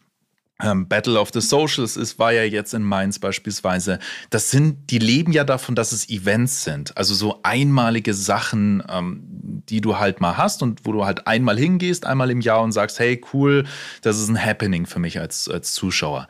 ähm, 0.62 0.86
Battle 0.86 1.18
of 1.18 1.30
the 1.32 1.40
Socials 1.40 1.96
ist, 1.96 2.18
war 2.18 2.32
ja 2.32 2.44
jetzt 2.44 2.74
in 2.74 2.82
Mainz 2.82 3.18
beispielsweise. 3.18 3.98
Das 4.30 4.50
sind, 4.50 4.90
die 4.90 4.98
leben 4.98 5.32
ja 5.32 5.42
davon, 5.42 5.74
dass 5.74 5.92
es 5.92 6.08
Events 6.08 6.62
sind. 6.62 6.96
Also 6.96 7.14
so 7.14 7.40
einmalige 7.42 8.14
Sachen, 8.14 8.82
ähm, 8.88 9.20
die 9.68 9.80
du 9.80 9.98
halt 9.98 10.20
mal 10.20 10.36
hast 10.36 10.62
und 10.62 10.80
wo 10.84 10.92
du 10.92 11.04
halt 11.04 11.26
einmal 11.26 11.58
hingehst, 11.58 12.06
einmal 12.06 12.30
im 12.30 12.40
Jahr 12.40 12.62
und 12.62 12.72
sagst, 12.72 12.98
hey, 13.00 13.20
cool, 13.32 13.64
das 14.02 14.18
ist 14.18 14.28
ein 14.28 14.42
Happening 14.42 14.86
für 14.86 15.00
mich 15.00 15.18
als, 15.18 15.48
als 15.48 15.72
Zuschauer. 15.72 16.28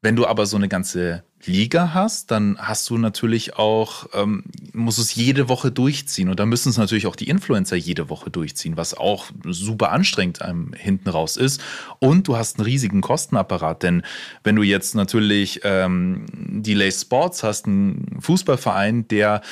Wenn 0.00 0.14
du 0.14 0.26
aber 0.26 0.46
so 0.46 0.56
eine 0.56 0.68
ganze 0.68 1.24
Liga 1.44 1.92
hast, 1.92 2.30
dann 2.30 2.56
hast 2.58 2.88
du 2.90 2.98
natürlich 2.98 3.56
auch, 3.56 4.06
ähm, 4.12 4.44
musst 4.72 4.98
es 4.98 5.14
jede 5.14 5.48
Woche 5.48 5.72
durchziehen. 5.72 6.28
Und 6.28 6.38
dann 6.38 6.48
müssen 6.48 6.68
es 6.68 6.76
natürlich 6.76 7.06
auch 7.06 7.16
die 7.16 7.28
Influencer 7.28 7.76
jede 7.76 8.08
Woche 8.08 8.30
durchziehen, 8.30 8.76
was 8.76 8.94
auch 8.94 9.26
super 9.44 9.90
anstrengend 9.90 10.42
einem 10.42 10.72
hinten 10.72 11.08
raus 11.08 11.36
ist. 11.36 11.60
Und 11.98 12.28
du 12.28 12.36
hast 12.36 12.58
einen 12.58 12.64
riesigen 12.64 13.00
Kostenapparat, 13.00 13.82
denn 13.82 14.02
wenn 14.44 14.56
du 14.56 14.62
jetzt 14.62 14.94
natürlich 14.94 15.60
ähm, 15.64 16.26
Delay 16.62 16.92
Sports 16.92 17.42
hast, 17.42 17.66
einen 17.66 18.18
Fußballverein, 18.20 19.08
der 19.08 19.42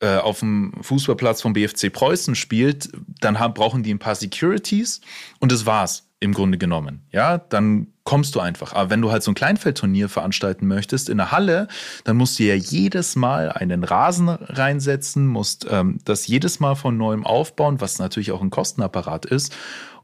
äh, 0.00 0.16
auf 0.16 0.40
dem 0.40 0.72
Fußballplatz 0.80 1.42
vom 1.42 1.52
BFC 1.52 1.92
Preußen 1.92 2.34
spielt, 2.34 2.90
dann 3.20 3.38
haben, 3.38 3.54
brauchen 3.54 3.82
die 3.82 3.92
ein 3.92 3.98
paar 3.98 4.14
Securities 4.14 5.00
und 5.40 5.52
das 5.52 5.66
war's 5.66 6.09
im 6.20 6.34
Grunde 6.34 6.58
genommen. 6.58 7.02
Ja, 7.10 7.38
dann 7.38 7.88
kommst 8.04 8.34
du 8.34 8.40
einfach. 8.40 8.74
Aber 8.74 8.90
wenn 8.90 9.00
du 9.00 9.10
halt 9.10 9.22
so 9.22 9.30
ein 9.30 9.34
Kleinfeldturnier 9.34 10.10
veranstalten 10.10 10.66
möchtest 10.66 11.08
in 11.08 11.16
der 11.16 11.32
Halle, 11.32 11.66
dann 12.04 12.16
musst 12.18 12.38
du 12.38 12.42
ja 12.42 12.54
jedes 12.54 13.16
Mal 13.16 13.50
einen 13.50 13.84
Rasen 13.84 14.28
reinsetzen, 14.28 15.26
musst 15.26 15.66
ähm, 15.70 15.98
das 16.04 16.26
jedes 16.26 16.60
Mal 16.60 16.74
von 16.74 16.96
neuem 16.98 17.24
aufbauen, 17.24 17.80
was 17.80 17.98
natürlich 17.98 18.32
auch 18.32 18.42
ein 18.42 18.50
Kostenapparat 18.50 19.24
ist. 19.24 19.56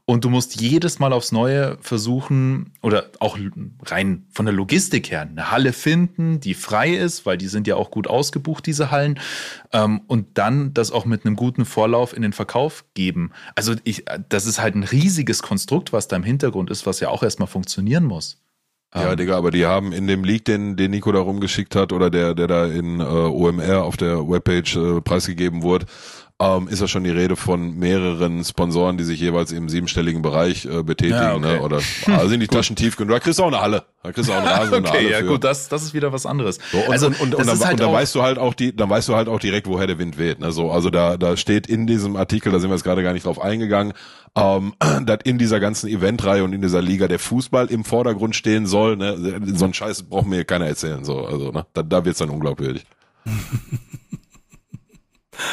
Und 0.09 0.23
du 0.23 0.29
musst 0.29 0.61
jedes 0.61 0.99
Mal 0.99 1.11
aufs 1.11 1.33
Neue 1.33 1.77
versuchen, 1.81 2.71
oder 2.81 3.07
auch 3.19 3.37
rein 3.83 4.25
von 4.31 4.45
der 4.45 4.55
Logistik 4.55 5.11
her, 5.11 5.27
eine 5.29 5.51
Halle 5.51 5.73
finden, 5.73 6.39
die 6.39 6.53
frei 6.53 6.95
ist, 6.95 7.25
weil 7.25 7.37
die 7.37 7.49
sind 7.49 7.67
ja 7.67 7.75
auch 7.75 7.91
gut 7.91 8.07
ausgebucht, 8.07 8.65
diese 8.65 8.89
Hallen. 8.89 9.19
Ähm, 9.73 9.99
und 10.07 10.37
dann 10.37 10.73
das 10.73 10.91
auch 10.91 11.03
mit 11.03 11.25
einem 11.25 11.35
guten 11.35 11.65
Vorlauf 11.65 12.15
in 12.15 12.21
den 12.21 12.31
Verkauf 12.31 12.85
geben. 12.93 13.31
Also 13.55 13.73
ich, 13.83 14.05
das 14.29 14.45
ist 14.45 14.61
halt 14.61 14.75
ein 14.75 14.83
riesiges 14.83 15.41
Konstrukt, 15.41 15.91
was 15.91 16.07
da 16.07 16.15
im 16.15 16.23
Hintergrund 16.23 16.69
ist, 16.69 16.85
was 16.85 17.01
ja 17.01 17.09
auch 17.09 17.21
erstmal 17.21 17.49
funktionieren 17.49 18.05
muss. 18.05 18.41
Ja, 18.95 19.11
Ähm, 19.11 19.17
Digga, 19.17 19.37
aber 19.37 19.51
die 19.51 19.65
haben 19.65 19.91
in 19.91 20.07
dem 20.07 20.23
Leak, 20.23 20.45
den, 20.45 20.77
den 20.77 20.91
Nico 20.91 21.11
da 21.11 21.19
rumgeschickt 21.19 21.75
hat 21.75 21.91
oder 21.91 22.09
der, 22.09 22.33
der 22.33 22.47
da 22.47 22.65
in 22.65 22.99
äh, 22.99 23.03
OMR 23.03 23.83
auf 23.83 23.97
der 23.97 24.27
Webpage 24.27 24.77
äh, 24.77 25.01
preisgegeben 25.01 25.61
wurde, 25.61 25.85
ähm, 26.39 26.67
ist 26.67 26.81
ja 26.81 26.87
schon 26.87 27.03
die 27.03 27.09
Rede 27.09 27.35
von 27.35 27.77
mehreren 27.79 28.43
Sponsoren, 28.43 28.97
die 28.97 29.03
sich 29.03 29.19
jeweils 29.19 29.51
im 29.51 29.69
siebenstelligen 29.69 30.21
Bereich 30.21 30.65
äh, 30.65 30.83
betätigen. 30.83 31.19
Ja, 31.19 31.35
okay. 31.35 31.55
ne? 31.55 31.61
Oder 31.61 31.79
also 32.05 32.27
sind 32.27 32.41
die 32.41 32.47
Taschen 32.47 32.75
tief 32.75 32.95
genug. 32.95 33.13
Da 33.13 33.19
kriegst 33.19 33.39
du 33.39 33.43
auch 33.43 33.47
eine 33.47 33.59
Halle. 33.59 33.85
Da 34.03 34.11
kriegst 34.11 34.29
du 34.29 34.33
auch 34.33 34.37
einen 34.37 34.47
Rasen 34.47 34.73
und 34.75 34.85
eine 34.85 34.87
Okay, 34.87 34.97
Halle 34.97 35.11
ja 35.11 35.17
für. 35.19 35.25
gut, 35.25 35.43
das, 35.43 35.67
das 35.67 35.81
ist 35.81 35.95
wieder 35.95 36.13
was 36.13 36.27
anderes. 36.27 36.59
So, 36.71 36.77
und, 36.77 36.91
also 36.91 37.07
und, 37.07 37.19
und, 37.19 37.35
und, 37.35 37.47
dann, 37.47 37.59
halt 37.59 37.71
und 37.71 37.79
dann 37.79 37.91
weißt 37.91 38.13
du 38.13 38.21
halt 38.21 38.37
auch 38.37 38.53
die, 38.53 38.75
dann 38.75 38.89
weißt 38.89 39.09
du 39.09 39.15
halt 39.15 39.29
auch 39.29 39.39
direkt, 39.39 39.65
woher 39.65 39.87
der 39.87 39.97
Wind 39.97 40.19
weht. 40.19 40.39
Ne? 40.39 40.51
So, 40.51 40.71
also 40.71 40.91
da, 40.91 41.17
da 41.17 41.37
steht 41.37 41.65
in 41.65 41.87
diesem 41.87 42.15
Artikel, 42.15 42.51
da 42.51 42.59
sind 42.59 42.69
wir 42.69 42.75
jetzt 42.75 42.83
gerade 42.83 43.01
gar 43.01 43.13
nicht 43.13 43.25
drauf 43.25 43.41
eingegangen, 43.41 43.93
ähm, 44.35 44.73
dass 45.05 45.19
in 45.23 45.39
dieser 45.39 45.59
ganzen 45.59 45.89
Eventreihe 45.89 46.43
und 46.43 46.53
in 46.53 46.61
dieser 46.61 46.83
Liga 46.83 47.07
der 47.07 47.19
Fußball 47.19 47.67
im 47.67 47.83
Vordergrund 47.83 48.35
stehen 48.35 48.67
soll. 48.67 48.95
Ne? 48.95 49.41
So 49.55 49.65
ein 49.65 49.73
Scheiß 49.73 50.03
braucht 50.03 50.27
mir 50.27 50.45
keiner 50.45 50.67
erzählen. 50.67 51.03
So, 51.03 51.25
also 51.25 51.51
ne? 51.51 51.65
da, 51.73 51.81
da 51.81 52.05
wird's 52.05 52.19
dann 52.19 52.29
unglaubwürdig. 52.29 52.85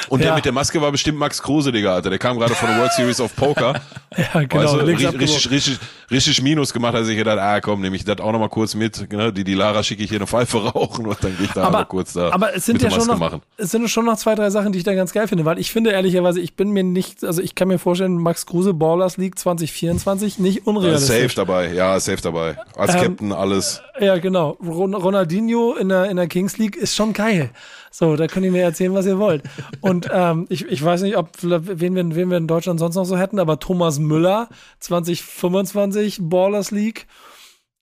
Und 0.09 0.20
der 0.20 0.28
Ja. 0.31 0.35
mit 0.36 0.44
der 0.44 0.52
Maske 0.52 0.81
war 0.81 0.90
bestimmt 0.93 1.19
Max 1.19 1.43
Kruse, 1.43 1.73
Digga, 1.73 1.94
Alter. 1.94 2.11
Der 2.11 2.19
kam 2.19 2.39
gerade 2.39 2.55
von 2.55 2.69
der 2.69 2.78
World 2.78 2.93
Series 2.93 3.20
of 3.20 3.35
Poker. 3.36 3.74
Ja, 4.16 4.44
genau. 4.44 4.77
links 4.77 5.02
richtig, 5.02 5.20
richtig, 5.20 5.51
richtig, 5.51 5.78
richtig 6.09 6.43
Minus 6.43 6.73
gemacht, 6.73 6.94
als 6.94 7.09
ich 7.09 7.16
gedacht, 7.16 7.39
ah 7.40 7.61
komm, 7.61 7.81
nehme 7.81 7.97
ich 7.97 8.05
das 8.05 8.20
auch 8.20 8.31
noch 8.31 8.39
mal 8.39 8.48
kurz 8.48 8.77
mit. 8.77 9.11
Ne? 9.12 9.32
Die, 9.32 9.43
die 9.43 9.55
Lara 9.55 9.82
schicke 9.82 10.05
ich 10.05 10.09
hier 10.11 10.20
eine 10.20 10.28
Pfeife 10.28 10.59
rauchen 10.73 11.05
und 11.06 11.16
dann 11.20 11.36
gehe 11.36 11.47
ich 11.47 11.52
da 11.52 11.65
aber, 11.65 11.85
kurz 11.85 12.12
da 12.12 12.31
aber 12.31 12.55
es 12.55 12.65
sind 12.65 12.81
ja 12.81 12.90
der 12.90 12.94
schon 12.94 13.09
noch, 13.09 13.19
machen. 13.19 13.43
es 13.56 13.73
sind 13.73 13.90
schon 13.90 14.05
noch 14.05 14.16
zwei, 14.16 14.36
drei 14.36 14.51
Sachen, 14.51 14.70
die 14.70 14.78
ich 14.78 14.85
da 14.85 14.94
ganz 14.94 15.12
geil 15.12 15.27
finde, 15.27 15.44
weil 15.44 15.59
ich 15.59 15.73
finde 15.73 15.90
ehrlicherweise, 15.90 16.40
ich 16.40 16.55
bin 16.55 16.70
mir 16.70 16.85
nicht, 16.85 17.24
also 17.24 17.43
ich 17.43 17.56
kann 17.56 17.66
mir 17.66 17.81
vorstellen, 17.81 18.16
Max 18.19 18.47
Kruse 18.47 18.73
Ballers 18.73 19.16
League 19.16 19.36
2024 19.36 20.39
nicht 20.39 20.59
Ja, 20.59 20.62
unrealistisch. 20.66 21.09
safe 21.23 21.35
dabei, 21.35 21.73
ja, 21.73 21.98
safe 21.98 22.23
dabei. 22.23 22.56
Als 22.77 22.94
Ähm, 22.94 23.01
Captain 23.01 23.32
alles. 23.32 23.82
Ja, 23.98 24.16
genau. 24.19 24.51
Ron 24.65 24.94
Ronaldinho 24.94 25.74
in 25.74 25.89
der, 25.89 26.05
in 26.09 26.16
der 26.19 26.28
Kings 26.28 26.56
League 26.56 26.77
ist 26.77 26.94
schon 26.94 27.15
geil. 27.15 27.51
So, 27.96 28.16
da 28.16 28.26
könnt 28.26 28.44
ihr 28.44 28.50
mir 28.50 28.64
erzählen, 28.64 28.92
was 28.92 29.06
ihr 29.06 29.20
wollt. 29.20 29.44
Und 29.80 30.08
ähm, 30.12 30.46
ich, 30.48 30.66
ich 30.66 30.84
weiß 30.84 31.02
nicht, 31.02 31.16
ob 31.16 31.28
wen 31.40 31.94
wir, 31.94 32.16
wen 32.16 32.28
wir 32.28 32.38
in 32.38 32.48
Deutschland 32.48 32.80
sonst 32.80 32.96
noch 32.96 33.04
so 33.04 33.16
hätten, 33.16 33.38
aber 33.38 33.60
Thomas 33.60 34.00
Müller 34.00 34.48
2025 34.80 36.18
Ballers 36.22 36.72
League. 36.72 37.06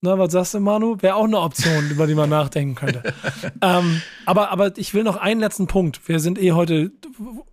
Na, 0.02 0.18
was 0.18 0.32
sagst 0.32 0.52
du, 0.52 0.60
Manu? 0.60 0.98
Wäre 1.01 1.14
auch 1.14 1.24
eine 1.24 1.40
Option, 1.40 1.89
über 1.89 2.06
die 2.06 2.14
man 2.14 2.28
nachdenken 2.28 2.74
könnte. 2.74 3.02
ähm, 3.62 4.02
aber, 4.26 4.51
aber 4.51 4.76
ich 4.76 4.93
will 4.93 5.02
noch 5.02 5.16
einen 5.16 5.40
letzten 5.40 5.66
Punkt. 5.66 6.06
Wir 6.06 6.20
sind 6.20 6.39
eh 6.39 6.52
heute 6.52 6.93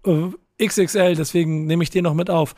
äh, 0.05 0.65
XXL, 0.65 1.15
deswegen 1.15 1.65
nehme 1.65 1.83
ich 1.83 1.91
den 1.91 2.03
noch 2.03 2.13
mit 2.13 2.29
auf. 2.29 2.55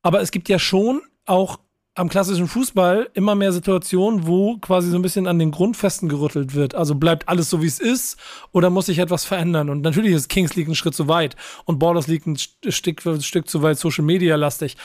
Aber 0.00 0.22
es 0.22 0.30
gibt 0.30 0.48
ja 0.48 0.58
schon 0.58 1.02
auch 1.26 1.58
am 1.96 2.08
klassischen 2.08 2.48
Fußball 2.48 3.08
immer 3.14 3.36
mehr 3.36 3.52
Situationen, 3.52 4.26
wo 4.26 4.56
quasi 4.58 4.90
so 4.90 4.96
ein 4.96 5.02
bisschen 5.02 5.28
an 5.28 5.38
den 5.38 5.52
Grundfesten 5.52 6.08
gerüttelt 6.08 6.54
wird. 6.54 6.74
Also 6.74 6.96
bleibt 6.96 7.28
alles 7.28 7.50
so, 7.50 7.62
wie 7.62 7.66
es 7.68 7.78
ist 7.78 8.18
oder 8.50 8.68
muss 8.68 8.86
sich 8.86 8.98
etwas 8.98 9.24
verändern? 9.24 9.70
Und 9.70 9.82
natürlich 9.82 10.12
ist 10.12 10.28
Kings 10.28 10.56
League 10.56 10.66
ein 10.68 10.74
Schritt 10.74 10.94
zu 10.94 11.06
weit 11.06 11.36
und 11.66 11.78
Borders 11.78 12.08
League 12.08 12.26
ein 12.26 12.36
Stück, 12.36 13.06
ein 13.06 13.22
Stück 13.22 13.48
zu 13.48 13.62
weit 13.62 13.78
Social 13.78 14.04
Media 14.04 14.34
lastig. 14.34 14.76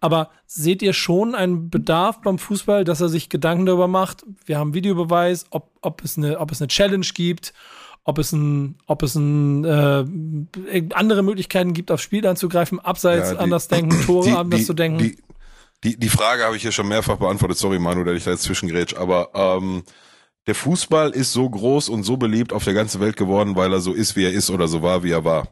Aber 0.00 0.30
seht 0.46 0.82
ihr 0.82 0.92
schon 0.92 1.34
einen 1.36 1.70
Bedarf 1.70 2.20
beim 2.22 2.38
Fußball, 2.38 2.84
dass 2.84 3.00
er 3.00 3.08
sich 3.08 3.28
Gedanken 3.28 3.66
darüber 3.66 3.86
macht? 3.88 4.24
Wir 4.46 4.58
haben 4.58 4.74
Videobeweis, 4.74 5.46
ob, 5.50 5.70
ob, 5.80 6.02
es, 6.04 6.16
eine, 6.16 6.38
ob 6.40 6.50
es 6.50 6.60
eine 6.60 6.68
Challenge 6.68 7.06
gibt, 7.14 7.52
ob 8.04 8.18
es 8.18 8.32
ein, 8.32 8.76
ob 8.86 9.02
es 9.04 9.14
ein, 9.14 9.64
äh, 9.64 10.04
andere 10.94 11.22
Möglichkeiten 11.22 11.72
gibt, 11.72 11.90
aufs 11.92 12.02
Spiel 12.02 12.26
anzugreifen, 12.26 12.80
abseits 12.80 13.28
Ja, 13.30 13.34
die- 13.34 13.40
anders 13.40 13.68
denken, 13.68 14.00
Tore 14.06 14.28
die- 14.30 14.34
anders 14.36 14.60
die- 14.60 14.66
zu 14.66 14.74
denken. 14.74 14.98
Die, 14.98 15.18
die, 15.84 15.96
die 15.96 16.08
Frage 16.08 16.44
habe 16.44 16.56
ich 16.56 16.62
hier 16.62 16.72
schon 16.72 16.88
mehrfach 16.88 17.16
beantwortet. 17.16 17.58
Sorry, 17.58 17.78
Manu, 17.78 18.04
dass 18.04 18.16
ich 18.16 18.24
da 18.24 18.32
jetzt 18.32 18.42
zwischengrätsch. 18.42 18.94
Aber 18.94 19.30
ähm, 19.34 19.84
der 20.46 20.54
Fußball 20.54 21.10
ist 21.10 21.32
so 21.32 21.48
groß 21.48 21.88
und 21.88 22.02
so 22.02 22.16
beliebt 22.16 22.52
auf 22.52 22.64
der 22.64 22.74
ganzen 22.74 23.00
Welt 23.00 23.16
geworden, 23.16 23.54
weil 23.54 23.72
er 23.72 23.80
so 23.80 23.92
ist, 23.92 24.16
wie 24.16 24.24
er 24.24 24.32
ist 24.32 24.50
oder 24.50 24.66
so 24.66 24.82
war, 24.82 25.02
wie 25.02 25.12
er 25.12 25.24
war. 25.24 25.48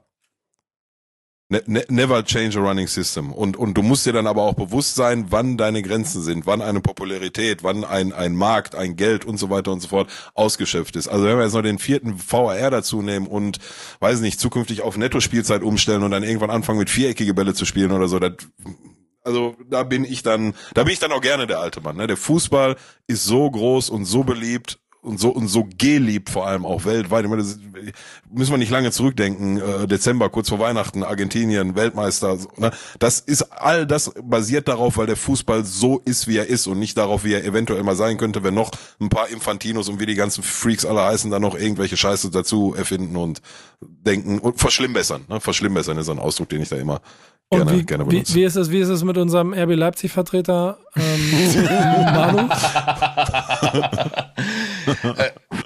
Ne, 1.48 1.62
ne, 1.66 1.84
never 1.88 2.24
change 2.24 2.58
a 2.58 2.60
running 2.60 2.88
system. 2.88 3.32
Und, 3.32 3.56
und 3.56 3.74
du 3.74 3.82
musst 3.82 4.04
dir 4.04 4.12
dann 4.12 4.26
aber 4.26 4.42
auch 4.42 4.54
bewusst 4.54 4.96
sein, 4.96 5.26
wann 5.28 5.56
deine 5.56 5.80
Grenzen 5.80 6.20
sind, 6.20 6.44
wann 6.44 6.60
eine 6.60 6.80
Popularität, 6.80 7.62
wann 7.62 7.84
ein, 7.84 8.12
ein 8.12 8.34
Markt, 8.34 8.74
ein 8.74 8.96
Geld 8.96 9.24
und 9.24 9.38
so 9.38 9.48
weiter 9.48 9.70
und 9.70 9.80
so 9.80 9.86
fort 9.86 10.10
ausgeschöpft 10.34 10.96
ist. 10.96 11.06
Also 11.06 11.24
wenn 11.24 11.36
wir 11.36 11.44
jetzt 11.44 11.52
noch 11.52 11.62
den 11.62 11.78
vierten 11.78 12.18
VAR 12.18 12.70
dazu 12.72 13.00
nehmen 13.00 13.28
und, 13.28 13.58
weiß 14.00 14.22
nicht, 14.22 14.40
zukünftig 14.40 14.82
auf 14.82 14.96
Netto-Spielzeit 14.96 15.62
umstellen 15.62 16.02
und 16.02 16.10
dann 16.10 16.24
irgendwann 16.24 16.50
anfangen 16.50 16.80
mit 16.80 16.90
viereckige 16.90 17.32
Bälle 17.32 17.54
zu 17.54 17.64
spielen 17.64 17.92
oder 17.92 18.08
so, 18.08 18.18
das 18.18 18.32
also 19.26 19.56
da 19.68 19.82
bin 19.82 20.04
ich 20.04 20.22
dann, 20.22 20.54
da 20.74 20.84
bin 20.84 20.92
ich 20.92 20.98
dann 20.98 21.12
auch 21.12 21.20
gerne 21.20 21.46
der 21.46 21.58
alte 21.58 21.80
Mann. 21.80 21.96
Ne? 21.96 22.06
Der 22.06 22.16
Fußball 22.16 22.76
ist 23.06 23.24
so 23.24 23.50
groß 23.50 23.90
und 23.90 24.04
so 24.04 24.24
beliebt 24.24 24.78
und 25.06 25.20
so 25.20 25.30
und 25.30 25.48
so 25.48 25.68
geliebt 25.78 26.30
vor 26.30 26.46
allem 26.46 26.66
auch 26.66 26.84
weltweit. 26.84 27.24
Ich 27.24 27.30
meine, 27.30 27.42
das, 27.42 27.58
müssen 28.28 28.50
wir 28.50 28.58
nicht 28.58 28.70
lange 28.70 28.90
zurückdenken. 28.90 29.58
Äh, 29.58 29.86
Dezember, 29.86 30.28
kurz 30.30 30.48
vor 30.48 30.58
Weihnachten, 30.58 31.04
Argentinien, 31.04 31.76
Weltmeister. 31.76 32.36
So, 32.36 32.48
ne? 32.56 32.72
Das 32.98 33.20
ist 33.20 33.42
all 33.52 33.86
das 33.86 34.12
basiert 34.22 34.68
darauf, 34.68 34.96
weil 34.96 35.06
der 35.06 35.16
Fußball 35.16 35.64
so 35.64 36.00
ist, 36.04 36.26
wie 36.26 36.36
er 36.36 36.46
ist 36.46 36.66
und 36.66 36.78
nicht 36.78 36.98
darauf, 36.98 37.24
wie 37.24 37.34
er 37.34 37.44
eventuell 37.44 37.82
mal 37.84 37.96
sein 37.96 38.18
könnte, 38.18 38.42
wenn 38.42 38.54
noch 38.54 38.72
ein 39.00 39.08
paar 39.08 39.28
Infantinos 39.28 39.88
und 39.88 40.00
wie 40.00 40.06
die 40.06 40.16
ganzen 40.16 40.42
Freaks 40.42 40.84
alle 40.84 41.02
heißen, 41.02 41.30
dann 41.30 41.42
noch 41.42 41.54
irgendwelche 41.54 41.96
Scheiße 41.96 42.30
dazu 42.30 42.74
erfinden 42.76 43.16
und 43.16 43.40
denken 43.80 44.40
und 44.40 44.58
verschlimmbessern. 44.58 45.24
Ne? 45.28 45.40
Verschlimmbessern 45.40 45.98
ist 45.98 46.08
ein 46.08 46.18
Ausdruck, 46.18 46.48
den 46.48 46.62
ich 46.62 46.68
da 46.68 46.76
immer 46.76 47.00
Und 47.48 47.58
gerne, 47.58 47.78
wie, 47.78 47.86
gerne 47.86 48.10
wie, 48.10 48.24
wie, 48.26 48.42
ist 48.42 48.56
es, 48.56 48.72
wie 48.72 48.80
ist 48.80 48.88
es 48.88 49.04
mit 49.04 49.16
unserem 49.16 49.54
RB 49.54 49.76
Leipzig-Vertreter 49.76 50.78
ähm, 50.96 51.64
Manu? 52.04 52.48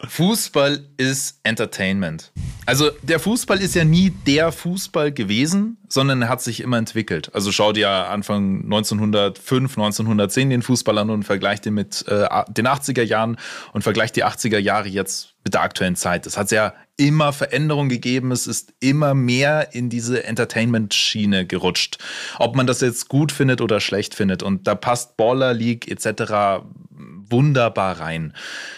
Fußball 0.08 0.84
ist 0.98 1.40
Entertainment. 1.42 2.32
Also 2.66 2.90
der 3.02 3.18
Fußball 3.18 3.60
ist 3.62 3.74
ja 3.74 3.84
nie 3.84 4.10
der 4.10 4.52
Fußball 4.52 5.10
gewesen, 5.12 5.78
sondern 5.88 6.20
er 6.22 6.28
hat 6.28 6.42
sich 6.42 6.60
immer 6.60 6.76
entwickelt. 6.76 7.34
Also 7.34 7.50
schau 7.50 7.72
dir 7.72 7.88
Anfang 7.88 8.64
1905, 8.64 9.78
1910 9.78 10.50
den 10.50 10.62
Fußball 10.62 10.98
an 10.98 11.08
und 11.08 11.22
vergleich 11.22 11.62
den 11.62 11.74
mit 11.74 12.06
äh, 12.08 12.28
den 12.48 12.68
80er 12.68 13.02
Jahren 13.02 13.38
und 13.72 13.82
vergleich 13.82 14.12
die 14.12 14.24
80er 14.24 14.58
Jahre 14.58 14.88
jetzt 14.88 15.34
mit 15.44 15.54
der 15.54 15.62
aktuellen 15.62 15.96
Zeit. 15.96 16.26
Es 16.26 16.36
hat 16.36 16.50
ja 16.50 16.74
immer 17.00 17.32
Veränderungen 17.32 17.88
gegeben. 17.88 18.30
Es 18.30 18.46
ist 18.46 18.74
immer 18.78 19.14
mehr 19.14 19.72
in 19.72 19.88
diese 19.88 20.22
Entertainment-Schiene 20.24 21.46
gerutscht. 21.46 21.96
Ob 22.38 22.54
man 22.56 22.66
das 22.66 22.82
jetzt 22.82 23.08
gut 23.08 23.32
findet 23.32 23.62
oder 23.62 23.80
schlecht 23.80 24.14
findet. 24.14 24.42
Und 24.42 24.66
da 24.66 24.74
passt 24.74 25.16
Baller 25.16 25.54
League 25.54 25.90
etc. 25.90 26.62
wunderbar 26.90 28.00
rein. 28.00 28.34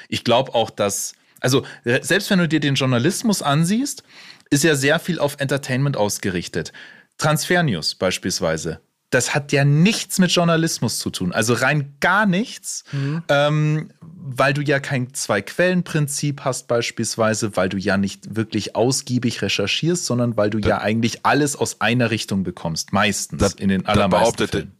Ich 0.08 0.22
glaube 0.22 0.54
auch, 0.54 0.70
dass, 0.70 1.14
also 1.40 1.66
selbst 1.84 2.30
wenn 2.30 2.38
du 2.38 2.46
dir 2.46 2.60
den 2.60 2.76
Journalismus 2.76 3.42
ansiehst, 3.42 4.04
ist 4.50 4.62
ja 4.62 4.76
sehr 4.76 5.00
viel 5.00 5.18
auf 5.18 5.40
Entertainment 5.40 5.96
ausgerichtet. 5.96 6.72
Transfernews 7.18 7.96
beispielsweise. 7.96 8.80
Das 9.12 9.34
hat 9.34 9.52
ja 9.52 9.64
nichts 9.64 10.18
mit 10.18 10.32
Journalismus 10.32 10.98
zu 10.98 11.10
tun. 11.10 11.32
Also 11.32 11.52
rein 11.54 11.94
gar 12.00 12.24
nichts, 12.26 12.82
ähm, 13.28 13.90
weil 14.00 14.54
du 14.54 14.62
ja 14.62 14.80
kein 14.80 15.12
Zwei-Quellen-Prinzip 15.14 16.40
hast 16.44 16.66
beispielsweise, 16.66 17.56
weil 17.56 17.68
du 17.68 17.76
ja 17.76 17.96
nicht 17.96 18.34
wirklich 18.36 18.74
ausgiebig 18.74 19.42
recherchierst, 19.42 20.06
sondern 20.06 20.36
weil 20.36 20.50
du 20.50 20.58
ja 20.58 20.78
eigentlich 20.80 21.24
alles 21.24 21.56
aus 21.56 21.80
einer 21.80 22.10
Richtung 22.10 22.42
bekommst. 22.42 22.92
Meistens 22.92 23.40
Das- 23.40 23.54
in 23.54 23.68
den 23.68 23.82
das 23.82 23.90
allermeisten 23.96 24.48
Fällen. 24.48 24.72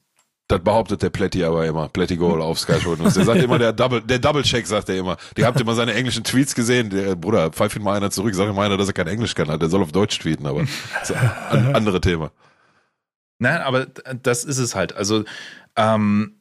das 0.49 0.61
behauptet 0.63 1.03
der 1.03 1.11
Pletti 1.11 1.45
aber 1.45 1.67
immer. 1.67 1.89
Pletti 1.89 2.17
Goal 2.17 2.41
auf 2.43 2.59
Sky 2.59 2.81
Sports. 2.81 3.15
Der 3.15 3.25
sagt 3.25 3.43
immer, 3.43 3.59
der 3.59 3.73
Double, 3.73 4.01
der 4.01 4.19
Double 4.19 4.43
Check 4.43 4.67
sagt 4.67 4.89
er 4.89 4.97
immer. 4.97 5.17
Die 5.37 5.45
habt 5.45 5.61
immer 5.61 5.75
seine 5.75 5.95
englischen 5.95 6.25
Tweets 6.25 6.55
gesehen. 6.55 6.91
Der 6.91 7.17
Bruder, 7.17 7.51
pfeif 7.51 7.77
ihn 7.77 7.83
mal 7.83 7.97
einer 7.97 8.11
zurück. 8.11 8.35
Sag 8.35 8.49
ihm 8.49 8.55
mal 8.57 8.65
einer, 8.67 8.77
dass 8.77 8.89
er 8.89 8.95
kein 8.95 9.09
Englisch 9.09 9.35
kann. 9.35 9.59
Der 9.59 9.69
soll 9.69 9.83
auf 9.83 9.93
Deutsch 9.93 10.19
tweeten, 10.19 10.47
aber 10.47 10.63
das 11.01 11.11
ist 11.11 11.17
ein 11.51 11.75
andere 11.77 12.01
Thema. 12.01 12.31
Nein, 13.43 13.61
aber 13.61 13.87
das 13.87 14.45
ist 14.45 14.59
es 14.59 14.77
halt. 14.77 14.93
Also 14.93 15.25
ähm, 15.75 16.41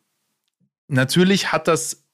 natürlich 0.87 1.51
hat 1.51 1.67
das, 1.67 2.05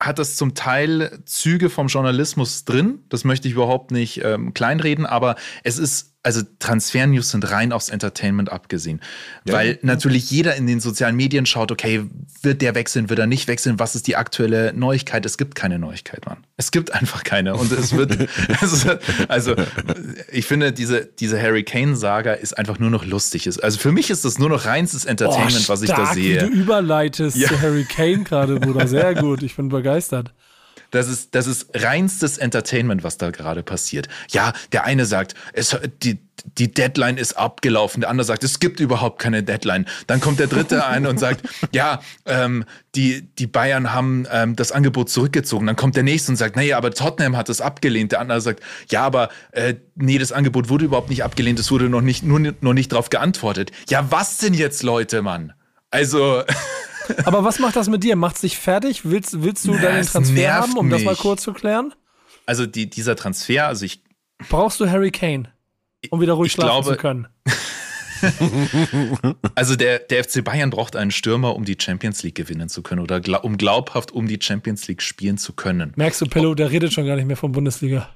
hat 0.00 0.20
das 0.20 0.36
zum 0.36 0.54
Teil 0.54 1.20
Züge 1.26 1.68
vom 1.68 1.88
Journalismus 1.88 2.64
drin. 2.64 3.04
Das 3.08 3.24
möchte 3.24 3.48
ich 3.48 3.54
überhaupt 3.54 3.90
nicht 3.90 4.22
ähm, 4.22 4.54
kleinreden, 4.54 5.04
aber 5.04 5.34
es 5.64 5.78
ist, 5.78 6.13
also 6.24 6.40
Transfernews 6.58 7.30
sind 7.30 7.48
rein 7.50 7.72
aufs 7.72 7.90
Entertainment 7.90 8.50
abgesehen. 8.50 9.00
Ja. 9.46 9.54
Weil 9.54 9.78
natürlich 9.82 10.30
jeder 10.30 10.56
in 10.56 10.66
den 10.66 10.80
sozialen 10.80 11.14
Medien 11.14 11.46
schaut, 11.46 11.70
okay, 11.70 12.02
wird 12.42 12.62
der 12.62 12.74
wechseln, 12.74 13.10
wird 13.10 13.18
er 13.20 13.26
nicht 13.26 13.46
wechseln, 13.46 13.78
was 13.78 13.94
ist 13.94 14.06
die 14.06 14.16
aktuelle 14.16 14.72
Neuigkeit? 14.72 15.24
Es 15.26 15.38
gibt 15.38 15.54
keine 15.54 15.78
Neuigkeit, 15.78 16.24
Mann. 16.26 16.38
Es 16.56 16.70
gibt 16.70 16.92
einfach 16.94 17.24
keine. 17.24 17.54
Und 17.54 17.70
es 17.70 17.94
wird, 17.94 18.16
also, 18.60 18.94
also 19.28 19.54
ich 20.32 20.46
finde, 20.46 20.72
diese, 20.72 21.04
diese 21.04 21.40
Harry 21.40 21.62
Kane-Saga 21.62 22.32
ist 22.32 22.56
einfach 22.58 22.78
nur 22.78 22.90
noch 22.90 23.04
lustig. 23.04 23.46
Also 23.62 23.78
für 23.78 23.92
mich 23.92 24.10
ist 24.10 24.24
das 24.24 24.38
nur 24.38 24.48
noch 24.48 24.64
reinstes 24.64 25.04
Entertainment, 25.04 25.64
Oh, 25.66 25.68
was 25.68 25.82
ich 25.82 25.88
da 25.90 25.96
stark, 25.96 26.14
sehe. 26.14 26.42
Wie 26.42 26.50
du 26.50 26.52
überleitest 26.62 27.36
Ja. 27.36 27.48
zu 27.48 27.60
Harry 27.60 27.84
Kane 27.84 28.24
gerade, 28.24 28.58
Bruder. 28.58 28.88
Sehr 28.88 29.14
gut. 29.14 29.42
Ich 29.42 29.56
bin 29.56 29.68
begeistert. 29.68 30.32
Das 30.94 31.08
ist, 31.08 31.34
das 31.34 31.48
ist 31.48 31.68
reinstes 31.74 32.38
Entertainment, 32.38 33.02
was 33.02 33.18
da 33.18 33.30
gerade 33.30 33.64
passiert. 33.64 34.08
Ja, 34.30 34.52
der 34.70 34.84
eine 34.84 35.06
sagt, 35.06 35.34
es, 35.52 35.76
die, 36.04 36.20
die 36.56 36.72
Deadline 36.72 37.16
ist 37.16 37.32
abgelaufen. 37.36 38.02
Der 38.02 38.10
andere 38.10 38.24
sagt, 38.24 38.44
es 38.44 38.60
gibt 38.60 38.78
überhaupt 38.78 39.20
keine 39.20 39.42
Deadline. 39.42 39.86
Dann 40.06 40.20
kommt 40.20 40.38
der 40.38 40.46
dritte 40.46 40.86
ein 40.86 41.06
und 41.06 41.18
sagt, 41.18 41.42
ja, 41.72 42.00
ähm, 42.26 42.64
die, 42.94 43.22
die 43.22 43.48
Bayern 43.48 43.92
haben 43.92 44.26
ähm, 44.30 44.54
das 44.54 44.70
Angebot 44.70 45.10
zurückgezogen. 45.10 45.66
Dann 45.66 45.74
kommt 45.74 45.96
der 45.96 46.04
nächste 46.04 46.30
und 46.30 46.36
sagt, 46.36 46.54
naja, 46.54 46.76
aber 46.76 46.92
Tottenham 46.92 47.36
hat 47.36 47.48
es 47.48 47.60
abgelehnt. 47.60 48.12
Der 48.12 48.20
andere 48.20 48.40
sagt, 48.40 48.62
ja, 48.88 49.02
aber 49.02 49.30
äh, 49.50 49.74
nee, 49.96 50.18
das 50.18 50.30
Angebot 50.30 50.68
wurde 50.68 50.84
überhaupt 50.84 51.10
nicht 51.10 51.24
abgelehnt. 51.24 51.58
Es 51.58 51.72
wurde 51.72 51.88
noch 51.88 52.02
nicht, 52.02 52.22
nur, 52.22 52.38
noch 52.38 52.72
nicht 52.72 52.92
drauf 52.92 53.10
geantwortet. 53.10 53.72
Ja, 53.88 54.12
was 54.12 54.38
denn 54.38 54.54
jetzt, 54.54 54.84
Leute, 54.84 55.22
Mann? 55.22 55.54
Also, 55.90 56.44
Aber 57.24 57.44
was 57.44 57.58
macht 57.58 57.76
das 57.76 57.88
mit 57.88 58.02
dir? 58.04 58.16
Macht's 58.16 58.40
dich 58.42 58.58
fertig? 58.58 59.04
Willst, 59.04 59.42
willst 59.42 59.66
du 59.66 59.74
Na, 59.74 59.82
deinen 59.82 60.00
es 60.00 60.12
Transfer 60.12 60.52
haben, 60.54 60.76
um 60.76 60.90
das 60.90 61.02
mal 61.02 61.12
mich. 61.12 61.20
kurz 61.20 61.42
zu 61.42 61.52
klären? 61.52 61.92
also 62.46 62.66
die, 62.66 62.88
dieser 62.90 63.16
Transfer, 63.16 63.66
also 63.68 63.84
ich 63.84 64.02
Brauchst 64.48 64.80
du 64.80 64.88
Harry 64.90 65.10
Kane, 65.10 65.44
um 66.10 66.20
wieder 66.20 66.34
ruhig 66.34 66.52
schlafen 66.52 66.82
glaube- 66.82 66.96
zu 66.96 67.00
können? 67.00 67.26
Also 69.54 69.76
der, 69.76 69.98
der 69.98 70.24
FC 70.24 70.42
Bayern 70.42 70.70
braucht 70.70 70.96
einen 70.96 71.10
Stürmer, 71.10 71.54
um 71.56 71.64
die 71.64 71.76
Champions 71.78 72.22
League 72.22 72.34
gewinnen 72.36 72.68
zu 72.70 72.82
können 72.82 73.00
oder 73.02 73.20
um 73.44 73.56
glaubhaft 73.58 74.12
um 74.12 74.26
die 74.26 74.38
Champions 74.40 74.86
League 74.88 75.02
spielen 75.02 75.36
zu 75.36 75.52
können. 75.52 75.92
Merkst 75.96 76.20
du, 76.22 76.26
Pillow, 76.26 76.54
der 76.54 76.70
redet 76.70 76.92
schon 76.92 77.06
gar 77.06 77.16
nicht 77.16 77.26
mehr 77.26 77.36
von 77.36 77.52
Bundesliga. 77.52 78.08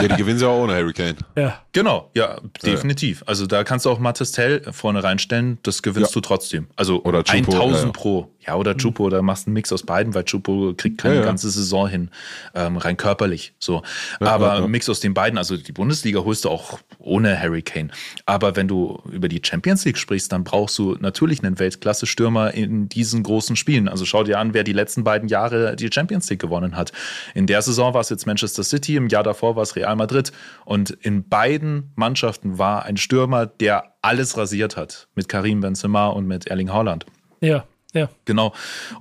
Ja, 0.00 0.08
die 0.08 0.16
gewinnen 0.16 0.38
sie 0.38 0.48
auch 0.48 0.62
ohne 0.62 0.74
Harry 0.74 0.92
Kane. 0.92 1.16
Ja. 1.36 1.60
Genau, 1.72 2.10
ja, 2.14 2.36
definitiv. 2.64 3.22
Also 3.26 3.46
da 3.46 3.62
kannst 3.64 3.86
du 3.86 3.90
auch 3.90 3.98
Mattes 3.98 4.32
Tell 4.32 4.62
vorne 4.72 5.02
reinstellen, 5.04 5.58
das 5.62 5.82
gewinnst 5.82 6.10
Ja. 6.10 6.14
du 6.14 6.20
trotzdem. 6.20 6.68
Also 6.76 7.02
Oder 7.04 7.22
Chupo, 7.22 7.52
1000 7.52 7.74
ja, 7.80 7.84
ja. 7.86 7.90
pro. 7.92 8.30
Ja, 8.46 8.56
oder 8.56 8.76
Chupo, 8.76 9.08
da 9.08 9.22
machst 9.22 9.46
du 9.46 9.48
einen 9.48 9.54
Mix 9.54 9.72
aus 9.72 9.82
beiden, 9.82 10.14
weil 10.14 10.24
Chupo 10.24 10.74
kriegt 10.76 10.98
keine 10.98 11.14
Ja, 11.14 11.20
ja. 11.20 11.26
ganze 11.26 11.50
Saison 11.50 11.88
hin, 11.88 12.10
ähm, 12.54 12.76
rein 12.76 12.96
körperlich. 12.96 13.54
So. 13.58 13.82
Aber 14.20 14.58
ja, 14.58 14.64
ein 14.64 14.70
Mix 14.70 14.88
aus 14.88 15.00
den 15.00 15.14
beiden, 15.14 15.38
also 15.38 15.56
die 15.56 15.72
Bundesliga 15.72 16.20
holst 16.20 16.44
du 16.44 16.50
auch 16.50 16.78
ohne 16.98 17.40
Harry 17.40 17.62
Kane. 17.62 17.88
Aber 18.26 18.56
wenn 18.56 18.68
du 18.68 19.02
über 19.10 19.28
die 19.28 19.40
Champions 19.42 19.84
League 19.84 19.98
sprichst, 19.98 20.32
dann 20.32 20.44
brauchst 20.44 20.78
du 20.78 20.96
natürlich 21.00 21.42
einen 21.42 21.58
Weltklasse-Stürmer 21.58 22.52
in 22.52 22.88
diesen 22.88 23.22
großen 23.22 23.56
Spielen. 23.56 23.88
Also 23.88 24.04
schau 24.04 24.24
dir 24.24 24.38
an, 24.38 24.54
wer 24.54 24.64
die 24.64 24.72
letzten 24.72 25.04
beiden 25.04 25.28
Jahre 25.28 25.76
die 25.76 25.90
Champions 25.92 26.28
League 26.28 26.40
gewonnen 26.40 26.76
hat. 26.76 26.92
In 27.34 27.46
der 27.46 27.62
Saison 27.62 27.94
war 27.94 28.00
es 28.00 28.10
jetzt 28.10 28.26
Manchester 28.26 28.64
City, 28.64 28.96
im 28.96 29.08
Jahr 29.08 29.22
davor 29.22 29.56
war 29.56 29.62
es 29.62 29.76
Real 29.76 29.96
Madrid. 29.96 30.32
Und 30.64 30.90
in 30.90 31.28
beiden 31.28 31.92
Mannschaften 31.94 32.58
war 32.58 32.84
ein 32.84 32.96
Stürmer, 32.96 33.46
der 33.46 33.94
alles 34.02 34.36
rasiert 34.36 34.76
hat. 34.76 35.08
Mit 35.14 35.28
Karim 35.28 35.60
Benzema 35.60 36.08
und 36.08 36.26
mit 36.26 36.46
Erling 36.46 36.72
Haaland. 36.72 37.06
Ja, 37.40 37.64
ja. 37.94 38.08
Genau. 38.24 38.52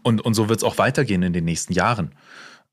Und, 0.03 0.22
und 0.22 0.34
so 0.34 0.49
wird 0.49 0.60
es 0.60 0.64
auch 0.64 0.78
weitergehen 0.78 1.24
in 1.24 1.34
den 1.34 1.45
nächsten 1.45 1.74
Jahren. 1.74 2.14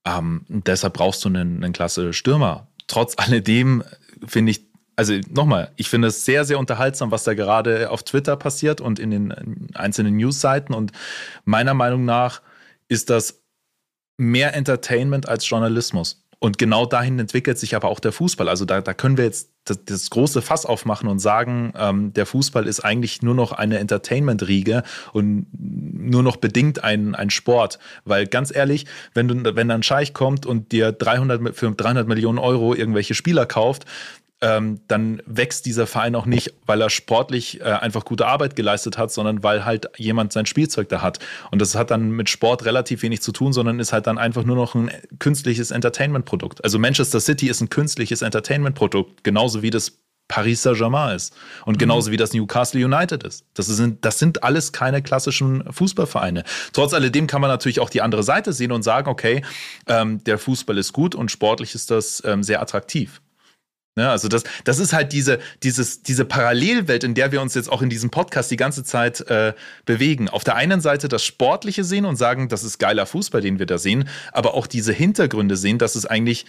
Ähm, 0.05 0.45
deshalb 0.49 0.95
brauchst 0.95 1.25
du 1.25 1.29
einen, 1.29 1.63
einen 1.63 1.73
klasse 1.73 2.13
Stürmer. 2.13 2.69
Trotz 2.87 3.15
alledem 3.17 3.83
finde 4.27 4.53
ich, 4.53 4.67
also 4.97 5.15
nochmal, 5.31 5.73
ich 5.77 5.89
finde 5.89 6.09
es 6.09 6.25
sehr, 6.25 6.45
sehr 6.45 6.59
unterhaltsam, 6.59 7.11
was 7.11 7.25
da 7.25 7.35
gerade 7.35 7.91
auf 7.91 8.03
Twitter 8.03 8.37
passiert 8.37 8.81
und 8.81 8.99
in 8.99 9.11
den 9.11 9.69
einzelnen 9.75 10.17
Newsseiten. 10.17 10.75
Und 10.75 10.93
meiner 11.45 11.75
Meinung 11.75 12.05
nach 12.05 12.43
ist 12.89 13.11
das 13.11 13.43
mehr 14.19 14.55
Entertainment 14.55 15.29
als 15.29 15.49
Journalismus. 15.49 16.27
Und 16.43 16.57
genau 16.57 16.87
dahin 16.87 17.19
entwickelt 17.19 17.59
sich 17.59 17.77
aber 17.77 17.89
auch 17.89 18.01
der 18.01 18.13
Fußball. 18.13 18.49
Also 18.49 18.65
da, 18.65 18.81
da 18.81 18.95
können 18.95 19.19
wir 19.19 19.25
jetzt 19.25 19.51
das, 19.67 19.85
das 19.85 20.09
große 20.09 20.41
Fass 20.41 20.65
aufmachen 20.65 21.07
und 21.07 21.19
sagen, 21.19 21.75
ähm, 21.77 22.15
der 22.15 22.25
Fußball 22.25 22.67
ist 22.67 22.81
eigentlich 22.81 23.21
nur 23.21 23.35
noch 23.35 23.53
eine 23.53 23.79
Entertainment-Riege 23.79 24.83
und 25.13 25.47
nur 25.53 26.23
noch 26.23 26.37
bedingt 26.37 26.83
ein, 26.83 27.15
ein 27.15 27.29
Sport. 27.29 27.79
Weil 28.07 28.27
ganz 28.27 28.55
ehrlich, 28.55 28.87
wenn, 29.13 29.29
du, 29.29 29.55
wenn 29.55 29.69
dann 29.69 29.83
Scheich 29.83 30.15
kommt 30.15 30.47
und 30.47 30.73
dir 30.73 30.93
300, 30.93 31.55
für 31.55 31.71
300 31.73 32.09
Millionen 32.09 32.39
Euro 32.39 32.75
irgendwelche 32.75 33.13
Spieler 33.13 33.45
kauft, 33.45 33.85
ähm, 34.41 34.81
dann 34.89 35.23
wächst 35.27 35.67
dieser 35.67 35.87
Verein 35.87 36.15
auch 36.15 36.27
nicht, 36.27 36.55
weil 36.67 36.81
er 36.81 36.91
sportlich 36.91 37.61
äh, 37.61 37.65
einfach 37.65 38.05
gute 38.05 38.27
Arbeit 38.27 38.57
geleistet 38.57 38.97
hat, 38.97 39.13
sondern 39.13 39.43
weil 39.43 39.65
halt 39.65 39.91
jemand 39.97 40.33
sein 40.33 40.47
Spielzeug 40.47 40.89
da 40.89 41.03
hat. 41.03 41.19
Und 41.51 41.61
das 41.61 41.75
hat 41.75 41.91
dann 41.91 42.11
mit 42.11 42.31
Sport 42.31 42.65
relativ 42.65 43.03
wenig 43.03 43.21
zu 43.21 43.33
tun, 43.33 43.53
sondern 43.53 43.81
ist 43.81 43.93
halt 43.93 44.07
dann 44.07 44.19
einfach 44.19 44.45
nur 44.45 44.57
noch 44.57 44.75
ein 44.75 44.91
künstliches 45.19 45.71
Entertainment-Produkt. 45.71 46.65
Also 46.65 46.79
Manchester 46.79 47.21
City 47.21 47.49
ist 47.49 47.61
ein 47.61 47.69
künstliches 47.69 48.23
Entertainment-Produkt, 48.23 49.25
genauso 49.25 49.63
wie 49.63 49.71
das 49.71 49.99
Paris 50.31 50.63
Saint-Germain 50.63 51.17
ist 51.17 51.35
und 51.67 51.79
genauso 51.79 52.13
wie 52.13 52.17
das 52.17 52.33
Newcastle 52.33 52.83
United 52.83 53.25
ist. 53.25 53.45
Das 53.55 53.67
sind, 53.67 54.05
das 54.05 54.21
sind 54.21 54.45
alles 54.45 54.73
keine 54.73 55.03
klassischen 55.03 55.65
Fußballvereine. 55.71 56.45
Trotz 56.73 56.95
alledem 56.95 57.27
kann 57.27 57.41
man 57.41 57.51
natürlich 57.51 57.81
auch 57.81 57.91
die 57.91 58.01
andere 58.01 58.23
Seite 58.23 58.53
sehen 58.53 58.71
und 58.71 58.85
sagen, 58.85 59.11
okay, 59.11 59.43
ähm, 59.89 60.23
der 60.23 60.39
Fußball 60.39 60.79
ist 60.79 60.93
gut 60.93 61.17
und 61.17 61.33
sportlich 61.33 61.75
ist 61.75 61.91
das 61.91 62.23
ähm, 62.25 62.45
sehr 62.45 62.63
attraktiv. 62.63 63.21
Ne? 64.01 64.11
Also 64.11 64.29
das, 64.29 64.45
das 64.65 64.79
ist 64.79 64.95
halt 64.95 65.13
diese, 65.13 65.39
dieses, 65.63 66.03
diese 66.03 66.25
Parallelwelt, 66.25 67.05
in 67.05 67.15
der 67.15 67.33
wir 67.33 67.43
uns 67.43 67.55
jetzt 67.55 67.71
auch 67.71 67.83
in 67.83 67.91
diesem 67.91 68.09
Podcast 68.09 68.51
die 68.51 68.57
ganze 68.57 68.83
Zeit 68.83 69.21
äh, 69.29 69.53
bewegen. 69.85 70.31
Auf 70.31 70.43
der 70.43 70.57
einen 70.57 70.81
Seite 70.81 71.09
das 71.09 71.23
Sportliche 71.23 71.85
sehen 71.85 72.07
und 72.07 72.17
sagen, 72.17 72.49
das 72.49 72.65
ist 72.65 72.79
geiler 72.79 73.05
Fußball, 73.05 73.43
den 73.43 73.59
wir 73.59 73.67
da 73.67 73.77
sehen, 73.77 74.09
aber 74.33 74.55
auch 74.55 74.67
diese 74.67 74.95
Hintergründe 74.95 75.57
sehen, 75.57 75.77
dass 75.77 75.97
es 75.97 76.07
eigentlich, 76.07 76.47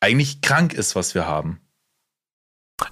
eigentlich 0.00 0.42
krank 0.42 0.74
ist, 0.74 0.94
was 0.94 1.14
wir 1.14 1.26
haben. 1.26 1.58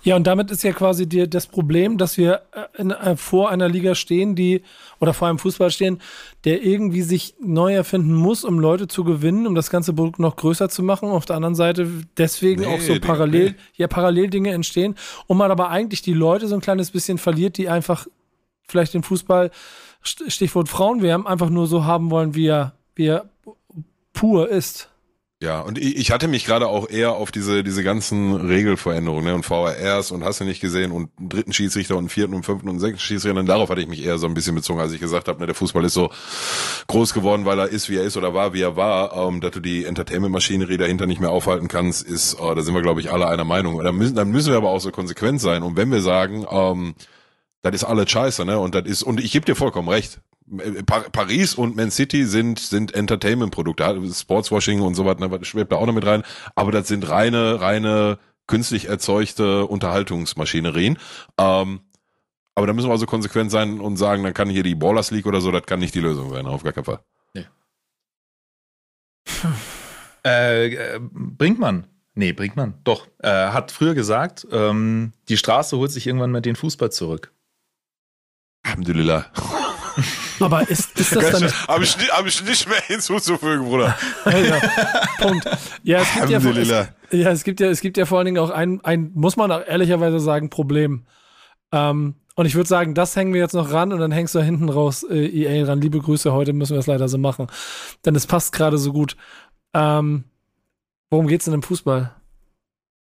Ja, 0.03 0.17
und 0.17 0.27
damit 0.27 0.51
ist 0.51 0.63
ja 0.63 0.73
quasi 0.73 1.09
die, 1.09 1.29
das 1.29 1.47
Problem, 1.47 1.99
dass 1.99 2.17
wir 2.17 2.43
äh, 2.53 2.81
in, 2.81 2.91
äh, 2.91 3.17
vor 3.17 3.51
einer 3.51 3.69
Liga 3.69 3.95
stehen, 3.95 4.35
die, 4.35 4.63
oder 5.01 5.15
vor 5.15 5.29
einem 5.29 5.39
Fußball 5.39 5.71
stehen, 5.71 6.01
der 6.45 6.63
irgendwie 6.63 7.03
sich 7.03 7.35
neu 7.41 7.75
erfinden 7.75 8.15
muss, 8.15 8.45
um 8.45 8.59
Leute 8.59 8.89
zu 8.89 9.05
gewinnen, 9.05 9.47
um 9.47 9.55
das 9.55 9.71
ganze 9.71 9.93
Produkt 9.93 10.19
noch 10.19 10.37
größer 10.37 10.69
zu 10.69 10.83
machen. 10.83 11.09
Auf 11.09 11.27
der 11.27 11.37
anderen 11.37 11.55
Seite 11.55 11.89
deswegen 12.17 12.63
nee, 12.63 12.75
auch 12.75 12.81
so 12.81 12.99
parallel, 13.01 13.51
nee. 13.51 13.57
ja, 13.75 13.89
Paralleldinge 13.89 14.51
entstehen 14.51 14.95
und 15.27 15.37
man 15.37 15.51
aber 15.51 15.71
eigentlich 15.71 16.03
die 16.03 16.15
Leute 16.15 16.49
so 16.49 16.55
ein 16.55 16.61
kleines 16.61 16.91
bisschen 16.91 17.19
verliert, 17.19 17.59
die 17.59 17.69
einfach 17.69 18.07
vielleicht 18.69 18.95
den 18.95 19.03
Fußball, 19.03 19.51
Stichwort 20.03 20.69
Frauenwärm, 20.69 21.27
einfach 21.27 21.51
nur 21.51 21.67
so 21.67 21.85
haben 21.85 22.11
wollen, 22.11 22.35
wie 22.35 22.47
er, 22.47 22.75
wie 22.95 23.07
er 23.07 23.29
pur 24.13 24.49
ist. 24.49 24.91
Ja, 25.41 25.61
und 25.61 25.79
ich 25.79 26.11
hatte 26.11 26.27
mich 26.27 26.45
gerade 26.45 26.67
auch 26.67 26.91
eher 26.91 27.13
auf 27.13 27.31
diese, 27.31 27.63
diese 27.63 27.85
ganzen 27.85 28.35
Regelveränderungen 28.35 29.25
ne, 29.25 29.35
und 29.37 29.45
VRRs 29.45 30.11
und 30.11 30.25
hast 30.25 30.41
du 30.41 30.45
nicht 30.45 30.61
gesehen 30.61 30.91
und 30.91 31.11
dritten 31.17 31.53
Schiedsrichter 31.53 31.97
und 31.97 32.09
vierten 32.09 32.35
und 32.35 32.45
fünften 32.45 32.69
und 32.69 32.81
sechsten 32.81 32.99
Schiedsrichter, 32.99 33.39
und 33.39 33.47
darauf 33.47 33.71
hatte 33.71 33.81
ich 33.81 33.87
mich 33.87 34.03
eher 34.05 34.19
so 34.19 34.27
ein 34.27 34.35
bisschen 34.35 34.57
bezogen, 34.57 34.81
als 34.81 34.91
ich 34.91 34.99
gesagt 34.99 35.29
habe, 35.29 35.39
ne, 35.39 35.47
der 35.47 35.55
Fußball 35.55 35.85
ist 35.85 35.95
so 35.95 36.11
groß 36.89 37.15
geworden, 37.15 37.45
weil 37.45 37.61
er 37.61 37.69
ist, 37.69 37.89
wie 37.89 37.99
er 37.99 38.03
ist 38.03 38.17
oder 38.17 38.35
war, 38.35 38.53
wie 38.53 38.63
er 38.63 38.75
war, 38.75 39.17
ähm, 39.29 39.41
dass 39.41 39.53
du 39.53 39.61
die 39.61 39.85
Entertainment-Maschinerie 39.85 40.77
dahinter 40.77 41.07
nicht 41.07 41.21
mehr 41.21 41.31
aufhalten 41.31 41.69
kannst, 41.69 42.03
ist, 42.03 42.35
äh, 42.35 42.55
da 42.57 42.61
sind 42.63 42.75
wir, 42.75 42.83
glaube 42.83 43.01
ich, 43.01 43.13
alle 43.13 43.29
einer 43.29 43.45
Meinung. 43.45 43.81
Da 43.85 43.93
müssen, 43.93 44.17
dann 44.17 44.33
müssen 44.33 44.51
wir 44.51 44.57
aber 44.57 44.71
auch 44.71 44.81
so 44.81 44.91
konsequent 44.91 45.41
sein. 45.41 45.63
Und 45.63 45.77
wenn 45.77 45.93
wir 45.93 46.03
sagen, 46.03 46.47
ähm, 46.51 46.97
das 47.63 47.75
ist 47.75 47.85
alles 47.85 48.11
scheiße, 48.11 48.45
ne? 48.45 48.59
Und 48.59 48.75
das 48.75 48.87
ist, 48.87 49.05
und 49.05 49.21
ich 49.21 49.31
gebe 49.31 49.47
dir 49.47 49.55
vollkommen 49.55 49.89
recht. 49.89 50.21
Paris 50.87 51.55
und 51.55 51.77
Man 51.77 51.91
City 51.91 52.25
sind, 52.25 52.59
sind 52.59 52.95
Entertainment-Produkte, 52.95 54.01
Sportswashing 54.13 54.81
und 54.81 54.95
so 54.95 55.05
was, 55.05 55.19
ne, 55.19 55.39
schwebt 55.43 55.73
da 55.73 55.77
auch 55.77 55.87
noch 55.87 55.95
mit 55.95 56.07
rein, 56.07 56.23
aber 56.55 56.73
das 56.73 56.89
sind 56.89 57.09
reine, 57.09 57.61
reine 57.61 58.19
künstlich 58.47 58.87
erzeugte 58.87 59.67
Unterhaltungsmaschinerien. 59.67 60.99
Ähm, 61.39 61.81
aber 62.55 62.67
da 62.67 62.73
müssen 62.73 62.89
wir 62.89 62.93
also 62.93 63.07
konsequent 63.07 63.51
sein 63.53 63.81
und 63.81 63.97
sagen, 63.97 64.25
dann 64.25 64.35
kann 64.35 64.51
hier 64.51 64.65
die 64.65 64.75
Ballers 64.75 65.11
League 65.13 65.27
oder 65.27 65.41
so, 65.41 65.53
das 65.53 65.63
kann 65.67 65.79
nicht 65.79 65.95
die 65.95 66.01
Lösung 66.01 66.31
sein, 66.31 66.47
auf 66.47 66.65
gar 66.65 66.73
keinen 66.73 66.85
Fall. 66.85 67.01
Nee. 67.35 67.47
Äh, 70.25 70.75
äh, 70.75 71.01
Brinkmann, 71.01 71.87
nee, 72.15 72.33
Brinkmann, 72.33 72.75
doch, 72.83 73.07
äh, 73.19 73.29
hat 73.29 73.71
früher 73.71 73.95
gesagt, 73.95 74.47
ähm, 74.51 75.13
die 75.29 75.37
Straße 75.37 75.77
holt 75.77 75.93
sich 75.93 76.07
irgendwann 76.07 76.33
mal 76.33 76.41
den 76.41 76.57
Fußball 76.57 76.91
zurück. 76.91 77.33
Alhamdulillah. 78.65 79.31
Aber 80.41 80.69
ist, 80.69 80.99
ist 80.99 81.15
das 81.15 81.31
dann. 81.31 81.51
Habe 81.69 81.85
ich, 81.85 81.97
hab 82.11 82.27
ich 82.27 82.45
nicht 82.45 82.69
mehr 82.69 82.81
hinzuzufügen, 82.87 83.65
Bruder. 83.65 83.97
ja, 84.25 84.61
Punkt. 85.19 85.49
Ja, 85.83 86.01
es 86.01 86.13
gibt 86.15 86.31
ja, 86.31 86.39
es, 86.39 86.69
ja, 87.11 87.31
es 87.31 87.45
gibt 87.45 87.61
ja, 87.61 87.69
es 87.69 87.81
gibt 87.81 87.97
ja 87.97 88.07
vor 88.07 88.19
allen 88.19 88.27
Dingen 88.27 88.39
auch 88.39 88.51
ein, 88.51 88.81
ein 88.85 89.11
muss 89.15 89.37
man 89.37 89.51
auch 89.51 89.67
ehrlicherweise 89.67 90.21
sagen, 90.21 90.51
Problem. 90.51 91.07
Ähm, 91.73 92.15
und 92.35 92.47
ich 92.47 92.55
würde 92.55 92.69
sagen, 92.69 92.95
das 92.95 93.17
hängen 93.17 93.35
wir 93.35 93.41
jetzt 93.41 93.55
noch 93.55 93.73
ran 93.73 93.93
und 93.93 93.99
dann 93.99 94.13
hängst 94.13 94.35
du 94.35 94.39
da 94.39 94.45
hinten 94.45 94.69
raus, 94.69 95.03
äh, 95.03 95.27
EA 95.27 95.67
ran. 95.67 95.81
Liebe 95.81 95.99
Grüße, 95.99 96.33
heute 96.33 96.53
müssen 96.53 96.75
wir 96.75 96.79
es 96.79 96.87
leider 96.87 97.09
so 97.09 97.19
machen. 97.19 97.49
Denn 98.05 98.15
es 98.15 98.27
passt 98.27 98.53
gerade 98.53 98.79
so 98.79 98.93
gut. 98.93 99.17
Ähm, 99.75 100.25
worum 101.11 101.27
geht's 101.27 101.47
denn 101.47 101.55
im 101.55 101.63
Fußball? 101.63 102.15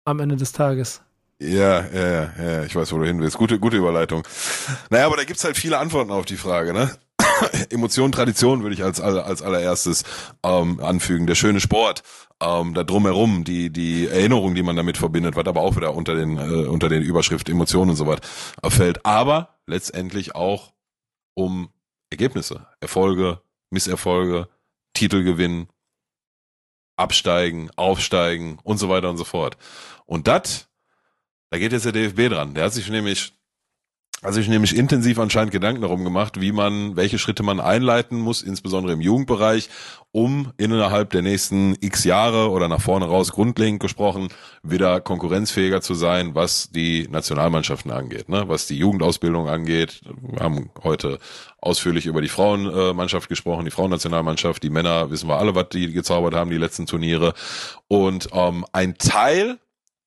Am 0.06 0.20
Ende 0.20 0.36
des 0.36 0.52
Tages. 0.52 1.02
Ja, 1.40 1.86
ja, 1.88 2.32
ja, 2.38 2.64
ich 2.64 2.76
weiß, 2.76 2.92
wo 2.92 2.98
du 2.98 3.06
hin 3.06 3.20
willst. 3.20 3.38
Gute, 3.38 3.58
gute 3.58 3.78
Überleitung. 3.78 4.26
Naja, 4.90 5.06
aber 5.06 5.16
da 5.16 5.24
gibt's 5.24 5.42
halt 5.42 5.56
viele 5.56 5.78
Antworten 5.78 6.10
auf 6.10 6.26
die 6.26 6.36
Frage, 6.36 6.74
ne? 6.74 6.90
Emotion, 7.70 8.12
Tradition 8.12 8.62
würde 8.62 8.74
ich 8.74 8.84
als, 8.84 9.00
als 9.00 9.40
allererstes 9.40 10.04
ähm, 10.42 10.80
anfügen. 10.80 11.26
Der 11.26 11.34
schöne 11.34 11.60
Sport, 11.60 12.02
ähm, 12.42 12.74
da 12.74 12.84
drumherum, 12.84 13.44
die, 13.44 13.70
die 13.70 14.06
Erinnerung, 14.06 14.54
die 14.54 14.62
man 14.62 14.76
damit 14.76 14.98
verbindet, 14.98 15.34
was 15.34 15.46
aber 15.46 15.62
auch 15.62 15.76
wieder 15.76 15.94
unter 15.94 16.14
den, 16.14 16.36
äh, 16.36 16.66
unter 16.66 16.90
den 16.90 17.02
Überschrift 17.02 17.48
Emotionen 17.48 17.90
und 17.90 17.96
so 17.96 18.06
was 18.06 18.20
fällt. 18.74 19.06
Aber 19.06 19.60
letztendlich 19.66 20.34
auch 20.34 20.74
um 21.32 21.70
Ergebnisse, 22.10 22.66
Erfolge, 22.80 23.40
Misserfolge, 23.70 24.48
Titelgewinn, 24.92 25.68
Absteigen, 26.96 27.70
Aufsteigen 27.76 28.58
und 28.62 28.76
so 28.76 28.90
weiter 28.90 29.08
und 29.08 29.16
so 29.16 29.24
fort. 29.24 29.56
Und 30.04 30.28
das, 30.28 30.68
da 31.50 31.58
geht 31.58 31.72
jetzt 31.72 31.84
der 31.84 31.92
DFB 31.92 32.32
dran. 32.32 32.54
Der 32.54 32.64
hat 32.64 32.72
sich 32.72 32.88
nämlich 32.88 33.32
also 34.22 34.38
ich 34.38 34.48
nämlich 34.48 34.76
intensiv 34.76 35.18
anscheinend 35.18 35.50
Gedanken 35.50 35.80
darum 35.80 36.04
gemacht, 36.04 36.42
wie 36.42 36.52
man, 36.52 36.94
welche 36.94 37.18
Schritte 37.18 37.42
man 37.42 37.58
einleiten 37.58 38.20
muss, 38.20 38.42
insbesondere 38.42 38.92
im 38.92 39.00
Jugendbereich, 39.00 39.70
um 40.12 40.52
innerhalb 40.58 41.08
der 41.08 41.22
nächsten 41.22 41.74
x 41.80 42.04
Jahre 42.04 42.50
oder 42.50 42.68
nach 42.68 42.82
vorne 42.82 43.06
raus 43.06 43.32
grundlegend 43.32 43.80
gesprochen 43.80 44.28
wieder 44.62 45.00
konkurrenzfähiger 45.00 45.80
zu 45.80 45.94
sein, 45.94 46.34
was 46.34 46.70
die 46.70 47.08
Nationalmannschaften 47.08 47.90
angeht, 47.90 48.28
ne? 48.28 48.44
was 48.46 48.66
die 48.66 48.76
Jugendausbildung 48.76 49.48
angeht. 49.48 50.02
Wir 50.20 50.40
haben 50.40 50.70
heute 50.82 51.18
ausführlich 51.58 52.04
über 52.04 52.20
die 52.20 52.28
Frauenmannschaft 52.28 53.30
gesprochen, 53.30 53.64
die 53.64 53.70
Frauennationalmannschaft, 53.70 54.62
die 54.62 54.70
Männer 54.70 55.10
wissen 55.10 55.30
wir 55.30 55.38
alle, 55.38 55.54
was 55.54 55.70
die 55.70 55.92
gezaubert 55.92 56.34
haben, 56.34 56.50
die 56.50 56.58
letzten 56.58 56.84
Turniere. 56.84 57.32
Und 57.88 58.28
ähm, 58.34 58.66
ein 58.72 58.98
Teil 58.98 59.58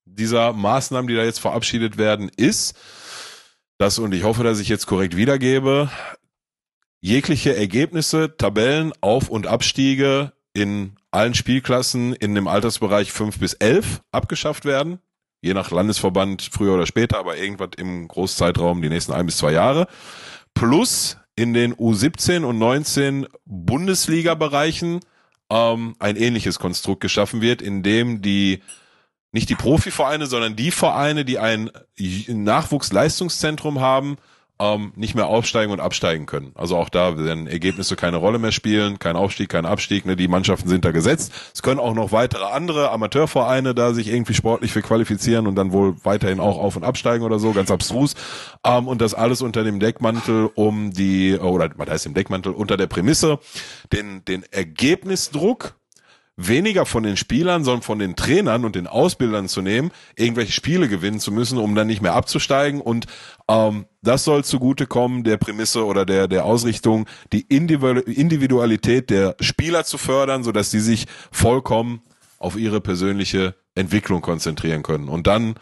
dieser 0.06 0.54
Maßnahmen, 0.54 1.08
die 1.08 1.16
da 1.16 1.24
jetzt 1.24 1.40
verabschiedet 1.40 1.98
werden, 1.98 2.30
ist, 2.36 2.76
das, 3.78 4.00
und 4.00 4.14
ich 4.14 4.24
hoffe, 4.24 4.44
dass 4.44 4.60
ich 4.60 4.70
jetzt 4.70 4.86
korrekt 4.86 5.16
wiedergebe, 5.16 5.90
jegliche 7.02 7.56
Ergebnisse, 7.56 8.38
Tabellen, 8.38 8.94
Auf- 9.02 9.30
und 9.30 9.48
Abstiege 9.48 10.32
in 10.54 10.96
allen 11.12 11.34
Spielklassen 11.34 12.14
in 12.14 12.36
dem 12.36 12.48
Altersbereich 12.48 13.12
5 13.12 13.40
bis 13.40 13.54
11 13.54 14.02
abgeschafft 14.12 14.66
werden. 14.66 15.00
Je 15.42 15.54
nach 15.54 15.72
Landesverband 15.72 16.42
früher 16.42 16.76
oder 16.76 16.86
später, 16.86 17.18
aber 17.18 17.38
irgendwas 17.38 17.72
im 17.76 18.08
Großzeitraum 18.08 18.82
die 18.82 18.90
nächsten 18.90 19.12
ein 19.12 19.26
bis 19.26 19.38
zwei 19.38 19.52
Jahre. 19.52 19.88
Plus 20.54 21.18
in 21.36 21.54
den 21.54 21.74
U17 21.74 22.44
und 22.44 22.60
19 22.60 23.28
Bundesliga-Bereichen 23.46 25.02
ähm, 25.50 25.96
ein 26.00 26.16
ähnliches 26.16 26.60
Konstrukt 26.60 27.02
geschaffen 27.02 27.42
wird, 27.42 27.62
in 27.62 27.84
dem 27.84 28.22
die 28.22 28.62
nicht 29.34 29.50
die 29.50 29.56
Profivereine, 29.56 30.28
sondern 30.28 30.56
die 30.56 30.72
Vereine, 30.72 31.26
die 31.26 31.40
ein 31.40 31.70
Nachwuchsleistungszentrum 31.98 33.82
haben, 33.82 34.18
ähm, 34.60 34.94
nicht 34.96 35.16
mehr 35.16 35.28
aufsteigen 35.28 35.72
und 35.72 35.80
absteigen 35.80 36.28
können. 36.28 36.52
Also 36.56 36.78
auch 36.78 36.90
da 36.90 37.18
werden 37.18 37.48
Ergebnisse 37.48 37.96
keine 37.96 38.18
Rolle 38.18 38.38
mehr 38.38 38.52
spielen, 38.52 39.00
kein 39.00 39.16
Aufstieg, 39.16 39.50
kein 39.50 39.66
Abstieg, 39.66 40.06
ne? 40.06 40.16
die 40.16 40.28
Mannschaften 40.28 40.70
sind 40.70 40.86
da 40.86 40.92
gesetzt. 40.92 41.34
Es 41.54 41.64
können 41.64 41.80
auch 41.80 41.96
noch 41.96 42.12
weitere 42.12 42.46
andere 42.46 42.92
Amateurvereine 42.92 43.74
da 43.74 43.94
sich 43.94 44.08
irgendwie 44.08 44.36
sportlich 44.36 44.72
für 44.72 44.84
qualifizieren 44.84 45.48
und 45.48 45.56
dann 45.56 45.72
wohl 45.72 45.96
weiterhin 46.04 46.40
auch 46.40 46.60
auf 46.60 46.76
und 46.76 46.84
absteigen 46.84 47.26
oder 47.26 47.40
so, 47.40 47.52
ganz 47.52 47.72
abstrus. 47.72 48.14
Ähm, 48.64 48.88
und 48.88 49.02
das 49.02 49.16
alles 49.16 49.42
unter 49.42 49.64
dem 49.64 49.80
Deckmantel 49.80 50.52
um 50.54 50.94
die, 50.94 51.36
oder 51.38 51.72
was 51.76 51.90
heißt 51.90 52.06
im 52.06 52.14
Deckmantel, 52.14 52.54
unter 52.54 52.78
der 52.78 52.88
Prämisse, 52.88 53.40
den, 53.92 54.24
den 54.26 54.44
Ergebnisdruck 54.52 55.76
weniger 56.36 56.86
von 56.86 57.04
den 57.04 57.16
Spielern, 57.16 57.64
sondern 57.64 57.84
von 57.84 58.00
den 58.00 58.16
Trainern 58.16 58.66
und 58.66 58.76
den 58.76 58.88
Ausbildern 58.88 59.48
zu 59.48 59.62
nehmen, 59.62 59.92
irgendwelche 60.16 60.52
Spiele 60.52 60.88
gewinnen 60.88 61.20
zu 61.20 61.32
müssen, 61.32 61.58
um 61.58 61.76
dann 61.76 61.88
nicht 61.88 62.02
mehr 62.02 62.14
abzusteigen. 62.14 62.82
Und 62.82 63.06
ähm, 63.48 63.86
das 64.02 64.24
soll 64.24 64.44
zugutekommen 64.44 65.24
der 65.24 65.38
Prämisse 65.38 65.86
oder 65.86 66.06
der, 66.06 66.28
der 66.28 66.46
Ausrichtung, 66.46 67.08
die 67.32 67.42
Individualität 67.42 69.10
der 69.10 69.36
Spieler 69.40 69.84
zu 69.84 69.98
fördern, 69.98 70.44
sodass 70.44 70.72
sie 70.72 70.80
sich 70.80 71.06
vollkommen 71.32 72.02
auf 72.40 72.58
ihre 72.58 72.82
persönliche 72.82 73.56
Entwicklung 73.76 74.22
konzentrieren 74.22 74.84
können. 74.84 75.10
Und 75.10 75.28
dann 75.28 75.56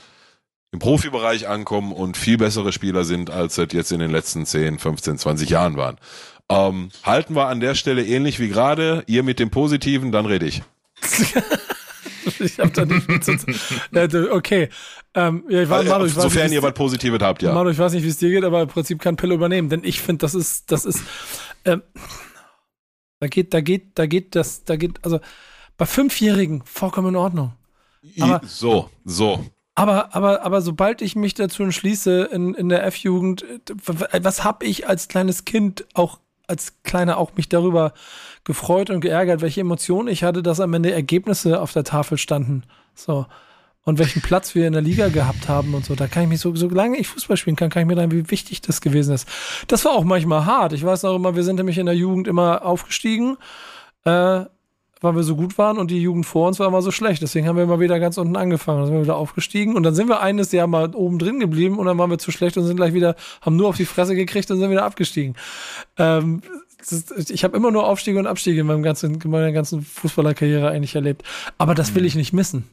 im 0.72 0.80
Profibereich 0.80 1.50
ankommen 1.50 1.92
und 1.92 2.16
viel 2.16 2.38
bessere 2.38 2.72
Spieler 2.72 3.04
sind, 3.04 3.30
als 3.30 3.58
es 3.58 3.74
jetzt 3.74 3.92
in 3.92 4.00
den 4.00 4.12
letzten 4.12 4.46
10, 4.46 4.80
15, 4.80 5.18
20 5.18 5.50
Jahren 5.50 5.76
waren. 5.76 5.98
Ähm, 6.52 6.90
halten 7.04 7.36
wir 7.36 7.48
an 7.48 7.60
der 7.60 7.76
Stelle 7.76 8.06
ähnlich 8.06 8.40
wie 8.40 8.50
gerade. 8.50 9.04
Ihr 9.08 9.24
mit 9.24 9.40
dem 9.40 9.50
Positiven, 9.50 10.12
dann 10.12 10.26
rede 10.26 10.46
ich. 10.46 10.62
ich 12.40 12.60
habe 12.60 12.72
da 12.72 12.86
nicht 12.86 13.06
viel 13.06 13.22
zu 13.22 14.32
Okay. 14.34 14.70
Ähm, 15.14 15.44
ja, 15.50 15.64
ich 15.64 15.70
war, 15.70 15.84
Manu, 15.84 16.06
ich 16.06 16.14
Sofern 16.14 16.52
ihr 16.52 16.64
was 16.64 16.74
Positives 16.74 17.20
habt, 17.22 17.42
ja. 17.42 17.54
Manu, 17.54 17.70
ich 17.70 17.78
weiß 17.78 17.94
nicht, 17.94 18.04
wie 18.04 18.10
es 18.10 18.18
dir 18.18 18.30
geht, 18.30 18.44
aber 18.44 18.62
im 18.62 18.68
Prinzip 18.68 19.00
kann 19.00 19.16
Pille 19.16 19.34
übernehmen. 19.34 19.70
Denn 19.70 19.84
ich 19.84 20.02
finde, 20.02 20.20
das 20.20 20.36
ist, 20.36 20.72
das 20.72 20.86
ist, 20.86 21.04
ähm, 21.66 21.82
da 23.20 23.28
geht, 23.28 23.54
da 23.54 23.62
geht, 23.62 23.92
da 23.96 24.06
geht 24.06 24.36
das, 24.36 24.64
da 24.64 24.76
geht, 24.76 25.04
also 25.04 25.20
bei 25.78 25.86
Fünfjährigen 25.86 26.64
vollkommen 26.66 27.10
in 27.10 27.16
Ordnung. 27.16 27.54
Aber, 28.20 28.42
so, 28.46 28.90
so. 29.06 29.46
Aber, 29.76 30.16
aber, 30.16 30.44
aber 30.44 30.62
sobald 30.62 31.02
ich 31.02 31.16
mich 31.16 31.34
dazu 31.34 31.64
entschließe, 31.64 32.30
in, 32.32 32.54
in 32.56 32.70
der 32.70 32.86
F-Jugend, 32.86 33.46
was 33.86 34.44
habe 34.44 34.66
ich 34.66 34.88
als 34.88 35.08
kleines 35.08 35.46
Kind 35.46 35.86
auch 35.94 36.20
als 36.52 36.84
Kleiner 36.84 37.18
auch 37.18 37.36
mich 37.36 37.50
darüber 37.50 37.94
gefreut 38.44 38.92
und 38.92 39.02
geärgert, 39.02 39.42
welche 39.42 39.62
Emotionen 39.62 40.08
ich 40.08 40.24
hatte, 40.24 40.44
dass 40.44 40.60
am 40.60 40.74
Ende 40.74 40.92
Ergebnisse 40.92 41.60
auf 41.62 41.74
der 41.74 41.84
Tafel 41.84 42.20
standen. 42.20 42.64
So. 42.94 43.26
und 43.84 43.98
welchen 43.98 44.22
Platz 44.22 44.54
wir 44.54 44.68
in 44.68 44.74
der 44.74 44.82
Liga 44.82 45.08
gehabt 45.08 45.50
haben 45.50 45.74
und 45.74 45.86
so. 45.86 45.96
Da 45.96 46.08
kann 46.08 46.24
ich 46.24 46.30
mich 46.30 46.40
so, 46.40 46.56
solange 46.56 46.98
ich 46.98 47.08
Fußball 47.08 47.38
spielen 47.38 47.56
kann, 47.56 47.70
kann 47.70 47.82
ich 47.82 47.88
mir 47.88 47.96
dann, 47.96 48.12
wie 48.12 48.30
wichtig 48.30 48.62
das 48.62 48.82
gewesen 48.82 49.16
ist. 49.16 49.28
Das 49.68 49.86
war 49.86 49.94
auch 49.94 50.04
manchmal 50.04 50.46
hart. 50.46 50.74
Ich 50.74 50.84
weiß 50.84 51.04
noch 51.04 51.16
immer, 51.16 51.36
wir 51.36 51.44
sind 51.44 51.56
nämlich 51.56 51.78
in 51.78 51.88
der 51.88 51.96
Jugend 51.96 52.28
immer 52.28 52.64
aufgestiegen, 52.64 53.38
äh, 54.06 54.46
weil 55.02 55.16
wir 55.16 55.24
so 55.24 55.36
gut 55.36 55.58
waren 55.58 55.78
und 55.78 55.92
die 55.92 56.02
Jugend 56.02 56.26
vor 56.26 56.48
uns 56.48 56.60
war 56.60 56.68
immer 56.68 56.82
so 56.82 56.92
schlecht. 56.92 57.22
Deswegen 57.22 57.48
haben 57.48 57.58
wir 57.58 57.64
immer 57.64 57.80
wieder 57.80 58.00
ganz 58.00 58.18
unten 58.18 58.36
angefangen. 58.36 58.80
Dann 58.80 58.88
sind 58.88 58.96
wir 58.96 59.04
wieder 59.04 59.18
aufgestiegen 59.18 59.76
und 59.76 59.84
dann 59.84 59.96
sind 59.96 60.08
wir 60.08 60.22
eines 60.22 60.52
Jahr 60.52 60.68
mal 60.68 60.96
oben 60.96 61.20
drin 61.20 61.40
geblieben 61.40 61.80
und 61.80 61.88
dann 61.88 61.98
waren 61.98 62.10
wir 62.10 62.20
zu 62.20 62.32
schlecht 62.32 62.56
und 62.58 62.66
sind 62.66 62.78
gleich 62.78 62.94
wieder, 62.94 63.16
haben 63.42 63.56
nur 63.56 63.68
auf 63.68 63.78
die 63.78 63.86
Fresse 63.86 64.16
gekriegt 64.16 64.50
und 64.52 64.60
sind 64.60 64.72
wieder 64.72 64.86
abgestiegen. 64.86 65.36
Ähm, 65.98 66.42
ist, 66.90 67.30
ich 67.30 67.44
habe 67.44 67.58
immer 67.58 67.72
nur 67.72 67.88
Aufstiege 67.88 68.18
und 68.18 68.28
Abstiege 68.28 68.62
in, 68.62 68.68
meinem 68.68 68.84
ganzen, 68.84 69.20
in 69.22 69.30
meiner 69.30 69.52
ganzen 69.52 69.82
Fußballerkarriere 69.82 70.70
eigentlich 70.70 70.96
erlebt. 70.96 71.24
Aber 71.58 71.76
das 71.76 71.94
will 71.96 72.06
ich 72.06 72.16
nicht 72.16 72.34
missen. 72.34 72.68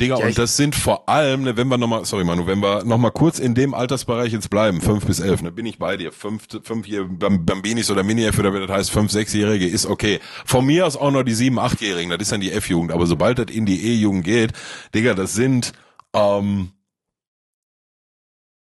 Digga, 0.00 0.18
ja, 0.18 0.26
und 0.26 0.36
das 0.38 0.56
sind 0.56 0.74
vor 0.74 1.08
allem, 1.08 1.42
ne, 1.42 1.56
wenn 1.56 1.68
wir 1.68 1.78
nochmal, 1.78 2.04
sorry 2.04 2.24
Manu, 2.24 2.46
wenn 2.46 2.60
wir 2.60 2.84
nochmal 2.84 3.12
kurz 3.12 3.38
in 3.38 3.54
dem 3.54 3.74
Altersbereich 3.74 4.32
jetzt 4.32 4.50
bleiben, 4.50 4.80
fünf 4.80 5.06
bis 5.06 5.20
elf, 5.20 5.42
ne, 5.42 5.52
bin 5.52 5.66
ich 5.66 5.78
bei 5.78 5.96
dir. 5.96 6.12
Fünf, 6.12 6.46
fünf 6.62 6.86
hier 6.86 7.04
Bambinis 7.04 7.90
oder 7.90 8.02
Mini-F 8.02 8.38
oder 8.38 8.52
wie 8.54 8.60
das 8.66 8.70
heißt, 8.70 8.90
fünf, 8.90 9.12
sechsjährige 9.12 9.66
ist 9.66 9.86
okay. 9.86 10.20
Von 10.44 10.66
mir 10.66 10.86
aus 10.86 10.96
auch 10.96 11.10
noch 11.10 11.22
die 11.22 11.34
sieben, 11.34 11.58
achtjährigen, 11.58 12.10
das 12.10 12.20
ist 12.20 12.32
dann 12.32 12.40
die 12.40 12.52
F-Jugend. 12.52 12.92
Aber 12.92 13.06
sobald 13.06 13.38
das 13.38 13.46
in 13.54 13.66
die 13.66 13.84
E-Jugend 13.86 14.24
geht, 14.24 14.52
Digga, 14.94 15.14
das 15.14 15.34
sind, 15.34 15.72
ähm, 16.12 16.70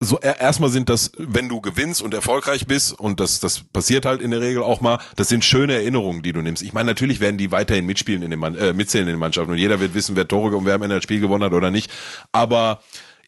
so 0.04 0.20
erstmal 0.20 0.72
sind 0.72 0.90
das, 0.90 1.12
wenn 1.18 1.48
du 1.48 1.62
gewinnst 1.62 2.02
und 2.02 2.16
erfolgreich 2.16 2.66
bist 2.66 3.00
und 3.00 3.20
das 3.20 3.40
das 3.40 3.62
passiert 3.72 4.06
halt 4.06 4.20
in 4.20 4.32
der 4.32 4.42
Regel 4.42 4.64
auch 4.64 4.82
mal, 4.82 5.00
das 5.16 5.30
sind 5.30 5.46
schöne 5.46 5.76
Erinnerungen, 5.76 6.24
die 6.24 6.34
du 6.34 6.42
nimmst. 6.42 6.64
Ich 6.64 6.74
meine, 6.74 6.88
natürlich 6.88 7.20
werden 7.20 7.38
die 7.38 7.52
weiterhin 7.52 7.86
mitspielen 7.86 8.24
in 8.24 8.32
den 8.32 8.40
Mann, 8.40 8.56
äh, 8.56 8.74
mitzählen 8.74 9.08
in 9.08 9.14
den 9.14 9.20
Mannschaften 9.20 9.52
und 9.52 9.60
jeder 9.60 9.80
wird 9.80 9.94
wissen, 9.94 10.16
wer 10.16 10.28
Tore 10.28 10.58
und 10.58 10.66
wer 10.66 10.74
am 10.74 10.82
Ende 10.82 10.96
das 10.96 11.04
Spiel 11.04 11.20
gewonnen 11.20 11.44
hat 11.44 11.54
oder 11.54 11.70
nicht. 11.70 11.92
Aber 12.32 12.82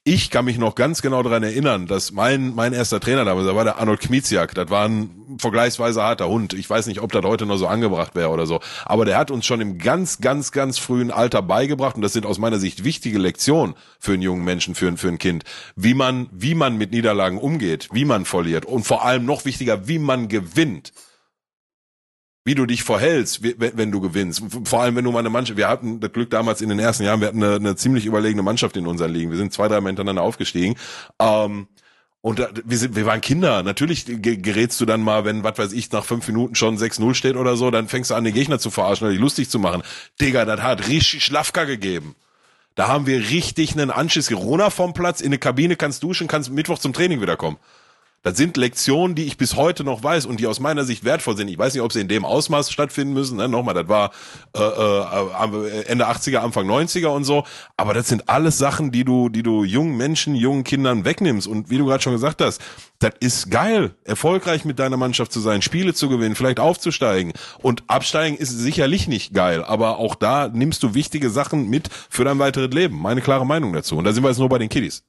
ich 0.05 0.29
kann 0.29 0.43
mich 0.43 0.57
noch 0.57 0.75
ganz 0.75 1.01
genau 1.01 1.23
daran 1.23 1.43
erinnern, 1.43 1.87
dass 1.87 2.11
mein, 2.11 2.53
mein 2.53 2.73
erster 2.73 2.99
Trainer 2.99 3.23
damals, 3.23 3.47
da 3.47 3.55
war 3.55 3.63
der 3.63 3.77
Arnold 3.77 4.01
Kmiziak, 4.01 4.53
das 4.53 4.69
war 4.69 4.85
ein 4.85 5.37
vergleichsweise 5.37 6.03
harter 6.03 6.27
Hund. 6.27 6.51
Ich 6.53 6.69
weiß 6.69 6.87
nicht, 6.87 6.99
ob 6.99 7.13
das 7.13 7.23
heute 7.23 7.45
noch 7.45 7.55
so 7.55 7.67
angebracht 7.67 8.13
wäre 8.13 8.29
oder 8.29 8.45
so. 8.45 8.59
Aber 8.83 9.05
der 9.05 9.17
hat 9.17 9.31
uns 9.31 9.45
schon 9.45 9.61
im 9.61 9.77
ganz, 9.77 10.19
ganz, 10.19 10.51
ganz 10.51 10.77
frühen 10.77 11.09
Alter 11.09 11.41
beigebracht, 11.41 11.95
und 11.95 12.01
das 12.01 12.11
sind 12.11 12.25
aus 12.25 12.37
meiner 12.37 12.59
Sicht 12.59 12.83
wichtige 12.83 13.17
Lektionen 13.17 13.75
für 13.97 14.13
einen 14.13 14.21
jungen 14.21 14.43
Menschen, 14.43 14.75
für, 14.75 14.95
für 14.97 15.07
ein 15.07 15.19
Kind, 15.19 15.45
wie 15.77 15.93
man, 15.93 16.27
wie 16.33 16.53
man 16.53 16.77
mit 16.77 16.91
Niederlagen 16.91 17.37
umgeht, 17.37 17.87
wie 17.93 18.03
man 18.03 18.25
verliert 18.25 18.65
und 18.65 18.83
vor 18.83 19.05
allem 19.05 19.23
noch 19.23 19.45
wichtiger, 19.45 19.87
wie 19.87 19.99
man 19.99 20.27
gewinnt 20.27 20.91
wie 22.45 22.55
du 22.55 22.65
dich 22.65 22.83
verhältst, 22.83 23.41
wenn 23.41 23.91
du 23.91 24.01
gewinnst. 24.01 24.43
Vor 24.65 24.81
allem, 24.81 24.95
wenn 24.95 25.05
du 25.05 25.11
mal 25.11 25.19
eine 25.19 25.29
Mannschaft, 25.29 25.57
wir 25.57 25.69
hatten 25.69 25.99
das 25.99 26.11
Glück 26.11 26.29
damals 26.29 26.61
in 26.61 26.69
den 26.69 26.79
ersten 26.79 27.03
Jahren, 27.03 27.21
wir 27.21 27.27
hatten 27.29 27.41
eine, 27.41 27.55
eine 27.55 27.75
ziemlich 27.75 28.05
überlegene 28.05 28.43
Mannschaft 28.43 28.75
in 28.75 28.85
unseren 28.85 29.11
Ligen. 29.11 29.31
Wir 29.31 29.37
sind 29.37 29.53
zwei, 29.53 29.69
drei 29.69 29.79
Mal 29.79 29.89
hintereinander 29.89 30.23
aufgestiegen. 30.23 30.75
Ähm, 31.19 31.67
und 32.19 32.39
da, 32.39 32.49
wir, 32.63 32.77
sind, 32.77 32.95
wir 32.95 33.05
waren 33.05 33.21
Kinder. 33.21 33.63
Natürlich 33.63 34.05
gerätst 34.05 34.79
du 34.81 34.85
dann 34.85 35.01
mal, 35.01 35.25
wenn, 35.25 35.43
was 35.43 35.57
weiß 35.57 35.73
ich, 35.73 35.91
nach 35.91 36.03
fünf 36.03 36.27
Minuten 36.27 36.55
schon 36.55 36.77
6-0 36.77 37.13
steht 37.15 37.35
oder 37.35 37.55
so, 37.55 37.71
dann 37.71 37.87
fängst 37.87 38.11
du 38.11 38.15
an, 38.15 38.23
den 38.23 38.33
Gegner 38.33 38.59
zu 38.59 38.71
verarschen 38.71 39.05
oder 39.05 39.13
dich 39.13 39.21
lustig 39.21 39.49
zu 39.49 39.59
machen. 39.59 39.81
Digga, 40.19 40.45
das 40.45 40.61
hat 40.61 40.87
richtig 40.87 41.23
Schlafka 41.23 41.63
gegeben. 41.63 42.15
Da 42.75 42.87
haben 42.87 43.05
wir 43.05 43.29
richtig 43.29 43.73
einen 43.73 43.91
Anschiss. 43.91 44.29
Corona 44.29 44.69
vom 44.69 44.93
Platz, 44.93 45.21
in 45.21 45.27
eine 45.27 45.37
Kabine 45.37 45.75
kannst 45.75 46.03
duschen, 46.03 46.27
kannst 46.27 46.49
Mittwoch 46.49 46.79
zum 46.79 46.93
Training 46.93 47.21
wiederkommen. 47.21 47.57
Das 48.23 48.37
sind 48.37 48.55
Lektionen, 48.55 49.15
die 49.15 49.25
ich 49.25 49.35
bis 49.35 49.57
heute 49.57 49.83
noch 49.83 50.01
weiß 50.01 50.25
und 50.25 50.39
die 50.39 50.47
aus 50.47 50.61
meiner 50.61 50.85
Sicht 50.85 51.03
wertvoll 51.03 51.35
sind. 51.35 51.49
Ich 51.49 51.57
weiß 51.57 51.73
nicht, 51.73 51.83
ob 51.83 51.91
sie 51.91 51.99
in 51.99 52.07
dem 52.07 52.23
Ausmaß 52.23 52.71
stattfinden 52.71 53.13
müssen. 53.13 53.35
Ne? 53.35 53.49
Nochmal, 53.49 53.73
das 53.73 53.89
war 53.89 54.11
äh, 54.55 54.61
äh, 54.61 55.85
Ende 55.87 56.07
80er, 56.07 56.37
Anfang 56.37 56.65
90er 56.65 57.07
und 57.07 57.25
so. 57.25 57.43
Aber 57.75 57.93
das 57.93 58.07
sind 58.07 58.29
alles 58.29 58.57
Sachen, 58.57 58.93
die 58.93 59.03
du, 59.03 59.27
die 59.27 59.43
du 59.43 59.65
jungen 59.65 59.97
Menschen, 59.97 60.35
jungen 60.35 60.63
Kindern 60.63 61.03
wegnimmst. 61.03 61.47
Und 61.47 61.69
wie 61.69 61.77
du 61.77 61.85
gerade 61.85 62.01
schon 62.01 62.13
gesagt 62.13 62.41
hast, 62.41 62.61
das 62.99 63.11
ist 63.19 63.51
geil, 63.51 63.93
erfolgreich 64.05 64.63
mit 64.63 64.79
deiner 64.79 64.95
Mannschaft 64.95 65.33
zu 65.33 65.41
sein, 65.41 65.61
Spiele 65.61 65.93
zu 65.93 66.07
gewinnen, 66.07 66.35
vielleicht 66.35 66.61
aufzusteigen. 66.61 67.33
Und 67.61 67.83
absteigen 67.87 68.37
ist 68.37 68.57
sicherlich 68.57 69.09
nicht 69.09 69.33
geil, 69.33 69.65
aber 69.65 69.97
auch 69.97 70.15
da 70.15 70.47
nimmst 70.47 70.81
du 70.81 70.93
wichtige 70.93 71.29
Sachen 71.29 71.69
mit 71.69 71.89
für 72.09 72.23
dein 72.23 72.39
weiteres 72.39 72.73
Leben. 72.73 73.01
Meine 73.01 73.19
klare 73.19 73.45
Meinung 73.45 73.73
dazu. 73.73 73.97
Und 73.97 74.05
da 74.05 74.13
sind 74.13 74.23
wir 74.23 74.29
jetzt 74.29 74.39
nur 74.39 74.47
bei 74.47 74.59
den 74.59 74.69
Kiddies. 74.69 75.03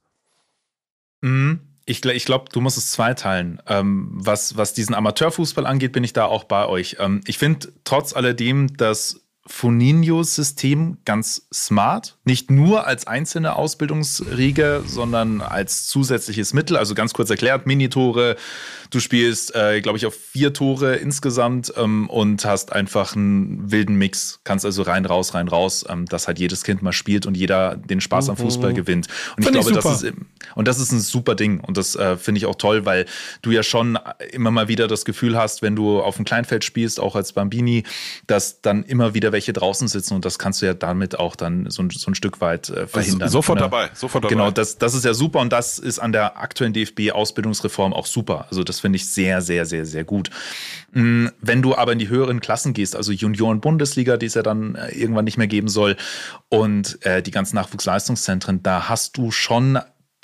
Mhm. 1.21 1.61
Ich, 1.87 2.05
ich 2.05 2.25
glaube, 2.25 2.47
du 2.51 2.61
musst 2.61 2.79
es 2.79 2.93
zweiteilen. 2.93 3.61
Ähm, 3.67 4.09
was, 4.13 4.57
was 4.57 4.73
diesen 4.73 4.95
Amateurfußball 4.95 5.67
angeht, 5.67 5.93
bin 5.93 6.05
ich 6.05 6.15
da 6.15 6.25
auch 6.25 6.45
bei 6.45 6.67
euch. 6.67 6.97
Ähm, 6.99 7.21
ich 7.27 7.39
finde 7.39 7.73
trotz 7.85 8.15
alledem 8.15 8.77
das 9.45 9.53
Foninho-System 9.53 10.99
ganz 11.05 11.47
smart. 11.53 12.17
Nicht 12.25 12.51
nur 12.51 12.87
als 12.87 13.07
einzelne 13.07 13.57
Ausbildungsriege, 13.57 14.83
sondern 14.87 15.41
als 15.41 15.87
zusätzliches 15.87 16.55
Mittel. 16.55 16.77
Also 16.77 16.95
ganz 16.95 17.13
kurz 17.13 17.31
erklärt, 17.31 17.67
Minitore. 17.67 18.37
Du 18.91 19.01
spielst, 19.01 19.55
äh, 19.55 19.81
glaube 19.81 19.99
ich, 19.99 20.07
auf 20.07 20.15
vier 20.15 20.53
Tore 20.53 20.97
insgesamt 20.97 21.73
ähm, 21.77 22.09
und 22.09 22.45
hast 22.45 22.73
einfach 22.73 23.17
einen 23.17 23.71
wilden 23.71 23.97
Mix. 23.97 24.41
Kannst 24.45 24.65
also 24.65 24.83
rein, 24.83 25.05
raus, 25.05 25.35
rein, 25.35 25.49
raus, 25.49 25.85
ähm, 25.89 26.07
dass 26.07 26.27
halt 26.27 26.39
jedes 26.39 26.63
Kind 26.63 26.83
mal 26.83 26.93
spielt 26.93 27.27
und 27.27 27.37
jeder 27.37 27.77
den 27.77 28.01
Spaß 28.01 28.31
am 28.31 28.37
Fußball 28.37 28.71
mhm. 28.71 28.77
gewinnt. 28.77 29.09
Und 29.37 29.45
Find 29.45 29.57
ich 29.57 29.63
glaube, 29.63 29.71
ich 29.71 29.85
das 29.85 30.03
ist, 30.03 30.15
und 30.55 30.69
das 30.69 30.79
ist 30.79 30.93
ein 30.93 31.01
super 31.01 31.35
Ding. 31.35 31.61
Und 31.61 31.77
das 31.77 31.97
äh, 31.97 32.17
finde 32.17 32.39
ich 32.39 32.47
auch 32.47 32.55
toll, 32.55 32.87
weil 32.87 33.05
du 33.43 33.51
ja 33.51 33.63
schon 33.63 33.99
immer 34.33 34.51
mal 34.51 34.69
wieder 34.69 34.87
das 34.89 35.05
Gefühl 35.05 35.37
hast, 35.37 35.61
wenn 35.61 35.77
du 35.77 36.01
auf 36.01 36.17
dem 36.17 36.25
Kleinfeld 36.25 36.65
spielst, 36.65 37.01
auch 37.01 37.17
als 37.17 37.33
Bambini, 37.33 37.83
dass 38.27 38.63
dann 38.63 38.85
immer 38.85 39.13
wieder 39.13 39.34
welche 39.35 39.53
draußen 39.53 39.89
sitzen 39.89 40.15
und 40.15 40.25
das 40.25 40.39
kannst 40.39 40.63
du 40.63 40.67
ja 40.67 40.73
damit 40.73 41.19
auch 41.19 41.37
dann 41.37 41.69
so 41.69 41.83
ein, 41.83 41.91
so 41.91 42.11
ein 42.11 42.15
Stück 42.15 42.41
weit 42.41 42.71
äh, 42.71 42.87
verhindern. 42.87 43.29
Sofort 43.29 43.59
ne? 43.59 43.65
dabei, 43.65 43.91
sofort 43.93 44.25
dabei. 44.25 44.33
Genau, 44.33 44.51
das, 44.51 44.79
das 44.79 44.95
ist 44.95 45.05
ja 45.05 45.13
super 45.13 45.41
und 45.41 45.53
das 45.53 45.79
ist 45.79 45.99
an 45.99 46.13
der 46.13 46.39
aktuellen 46.39 46.73
DFB-Ausbildungsreform 46.73 47.93
auch 47.93 48.07
super. 48.07 48.47
Also 48.49 48.65
das 48.65 48.81
finde 48.81 48.97
ich 48.97 49.07
sehr, 49.07 49.43
sehr, 49.43 49.67
sehr, 49.67 49.85
sehr 49.85 50.05
gut. 50.05 50.31
Mm, 50.93 51.27
wenn 51.41 51.61
du 51.61 51.75
aber 51.75 51.93
in 51.93 51.99
die 51.99 52.09
höheren 52.09 52.41
Klassen 52.41 52.73
gehst, 52.73 52.97
also 52.97 53.13
Junioren-Bundesliga, 53.13 54.17
die 54.17 54.27
es 54.27 54.35
ja 54.35 54.43
dann 54.43 54.77
äh, 54.77 54.91
irgendwann 54.93 55.25
nicht 55.25 55.37
mehr 55.37 55.49
geben 55.49 55.69
soll, 55.69 55.97
und 56.49 57.05
äh, 57.05 57.21
die 57.21 57.33
ganzen 57.33 57.57
Nachwuchsleistungszentren, 57.57 58.63
da 58.63 58.89
hast 58.89 59.19
du 59.19 59.33
schon 59.33 59.81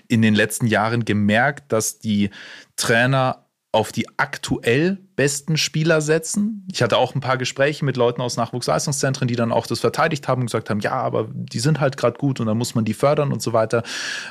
in 0.06 0.22
den 0.22 0.34
letzten 0.34 0.66
Jahren 0.66 1.04
gemerkt, 1.04 1.72
dass 1.72 1.98
die 1.98 2.30
Trainer 2.76 3.46
auf 3.72 3.92
die 3.92 4.06
aktuell 4.16 4.98
besten 5.14 5.56
Spieler 5.56 6.00
setzen. 6.00 6.66
Ich 6.72 6.82
hatte 6.82 6.96
auch 6.96 7.14
ein 7.14 7.20
paar 7.20 7.38
Gespräche 7.38 7.84
mit 7.84 7.96
Leuten 7.96 8.20
aus 8.20 8.36
Nachwuchsleistungszentren, 8.36 9.28
die 9.28 9.36
dann 9.36 9.52
auch 9.52 9.66
das 9.66 9.78
verteidigt 9.78 10.26
haben 10.26 10.40
und 10.40 10.46
gesagt 10.46 10.70
haben, 10.70 10.80
ja, 10.80 10.92
aber 10.92 11.28
die 11.32 11.60
sind 11.60 11.78
halt 11.78 11.96
gerade 11.96 12.18
gut 12.18 12.40
und 12.40 12.46
dann 12.46 12.58
muss 12.58 12.74
man 12.74 12.84
die 12.84 12.94
fördern 12.94 13.30
und 13.30 13.42
so 13.42 13.52
weiter. 13.52 13.84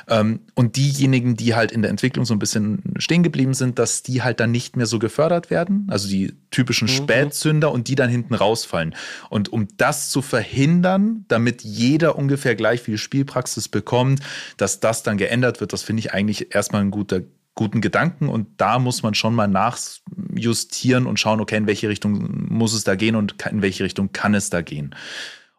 Ähm, 0.08 0.40
und 0.54 0.76
diejenigen, 0.76 1.36
die 1.36 1.54
halt 1.54 1.72
in 1.72 1.80
der 1.80 1.90
Entwicklung 1.90 2.26
so 2.26 2.34
ein 2.34 2.38
bisschen 2.38 2.82
stehen 2.98 3.22
geblieben 3.22 3.54
sind, 3.54 3.78
dass 3.78 4.02
die 4.02 4.22
halt 4.22 4.40
dann 4.40 4.50
nicht 4.50 4.76
mehr 4.76 4.86
so 4.86 4.98
gefördert 4.98 5.48
werden, 5.48 5.86
also 5.90 6.06
die 6.08 6.34
typischen 6.50 6.88
mhm. 6.88 6.92
Spätzünder 6.92 7.72
und 7.72 7.88
die 7.88 7.94
dann 7.94 8.10
hinten 8.10 8.34
rausfallen. 8.34 8.94
Und 9.30 9.50
um 9.52 9.68
das 9.78 10.10
zu 10.10 10.20
verhindern, 10.20 11.24
damit 11.28 11.62
jeder 11.62 12.16
ungefähr 12.16 12.56
gleich 12.56 12.82
viel 12.82 12.98
Spielpraxis 12.98 13.68
bekommt, 13.68 14.20
dass 14.58 14.80
das 14.80 15.02
dann 15.02 15.16
geändert 15.16 15.60
wird, 15.60 15.72
das 15.72 15.82
finde 15.82 16.00
ich 16.00 16.12
eigentlich 16.12 16.54
erstmal 16.54 16.82
ein 16.82 16.90
guter 16.90 17.20
guten 17.54 17.80
Gedanken 17.80 18.28
und 18.28 18.60
da 18.60 18.78
muss 18.78 19.02
man 19.02 19.14
schon 19.14 19.34
mal 19.34 19.48
nachjustieren 19.48 21.06
und 21.06 21.18
schauen, 21.20 21.40
okay, 21.40 21.56
in 21.56 21.66
welche 21.66 21.88
Richtung 21.88 22.46
muss 22.48 22.72
es 22.72 22.84
da 22.84 22.94
gehen 22.94 23.16
und 23.16 23.42
in 23.46 23.62
welche 23.62 23.84
Richtung 23.84 24.12
kann 24.12 24.34
es 24.34 24.50
da 24.50 24.62
gehen. 24.62 24.94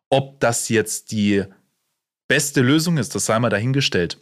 Ob 0.09 0.39
das 0.39 0.69
jetzt 0.69 1.11
die 1.11 1.43
beste 2.27 2.61
Lösung 2.61 2.97
ist, 2.97 3.13
das 3.13 3.25
sei 3.25 3.39
mal 3.39 3.49
dahingestellt. 3.49 4.17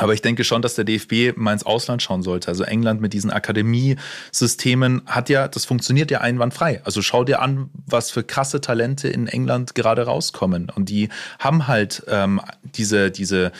Aber 0.00 0.14
ich 0.14 0.22
denke 0.22 0.44
schon, 0.44 0.62
dass 0.62 0.76
der 0.76 0.84
DFB 0.84 1.36
mal 1.36 1.52
ins 1.52 1.66
Ausland 1.66 2.02
schauen 2.02 2.22
sollte. 2.22 2.48
Also 2.48 2.64
England 2.64 3.02
mit 3.02 3.12
diesen 3.12 3.30
Akademiesystemen 3.30 5.02
hat 5.04 5.28
ja, 5.28 5.46
das 5.46 5.66
funktioniert 5.66 6.10
ja 6.10 6.22
einwandfrei. 6.22 6.80
Also 6.84 7.02
schau 7.02 7.24
dir 7.24 7.42
an, 7.42 7.68
was 7.86 8.10
für 8.10 8.24
krasse 8.24 8.62
Talente 8.62 9.08
in 9.08 9.26
England 9.26 9.74
gerade 9.74 10.02
rauskommen. 10.06 10.70
Und 10.74 10.88
die 10.88 11.10
haben 11.38 11.66
halt 11.68 12.02
ähm, 12.08 12.40
diese, 12.62 13.10
diese 13.10 13.52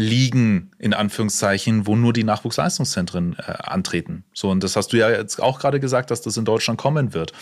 Ligen, 0.00 0.70
in 0.78 0.94
Anführungszeichen, 0.94 1.86
wo 1.86 1.96
nur 1.96 2.12
die 2.12 2.24
Nachwuchsleistungszentren 2.24 3.36
äh, 3.38 3.42
antreten. 3.42 4.24
So, 4.32 4.50
und 4.50 4.64
das 4.64 4.76
hast 4.76 4.92
du 4.92 4.96
ja 4.96 5.10
jetzt 5.10 5.40
auch 5.40 5.58
gerade 5.60 5.80
gesagt, 5.80 6.10
dass 6.10 6.22
das 6.22 6.36
in 6.36 6.44
Deutschland 6.44 6.78
kommen 6.78 7.14
wird. 7.14 7.32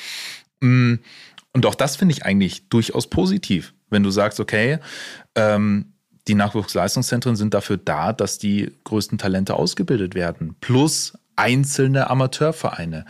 Mm, 0.61 0.97
und 1.53 1.67
auch 1.67 1.75
das 1.75 1.97
finde 1.97 2.13
ich 2.13 2.25
eigentlich 2.25 2.69
durchaus 2.69 3.09
positiv, 3.09 3.75
wenn 3.91 4.03
du 4.03 4.11
sagst, 4.11 4.41
okay, 4.41 4.79
ähm, 5.35 5.93
die 6.27 6.35
Nachwuchsleistungszentren 6.35 7.37
sind 7.37 7.55
dafür 7.55 7.79
da, 7.79 8.13
dass 8.13 8.39
die 8.39 8.73
größten 8.85 9.19
Talente 9.19 9.55
ausgebildet 9.55 10.15
werden, 10.15 10.57
plus 10.61 11.15
einzelne 11.37 12.11
Amateurvereine. 12.11 13.07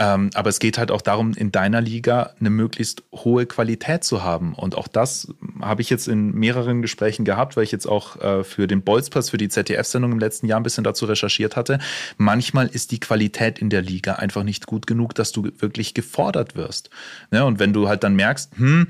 Ähm, 0.00 0.30
aber 0.32 0.48
es 0.48 0.60
geht 0.60 0.78
halt 0.78 0.90
auch 0.90 1.02
darum, 1.02 1.34
in 1.34 1.52
deiner 1.52 1.82
Liga 1.82 2.34
eine 2.40 2.48
möglichst 2.48 3.02
hohe 3.12 3.44
Qualität 3.44 4.02
zu 4.02 4.24
haben. 4.24 4.54
Und 4.54 4.74
auch 4.74 4.88
das 4.88 5.28
habe 5.60 5.82
ich 5.82 5.90
jetzt 5.90 6.08
in 6.08 6.32
mehreren 6.32 6.80
Gesprächen 6.80 7.26
gehabt, 7.26 7.54
weil 7.54 7.64
ich 7.64 7.70
jetzt 7.70 7.84
auch 7.86 8.16
äh, 8.16 8.42
für 8.42 8.66
den 8.66 8.80
Bolzpass, 8.80 9.28
für 9.28 9.36
die 9.36 9.50
ZDF-Sendung 9.50 10.12
im 10.12 10.18
letzten 10.18 10.46
Jahr 10.46 10.58
ein 10.58 10.62
bisschen 10.62 10.84
dazu 10.84 11.04
recherchiert 11.04 11.54
hatte. 11.54 11.80
Manchmal 12.16 12.66
ist 12.68 12.92
die 12.92 13.00
Qualität 13.00 13.58
in 13.58 13.68
der 13.68 13.82
Liga 13.82 14.14
einfach 14.14 14.42
nicht 14.42 14.66
gut 14.66 14.86
genug, 14.86 15.14
dass 15.14 15.32
du 15.32 15.50
wirklich 15.58 15.92
gefordert 15.92 16.56
wirst. 16.56 16.88
Ne? 17.30 17.44
Und 17.44 17.58
wenn 17.58 17.74
du 17.74 17.86
halt 17.86 18.02
dann 18.02 18.16
merkst, 18.16 18.56
hm, 18.56 18.86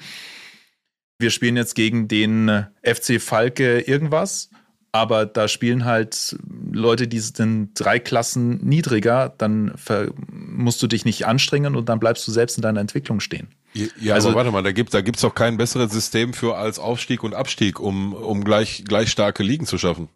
wir 1.18 1.30
spielen 1.30 1.56
jetzt 1.56 1.74
gegen 1.74 2.06
den 2.06 2.66
FC 2.84 3.20
Falke 3.20 3.80
irgendwas, 3.80 4.50
aber 4.92 5.26
da 5.26 5.48
spielen 5.48 5.84
halt 5.84 6.36
Leute, 6.72 7.06
die 7.06 7.20
sind 7.20 7.72
drei 7.74 7.98
Klassen 7.98 8.58
niedriger, 8.64 9.34
dann 9.38 9.74
musst 10.30 10.82
du 10.82 10.86
dich 10.86 11.04
nicht 11.04 11.26
anstrengen 11.26 11.76
und 11.76 11.88
dann 11.88 12.00
bleibst 12.00 12.26
du 12.26 12.32
selbst 12.32 12.56
in 12.56 12.62
deiner 12.62 12.80
Entwicklung 12.80 13.20
stehen. 13.20 13.48
Ja, 13.72 14.14
also, 14.14 14.28
aber 14.28 14.38
warte 14.38 14.50
mal, 14.50 14.62
da 14.62 14.72
gibt 14.72 14.92
da 14.92 15.00
gibt's 15.00 15.20
doch 15.20 15.34
kein 15.34 15.56
besseres 15.56 15.92
System 15.92 16.32
für 16.32 16.56
als 16.56 16.80
Aufstieg 16.80 17.22
und 17.22 17.34
Abstieg, 17.34 17.78
um 17.78 18.14
um 18.14 18.42
gleich 18.42 18.84
gleich 18.84 19.10
starke 19.10 19.44
Ligen 19.44 19.66
zu 19.66 19.78
schaffen. 19.78 20.08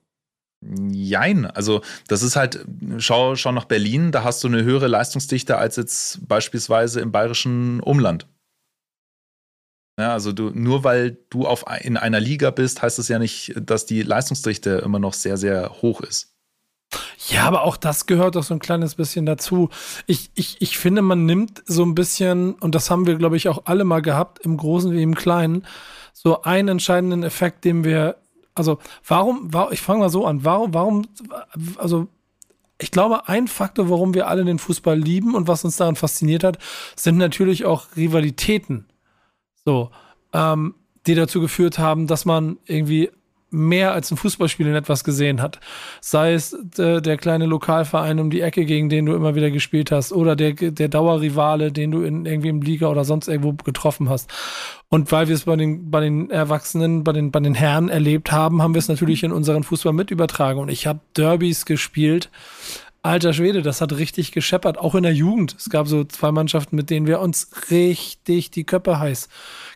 Jein, 0.91 1.47
also 1.47 1.83
das 2.09 2.23
ist 2.23 2.37
halt, 2.37 2.65
schau, 2.97 3.37
schau 3.37 3.53
nach 3.53 3.67
Berlin, 3.67 4.13
da 4.13 4.25
hast 4.25 4.43
du 4.43 4.49
eine 4.49 4.65
höhere 4.65 4.89
Leistungsdichte 4.89 5.59
als 5.59 5.77
jetzt 5.77 6.27
beispielsweise 6.27 7.01
im 7.01 7.13
bayerischen 7.13 7.81
Umland. 7.81 8.27
Ja, 9.99 10.13
also 10.13 10.33
du, 10.33 10.51
nur 10.51 10.83
weil 10.83 11.19
du 11.31 11.47
auf, 11.47 11.65
in 11.83 11.97
einer 11.97 12.21
Liga 12.21 12.51
bist, 12.51 12.83
heißt 12.83 12.99
es 12.99 13.09
ja 13.09 13.19
nicht, 13.19 13.55
dass 13.57 13.87
die 13.87 14.03
Leistungsdichte 14.03 14.71
immer 14.85 14.99
noch 14.99 15.15
sehr, 15.15 15.37
sehr 15.37 15.71
hoch 15.83 16.01
ist. 16.01 16.35
Ja, 17.29 17.45
aber 17.45 17.63
auch 17.63 17.77
das 17.77 18.07
gehört 18.07 18.37
doch 18.37 18.43
so 18.43 18.55
ein 18.55 18.61
kleines 18.61 18.97
bisschen 18.97 19.25
dazu. 19.25 19.71
Ich, 20.07 20.31
ich, 20.35 20.61
ich 20.61 20.79
finde, 20.79 21.03
man 21.03 21.27
nimmt 21.27 21.63
so 21.67 21.85
ein 21.85 21.95
bisschen, 21.95 22.55
und 22.55 22.75
das 22.75 22.91
haben 22.91 23.07
wir, 23.07 23.17
glaube 23.17 23.37
ich, 23.37 23.49
auch 23.49 23.63
alle 23.67 23.85
mal 23.85 24.03
gehabt, 24.03 24.41
im 24.41 24.57
Großen 24.57 24.93
wie 24.93 25.03
im 25.03 25.15
Kleinen, 25.15 25.65
so 26.13 26.43
einen 26.43 26.69
entscheidenden 26.69 27.23
Effekt, 27.23 27.65
den 27.65 27.85
wir, 27.85 28.17
also 28.55 28.79
warum, 29.07 29.53
warum 29.53 29.73
ich 29.73 29.81
fange 29.81 30.01
mal 30.01 30.11
so 30.11 30.27
an, 30.27 30.45
warum, 30.45 30.75
warum, 30.75 31.07
also 31.79 32.09
ich 32.81 32.91
glaube, 32.91 33.29
ein 33.29 33.49
Faktor, 33.49 33.89
warum 33.89 34.15
wir 34.15 34.29
alle 34.29 34.45
den 34.45 34.59
Fußball 34.59 34.99
lieben 34.99 35.35
und 35.35 35.49
was 35.49 35.65
uns 35.65 35.77
daran 35.77 35.97
fasziniert 35.97 36.45
hat, 36.45 36.59
sind 36.97 37.17
natürlich 37.17 37.65
auch 37.65 37.87
Rivalitäten. 37.97 38.87
So, 39.65 39.91
ähm, 40.33 40.75
die 41.07 41.15
dazu 41.15 41.41
geführt 41.41 41.79
haben, 41.79 42.07
dass 42.07 42.25
man 42.25 42.59
irgendwie 42.67 43.11
mehr 43.55 43.93
als 43.93 44.11
ein 44.11 44.17
Fußballspiel 44.17 44.67
in 44.67 44.75
etwas 44.75 45.05
gesehen 45.05 45.41
hat. 45.41 45.61
Sei 46.01 46.35
es 46.35 46.53
äh, 46.77 47.01
der 47.01 47.17
kleine 47.17 47.47
Lokalverein 47.47 48.19
um 48.19 48.29
die 48.29 48.41
Ecke, 48.41 48.65
gegen 48.65 48.89
den 48.89 49.07
du 49.07 49.15
immer 49.15 49.37
wieder 49.37 49.51
gespielt 49.51 49.93
hast, 49.93 50.13
oder 50.13 50.35
der, 50.35 50.55
der 50.55 50.89
Dauerrivale, 50.89 51.71
den 51.71 51.93
du 51.93 52.03
in, 52.03 52.27
irgendwie 52.27 52.49
im 52.49 52.61
Liga 52.61 52.89
oder 52.89 53.05
sonst 53.05 53.29
irgendwo 53.29 53.53
getroffen 53.53 54.09
hast. 54.09 54.31
Und 54.89 55.11
weil 55.13 55.29
wir 55.29 55.35
es 55.35 55.45
bei 55.45 55.57
den, 55.57 55.91
bei 55.91 56.01
den 56.01 56.31
Erwachsenen, 56.31 57.05
bei 57.05 57.13
den, 57.13 57.31
bei 57.31 57.41
den 57.41 57.55
Herren 57.55 57.89
erlebt 57.89 58.33
haben, 58.33 58.61
haben 58.61 58.75
wir 58.75 58.81
es 58.81 58.89
natürlich 58.89 59.23
in 59.23 59.33
unseren 59.33 59.63
Fußball 59.63 59.93
mit 59.93 60.11
übertragen. 60.11 60.59
Und 60.59 60.69
ich 60.69 60.87
habe 60.87 61.01
Derbys 61.17 61.65
gespielt. 61.65 62.31
Alter 63.05 63.35
Schwede, 63.35 63.61
das 63.61 63.83
hat 63.83 63.93
richtig 63.93 64.33
gescheppert, 64.33 64.79
auch 64.79 64.95
in 64.95 65.03
der 65.03 65.13
Jugend. 65.13 65.55
Es 65.59 65.69
gab 65.69 65.87
so 65.87 66.05
zwei 66.05 66.33
Mannschaften, 66.33 66.75
mit 66.75 66.89
denen 66.89 67.07
wir 67.07 67.21
uns 67.21 67.51
richtig 67.71 68.51
die 68.51 68.65
Köpfe 68.65 68.99
heiß 68.99 69.29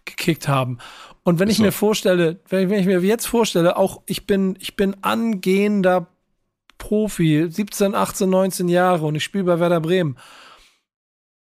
gekickt 0.07 0.49
haben. 0.49 0.79
Und 1.25 1.39
wenn 1.39 1.51
ich 1.51 1.59
so. 1.59 1.63
mir 1.63 1.73
vorstelle, 1.73 2.41
wenn 2.49 2.73
ich, 2.73 2.87
mir 2.87 3.01
jetzt 3.01 3.27
vorstelle, 3.27 3.77
auch 3.77 4.01
ich 4.07 4.27
bin, 4.27 4.57
ich 4.61 4.77
bin 4.77 4.97
angehender 5.03 6.07
Profi, 6.79 7.49
17, 7.51 7.95
18, 7.95 8.31
19 8.31 8.69
Jahre 8.69 9.05
und 9.05 9.15
ich 9.15 9.25
spiele 9.25 9.45
bei 9.45 9.61
Werder 9.61 9.81
Bremen 9.81 10.17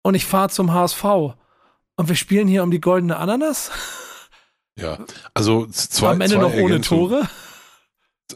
und 0.02 0.14
ich 0.14 0.26
fahre 0.26 0.50
zum 0.50 0.74
HSV 0.74 1.04
und 1.04 2.08
wir 2.08 2.16
spielen 2.16 2.48
hier 2.48 2.64
um 2.64 2.70
die 2.70 2.82
goldene 2.82 3.16
Ananas. 3.16 3.70
Ja, 4.76 4.98
also 5.32 5.66
zwei, 5.68 6.10
am 6.10 6.20
Ende 6.20 6.36
noch 6.36 6.52
ohne 6.52 6.82
Tore. 6.82 7.26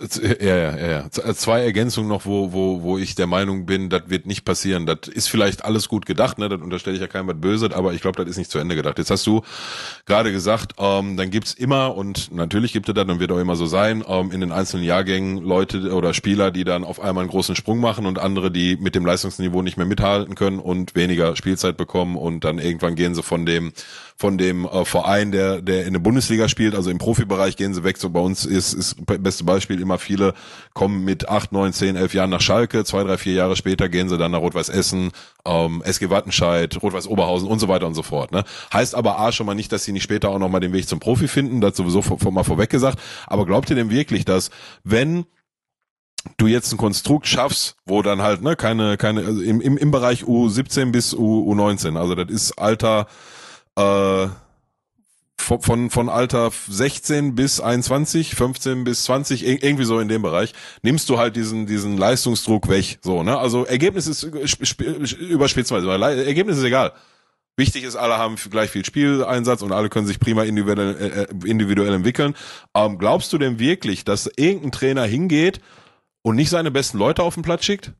Ja, 0.01 0.57
ja, 0.57 0.91
ja, 0.91 1.11
zwei 1.11 1.63
Ergänzungen 1.63 2.09
noch, 2.09 2.25
wo, 2.25 2.55
wo, 2.55 2.83
wo 2.83 2.97
ich 2.97 3.15
der 3.15 3.27
Meinung 3.27 3.67
bin, 3.67 3.91
das 3.91 4.05
wird 4.07 4.25
nicht 4.25 4.43
passieren. 4.43 4.87
Das 4.87 5.01
ist 5.07 5.29
vielleicht 5.29 5.67
alles 5.67 5.87
gut 5.87 6.07
gedacht, 6.07 6.39
ne? 6.39 6.49
Das 6.49 6.63
unterstelle 6.63 6.97
ich 6.97 7.03
ja 7.03 7.09
keinem 7.09 7.29
was 7.29 7.39
Böse, 7.39 7.77
aber 7.77 7.93
ich 7.93 8.01
glaube, 8.01 8.17
das 8.17 8.31
ist 8.31 8.39
nicht 8.39 8.51
zu 8.51 8.59
Ende 8.59 8.75
gedacht. 8.75 8.97
Jetzt 8.97 9.11
hast 9.11 9.27
du 9.27 9.43
gerade 10.07 10.33
gesagt, 10.33 10.73
ähm, 10.79 11.19
dann 11.19 11.29
gibt's 11.29 11.53
immer, 11.53 11.95
und 11.95 12.33
natürlich 12.33 12.73
gibt 12.73 12.89
es 12.89 12.95
das 12.95 13.05
und 13.07 13.21
wird 13.21 13.33
auch 13.33 13.39
immer 13.39 13.55
so 13.55 13.67
sein, 13.67 14.03
ähm, 14.09 14.31
in 14.33 14.41
den 14.41 14.51
einzelnen 14.51 14.85
Jahrgängen 14.85 15.43
Leute 15.43 15.95
oder 15.95 16.15
Spieler, 16.15 16.51
die 16.51 16.65
dann 16.65 16.85
auf 16.85 16.99
einmal 16.99 17.25
einen 17.25 17.31
großen 17.31 17.55
Sprung 17.55 17.79
machen 17.79 18.07
und 18.07 18.19
andere, 18.19 18.51
die 18.51 18.79
mit 18.79 18.95
dem 18.95 19.05
Leistungsniveau 19.05 19.61
nicht 19.61 19.77
mehr 19.77 19.87
mithalten 19.87 20.37
können 20.37 20.59
und 20.59 20.95
weniger 20.95 21.37
Spielzeit 21.37 21.77
bekommen 21.77 22.17
und 22.17 22.45
dann 22.45 22.59
irgendwann 22.59 22.95
gehen 22.95 23.15
sie 23.15 23.23
von 23.23 23.45
dem 23.45 23.73
von 24.23 24.39
dem 24.39 24.67
äh, 24.67 24.85
Verein, 24.85 25.33
der, 25.33 25.61
der 25.63 25.85
in 25.85 25.95
der 25.95 26.01
Bundesliga 26.01 26.49
spielt, 26.49 26.77
also 26.77 26.91
im 26.91 26.99
Profibereich 26.99 27.57
gehen 27.57 27.75
sie 27.75 27.83
weg. 27.83 27.99
So 27.99 28.09
bei 28.09 28.21
uns 28.21 28.45
ist, 28.45 28.73
ist 28.73 28.97
beste 29.05 29.43
Beispiel 29.43 29.81
immer 29.83 29.99
viele 29.99 30.35
kommen 30.73 31.05
mit 31.05 31.29
acht, 31.29 31.53
neun, 31.53 31.73
zehn, 31.73 31.97
elf 31.97 32.15
Jahren 32.15 32.31
nach 32.31 32.41
Schalke, 32.41 32.85
zwei, 32.85 33.05
drei, 33.05 33.19
vier 33.19 33.35
Jahre 33.35 33.57
später 33.57 33.89
gehen 33.89 34.09
sie 34.09 34.17
dann 34.17 34.31
nach 34.31 34.41
Rot-Weiß 34.41 34.69
Essen, 34.69 35.11
ähm, 35.45 35.83
SG 35.85 36.09
Wattenscheid, 36.09 36.83
Rot-Weiß 36.83 37.07
Oberhausen 37.07 37.49
und 37.49 37.59
so 37.59 37.69
weiter 37.69 37.87
und 37.87 37.95
so 37.95 38.03
fort. 38.03 38.33
Ne? 38.33 38.45
Heißt 38.73 38.95
aber 38.95 39.19
A 39.19 39.33
schon 39.33 39.47
mal 39.47 39.55
nicht, 39.55 39.73
dass 39.73 39.85
sie 39.85 39.93
nicht 39.93 40.05
später 40.05 40.31
auch 40.31 40.39
nochmal 40.39 40.61
den 40.61 40.73
Weg 40.73 40.89
zum 40.89 41.01
Profi 41.01 41.29
finden, 41.29 41.61
das 41.61 41.77
sowieso 41.77 42.01
vor, 42.01 42.19
vor, 42.19 42.33
mal 42.33 42.45
vorweg 42.45 42.71
gesagt. 42.71 42.99
Aber 43.27 43.45
glaubt 43.45 43.69
ihr 43.71 43.77
denn 43.77 43.91
wirklich, 43.91 44.25
dass 44.25 44.51
wenn 44.85 45.27
du 46.37 46.47
jetzt 46.47 46.73
ein 46.73 46.79
Konstrukt 46.79 47.27
schaffst, 47.27 47.77
wo 47.85 48.03
dann 48.03 48.23
halt 48.23 48.43
ne 48.43 48.55
keine 48.57 48.97
keine 48.97 49.25
also 49.25 49.43
im, 49.43 49.61
im 49.61 49.77
im 49.77 49.91
Bereich 49.91 50.23
U17 50.23 50.93
bis 50.93 51.15
U, 51.15 51.53
U19, 51.53 51.99
also 51.99 52.15
das 52.15 52.31
ist 52.31 52.53
Alter 52.59 53.07
äh, 53.77 54.29
von, 55.43 55.91
von 55.91 56.09
Alter 56.09 56.51
16 56.69 57.35
bis 57.35 57.61
21, 57.61 58.35
15 58.35 58.85
bis 58.85 59.05
20, 59.05 59.45
irgendwie 59.45 59.85
so 59.85 59.99
in 59.99 60.09
dem 60.09 60.23
Bereich, 60.23 60.53
nimmst 60.83 61.09
du 61.09 61.19
halt 61.19 61.37
diesen, 61.37 61.67
diesen 61.67 61.99
Leistungsdruck 61.99 62.69
weg. 62.69 62.99
So, 63.03 63.23
ne? 63.23 63.37
Also 63.39 63.65
Ergebnis 63.65 64.07
ist 64.07 64.23
überspitzt, 64.23 65.73
Ergebnis 65.73 66.59
ist 66.59 66.65
egal. 66.65 66.93
Wichtig 67.57 67.85
ist, 67.85 67.97
alle 67.97 68.17
haben 68.17 68.37
gleich 68.51 68.71
viel 68.71 68.85
Spieleinsatz 68.85 69.61
und 69.61 69.73
alle 69.73 69.91
können 69.91 70.07
sich 70.07 70.19
prima 70.19 70.45
individuell, 70.45 71.29
äh, 71.29 71.49
individuell 71.49 71.93
entwickeln. 71.93 72.35
Ähm, 72.75 72.97
glaubst 72.97 73.33
du 73.33 73.39
denn 73.39 73.59
wirklich, 73.59 74.05
dass 74.05 74.31
irgendein 74.37 74.73
Trainer 74.73 75.05
hingeht 75.05 75.61
und 76.23 76.37
nicht 76.37 76.49
seine 76.49 76.71
besten 76.71 76.97
Leute 76.97 77.23
auf 77.23 77.35
den 77.35 77.43
Platz 77.43 77.65
schickt? 77.65 77.93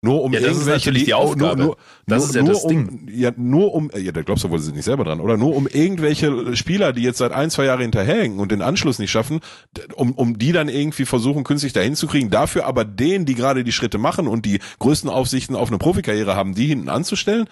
Nur 0.00 0.22
um 0.22 0.32
ja, 0.32 0.38
das 0.38 0.56
ist 0.56 0.66
natürlich 0.66 1.04
die 1.04 1.14
Aufgabe. 1.14 1.56
Nur, 1.56 1.66
nur, 1.66 1.76
das 2.06 2.18
nur, 2.20 2.28
ist 2.28 2.34
ja 2.36 2.42
das 2.42 2.64
um, 2.64 2.68
Ding. 2.70 3.08
Ja, 3.12 3.32
nur 3.36 3.74
um, 3.74 3.90
ja, 3.96 4.12
da 4.12 4.22
glaubst 4.22 4.44
du 4.44 4.50
wohl, 4.50 4.60
sie 4.60 4.66
sind 4.66 4.76
nicht 4.76 4.84
selber 4.84 5.02
dran, 5.02 5.20
oder 5.20 5.36
nur 5.36 5.56
um 5.56 5.66
irgendwelche 5.66 6.54
Spieler, 6.54 6.92
die 6.92 7.02
jetzt 7.02 7.18
seit 7.18 7.32
ein, 7.32 7.50
zwei 7.50 7.64
Jahren 7.64 7.80
hinterherhängen 7.80 8.38
und 8.38 8.52
den 8.52 8.62
Anschluss 8.62 9.00
nicht 9.00 9.10
schaffen, 9.10 9.40
um, 9.96 10.12
um 10.12 10.38
die 10.38 10.52
dann 10.52 10.68
irgendwie 10.68 11.04
versuchen, 11.04 11.42
künstlich 11.42 11.72
dahin 11.72 11.96
zu 11.96 12.06
kriegen, 12.06 12.30
dafür 12.30 12.66
aber 12.66 12.84
denen, 12.84 13.24
die 13.24 13.34
gerade 13.34 13.64
die 13.64 13.72
Schritte 13.72 13.98
machen 13.98 14.28
und 14.28 14.46
die 14.46 14.60
größten 14.78 15.10
Aufsichten 15.10 15.56
auf 15.56 15.68
eine 15.68 15.78
Profikarriere 15.78 16.36
haben, 16.36 16.54
die 16.54 16.66
hinten 16.66 16.88
anzustellen, 16.88 17.48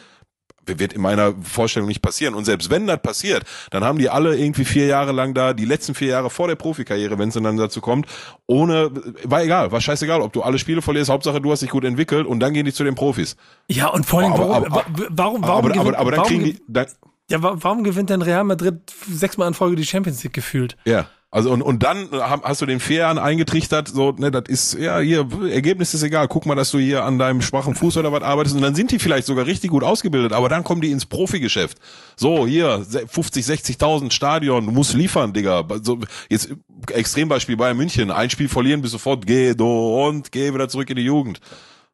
wird 0.66 0.93
in 0.93 1.01
meiner 1.01 1.34
Vorstellung 1.43 1.88
nicht 1.88 2.02
passieren. 2.02 2.34
Und 2.34 2.44
selbst 2.44 2.70
wenn 2.70 2.86
das 2.86 3.01
passiert, 3.01 3.44
dann 3.70 3.84
haben 3.84 3.98
die 3.98 4.09
alle 4.09 4.36
irgendwie 4.36 4.64
vier 4.64 4.86
Jahre 4.86 5.12
lang 5.12 5.34
da, 5.34 5.52
die 5.52 5.64
letzten 5.64 5.94
vier 5.94 6.09
Jahre 6.09 6.30
vor 6.30 6.48
der 6.48 6.56
Profikarriere, 6.56 7.18
wenn 7.18 7.28
es 7.28 7.34
dann 7.34 7.56
dazu 7.56 7.80
kommt, 7.80 8.06
ohne, 8.47 8.90
war 9.24 9.43
egal, 9.43 9.72
war 9.72 9.80
scheißegal, 9.80 10.20
ob 10.20 10.32
du 10.32 10.43
alle 10.43 10.59
Spiele 10.59 10.82
verlierst, 10.82 11.10
Hauptsache 11.10 11.40
du 11.40 11.51
hast 11.51 11.62
dich 11.62 11.70
gut 11.70 11.84
entwickelt 11.84 12.26
und 12.26 12.40
dann 12.40 12.55
gehen 12.55 12.64
die 12.64 12.72
zu 12.72 12.84
den 12.84 12.94
Profis. 12.94 13.36
Ja, 13.68 13.88
und 13.88 14.06
vor 14.06 14.20
allem, 14.20 14.32
warum, 14.32 14.51
aber, 14.52 14.66
aber, 14.66 14.84
warum, 15.10 15.43
warum, 15.43 15.43
aber, 15.43 15.68
gewinnt, 15.70 15.97
aber, 15.97 15.98
aber 15.98 16.10
dann 16.12 16.24
kriegen 16.24 16.44
die, 16.44 16.60
dann, 16.68 16.86
ja, 17.28 17.38
warum 17.43 17.82
gewinnt 17.82 18.10
denn 18.10 18.22
Real 18.22 18.44
Madrid 18.44 18.80
sechsmal 19.10 19.48
in 19.48 19.55
Folge 19.55 19.76
die 19.76 19.84
Champions 19.84 20.22
League 20.22 20.32
gefühlt? 20.32 20.76
Ja. 20.84 21.06
Also 21.36 21.50
und, 21.50 21.60
und 21.60 21.82
dann 21.82 22.08
hast 22.12 22.62
du 22.62 22.64
den 22.64 22.80
Jahren 22.88 23.18
eingetrichtert, 23.18 23.88
so, 23.88 24.10
ne, 24.12 24.30
das 24.30 24.44
ist, 24.48 24.72
ja, 24.72 25.00
hier, 25.00 25.28
Ergebnis 25.50 25.92
ist 25.92 26.02
egal, 26.02 26.28
guck 26.28 26.46
mal, 26.46 26.54
dass 26.54 26.70
du 26.70 26.78
hier 26.78 27.04
an 27.04 27.18
deinem 27.18 27.42
schwachen 27.42 27.74
Fuß 27.74 27.98
oder 27.98 28.10
was 28.10 28.22
arbeitest 28.22 28.56
und 28.56 28.62
dann 28.62 28.74
sind 28.74 28.90
die 28.90 28.98
vielleicht 28.98 29.26
sogar 29.26 29.44
richtig 29.44 29.70
gut 29.70 29.84
ausgebildet, 29.84 30.32
aber 30.32 30.48
dann 30.48 30.64
kommen 30.64 30.80
die 30.80 30.90
ins 30.90 31.04
Profigeschäft. 31.04 31.76
So, 32.16 32.46
hier, 32.46 32.86
50, 33.06 33.44
60.000 33.44 34.12
Stadion, 34.12 34.64
du 34.64 34.72
musst 34.72 34.94
liefern, 34.94 35.34
Digga. 35.34 35.62
So, 35.82 35.98
jetzt 36.30 36.54
Extrembeispiel 36.90 37.58
bei 37.58 37.74
München, 37.74 38.10
ein 38.10 38.30
Spiel 38.30 38.48
verlieren, 38.48 38.80
bis 38.80 38.92
sofort, 38.92 39.26
geh 39.26 39.52
do 39.52 40.08
und 40.08 40.32
geh 40.32 40.54
wieder 40.54 40.70
zurück 40.70 40.88
in 40.88 40.96
die 40.96 41.04
Jugend. 41.04 41.40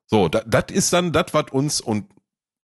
So, 0.06 0.28
das 0.28 0.66
ist 0.70 0.92
dann 0.92 1.10
das, 1.10 1.26
was 1.32 1.46
uns 1.50 1.80
und 1.80 2.04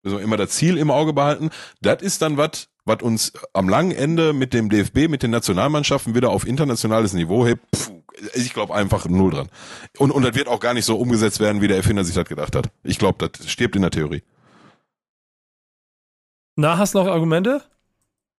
also 0.03 0.17
immer 0.19 0.35
das 0.35 0.49
Ziel 0.49 0.77
im 0.77 0.91
Auge 0.91 1.13
behalten, 1.13 1.51
das 1.81 2.01
ist 2.01 2.21
dann 2.21 2.35
was, 2.35 2.67
was 2.85 3.01
uns 3.01 3.33
am 3.53 3.67
langen 3.67 3.91
Ende 3.91 4.31
mit 4.33 4.53
dem 4.53 4.69
DFB, 4.69 5.09
mit 5.09 5.23
den 5.23 5.31
Nationalmannschaften 5.31 6.15
wieder 6.15 6.29
auf 6.29 6.47
internationales 6.47 7.13
Niveau 7.13 7.45
hebt, 7.45 7.63
pff, 7.75 7.91
ich 8.35 8.53
glaube 8.53 8.73
einfach 8.73 9.07
null 9.07 9.31
dran. 9.31 9.49
Und, 9.97 10.11
und 10.11 10.23
das 10.23 10.35
wird 10.35 10.47
auch 10.47 10.59
gar 10.59 10.73
nicht 10.73 10.85
so 10.85 10.95
umgesetzt 10.95 11.39
werden, 11.39 11.61
wie 11.61 11.67
der 11.67 11.77
Erfinder 11.77 12.03
sich 12.03 12.15
das 12.15 12.27
gedacht 12.27 12.55
hat. 12.55 12.69
Ich 12.83 12.99
glaube, 12.99 13.27
das 13.27 13.49
stirbt 13.49 13.75
in 13.75 13.81
der 13.81 13.91
Theorie. 13.91 14.23
Na, 16.55 16.77
hast 16.77 16.93
du 16.93 16.99
noch 16.99 17.07
Argumente? 17.07 17.61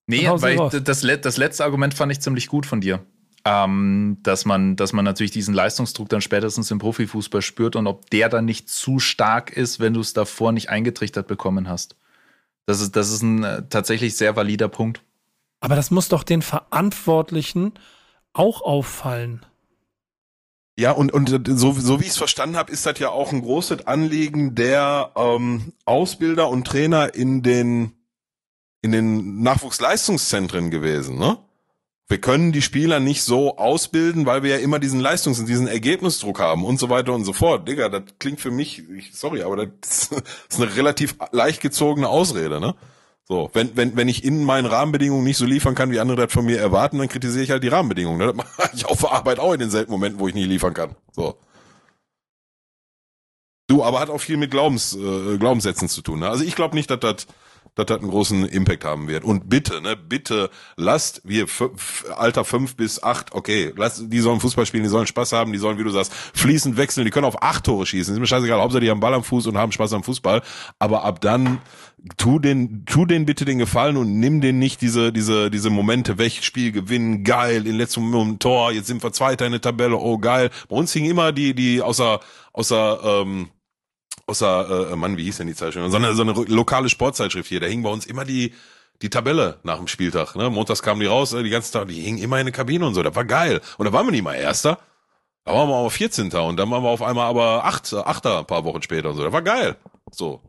Nee, 0.07 0.29
weil 0.29 0.55
ich, 0.55 0.83
das, 0.83 1.01
das 1.03 1.37
letzte 1.37 1.65
Argument 1.65 1.93
fand 1.93 2.13
ich 2.13 2.21
ziemlich 2.21 2.47
gut 2.47 2.65
von 2.65 2.81
dir. 2.81 3.05
Ähm, 3.45 4.19
dass 4.23 4.45
man, 4.45 4.75
dass 4.75 4.93
man 4.93 5.05
natürlich 5.05 5.31
diesen 5.31 5.55
Leistungsdruck 5.55 6.09
dann 6.09 6.21
spätestens 6.21 6.71
im 6.73 6.79
Profifußball 6.79 7.43
spürt 7.43 7.77
und 7.77 7.87
ob 7.87 8.11
der 8.11 8.29
dann 8.29 8.45
nicht 8.45 8.69
zu 8.69 8.99
stark 8.99 9.53
ist, 9.53 9.79
wenn 9.79 9.95
du 9.95 10.01
es 10.01 10.13
davor 10.13 10.51
nicht 10.51 10.69
eingetrichtert 10.69 11.29
bekommen 11.29 11.69
hast. 11.69 11.97
Das 12.67 12.81
ist, 12.81 12.97
das 12.97 13.11
ist 13.11 13.23
ein 13.23 13.45
äh, 13.45 13.63
tatsächlich 13.69 14.17
sehr 14.17 14.37
valider 14.37 14.69
Punkt. 14.69 15.03
Aber 15.61 15.77
das 15.77 15.91
muss 15.91 16.09
doch 16.09 16.23
den 16.23 16.43
Verantwortlichen 16.43 17.73
auch 18.33 18.61
auffallen. 18.61 19.47
Ja, 20.79 20.91
und, 20.91 21.13
und 21.13 21.49
so, 21.59 21.73
so 21.73 22.01
wie 22.01 22.05
ich 22.05 22.11
es 22.11 22.19
verstanden 22.19 22.57
habe, 22.57 22.71
ist 22.71 22.85
das 22.85 22.99
ja 22.99 23.09
auch 23.09 23.33
ein 23.33 23.41
großes 23.41 23.87
Anliegen 23.87 24.55
der 24.55 25.13
ähm, 25.17 25.73
Ausbilder 25.87 26.51
und 26.51 26.67
Trainer 26.67 27.15
in 27.15 27.43
den, 27.43 27.93
in 28.83 28.93
den 28.93 29.43
Nachwuchsleistungszentren 29.43 30.71
gewesen, 30.71 31.19
ne? 31.19 31.39
Wir 32.09 32.21
können 32.21 32.53
die 32.53 32.63
Spieler 32.63 33.01
nicht 33.01 33.23
so 33.23 33.57
ausbilden, 33.57 34.27
weil 34.27 34.43
wir 34.43 34.51
ja 34.51 34.57
immer 34.59 34.79
diesen 34.79 35.01
Leistungs- 35.01 35.41
und 35.41 35.49
diesen 35.49 35.67
Ergebnisdruck 35.67 36.39
haben 36.39 36.65
und 36.65 36.79
so 36.79 36.89
weiter 36.89 37.13
und 37.13 37.25
so 37.25 37.33
fort. 37.33 37.67
Digga, 37.67 37.89
das 37.89 38.03
klingt 38.21 38.41
für 38.41 38.53
mich, 38.53 38.89
ich, 38.91 39.15
sorry, 39.15 39.43
aber 39.43 39.67
das 39.67 40.11
ist 40.49 40.61
eine 40.61 40.77
relativ 40.77 41.17
leicht 41.33 41.61
gezogene 41.61 42.09
Ausrede, 42.09 42.61
ne? 42.61 42.75
So, 43.29 43.51
wenn, 43.55 43.77
wenn, 43.77 43.97
wenn 43.97 44.07
ich 44.07 44.23
in 44.23 44.45
meinen 44.45 44.67
Rahmenbedingungen 44.67 45.25
nicht 45.25 45.37
so 45.37 45.47
liefern 45.47 45.75
kann, 45.75 45.91
wie 45.91 45.99
andere 45.99 46.17
das 46.17 46.33
von 46.33 46.45
mir 46.47 46.61
erwarten, 46.61 46.99
dann 46.99 47.09
kritisiere 47.09 47.43
ich 47.43 47.51
halt 47.51 47.65
die 47.65 47.69
Rahmenbedingungen. 47.69 48.19
Ne? 48.19 48.27
Das 48.27 48.37
mache 48.59 48.71
ich 48.73 48.87
auf 48.87 49.01
der 49.01 49.11
Arbeit 49.11 49.41
auch 49.41 49.53
in 49.53 49.59
den 49.59 49.71
seltenen 49.71 49.99
Momenten, 49.99 50.21
wo 50.21 50.29
ich 50.29 50.35
nicht 50.35 50.47
liefern 50.47 50.75
kann. 50.75 50.95
So. 51.11 51.37
Du, 53.67 53.83
aber 53.83 53.99
hat 53.99 54.11
auch 54.11 54.21
viel 54.21 54.37
mit 54.37 54.53
Glaubens, 54.53 54.95
äh, 54.95 55.39
Glaubenssätzen 55.39 55.89
zu 55.89 56.03
tun. 56.03 56.21
Ne? 56.21 56.29
Also 56.29 56.45
ich 56.45 56.55
glaube 56.55 56.77
nicht, 56.77 56.89
dass 56.89 57.01
das 57.01 57.27
das 57.85 57.91
einen 57.91 58.11
großen 58.11 58.47
Impact 58.47 58.85
haben 58.85 59.07
wird. 59.07 59.23
Und 59.23 59.49
bitte, 59.49 59.81
ne, 59.81 59.97
bitte 59.97 60.51
lasst 60.77 61.21
wir 61.25 61.47
Alter 62.17 62.45
fünf 62.45 62.75
bis 62.77 63.03
acht, 63.03 63.35
okay, 63.35 63.73
lasst, 63.77 64.05
die 64.07 64.21
sollen 64.21 64.41
Fußball 64.41 64.67
spielen, 64.67 64.83
die 64.83 64.89
sollen 64.89 65.07
Spaß 65.07 65.33
haben, 65.33 65.53
die 65.53 65.59
sollen, 65.59 65.79
wie 65.79 65.85
du 65.85 65.91
sagst, 65.91 66.13
fließend 66.13 66.77
wechseln, 66.77 67.05
die 67.05 67.11
können 67.11 67.27
auf 67.27 67.43
acht 67.43 67.65
Tore 67.65 67.87
schießen. 67.87 68.15
Ist 68.15 68.21
mir 68.21 68.27
scheißegal, 68.27 68.61
Hauptsache 68.61 68.81
die 68.81 68.91
haben 68.91 69.01
Ball 69.01 69.15
am 69.15 69.23
Fuß 69.23 69.47
und 69.47 69.59
haben 69.59 69.73
Spaß 69.73 69.93
am 69.93 70.03
Fußball. 70.03 70.43
Aber 70.79 71.05
ab 71.05 71.21
dann 71.21 71.61
tu 72.17 72.39
den, 72.39 72.85
tu 72.87 73.05
den 73.05 73.27
bitte 73.27 73.45
den 73.45 73.59
Gefallen 73.59 73.97
und 73.97 74.19
nimm 74.19 74.41
den 74.41 74.59
nicht 74.59 74.81
diese, 74.81 75.13
diese, 75.13 75.51
diese 75.51 75.71
Momente 75.71 76.19
weg, 76.19 76.33
Spiel 76.43 76.73
gewinnen, 76.73 77.25
geil, 77.25 77.67
in 77.67 77.77
letztem 77.77 78.09
Moment 78.09 78.41
Tor, 78.41 78.73
jetzt 78.73 78.87
sind 78.87 79.03
wir 79.03 79.13
Zweiter 79.13 79.47
in 79.47 79.53
der 79.53 79.61
Tabelle, 79.61 79.97
oh 79.97 80.19
geil. 80.19 80.51
Bei 80.69 80.77
uns 80.77 80.93
hingen 80.93 81.11
immer 81.11 81.33
die, 81.33 81.55
die 81.55 81.83
außer, 81.83 82.21
außer, 82.53 83.01
ähm, 83.05 83.49
außer, 84.27 84.93
äh, 84.93 84.97
Mann, 84.97 85.17
wie 85.17 85.25
hieß 85.25 85.39
denn 85.39 85.47
die 85.47 85.55
Zeitschrift? 85.55 85.91
So 85.91 85.97
eine, 85.97 86.15
so 86.15 86.23
eine 86.23 86.33
lokale 86.33 86.89
Sportzeitschrift 86.89 87.49
hier, 87.49 87.61
da 87.61 87.67
hing 87.67 87.83
bei 87.83 87.91
uns 87.91 88.07
immer 88.07 88.25
die, 88.25 88.55
die 89.03 89.11
Tabelle 89.11 89.59
nach 89.63 89.79
dem 89.79 89.89
Spieltag. 89.89 90.35
Ne? 90.37 90.51
Montags 90.51 90.83
kamen 90.83 91.01
die 91.01 91.07
raus, 91.07 91.33
äh, 91.33 91.43
die 91.43 91.51
ganzen 91.51 91.73
Tag, 91.73 91.89
die 91.89 92.01
hingen 92.01 92.19
immer 92.19 92.39
in 92.39 92.47
der 92.47 92.53
Kabine 92.53 92.87
und 92.87 92.95
so. 92.95 93.03
Das 93.03 93.15
war 93.15 93.25
geil. 93.25 93.61
Und 93.79 93.87
da 93.87 93.93
waren 93.93 94.07
wir 94.07 94.13
nicht 94.13 94.25
mal 94.25 94.35
Erster. 94.35 94.79
Da 95.45 95.53
waren 95.53 95.69
wir 95.69 95.77
aber 95.77 95.91
14. 95.91 96.33
Und 96.33 96.57
dann 96.57 96.71
waren 96.71 96.83
wir 96.83 96.89
auf 96.89 97.03
einmal 97.03 97.29
aber 97.29 97.65
acht, 97.65 97.93
Achter 97.95 98.41
ein 98.41 98.47
paar 98.47 98.65
Wochen 98.65 98.83
später 98.83 99.11
und 99.11 99.17
so. 99.17 99.23
Das 99.23 99.33
war 99.33 99.43
geil. 99.43 99.77
So. 100.11 100.43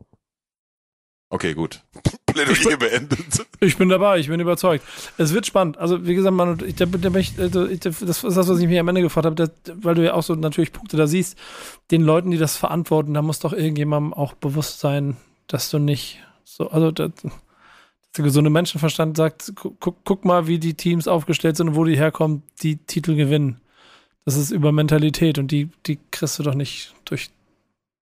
Okay, 1.30 1.54
gut. 1.54 1.82
Plädoyer 2.26 2.76
beendet. 2.76 3.46
Ich 3.60 3.76
bin 3.76 3.88
dabei, 3.88 4.18
ich 4.18 4.28
bin 4.28 4.40
überzeugt. 4.40 4.84
Es 5.18 5.34
wird 5.34 5.46
spannend. 5.46 5.76
Also, 5.78 6.06
wie 6.06 6.14
gesagt, 6.14 6.34
man, 6.34 6.58
ich, 6.64 6.76
der, 6.76 6.86
der, 6.86 7.12
also, 7.14 7.66
ich, 7.66 7.80
das 7.80 8.02
ist 8.02 8.24
das, 8.24 8.48
was 8.48 8.58
ich 8.58 8.66
mir 8.66 8.80
am 8.80 8.88
Ende 8.88 9.02
gefragt 9.02 9.26
habe, 9.26 9.34
das, 9.34 9.50
weil 9.74 9.94
du 9.94 10.04
ja 10.04 10.14
auch 10.14 10.22
so 10.22 10.34
natürlich 10.34 10.72
Punkte 10.72 10.96
da 10.96 11.06
siehst, 11.06 11.36
den 11.90 12.02
Leuten, 12.02 12.30
die 12.30 12.38
das 12.38 12.56
verantworten, 12.56 13.14
da 13.14 13.22
muss 13.22 13.40
doch 13.40 13.52
irgendjemandem 13.52 14.14
auch 14.14 14.34
bewusst 14.34 14.80
sein, 14.80 15.16
dass 15.48 15.70
du 15.70 15.78
nicht 15.78 16.20
so, 16.44 16.70
also 16.70 16.90
das, 16.90 17.10
der 18.16 18.24
gesunde 18.24 18.50
Menschenverstand 18.50 19.16
sagt, 19.16 19.52
guck, 19.54 19.96
guck 20.04 20.24
mal, 20.24 20.46
wie 20.46 20.58
die 20.58 20.74
Teams 20.74 21.08
aufgestellt 21.08 21.56
sind 21.56 21.68
und 21.68 21.76
wo 21.76 21.84
die 21.84 21.96
herkommen, 21.96 22.42
die 22.62 22.76
Titel 22.76 23.14
gewinnen. 23.14 23.60
Das 24.24 24.36
ist 24.36 24.50
über 24.50 24.72
Mentalität 24.72 25.38
und 25.38 25.50
die, 25.50 25.70
die 25.86 25.98
kriegst 26.10 26.38
du 26.38 26.42
doch 26.42 26.54
nicht 26.54 26.94
durch 27.04 27.30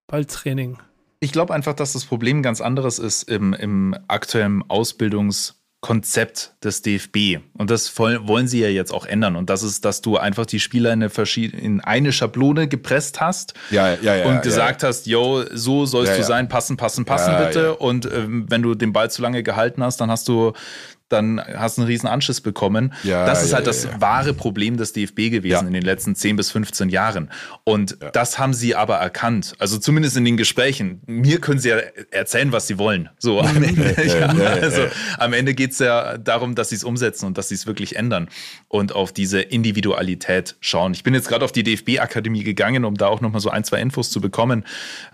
Balltraining. 0.06 0.78
Ich 1.20 1.32
glaube 1.32 1.54
einfach, 1.54 1.74
dass 1.74 1.94
das 1.94 2.04
Problem 2.04 2.42
ganz 2.42 2.60
anderes 2.60 2.98
ist 2.98 3.22
im, 3.24 3.54
im 3.54 3.96
aktuellen 4.06 4.62
Ausbildungskonzept 4.68 6.54
des 6.62 6.82
DFB. 6.82 7.38
Und 7.54 7.70
das 7.70 7.98
wollen 7.98 8.48
sie 8.48 8.60
ja 8.60 8.68
jetzt 8.68 8.92
auch 8.92 9.06
ändern. 9.06 9.36
Und 9.36 9.48
das 9.48 9.62
ist, 9.62 9.84
dass 9.86 10.02
du 10.02 10.18
einfach 10.18 10.44
die 10.44 10.60
Spieler 10.60 10.92
in 10.92 11.02
eine, 11.02 11.10
in 11.52 11.80
eine 11.80 12.12
Schablone 12.12 12.68
gepresst 12.68 13.20
hast 13.20 13.54
ja, 13.70 13.94
ja, 13.94 14.16
ja, 14.16 14.26
und 14.26 14.42
gesagt 14.42 14.82
hast, 14.82 15.06
yo, 15.06 15.44
so 15.52 15.86
sollst 15.86 16.18
du 16.18 16.22
sein, 16.22 16.48
passen, 16.48 16.76
passen, 16.76 17.06
passen 17.06 17.34
bitte. 17.38 17.76
Und 17.76 18.04
ähm, 18.12 18.44
wenn 18.48 18.62
du 18.62 18.74
den 18.74 18.92
Ball 18.92 19.10
zu 19.10 19.22
lange 19.22 19.42
gehalten 19.42 19.82
hast, 19.82 20.00
dann 20.00 20.10
hast 20.10 20.28
du 20.28 20.52
dann 21.08 21.40
hast 21.40 21.78
du 21.78 21.82
einen 21.82 21.88
riesen 21.88 22.08
Anschiss 22.08 22.40
bekommen. 22.40 22.92
Ja, 23.04 23.26
das 23.26 23.42
ist 23.42 23.50
ja, 23.50 23.56
halt 23.56 23.66
das 23.66 23.84
ja. 23.84 24.00
wahre 24.00 24.34
Problem 24.34 24.76
des 24.76 24.92
DFB 24.92 25.30
gewesen 25.30 25.66
in 25.68 25.72
den 25.72 25.82
letzten 25.82 26.14
10 26.14 26.36
bis 26.36 26.50
15 26.50 26.88
Jahren. 26.88 27.30
Und 27.64 27.98
das 28.12 28.38
haben 28.38 28.54
sie 28.54 28.74
aber 28.74 28.96
erkannt. 28.96 29.54
Also 29.58 29.78
zumindest 29.78 30.16
in 30.16 30.24
den 30.24 30.36
Gesprächen. 30.36 31.02
Mir 31.06 31.40
können 31.40 31.60
sie 31.60 31.68
ja 31.68 31.76
erzählen, 32.10 32.50
was 32.52 32.66
sie 32.66 32.78
wollen. 32.78 33.08
So 33.18 33.40
am 33.40 33.62
Ende, 33.62 33.94
also, 34.62 34.82
am 35.18 35.32
Ende 35.32 35.54
geht 35.54 35.72
es 35.72 35.78
ja 35.78 36.18
darum, 36.18 36.54
dass 36.54 36.70
sie 36.70 36.76
es 36.76 36.84
umsetzen 36.84 37.26
und 37.26 37.38
dass 37.38 37.48
sie 37.48 37.54
es 37.54 37.66
wirklich 37.66 37.96
ändern 37.96 38.28
und 38.68 38.92
auf 38.92 39.12
diese 39.12 39.40
Individualität 39.40 40.56
schauen. 40.60 40.92
Ich 40.92 41.04
bin 41.04 41.14
jetzt 41.14 41.28
gerade 41.28 41.44
auf 41.44 41.52
die 41.52 41.62
DFB-Akademie 41.62 42.42
gegangen, 42.42 42.84
um 42.84 42.96
da 42.96 43.06
auch 43.06 43.20
nochmal 43.20 43.40
so 43.40 43.50
ein, 43.50 43.64
zwei 43.64 43.80
Infos 43.80 44.10
zu 44.10 44.20
bekommen, 44.20 44.64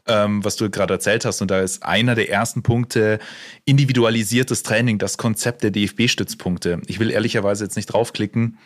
ähm, 0.07 0.45
was 0.45 0.57
du 0.57 0.71
gerade 0.71 0.95
erzählt 0.95 1.25
hast. 1.25 1.43
Und 1.43 1.51
da 1.51 1.61
ist 1.61 1.83
einer 1.83 2.15
der 2.15 2.31
ersten 2.31 2.63
Punkte 2.63 3.19
individualisiertes 3.65 4.63
Training, 4.63 4.99
das 4.99 5.19
Konzept 5.19 5.63
der 5.63 5.71
DFB-Stützpunkte. 5.87 6.81
Ich 6.87 6.99
will 6.99 7.11
ehrlicherweise 7.11 7.65
jetzt 7.65 7.77
nicht 7.77 7.87
draufklicken, 7.87 8.59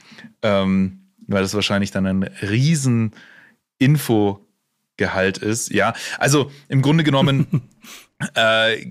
ähm, 0.43 1.01
weil 1.27 1.43
das 1.43 1.55
wahrscheinlich 1.55 1.91
dann 1.91 2.07
ein 2.07 2.23
riesen 2.43 3.13
Infogehalt 3.79 5.39
ist. 5.39 5.71
Ja, 5.73 5.95
also 6.19 6.51
im 6.69 6.83
Grunde 6.83 7.05
genommen 7.05 7.63
äh, 8.37 8.87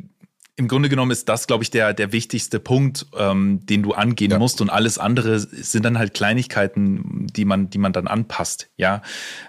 im 0.58 0.70
Grunde 0.70 0.88
genommen 0.88 1.12
ist 1.12 1.28
das, 1.28 1.48
glaube 1.48 1.64
ich, 1.66 1.70
der, 1.70 1.94
der 1.94 2.14
wichtigste 2.14 2.62
Punkt, 2.62 3.08
ähm, 3.18 3.66
den 3.66 3.84
du 3.84 3.92
angehen 3.92 4.32
Ja. 4.32 4.40
musst. 4.40 4.62
Und 4.62 4.70
alles 4.70 4.98
andere 4.98 5.38
sind 5.40 5.84
dann 5.84 5.98
halt 5.98 6.14
Kleinigkeiten, 6.14 7.28
die 7.28 7.44
man, 7.44 7.70
die 7.70 7.78
man 7.78 7.92
dann 7.92 8.08
anpasst. 8.08 8.70
Ja. 8.78 9.02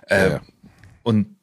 Äh, 0.08 0.18
Ja, 0.18 0.28
ja. 0.28 0.40
Und 1.04 1.35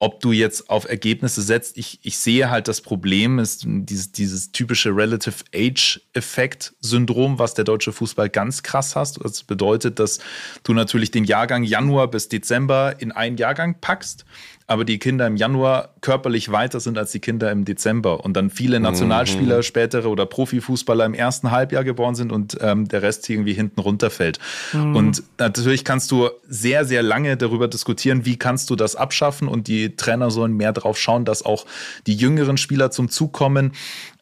ob 0.00 0.20
du 0.20 0.32
jetzt 0.32 0.68
auf 0.68 0.88
Ergebnisse 0.88 1.40
setzt, 1.40 1.78
ich, 1.78 2.00
ich 2.02 2.18
sehe 2.18 2.50
halt 2.50 2.68
das 2.68 2.80
Problem, 2.80 3.38
ist 3.38 3.62
dieses, 3.64 4.12
dieses 4.12 4.52
typische 4.52 4.90
Relative 4.94 5.44
Age-Effekt-Syndrom, 5.54 7.38
was 7.38 7.54
der 7.54 7.64
deutsche 7.64 7.92
Fußball 7.92 8.28
ganz 8.28 8.62
krass 8.62 8.96
hast. 8.96 9.24
Das 9.24 9.44
bedeutet, 9.44 9.98
dass 9.98 10.18
du 10.62 10.74
natürlich 10.74 11.10
den 11.10 11.24
Jahrgang 11.24 11.62
Januar 11.62 12.08
bis 12.08 12.28
Dezember 12.28 12.96
in 12.98 13.12
einen 13.12 13.36
Jahrgang 13.36 13.80
packst, 13.80 14.24
aber 14.66 14.84
die 14.84 14.98
Kinder 14.98 15.26
im 15.26 15.36
Januar 15.36 15.90
körperlich 16.00 16.50
weiter 16.50 16.80
sind 16.80 16.96
als 16.96 17.12
die 17.12 17.20
Kinder 17.20 17.52
im 17.52 17.66
Dezember. 17.66 18.24
Und 18.24 18.34
dann 18.34 18.48
viele 18.48 18.80
Nationalspieler, 18.80 19.62
spätere 19.62 20.08
oder 20.08 20.24
Profifußballer 20.24 21.04
im 21.04 21.12
ersten 21.12 21.50
Halbjahr 21.50 21.84
geboren 21.84 22.14
sind 22.14 22.32
und 22.32 22.56
ähm, 22.60 22.88
der 22.88 23.02
Rest 23.02 23.28
irgendwie 23.28 23.52
hinten 23.52 23.80
runterfällt. 23.80 24.38
Und 24.72 25.22
natürlich 25.38 25.84
kannst 25.84 26.10
du 26.10 26.30
sehr, 26.48 26.86
sehr 26.86 27.02
lange 27.02 27.36
darüber 27.36 27.68
diskutieren, 27.68 28.24
wie 28.24 28.36
kannst 28.36 28.70
du 28.70 28.76
das 28.76 28.96
abschaffen? 28.96 29.48
Und 29.48 29.68
die 29.68 29.96
Trainer 29.96 30.30
sollen 30.30 30.56
mehr 30.56 30.72
drauf 30.72 30.98
schauen, 30.98 31.26
dass 31.26 31.44
auch 31.44 31.66
die 32.06 32.14
jüngeren 32.14 32.56
Spieler 32.56 32.90
zum 32.90 33.10
Zug 33.10 33.32
kommen. 33.32 33.72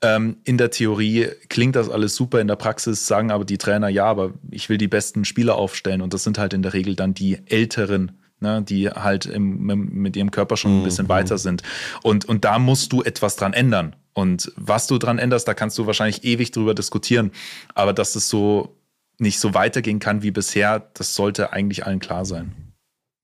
Ähm, 0.02 0.39
in 0.43 0.59
der 0.59 0.70
Theorie 0.70 1.28
klingt 1.48 1.77
das 1.77 1.89
alles 1.89 2.16
super, 2.16 2.40
in 2.40 2.48
der 2.48 2.56
Praxis 2.56 3.06
sagen 3.06 3.31
aber 3.31 3.44
die 3.44 3.59
Trainer, 3.59 3.89
ja, 3.89 4.06
aber 4.06 4.32
ich 4.51 4.69
will 4.69 4.78
die 4.78 4.89
besten 4.89 5.24
Spieler 5.24 5.55
aufstellen. 5.55 6.02
Und 6.02 6.14
das 6.14 6.24
sind 6.24 6.39
halt 6.39 6.52
in 6.52 6.62
der 6.62 6.73
Regel 6.73 6.97
dann 6.97 7.14
die 7.14 7.39
älteren 7.47 8.12
ne, 8.43 8.62
die 8.62 8.90
halt 8.90 9.27
im, 9.27 9.64
mit 9.66 10.16
ihrem 10.16 10.31
Körper 10.31 10.56
schon 10.56 10.81
ein 10.81 10.85
bisschen 10.85 11.09
weiter 11.09 11.39
sind. 11.39 11.62
Und, 12.02 12.27
und 12.27 12.44
da 12.44 12.59
musst 12.59 12.93
du 12.93 13.02
etwas 13.02 13.36
dran 13.36 13.55
ändern. 13.55 13.97
Und 14.12 14.52
was 14.56 14.86
du 14.86 14.98
dran 14.98 15.19
änderst, 15.19 15.48
da 15.48 15.55
kannst 15.55 15.78
du 15.78 15.86
wahrscheinlich 15.86 16.24
ewig 16.24 16.51
drüber 16.51 16.74
diskutieren. 16.74 17.31
Aber 17.74 17.93
dass 17.93 18.14
es 18.14 18.28
so 18.28 18.77
nicht 19.19 19.39
so 19.39 19.55
weitergehen 19.55 20.01
kann 20.01 20.23
wie 20.23 20.31
bisher, 20.31 20.90
das 20.94 21.14
sollte 21.14 21.52
eigentlich 21.52 21.86
allen 21.86 22.01
klar 22.01 22.24
sein. 22.24 22.52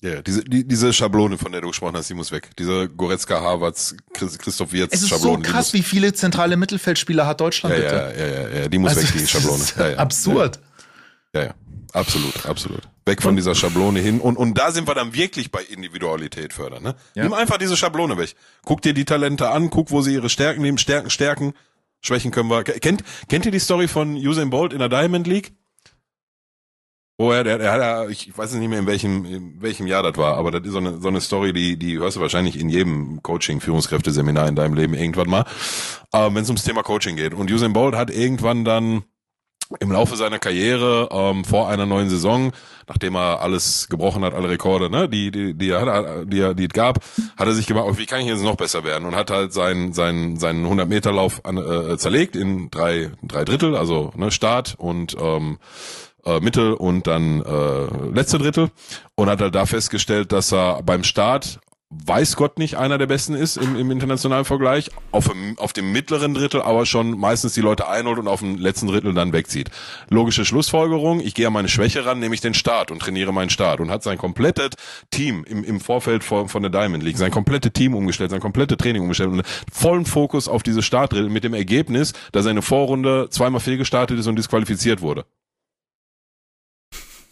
Ja, 0.00 0.22
diese, 0.22 0.44
die, 0.44 0.66
diese 0.66 0.92
Schablone, 0.92 1.38
von 1.38 1.50
der 1.50 1.60
du 1.60 1.68
gesprochen 1.68 1.96
hast, 1.96 2.08
die 2.08 2.14
muss 2.14 2.30
weg. 2.30 2.50
Diese 2.56 2.88
Goretzka, 2.88 3.40
Havertz, 3.40 3.96
Chris, 4.12 4.38
Christoph 4.38 4.72
Wirtz 4.72 4.94
Es 4.94 5.02
ist 5.02 5.08
Schablone. 5.08 5.44
so 5.44 5.50
krass, 5.50 5.72
wie 5.72 5.82
viele 5.82 6.12
zentrale 6.12 6.56
Mittelfeldspieler 6.56 7.26
hat 7.26 7.40
Deutschland 7.40 7.74
ja, 7.74 7.80
bitte. 7.80 8.14
ja, 8.16 8.26
ja, 8.26 8.48
ja, 8.48 8.60
ja, 8.60 8.68
die 8.68 8.78
muss 8.78 8.94
weg, 8.94 9.12
die 9.12 9.26
Schablone. 9.26 9.64
Ja, 9.76 9.88
ja. 9.88 9.96
absurd. 9.96 10.60
Ja, 11.34 11.42
ja. 11.42 11.54
Absolut, 11.92 12.46
absolut. 12.46 12.82
Weg 13.06 13.22
von 13.22 13.36
dieser 13.36 13.54
Schablone 13.54 14.00
hin. 14.00 14.20
Und, 14.20 14.36
und 14.36 14.58
da 14.58 14.70
sind 14.70 14.86
wir 14.86 14.94
dann 14.94 15.14
wirklich 15.14 15.50
bei 15.50 15.62
Individualität 15.62 16.52
fördern. 16.52 16.82
Ne? 16.82 16.94
Ja. 17.14 17.24
Nimm 17.24 17.32
einfach 17.32 17.56
diese 17.58 17.76
Schablone 17.76 18.18
weg. 18.18 18.34
Guck 18.64 18.82
dir 18.82 18.92
die 18.92 19.04
Talente 19.04 19.50
an, 19.50 19.70
guck, 19.70 19.90
wo 19.90 20.02
sie 20.02 20.14
ihre 20.14 20.28
Stärken 20.28 20.62
nehmen, 20.62 20.78
Stärken, 20.78 21.10
Stärken. 21.10 21.54
Schwächen 22.00 22.30
können 22.30 22.50
wir. 22.50 22.62
Kennt, 22.62 23.02
kennt 23.28 23.46
ihr 23.46 23.52
die 23.52 23.58
Story 23.58 23.88
von 23.88 24.14
Usain 24.14 24.50
Bolt 24.50 24.72
in 24.72 24.78
der 24.78 24.88
Diamond 24.88 25.26
League? 25.26 25.52
Oh 27.20 27.32
ja, 27.32 27.42
der, 27.42 27.58
der 27.58 27.72
hat 27.72 27.80
ja, 27.80 28.08
ich 28.08 28.38
weiß 28.38 28.54
nicht 28.54 28.68
mehr 28.68 28.78
in 28.78 28.86
welchem, 28.86 29.24
in 29.24 29.60
welchem 29.60 29.88
Jahr 29.88 30.04
das 30.04 30.16
war, 30.16 30.36
aber 30.36 30.52
das 30.52 30.62
ist 30.64 30.70
so 30.70 30.78
eine, 30.78 31.00
so 31.00 31.08
eine 31.08 31.20
Story, 31.20 31.52
die, 31.52 31.76
die 31.76 31.98
hörst 31.98 32.16
du 32.16 32.20
wahrscheinlich 32.20 32.60
in 32.60 32.68
jedem 32.68 33.24
Coaching, 33.24 33.60
Führungskräfteseminar 33.60 34.46
in 34.46 34.54
deinem 34.54 34.74
Leben 34.74 34.94
irgendwann 34.94 35.28
mal, 35.28 35.44
äh, 36.12 36.32
wenn 36.32 36.44
es 36.44 36.48
ums 36.48 36.62
Thema 36.62 36.84
Coaching 36.84 37.16
geht. 37.16 37.34
Und 37.34 37.50
Usain 37.50 37.72
Bolt 37.72 37.96
hat 37.96 38.10
irgendwann 38.10 38.64
dann 38.64 39.02
im 39.80 39.92
Laufe 39.92 40.16
seiner 40.16 40.38
Karriere 40.38 41.08
ähm, 41.10 41.44
vor 41.44 41.68
einer 41.68 41.86
neuen 41.86 42.08
Saison, 42.08 42.52
nachdem 42.86 43.16
er 43.16 43.40
alles 43.40 43.88
gebrochen 43.88 44.24
hat, 44.24 44.34
alle 44.34 44.48
Rekorde, 44.48 44.90
ne, 44.90 45.08
die 45.08 45.30
die 45.30 45.54
die 45.54 45.70
er 45.70 46.24
die 46.24 46.40
er 46.40 46.54
die 46.54 46.64
es 46.64 46.72
gab, 46.72 47.04
hat 47.36 47.46
er 47.46 47.54
sich 47.54 47.66
gemacht, 47.66 47.86
oh, 47.88 47.98
wie 47.98 48.06
kann 48.06 48.20
ich 48.20 48.26
jetzt 48.26 48.42
noch 48.42 48.56
besser 48.56 48.84
werden? 48.84 49.04
Und 49.04 49.14
hat 49.14 49.30
halt 49.30 49.52
seinen 49.52 49.92
seinen 49.92 50.36
seinen 50.36 50.64
100 50.64 50.88
Meter 50.88 51.12
Lauf 51.12 51.44
an, 51.44 51.58
äh, 51.58 51.98
zerlegt 51.98 52.36
in 52.36 52.70
drei 52.70 53.10
drei 53.22 53.44
Drittel, 53.44 53.76
also 53.76 54.12
ne 54.16 54.30
Start 54.30 54.74
und 54.78 55.16
ähm, 55.20 55.58
äh, 56.24 56.40
Mittel 56.40 56.72
und 56.72 57.06
dann 57.06 57.42
äh, 57.42 58.10
letzte 58.14 58.38
Drittel. 58.38 58.70
Und 59.14 59.28
hat 59.28 59.40
halt 59.40 59.54
da 59.54 59.66
festgestellt, 59.66 60.32
dass 60.32 60.52
er 60.52 60.82
beim 60.82 61.04
Start 61.04 61.60
weiß 61.90 62.36
Gott 62.36 62.58
nicht 62.58 62.76
einer 62.76 62.98
der 62.98 63.06
besten 63.06 63.34
ist 63.34 63.56
im, 63.56 63.74
im 63.76 63.90
internationalen 63.90 64.44
Vergleich, 64.44 64.90
auf, 65.10 65.28
dem- 65.28 65.58
auf 65.58 65.72
dem 65.72 65.90
mittleren 65.90 66.34
Drittel 66.34 66.60
aber 66.60 66.84
schon 66.84 67.18
meistens 67.18 67.54
die 67.54 67.62
Leute 67.62 67.88
einholt 67.88 68.18
und 68.18 68.28
auf 68.28 68.40
dem 68.40 68.58
letzten 68.58 68.88
Drittel 68.88 69.14
dann 69.14 69.32
wegzieht. 69.32 69.70
Logische 70.10 70.44
Schlussfolgerung, 70.44 71.20
ich 71.20 71.34
gehe 71.34 71.46
an 71.46 71.52
meine 71.54 71.68
Schwäche 71.68 72.04
ran, 72.04 72.18
nämlich 72.18 72.42
den 72.42 72.52
Start 72.52 72.90
und 72.90 73.00
trainiere 73.00 73.32
meinen 73.32 73.48
Start 73.50 73.80
und 73.80 73.90
hat 73.90 74.02
sein 74.02 74.18
komplettes 74.18 74.70
Team 75.10 75.44
im, 75.48 75.64
im 75.64 75.80
Vorfeld 75.80 76.24
von, 76.24 76.48
von 76.48 76.62
der 76.62 76.70
Diamond 76.70 77.02
League, 77.02 77.16
sein 77.16 77.30
komplettes 77.30 77.72
Team 77.72 77.94
umgestellt, 77.94 78.30
sein 78.30 78.40
komplette 78.40 78.76
Training 78.76 79.02
umgestellt 79.02 79.30
und 79.30 79.42
vollen 79.72 80.04
Fokus 80.04 80.46
auf 80.46 80.62
diese 80.62 80.82
Startdrittel 80.82 81.30
mit 81.30 81.44
dem 81.44 81.54
Ergebnis, 81.54 82.12
dass 82.32 82.44
seine 82.44 82.60
Vorrunde 82.60 83.28
zweimal 83.30 83.60
fehlgestartet 83.60 84.18
ist 84.18 84.26
und 84.26 84.36
disqualifiziert 84.36 85.00
wurde. 85.00 85.24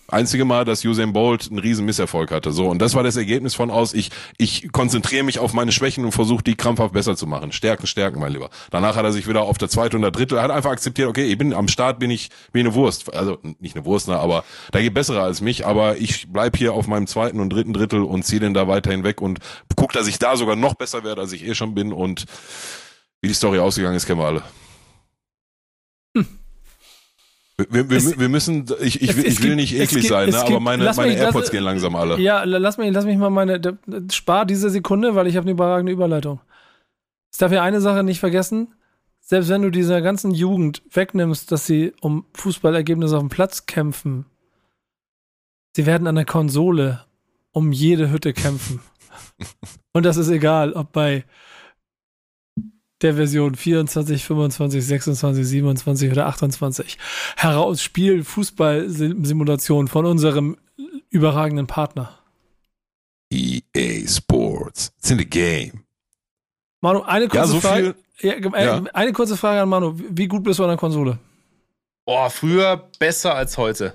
Einzige 0.09 0.45
Mal, 0.45 0.65
dass 0.65 0.85
Usain 0.85 1.13
Bolt 1.13 1.49
einen 1.51 1.59
riesen 1.59 1.85
Misserfolg 1.85 2.31
hatte. 2.31 2.53
So, 2.53 2.69
und 2.69 2.81
das 2.81 2.95
war 2.95 3.03
das 3.03 3.17
Ergebnis 3.17 3.55
von 3.55 3.71
aus, 3.71 3.93
ich, 3.93 4.11
ich 4.39 4.71
konzentriere 4.73 5.25
mich 5.25 5.39
auf 5.39 5.53
meine 5.53 5.73
Schwächen 5.73 6.05
und 6.05 6.13
versuche 6.13 6.45
die 6.45 6.55
krampfhaft 6.55 6.93
besser 6.93 7.17
zu 7.17 7.27
machen. 7.27 7.53
Stärken, 7.53 7.87
stärken, 7.87 8.21
mein 8.21 8.33
Lieber. 8.33 8.51
Danach 8.71 8.97
hat 8.97 9.05
er 9.05 9.13
sich 9.13 9.29
wieder 9.29 9.43
auf 9.43 9.59
der 9.59 9.69
zweite 9.69 9.97
und 9.97 10.03
der 10.03 10.13
dritte, 10.13 10.37
er 10.37 10.43
hat 10.43 10.51
einfach 10.51 10.71
akzeptiert, 10.71 11.09
okay, 11.09 11.25
ich 11.25 11.39
bin 11.39 11.53
am 11.53 11.69
Start, 11.69 11.99
bin 11.99 12.11
ich, 12.11 12.31
ich 12.53 12.61
eine 12.61 12.75
Wurst. 12.75 13.13
Also 13.15 13.39
nicht 13.59 13.75
eine 13.75 13.85
Wurst, 13.85 14.09
ne, 14.09 14.19
aber 14.19 14.45
da 14.71 14.81
geht 14.81 14.95
bessere 14.95 15.23
als 15.23 15.41
mich, 15.41 15.67
aber 15.67 15.97
ich 15.97 16.31
bleib 16.33 16.57
hier 16.57 16.75
auf 16.75 16.87
meinem 16.87 17.07
zweiten 17.07 17.41
und 17.41 17.51
dritten 17.51 17.73
Drittel 17.73 18.03
und 18.03 18.25
ziehe 18.25 18.41
den 18.41 18.55
da 18.55 18.69
weiterhin 18.69 19.05
weg 19.05 19.21
und 19.21 19.41
guck, 19.75 19.93
dass 19.93 20.07
ich 20.07 20.19
da 20.19 20.37
sogar 20.37 20.57
noch 20.57 20.75
besser 20.75 21.05
werde, 21.05 21.23
als 21.23 21.33
ich 21.33 21.47
eh 21.47 21.55
schon 21.55 21.75
bin 21.75 21.93
und 21.93 22.27
wie 23.21 23.29
die 23.29 23.35
Story 23.35 23.59
ausgegangen 23.59 23.97
ist, 23.97 24.07
kennen 24.07 24.21
wir 24.21 24.27
alle. 24.27 24.43
Wir, 27.71 27.89
wir, 27.89 27.97
Es- 27.97 28.19
wir 28.19 28.29
müssen, 28.29 28.67
ich, 28.81 29.01
ich, 29.01 29.09
es- 29.11 29.17
ich 29.17 29.39
will 29.41 29.47
gibt- 29.51 29.57
nicht 29.57 29.75
eklig 29.75 29.89
gibt- 30.03 30.09
sein, 30.09 30.29
ne, 30.29 30.39
aber 30.39 30.61
meine, 30.61 30.85
lass 30.85 30.97
meine 30.99 31.09
mich- 31.11 31.19
lass- 31.19 31.27
AirPods 31.29 31.51
gehen 31.51 31.65
langsam 31.65 31.97
alle. 31.97 32.21
Ja, 32.21 32.45
la- 32.45 32.59
lass 32.59 32.77
mich, 32.77 32.93
lass 32.93 33.07
mich 33.07 33.17
mal 33.17 33.31
meine. 33.31 33.61
Spar 34.13 34.45
diese 34.45 34.69
Sekunde, 34.69 35.15
weil 35.15 35.27
ich 35.27 35.37
habe 35.37 35.45
eine 35.45 35.53
überragende 35.53 35.91
Überleitung. 35.93 36.41
Ich 37.33 37.39
darf 37.39 37.53
ja 37.53 37.63
eine 37.63 37.81
Sache 37.81 38.03
nicht 38.03 38.21
vergessen. 38.21 38.75
Selbst 39.21 39.49
wenn 39.49 39.63
du 39.63 39.71
dieser 39.71 40.03
ganzen 40.03 40.33
Jugend 40.33 40.83
wegnimmst, 40.93 41.51
dass 41.51 41.67
sie 41.67 41.93
um 42.01 42.27
Fußballergebnisse 42.35 43.17
auf 43.17 43.23
dem 43.23 43.29
Platz 43.31 43.67
kämpfen, 43.67 44.27
sie 45.75 45.87
werden 45.87 46.07
an 46.07 46.15
der 46.15 46.25
Konsole 46.27 47.05
um 47.53 47.73
jede 47.73 48.11
Hütte 48.11 48.33
kämpfen. 48.35 48.81
Und 49.95 50.05
das 50.05 50.17
ist 50.19 50.29
egal, 50.29 50.75
ob 50.75 50.93
bei 50.93 51.25
der 53.03 53.15
Version 53.15 53.55
24, 53.55 54.25
25, 54.25 54.85
26, 54.87 55.47
27 55.47 56.11
oder 56.11 56.27
28. 56.27 56.99
Heraus 57.37 57.83
Spiel 57.83 58.25
Fußball-Simulation 58.25 59.89
von 59.89 60.07
unserem 60.07 60.57
überragenden 61.11 61.67
Partner. 61.67 62.19
EA 63.33 64.07
Sports. 64.07 64.93
It's 64.99 65.11
in 65.11 65.19
the 65.19 65.27
game. 65.29 65.85
Manu, 66.81 67.03
eine 67.03 67.27
kurze 67.29 67.37
Ja, 67.39 67.47
so 67.47 67.61
Frage. 67.61 67.95
Ja, 68.21 68.33
äh, 68.33 68.65
Ja. 68.65 68.83
Eine 68.95 69.13
kurze 69.13 69.37
Frage 69.37 69.61
an 69.63 69.69
Manu. 69.69 69.95
Wie 70.11 70.29
gut 70.29 70.43
bist 70.45 70.59
du 70.59 70.63
an 70.63 70.71
der 70.71 70.79
Konsole? 70.79 71.19
Boah, 72.07 72.31
früher 72.31 72.89
besser 72.99 73.35
als 73.35 73.59
heute. 73.59 73.95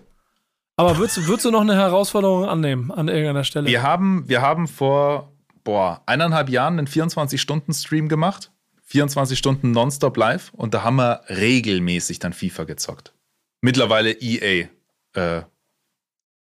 Aber 0.76 0.98
würdest, 0.98 1.18
du- 1.18 1.28
würdest 1.28 1.46
du 1.46 1.52
noch 1.52 1.62
eine 1.62 1.76
Herausforderung 1.76 2.46
annehmen 2.46 2.92
an 2.92 3.08
irgendeiner 3.08 3.44
Stelle? 3.44 3.68
Wir 3.68 3.84
haben, 3.84 4.28
wir 4.28 4.42
haben 4.42 4.68
vor 4.68 5.32
boah, 5.64 6.02
eineinhalb 6.08 6.50
Jahren 6.50 6.78
einen 6.80 6.88
24-Stunden-Stream 6.88 8.10
gemacht. 8.10 8.51
24 8.92 9.38
Stunden 9.38 9.72
nonstop 9.72 10.18
live 10.18 10.52
und 10.54 10.74
da 10.74 10.84
haben 10.84 10.98
wir 10.98 11.22
regelmäßig 11.30 12.20
dann 12.20 12.34
FIFA 12.34 12.66
gezockt. 12.66 13.14
Mittlerweile 13.62 14.12
EA. 14.12 14.68
Äh, 15.14 15.44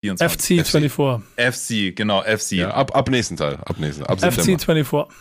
24. 0.03 0.61
FC 0.61 0.67
24. 0.67 1.23
FC, 1.37 1.95
genau, 1.95 2.23
FC. 2.23 2.53
Ja, 2.53 2.71
ab, 2.71 2.95
ab 2.95 3.09
nächsten 3.09 3.37
Teil. 3.37 3.55
Ab 3.57 3.77
nächsten, 3.77 4.03
ab 4.03 4.17
FC 4.17 4.33
September. 4.33 4.43
24. 4.43 5.15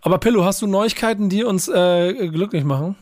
Aber 0.00 0.18
Pillow, 0.18 0.44
hast 0.44 0.62
du 0.62 0.66
Neuigkeiten, 0.66 1.28
die 1.28 1.42
uns 1.42 1.68
äh, 1.68 2.28
glücklich 2.28 2.64
machen? 2.64 2.96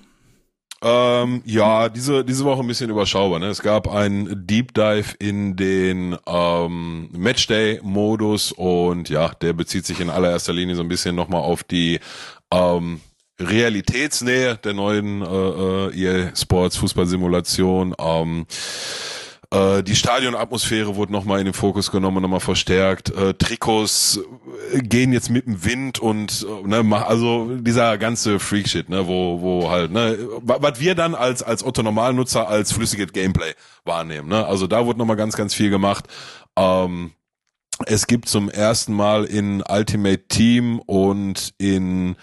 Ähm, 0.82 1.42
ja, 1.46 1.88
diese, 1.88 2.24
diese 2.24 2.44
Woche 2.44 2.60
ein 2.60 2.66
bisschen 2.66 2.90
überschaubar. 2.90 3.38
Ne? 3.38 3.46
Es 3.46 3.62
gab 3.62 3.88
einen 3.88 4.46
Deep 4.46 4.74
Dive 4.74 5.14
in 5.18 5.56
den 5.56 6.16
ähm, 6.26 7.08
Matchday-Modus 7.12 8.52
und 8.52 9.08
ja, 9.08 9.30
der 9.40 9.54
bezieht 9.54 9.86
sich 9.86 10.00
in 10.00 10.10
allererster 10.10 10.52
Linie 10.52 10.76
so 10.76 10.82
ein 10.82 10.88
bisschen 10.88 11.16
nochmal 11.16 11.40
auf 11.40 11.64
die 11.64 11.98
ähm, 12.52 13.00
Realitätsnähe 13.40 14.56
der 14.56 14.74
neuen 14.74 15.22
äh, 15.22 15.26
äh, 15.26 16.26
EA 16.28 16.36
Sports 16.36 16.76
Fußballsimulation. 16.76 17.94
Ähm, 17.98 18.46
äh, 19.51 19.82
die 19.82 19.97
Stadionatmosphäre 19.97 20.97
wurde 20.97 21.12
nochmal 21.12 21.39
in 21.39 21.44
den 21.44 21.55
Fokus 21.55 21.90
genommen, 21.90 22.23
nochmal 22.23 22.40
verstärkt. 22.40 23.10
Äh, 23.10 23.35
Trikots 23.35 24.20
äh, 24.73 24.81
gehen 24.81 25.12
jetzt 25.12 25.31
mit 25.31 25.47
dem 25.47 25.64
Wind 25.64 25.98
und 25.98 26.47
äh, 26.64 26.66
ne, 26.66 27.06
also 27.06 27.56
dieser 27.56 27.98
ganze 27.98 28.39
Freak-Shit, 28.39 28.89
ne, 28.89 29.06
wo, 29.06 29.40
wo 29.40 29.70
halt, 29.70 29.90
ne, 29.93 30.18
wa- 30.43 30.59
was 30.60 30.81
wir 30.81 30.94
dann 30.94 31.14
als, 31.14 31.43
als 31.43 31.64
Otto 31.64 31.82
Normalnutzer 31.82 32.48
als 32.48 32.73
flüssiges 32.73 33.12
Gameplay 33.12 33.52
wahrnehmen. 33.85 34.28
Ne? 34.28 34.44
Also 34.47 34.66
da 34.66 34.86
wurde 34.86 34.98
nochmal 34.98 35.16
ganz, 35.16 35.36
ganz 35.36 35.55
viel 35.55 35.70
gemacht. 35.70 36.06
Ähm, 36.56 37.12
es 37.85 38.06
gibt 38.06 38.28
zum 38.28 38.48
ersten 38.48 38.94
Mal 38.94 39.24
in 39.24 39.62
Ultimate 39.68 40.28
Team 40.28 40.78
und 40.81 41.52
in, 41.59 42.16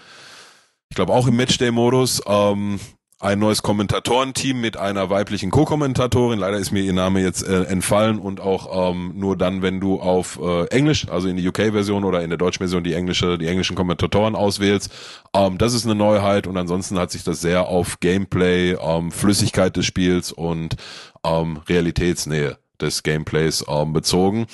ich 0.90 0.96
glaube 0.96 1.12
auch 1.12 1.28
im 1.28 1.36
Matchday-Modus, 1.36 2.22
ähm, 2.26 2.80
ein 3.24 3.38
neues 3.38 3.62
Kommentatorenteam 3.62 4.60
mit 4.60 4.76
einer 4.76 5.08
weiblichen 5.08 5.50
Co-Kommentatorin. 5.50 6.38
Leider 6.38 6.58
ist 6.58 6.72
mir 6.72 6.82
ihr 6.82 6.92
Name 6.92 7.22
jetzt 7.22 7.42
äh, 7.42 7.62
entfallen 7.62 8.18
und 8.18 8.38
auch 8.38 8.90
ähm, 8.90 9.12
nur 9.16 9.36
dann, 9.36 9.62
wenn 9.62 9.80
du 9.80 9.98
auf 9.98 10.38
äh, 10.42 10.66
Englisch, 10.66 11.08
also 11.08 11.28
in 11.28 11.36
die 11.36 11.48
UK-Version 11.48 12.04
oder 12.04 12.22
in 12.22 12.28
der 12.28 12.36
deutschen 12.36 12.58
Version 12.58 12.84
die 12.84 12.92
englische, 12.92 13.38
die 13.38 13.46
englischen 13.46 13.76
Kommentatoren 13.76 14.36
auswählst. 14.36 14.92
Ähm, 15.34 15.56
das 15.56 15.72
ist 15.72 15.86
eine 15.86 15.94
Neuheit 15.94 16.46
und 16.46 16.58
ansonsten 16.58 16.98
hat 16.98 17.10
sich 17.10 17.24
das 17.24 17.40
sehr 17.40 17.66
auf 17.66 17.98
Gameplay, 17.98 18.76
ähm, 18.78 19.10
Flüssigkeit 19.10 19.74
des 19.74 19.86
Spiels 19.86 20.30
und 20.30 20.76
ähm, 21.24 21.60
Realitätsnähe 21.66 22.58
des 22.80 23.02
Gameplays 23.02 23.64
ähm, 23.68 23.92
bezogen. 23.92 24.46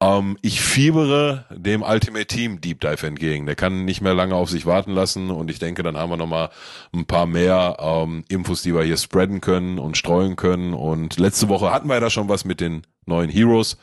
Ähm, 0.00 0.38
ich 0.42 0.60
fiebere 0.60 1.44
dem 1.50 1.82
Ultimate 1.82 2.26
Team 2.26 2.60
Deep 2.60 2.80
Dive 2.80 3.06
entgegen. 3.06 3.46
Der 3.46 3.56
kann 3.56 3.84
nicht 3.84 4.00
mehr 4.00 4.14
lange 4.14 4.34
auf 4.34 4.50
sich 4.50 4.66
warten 4.66 4.92
lassen 4.92 5.30
und 5.30 5.50
ich 5.50 5.58
denke, 5.58 5.82
dann 5.82 5.96
haben 5.96 6.10
wir 6.10 6.16
noch 6.16 6.26
mal 6.26 6.50
ein 6.92 7.06
paar 7.06 7.26
mehr 7.26 7.76
ähm, 7.80 8.24
Infos, 8.28 8.62
die 8.62 8.74
wir 8.74 8.82
hier 8.82 8.96
spreaden 8.96 9.40
können 9.40 9.78
und 9.78 9.96
streuen 9.96 10.36
können. 10.36 10.74
Und 10.74 11.18
letzte 11.18 11.48
Woche 11.48 11.72
hatten 11.72 11.88
wir 11.88 12.00
da 12.00 12.10
schon 12.10 12.28
was 12.28 12.44
mit 12.44 12.60
den 12.60 12.82
neuen 13.06 13.30
Heroes, 13.30 13.76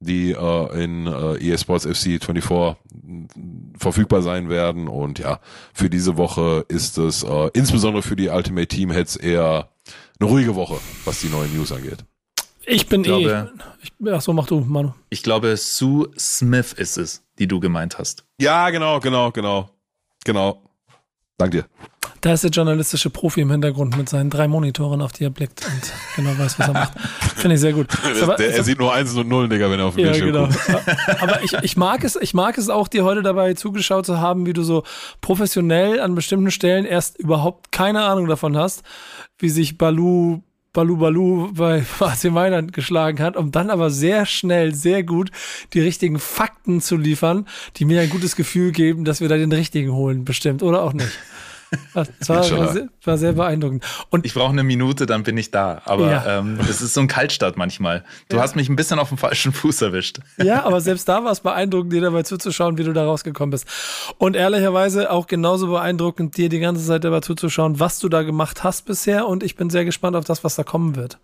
die 0.00 0.32
äh, 0.32 0.84
in 0.84 1.06
äh, 1.06 1.36
EA 1.38 1.58
Sports 1.58 1.84
FC 1.84 2.22
24 2.22 2.76
verfügbar 3.78 4.22
sein 4.22 4.48
werden. 4.48 4.88
Und 4.88 5.18
ja, 5.18 5.40
für 5.72 5.90
diese 5.90 6.16
Woche 6.16 6.64
ist 6.68 6.98
es 6.98 7.22
äh, 7.22 7.50
insbesondere 7.52 8.02
für 8.02 8.16
die 8.16 8.28
Ultimate 8.28 8.68
Team 8.68 8.90
Heads 8.90 9.16
eher 9.16 9.68
eine 10.20 10.28
ruhige 10.28 10.54
Woche, 10.54 10.78
was 11.04 11.20
die 11.20 11.28
neuen 11.28 11.54
News 11.56 11.72
angeht. 11.72 12.04
Ich 12.68 12.86
bin 12.88 13.02
Ich 13.02 13.08
eh. 13.10 13.22
glaube- 13.24 13.52
Ich, 13.82 13.92
ach 14.12 14.20
so, 14.20 14.32
mach 14.32 14.46
du, 14.46 14.60
Manu. 14.60 14.92
Ich 15.10 15.22
glaube, 15.22 15.56
Sue 15.56 16.10
Smith 16.18 16.72
ist 16.74 16.98
es, 16.98 17.22
die 17.38 17.46
du 17.48 17.60
gemeint 17.60 17.98
hast. 17.98 18.24
Ja, 18.40 18.70
genau, 18.70 19.00
genau, 19.00 19.30
genau. 19.32 19.70
Genau. 20.24 20.62
Dank 21.38 21.52
dir. 21.52 21.64
Da 22.20 22.32
ist 22.32 22.42
der 22.42 22.50
journalistische 22.50 23.10
Profi 23.10 23.42
im 23.42 23.50
Hintergrund 23.52 23.96
mit 23.96 24.08
seinen 24.08 24.28
drei 24.28 24.48
Monitoren, 24.48 25.00
auf 25.02 25.12
die 25.12 25.22
er 25.22 25.30
blickt 25.30 25.64
und 25.64 25.92
genau 26.16 26.36
weiß, 26.36 26.58
was 26.58 26.66
er 26.66 26.74
macht. 26.74 26.98
Finde 27.36 27.54
ich 27.54 27.60
sehr 27.60 27.72
gut. 27.72 27.86
Aber- 28.22 28.34
Der, 28.34 28.54
er 28.56 28.64
sieht 28.64 28.80
nur 28.80 28.92
Einsen 28.92 29.20
und 29.20 29.28
Nullen, 29.28 29.48
Digga, 29.48 29.70
wenn 29.70 29.78
er 29.78 29.86
auf 29.86 29.94
den 29.94 30.04
Ja, 30.04 30.10
Bildschirm 30.10 30.32
genau. 30.32 30.46
guckt. 30.48 31.22
Aber 31.22 31.42
ich, 31.44 31.52
ich 31.62 31.76
mag 31.76 32.02
es, 32.02 32.16
ich 32.16 32.34
mag 32.34 32.58
es 32.58 32.68
auch, 32.68 32.88
dir 32.88 33.04
heute 33.04 33.22
dabei 33.22 33.54
zugeschaut 33.54 34.04
zu 34.04 34.18
haben, 34.18 34.46
wie 34.46 34.52
du 34.52 34.64
so 34.64 34.82
professionell 35.20 36.00
an 36.00 36.16
bestimmten 36.16 36.50
Stellen 36.50 36.84
erst 36.84 37.18
überhaupt 37.20 37.70
keine 37.70 38.02
Ahnung 38.02 38.26
davon 38.26 38.56
hast, 38.56 38.82
wie 39.38 39.48
sich 39.48 39.78
Balu 39.78 40.40
Balu 40.78 40.96
Balu 40.96 41.52
bei 41.54 41.82
AC 41.98 42.30
Mailand 42.30 42.72
geschlagen 42.72 43.18
hat, 43.18 43.36
um 43.36 43.50
dann 43.50 43.68
aber 43.68 43.90
sehr 43.90 44.26
schnell, 44.26 44.76
sehr 44.76 45.02
gut 45.02 45.32
die 45.74 45.80
richtigen 45.80 46.20
Fakten 46.20 46.80
zu 46.80 46.96
liefern, 46.96 47.48
die 47.76 47.84
mir 47.84 48.00
ein 48.00 48.10
gutes 48.10 48.36
Gefühl 48.36 48.70
geben, 48.70 49.04
dass 49.04 49.20
wir 49.20 49.28
da 49.28 49.36
den 49.36 49.50
richtigen 49.50 49.92
holen, 49.92 50.24
bestimmt, 50.24 50.62
oder 50.62 50.84
auch 50.84 50.92
nicht. 50.92 51.10
Das 51.92 52.08
war, 52.28 52.50
war, 52.50 52.72
sehr, 52.72 52.88
war 53.04 53.18
sehr 53.18 53.32
beeindruckend. 53.34 53.84
Und 54.10 54.24
Ich 54.24 54.32
brauche 54.34 54.52
eine 54.52 54.62
Minute, 54.62 55.04
dann 55.06 55.22
bin 55.22 55.36
ich 55.36 55.50
da. 55.50 55.82
Aber 55.84 56.10
Ja. 56.10 56.38
ähm, 56.38 56.58
es 56.68 56.80
ist 56.80 56.94
so 56.94 57.00
ein 57.00 57.08
Kaltstart 57.08 57.56
manchmal. 57.56 58.04
Du 58.28 58.40
hast 58.40 58.56
mich 58.56 58.68
ein 58.68 58.76
bisschen 58.76 58.98
auf 58.98 59.08
dem 59.08 59.18
falschen 59.18 59.52
Fuß 59.52 59.82
erwischt. 59.82 60.20
Ja, 60.42 60.64
aber 60.64 60.80
selbst 60.80 61.08
da 61.08 61.24
war 61.24 61.32
es 61.32 61.40
beeindruckend, 61.40 61.92
dir 61.92 62.00
dabei 62.00 62.22
zuzuschauen, 62.22 62.78
wie 62.78 62.84
du 62.84 62.92
da 62.92 63.04
rausgekommen 63.04 63.50
bist. 63.50 63.66
Und 64.18 64.34
ehrlicherweise 64.36 65.10
auch 65.10 65.26
genauso 65.26 65.66
beeindruckend, 65.68 66.36
dir 66.36 66.48
die 66.48 66.60
ganze 66.60 66.84
Zeit 66.86 67.04
dabei 67.04 67.20
zuzuschauen, 67.20 67.78
was 67.80 67.98
du 67.98 68.08
da 68.08 68.22
gemacht 68.22 68.64
hast 68.64 68.86
bisher. 68.86 69.26
Und 69.28 69.42
ich 69.42 69.56
bin 69.56 69.68
sehr 69.68 69.84
gespannt 69.84 70.16
auf 70.16 70.24
das, 70.24 70.44
was 70.44 70.56
da 70.56 70.62
kommen 70.64 70.96
wird. 70.96 71.18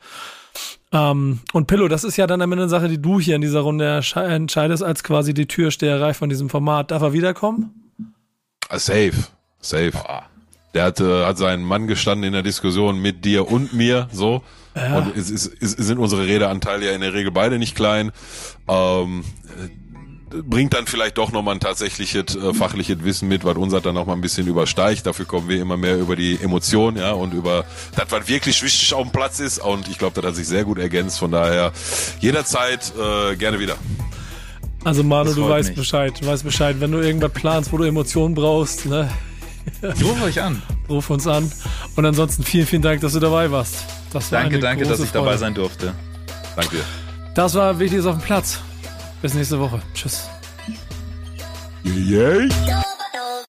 Ähm, 0.93 1.41
und 1.53 1.67
Pillow, 1.67 1.89
das 1.89 2.05
ist 2.05 2.17
ja 2.17 2.27
dann 2.27 2.43
am 2.43 2.53
Ende 2.53 2.65
eine 2.65 2.69
Sache, 2.71 2.89
die 2.89 3.01
du 3.01 3.19
hier 3.19 3.35
in 3.37 3.41
dieser 3.41 3.61
Runde 3.61 4.03
entscheidest, 4.15 4.83
als 4.83 5.03
quasi 5.03 5.33
die 5.35 5.47
Türsteherei 5.47 6.15
von 6.15 6.29
diesem 6.29 6.51
Format. 6.51 6.91
Darf 6.91 7.03
er 7.03 7.13
wiederkommen? 7.13 7.91
Safe. 8.71 9.13
Safe. 9.61 9.93
Der 10.75 10.85
hat, 10.85 11.01
äh, 11.01 11.25
hat 11.25 11.39
seinen 11.39 11.63
Mann 11.63 11.87
gestanden 11.87 12.25
in 12.25 12.33
der 12.33 12.43
Diskussion 12.43 13.01
mit 13.01 13.25
dir 13.25 13.49
und 13.51 13.73
mir, 13.73 14.09
so. 14.13 14.43
Und 14.75 15.17
es, 15.17 15.31
ist, 15.31 15.53
es 15.63 15.73
sind 15.73 15.99
unsere 15.99 16.27
Redeanteile 16.27 16.87
ja 16.87 16.93
in 16.93 17.01
der 17.01 17.15
Regel 17.15 17.31
beide 17.31 17.61
nicht 17.61 17.77
klein. 17.77 18.11
Ähm, 18.67 19.23
bringt 20.43 20.75
dann 20.75 20.87
vielleicht 20.87 21.19
doch 21.19 21.33
nochmal 21.33 21.55
ein 21.55 21.61
tatsächliches 21.61 22.35
äh, 22.35 22.53
fachliches 22.55 23.05
Wissen 23.05 23.29
mit, 23.29 23.45
was 23.45 23.57
uns 23.57 23.73
dann 23.73 23.95
noch 23.95 24.07
mal 24.07 24.15
ein 24.15 24.21
bisschen 24.21 24.47
übersteigt. 24.47 25.07
Dafür 25.07 25.27
kommen 25.27 25.49
wir 25.49 25.61
immer 25.61 25.77
mehr 25.77 25.97
über 25.97 26.17
die 26.17 26.39
Emotionen, 26.41 26.97
ja, 26.97 27.13
und 27.13 27.35
über 27.35 27.65
das, 27.97 28.07
was 28.11 28.29
wirklich 28.29 28.61
wichtig 28.63 28.93
auf 28.95 29.03
dem 29.03 29.13
Platz 29.13 29.41
ist. 29.41 29.59
Und 29.59 29.89
ich 29.89 29.99
glaube, 29.99 30.21
das 30.21 30.31
hat 30.31 30.37
sich 30.37 30.49
sehr 30.49 30.65
gut 30.65 30.79
ergänzt. 30.79 31.19
Von 31.19 31.31
daher 31.31 31.73
jederzeit 32.21 32.93
äh, 32.99 33.37
gerne 33.37 33.61
wieder. 33.61 33.77
Also 34.83 35.03
Manu, 35.03 35.33
du 35.35 35.49
weißt 35.49 35.71
mich. 35.71 35.79
Bescheid, 35.79 36.13
du 36.21 36.27
weißt 36.27 36.45
Bescheid. 36.45 36.77
Wenn 36.81 36.93
du 36.93 36.99
irgendwas 36.99 37.33
planst, 37.33 37.73
wo 37.73 37.79
du 37.79 37.85
Emotionen 37.85 38.35
brauchst, 38.35 38.87
ne, 38.87 39.09
Ich 39.83 40.05
rufe 40.05 40.25
euch 40.25 40.41
an. 40.43 40.63
ruf 40.89 41.11
uns 41.11 41.27
an. 41.27 41.51
Und 41.97 42.05
ansonsten 42.07 42.43
vielen, 42.45 42.67
vielen 42.67 42.83
Dank, 42.83 43.01
dass 43.01 43.13
du 43.13 43.21
dabei 43.21 43.51
warst. 43.51 43.85
Das 44.13 44.31
war 44.33 44.43
Danke, 44.43 44.59
danke, 44.59 44.85
dass 44.85 45.01
ich 45.01 45.11
dabei 45.11 45.27
Freude. 45.29 45.39
sein 45.39 45.55
durfte. 45.55 45.95
Danke 46.57 46.77
dir. 46.77 46.85
Das 47.35 47.55
war 47.55 47.79
Wichtiges 47.79 48.07
auf 48.07 48.17
dem 48.17 48.23
Platz. 48.25 48.61
Bis 49.23 49.35
nächste 49.35 49.59
Woche. 49.59 49.81
Tschüss. 49.95 50.29
Yay. 51.83 52.49
Don't 52.49 52.85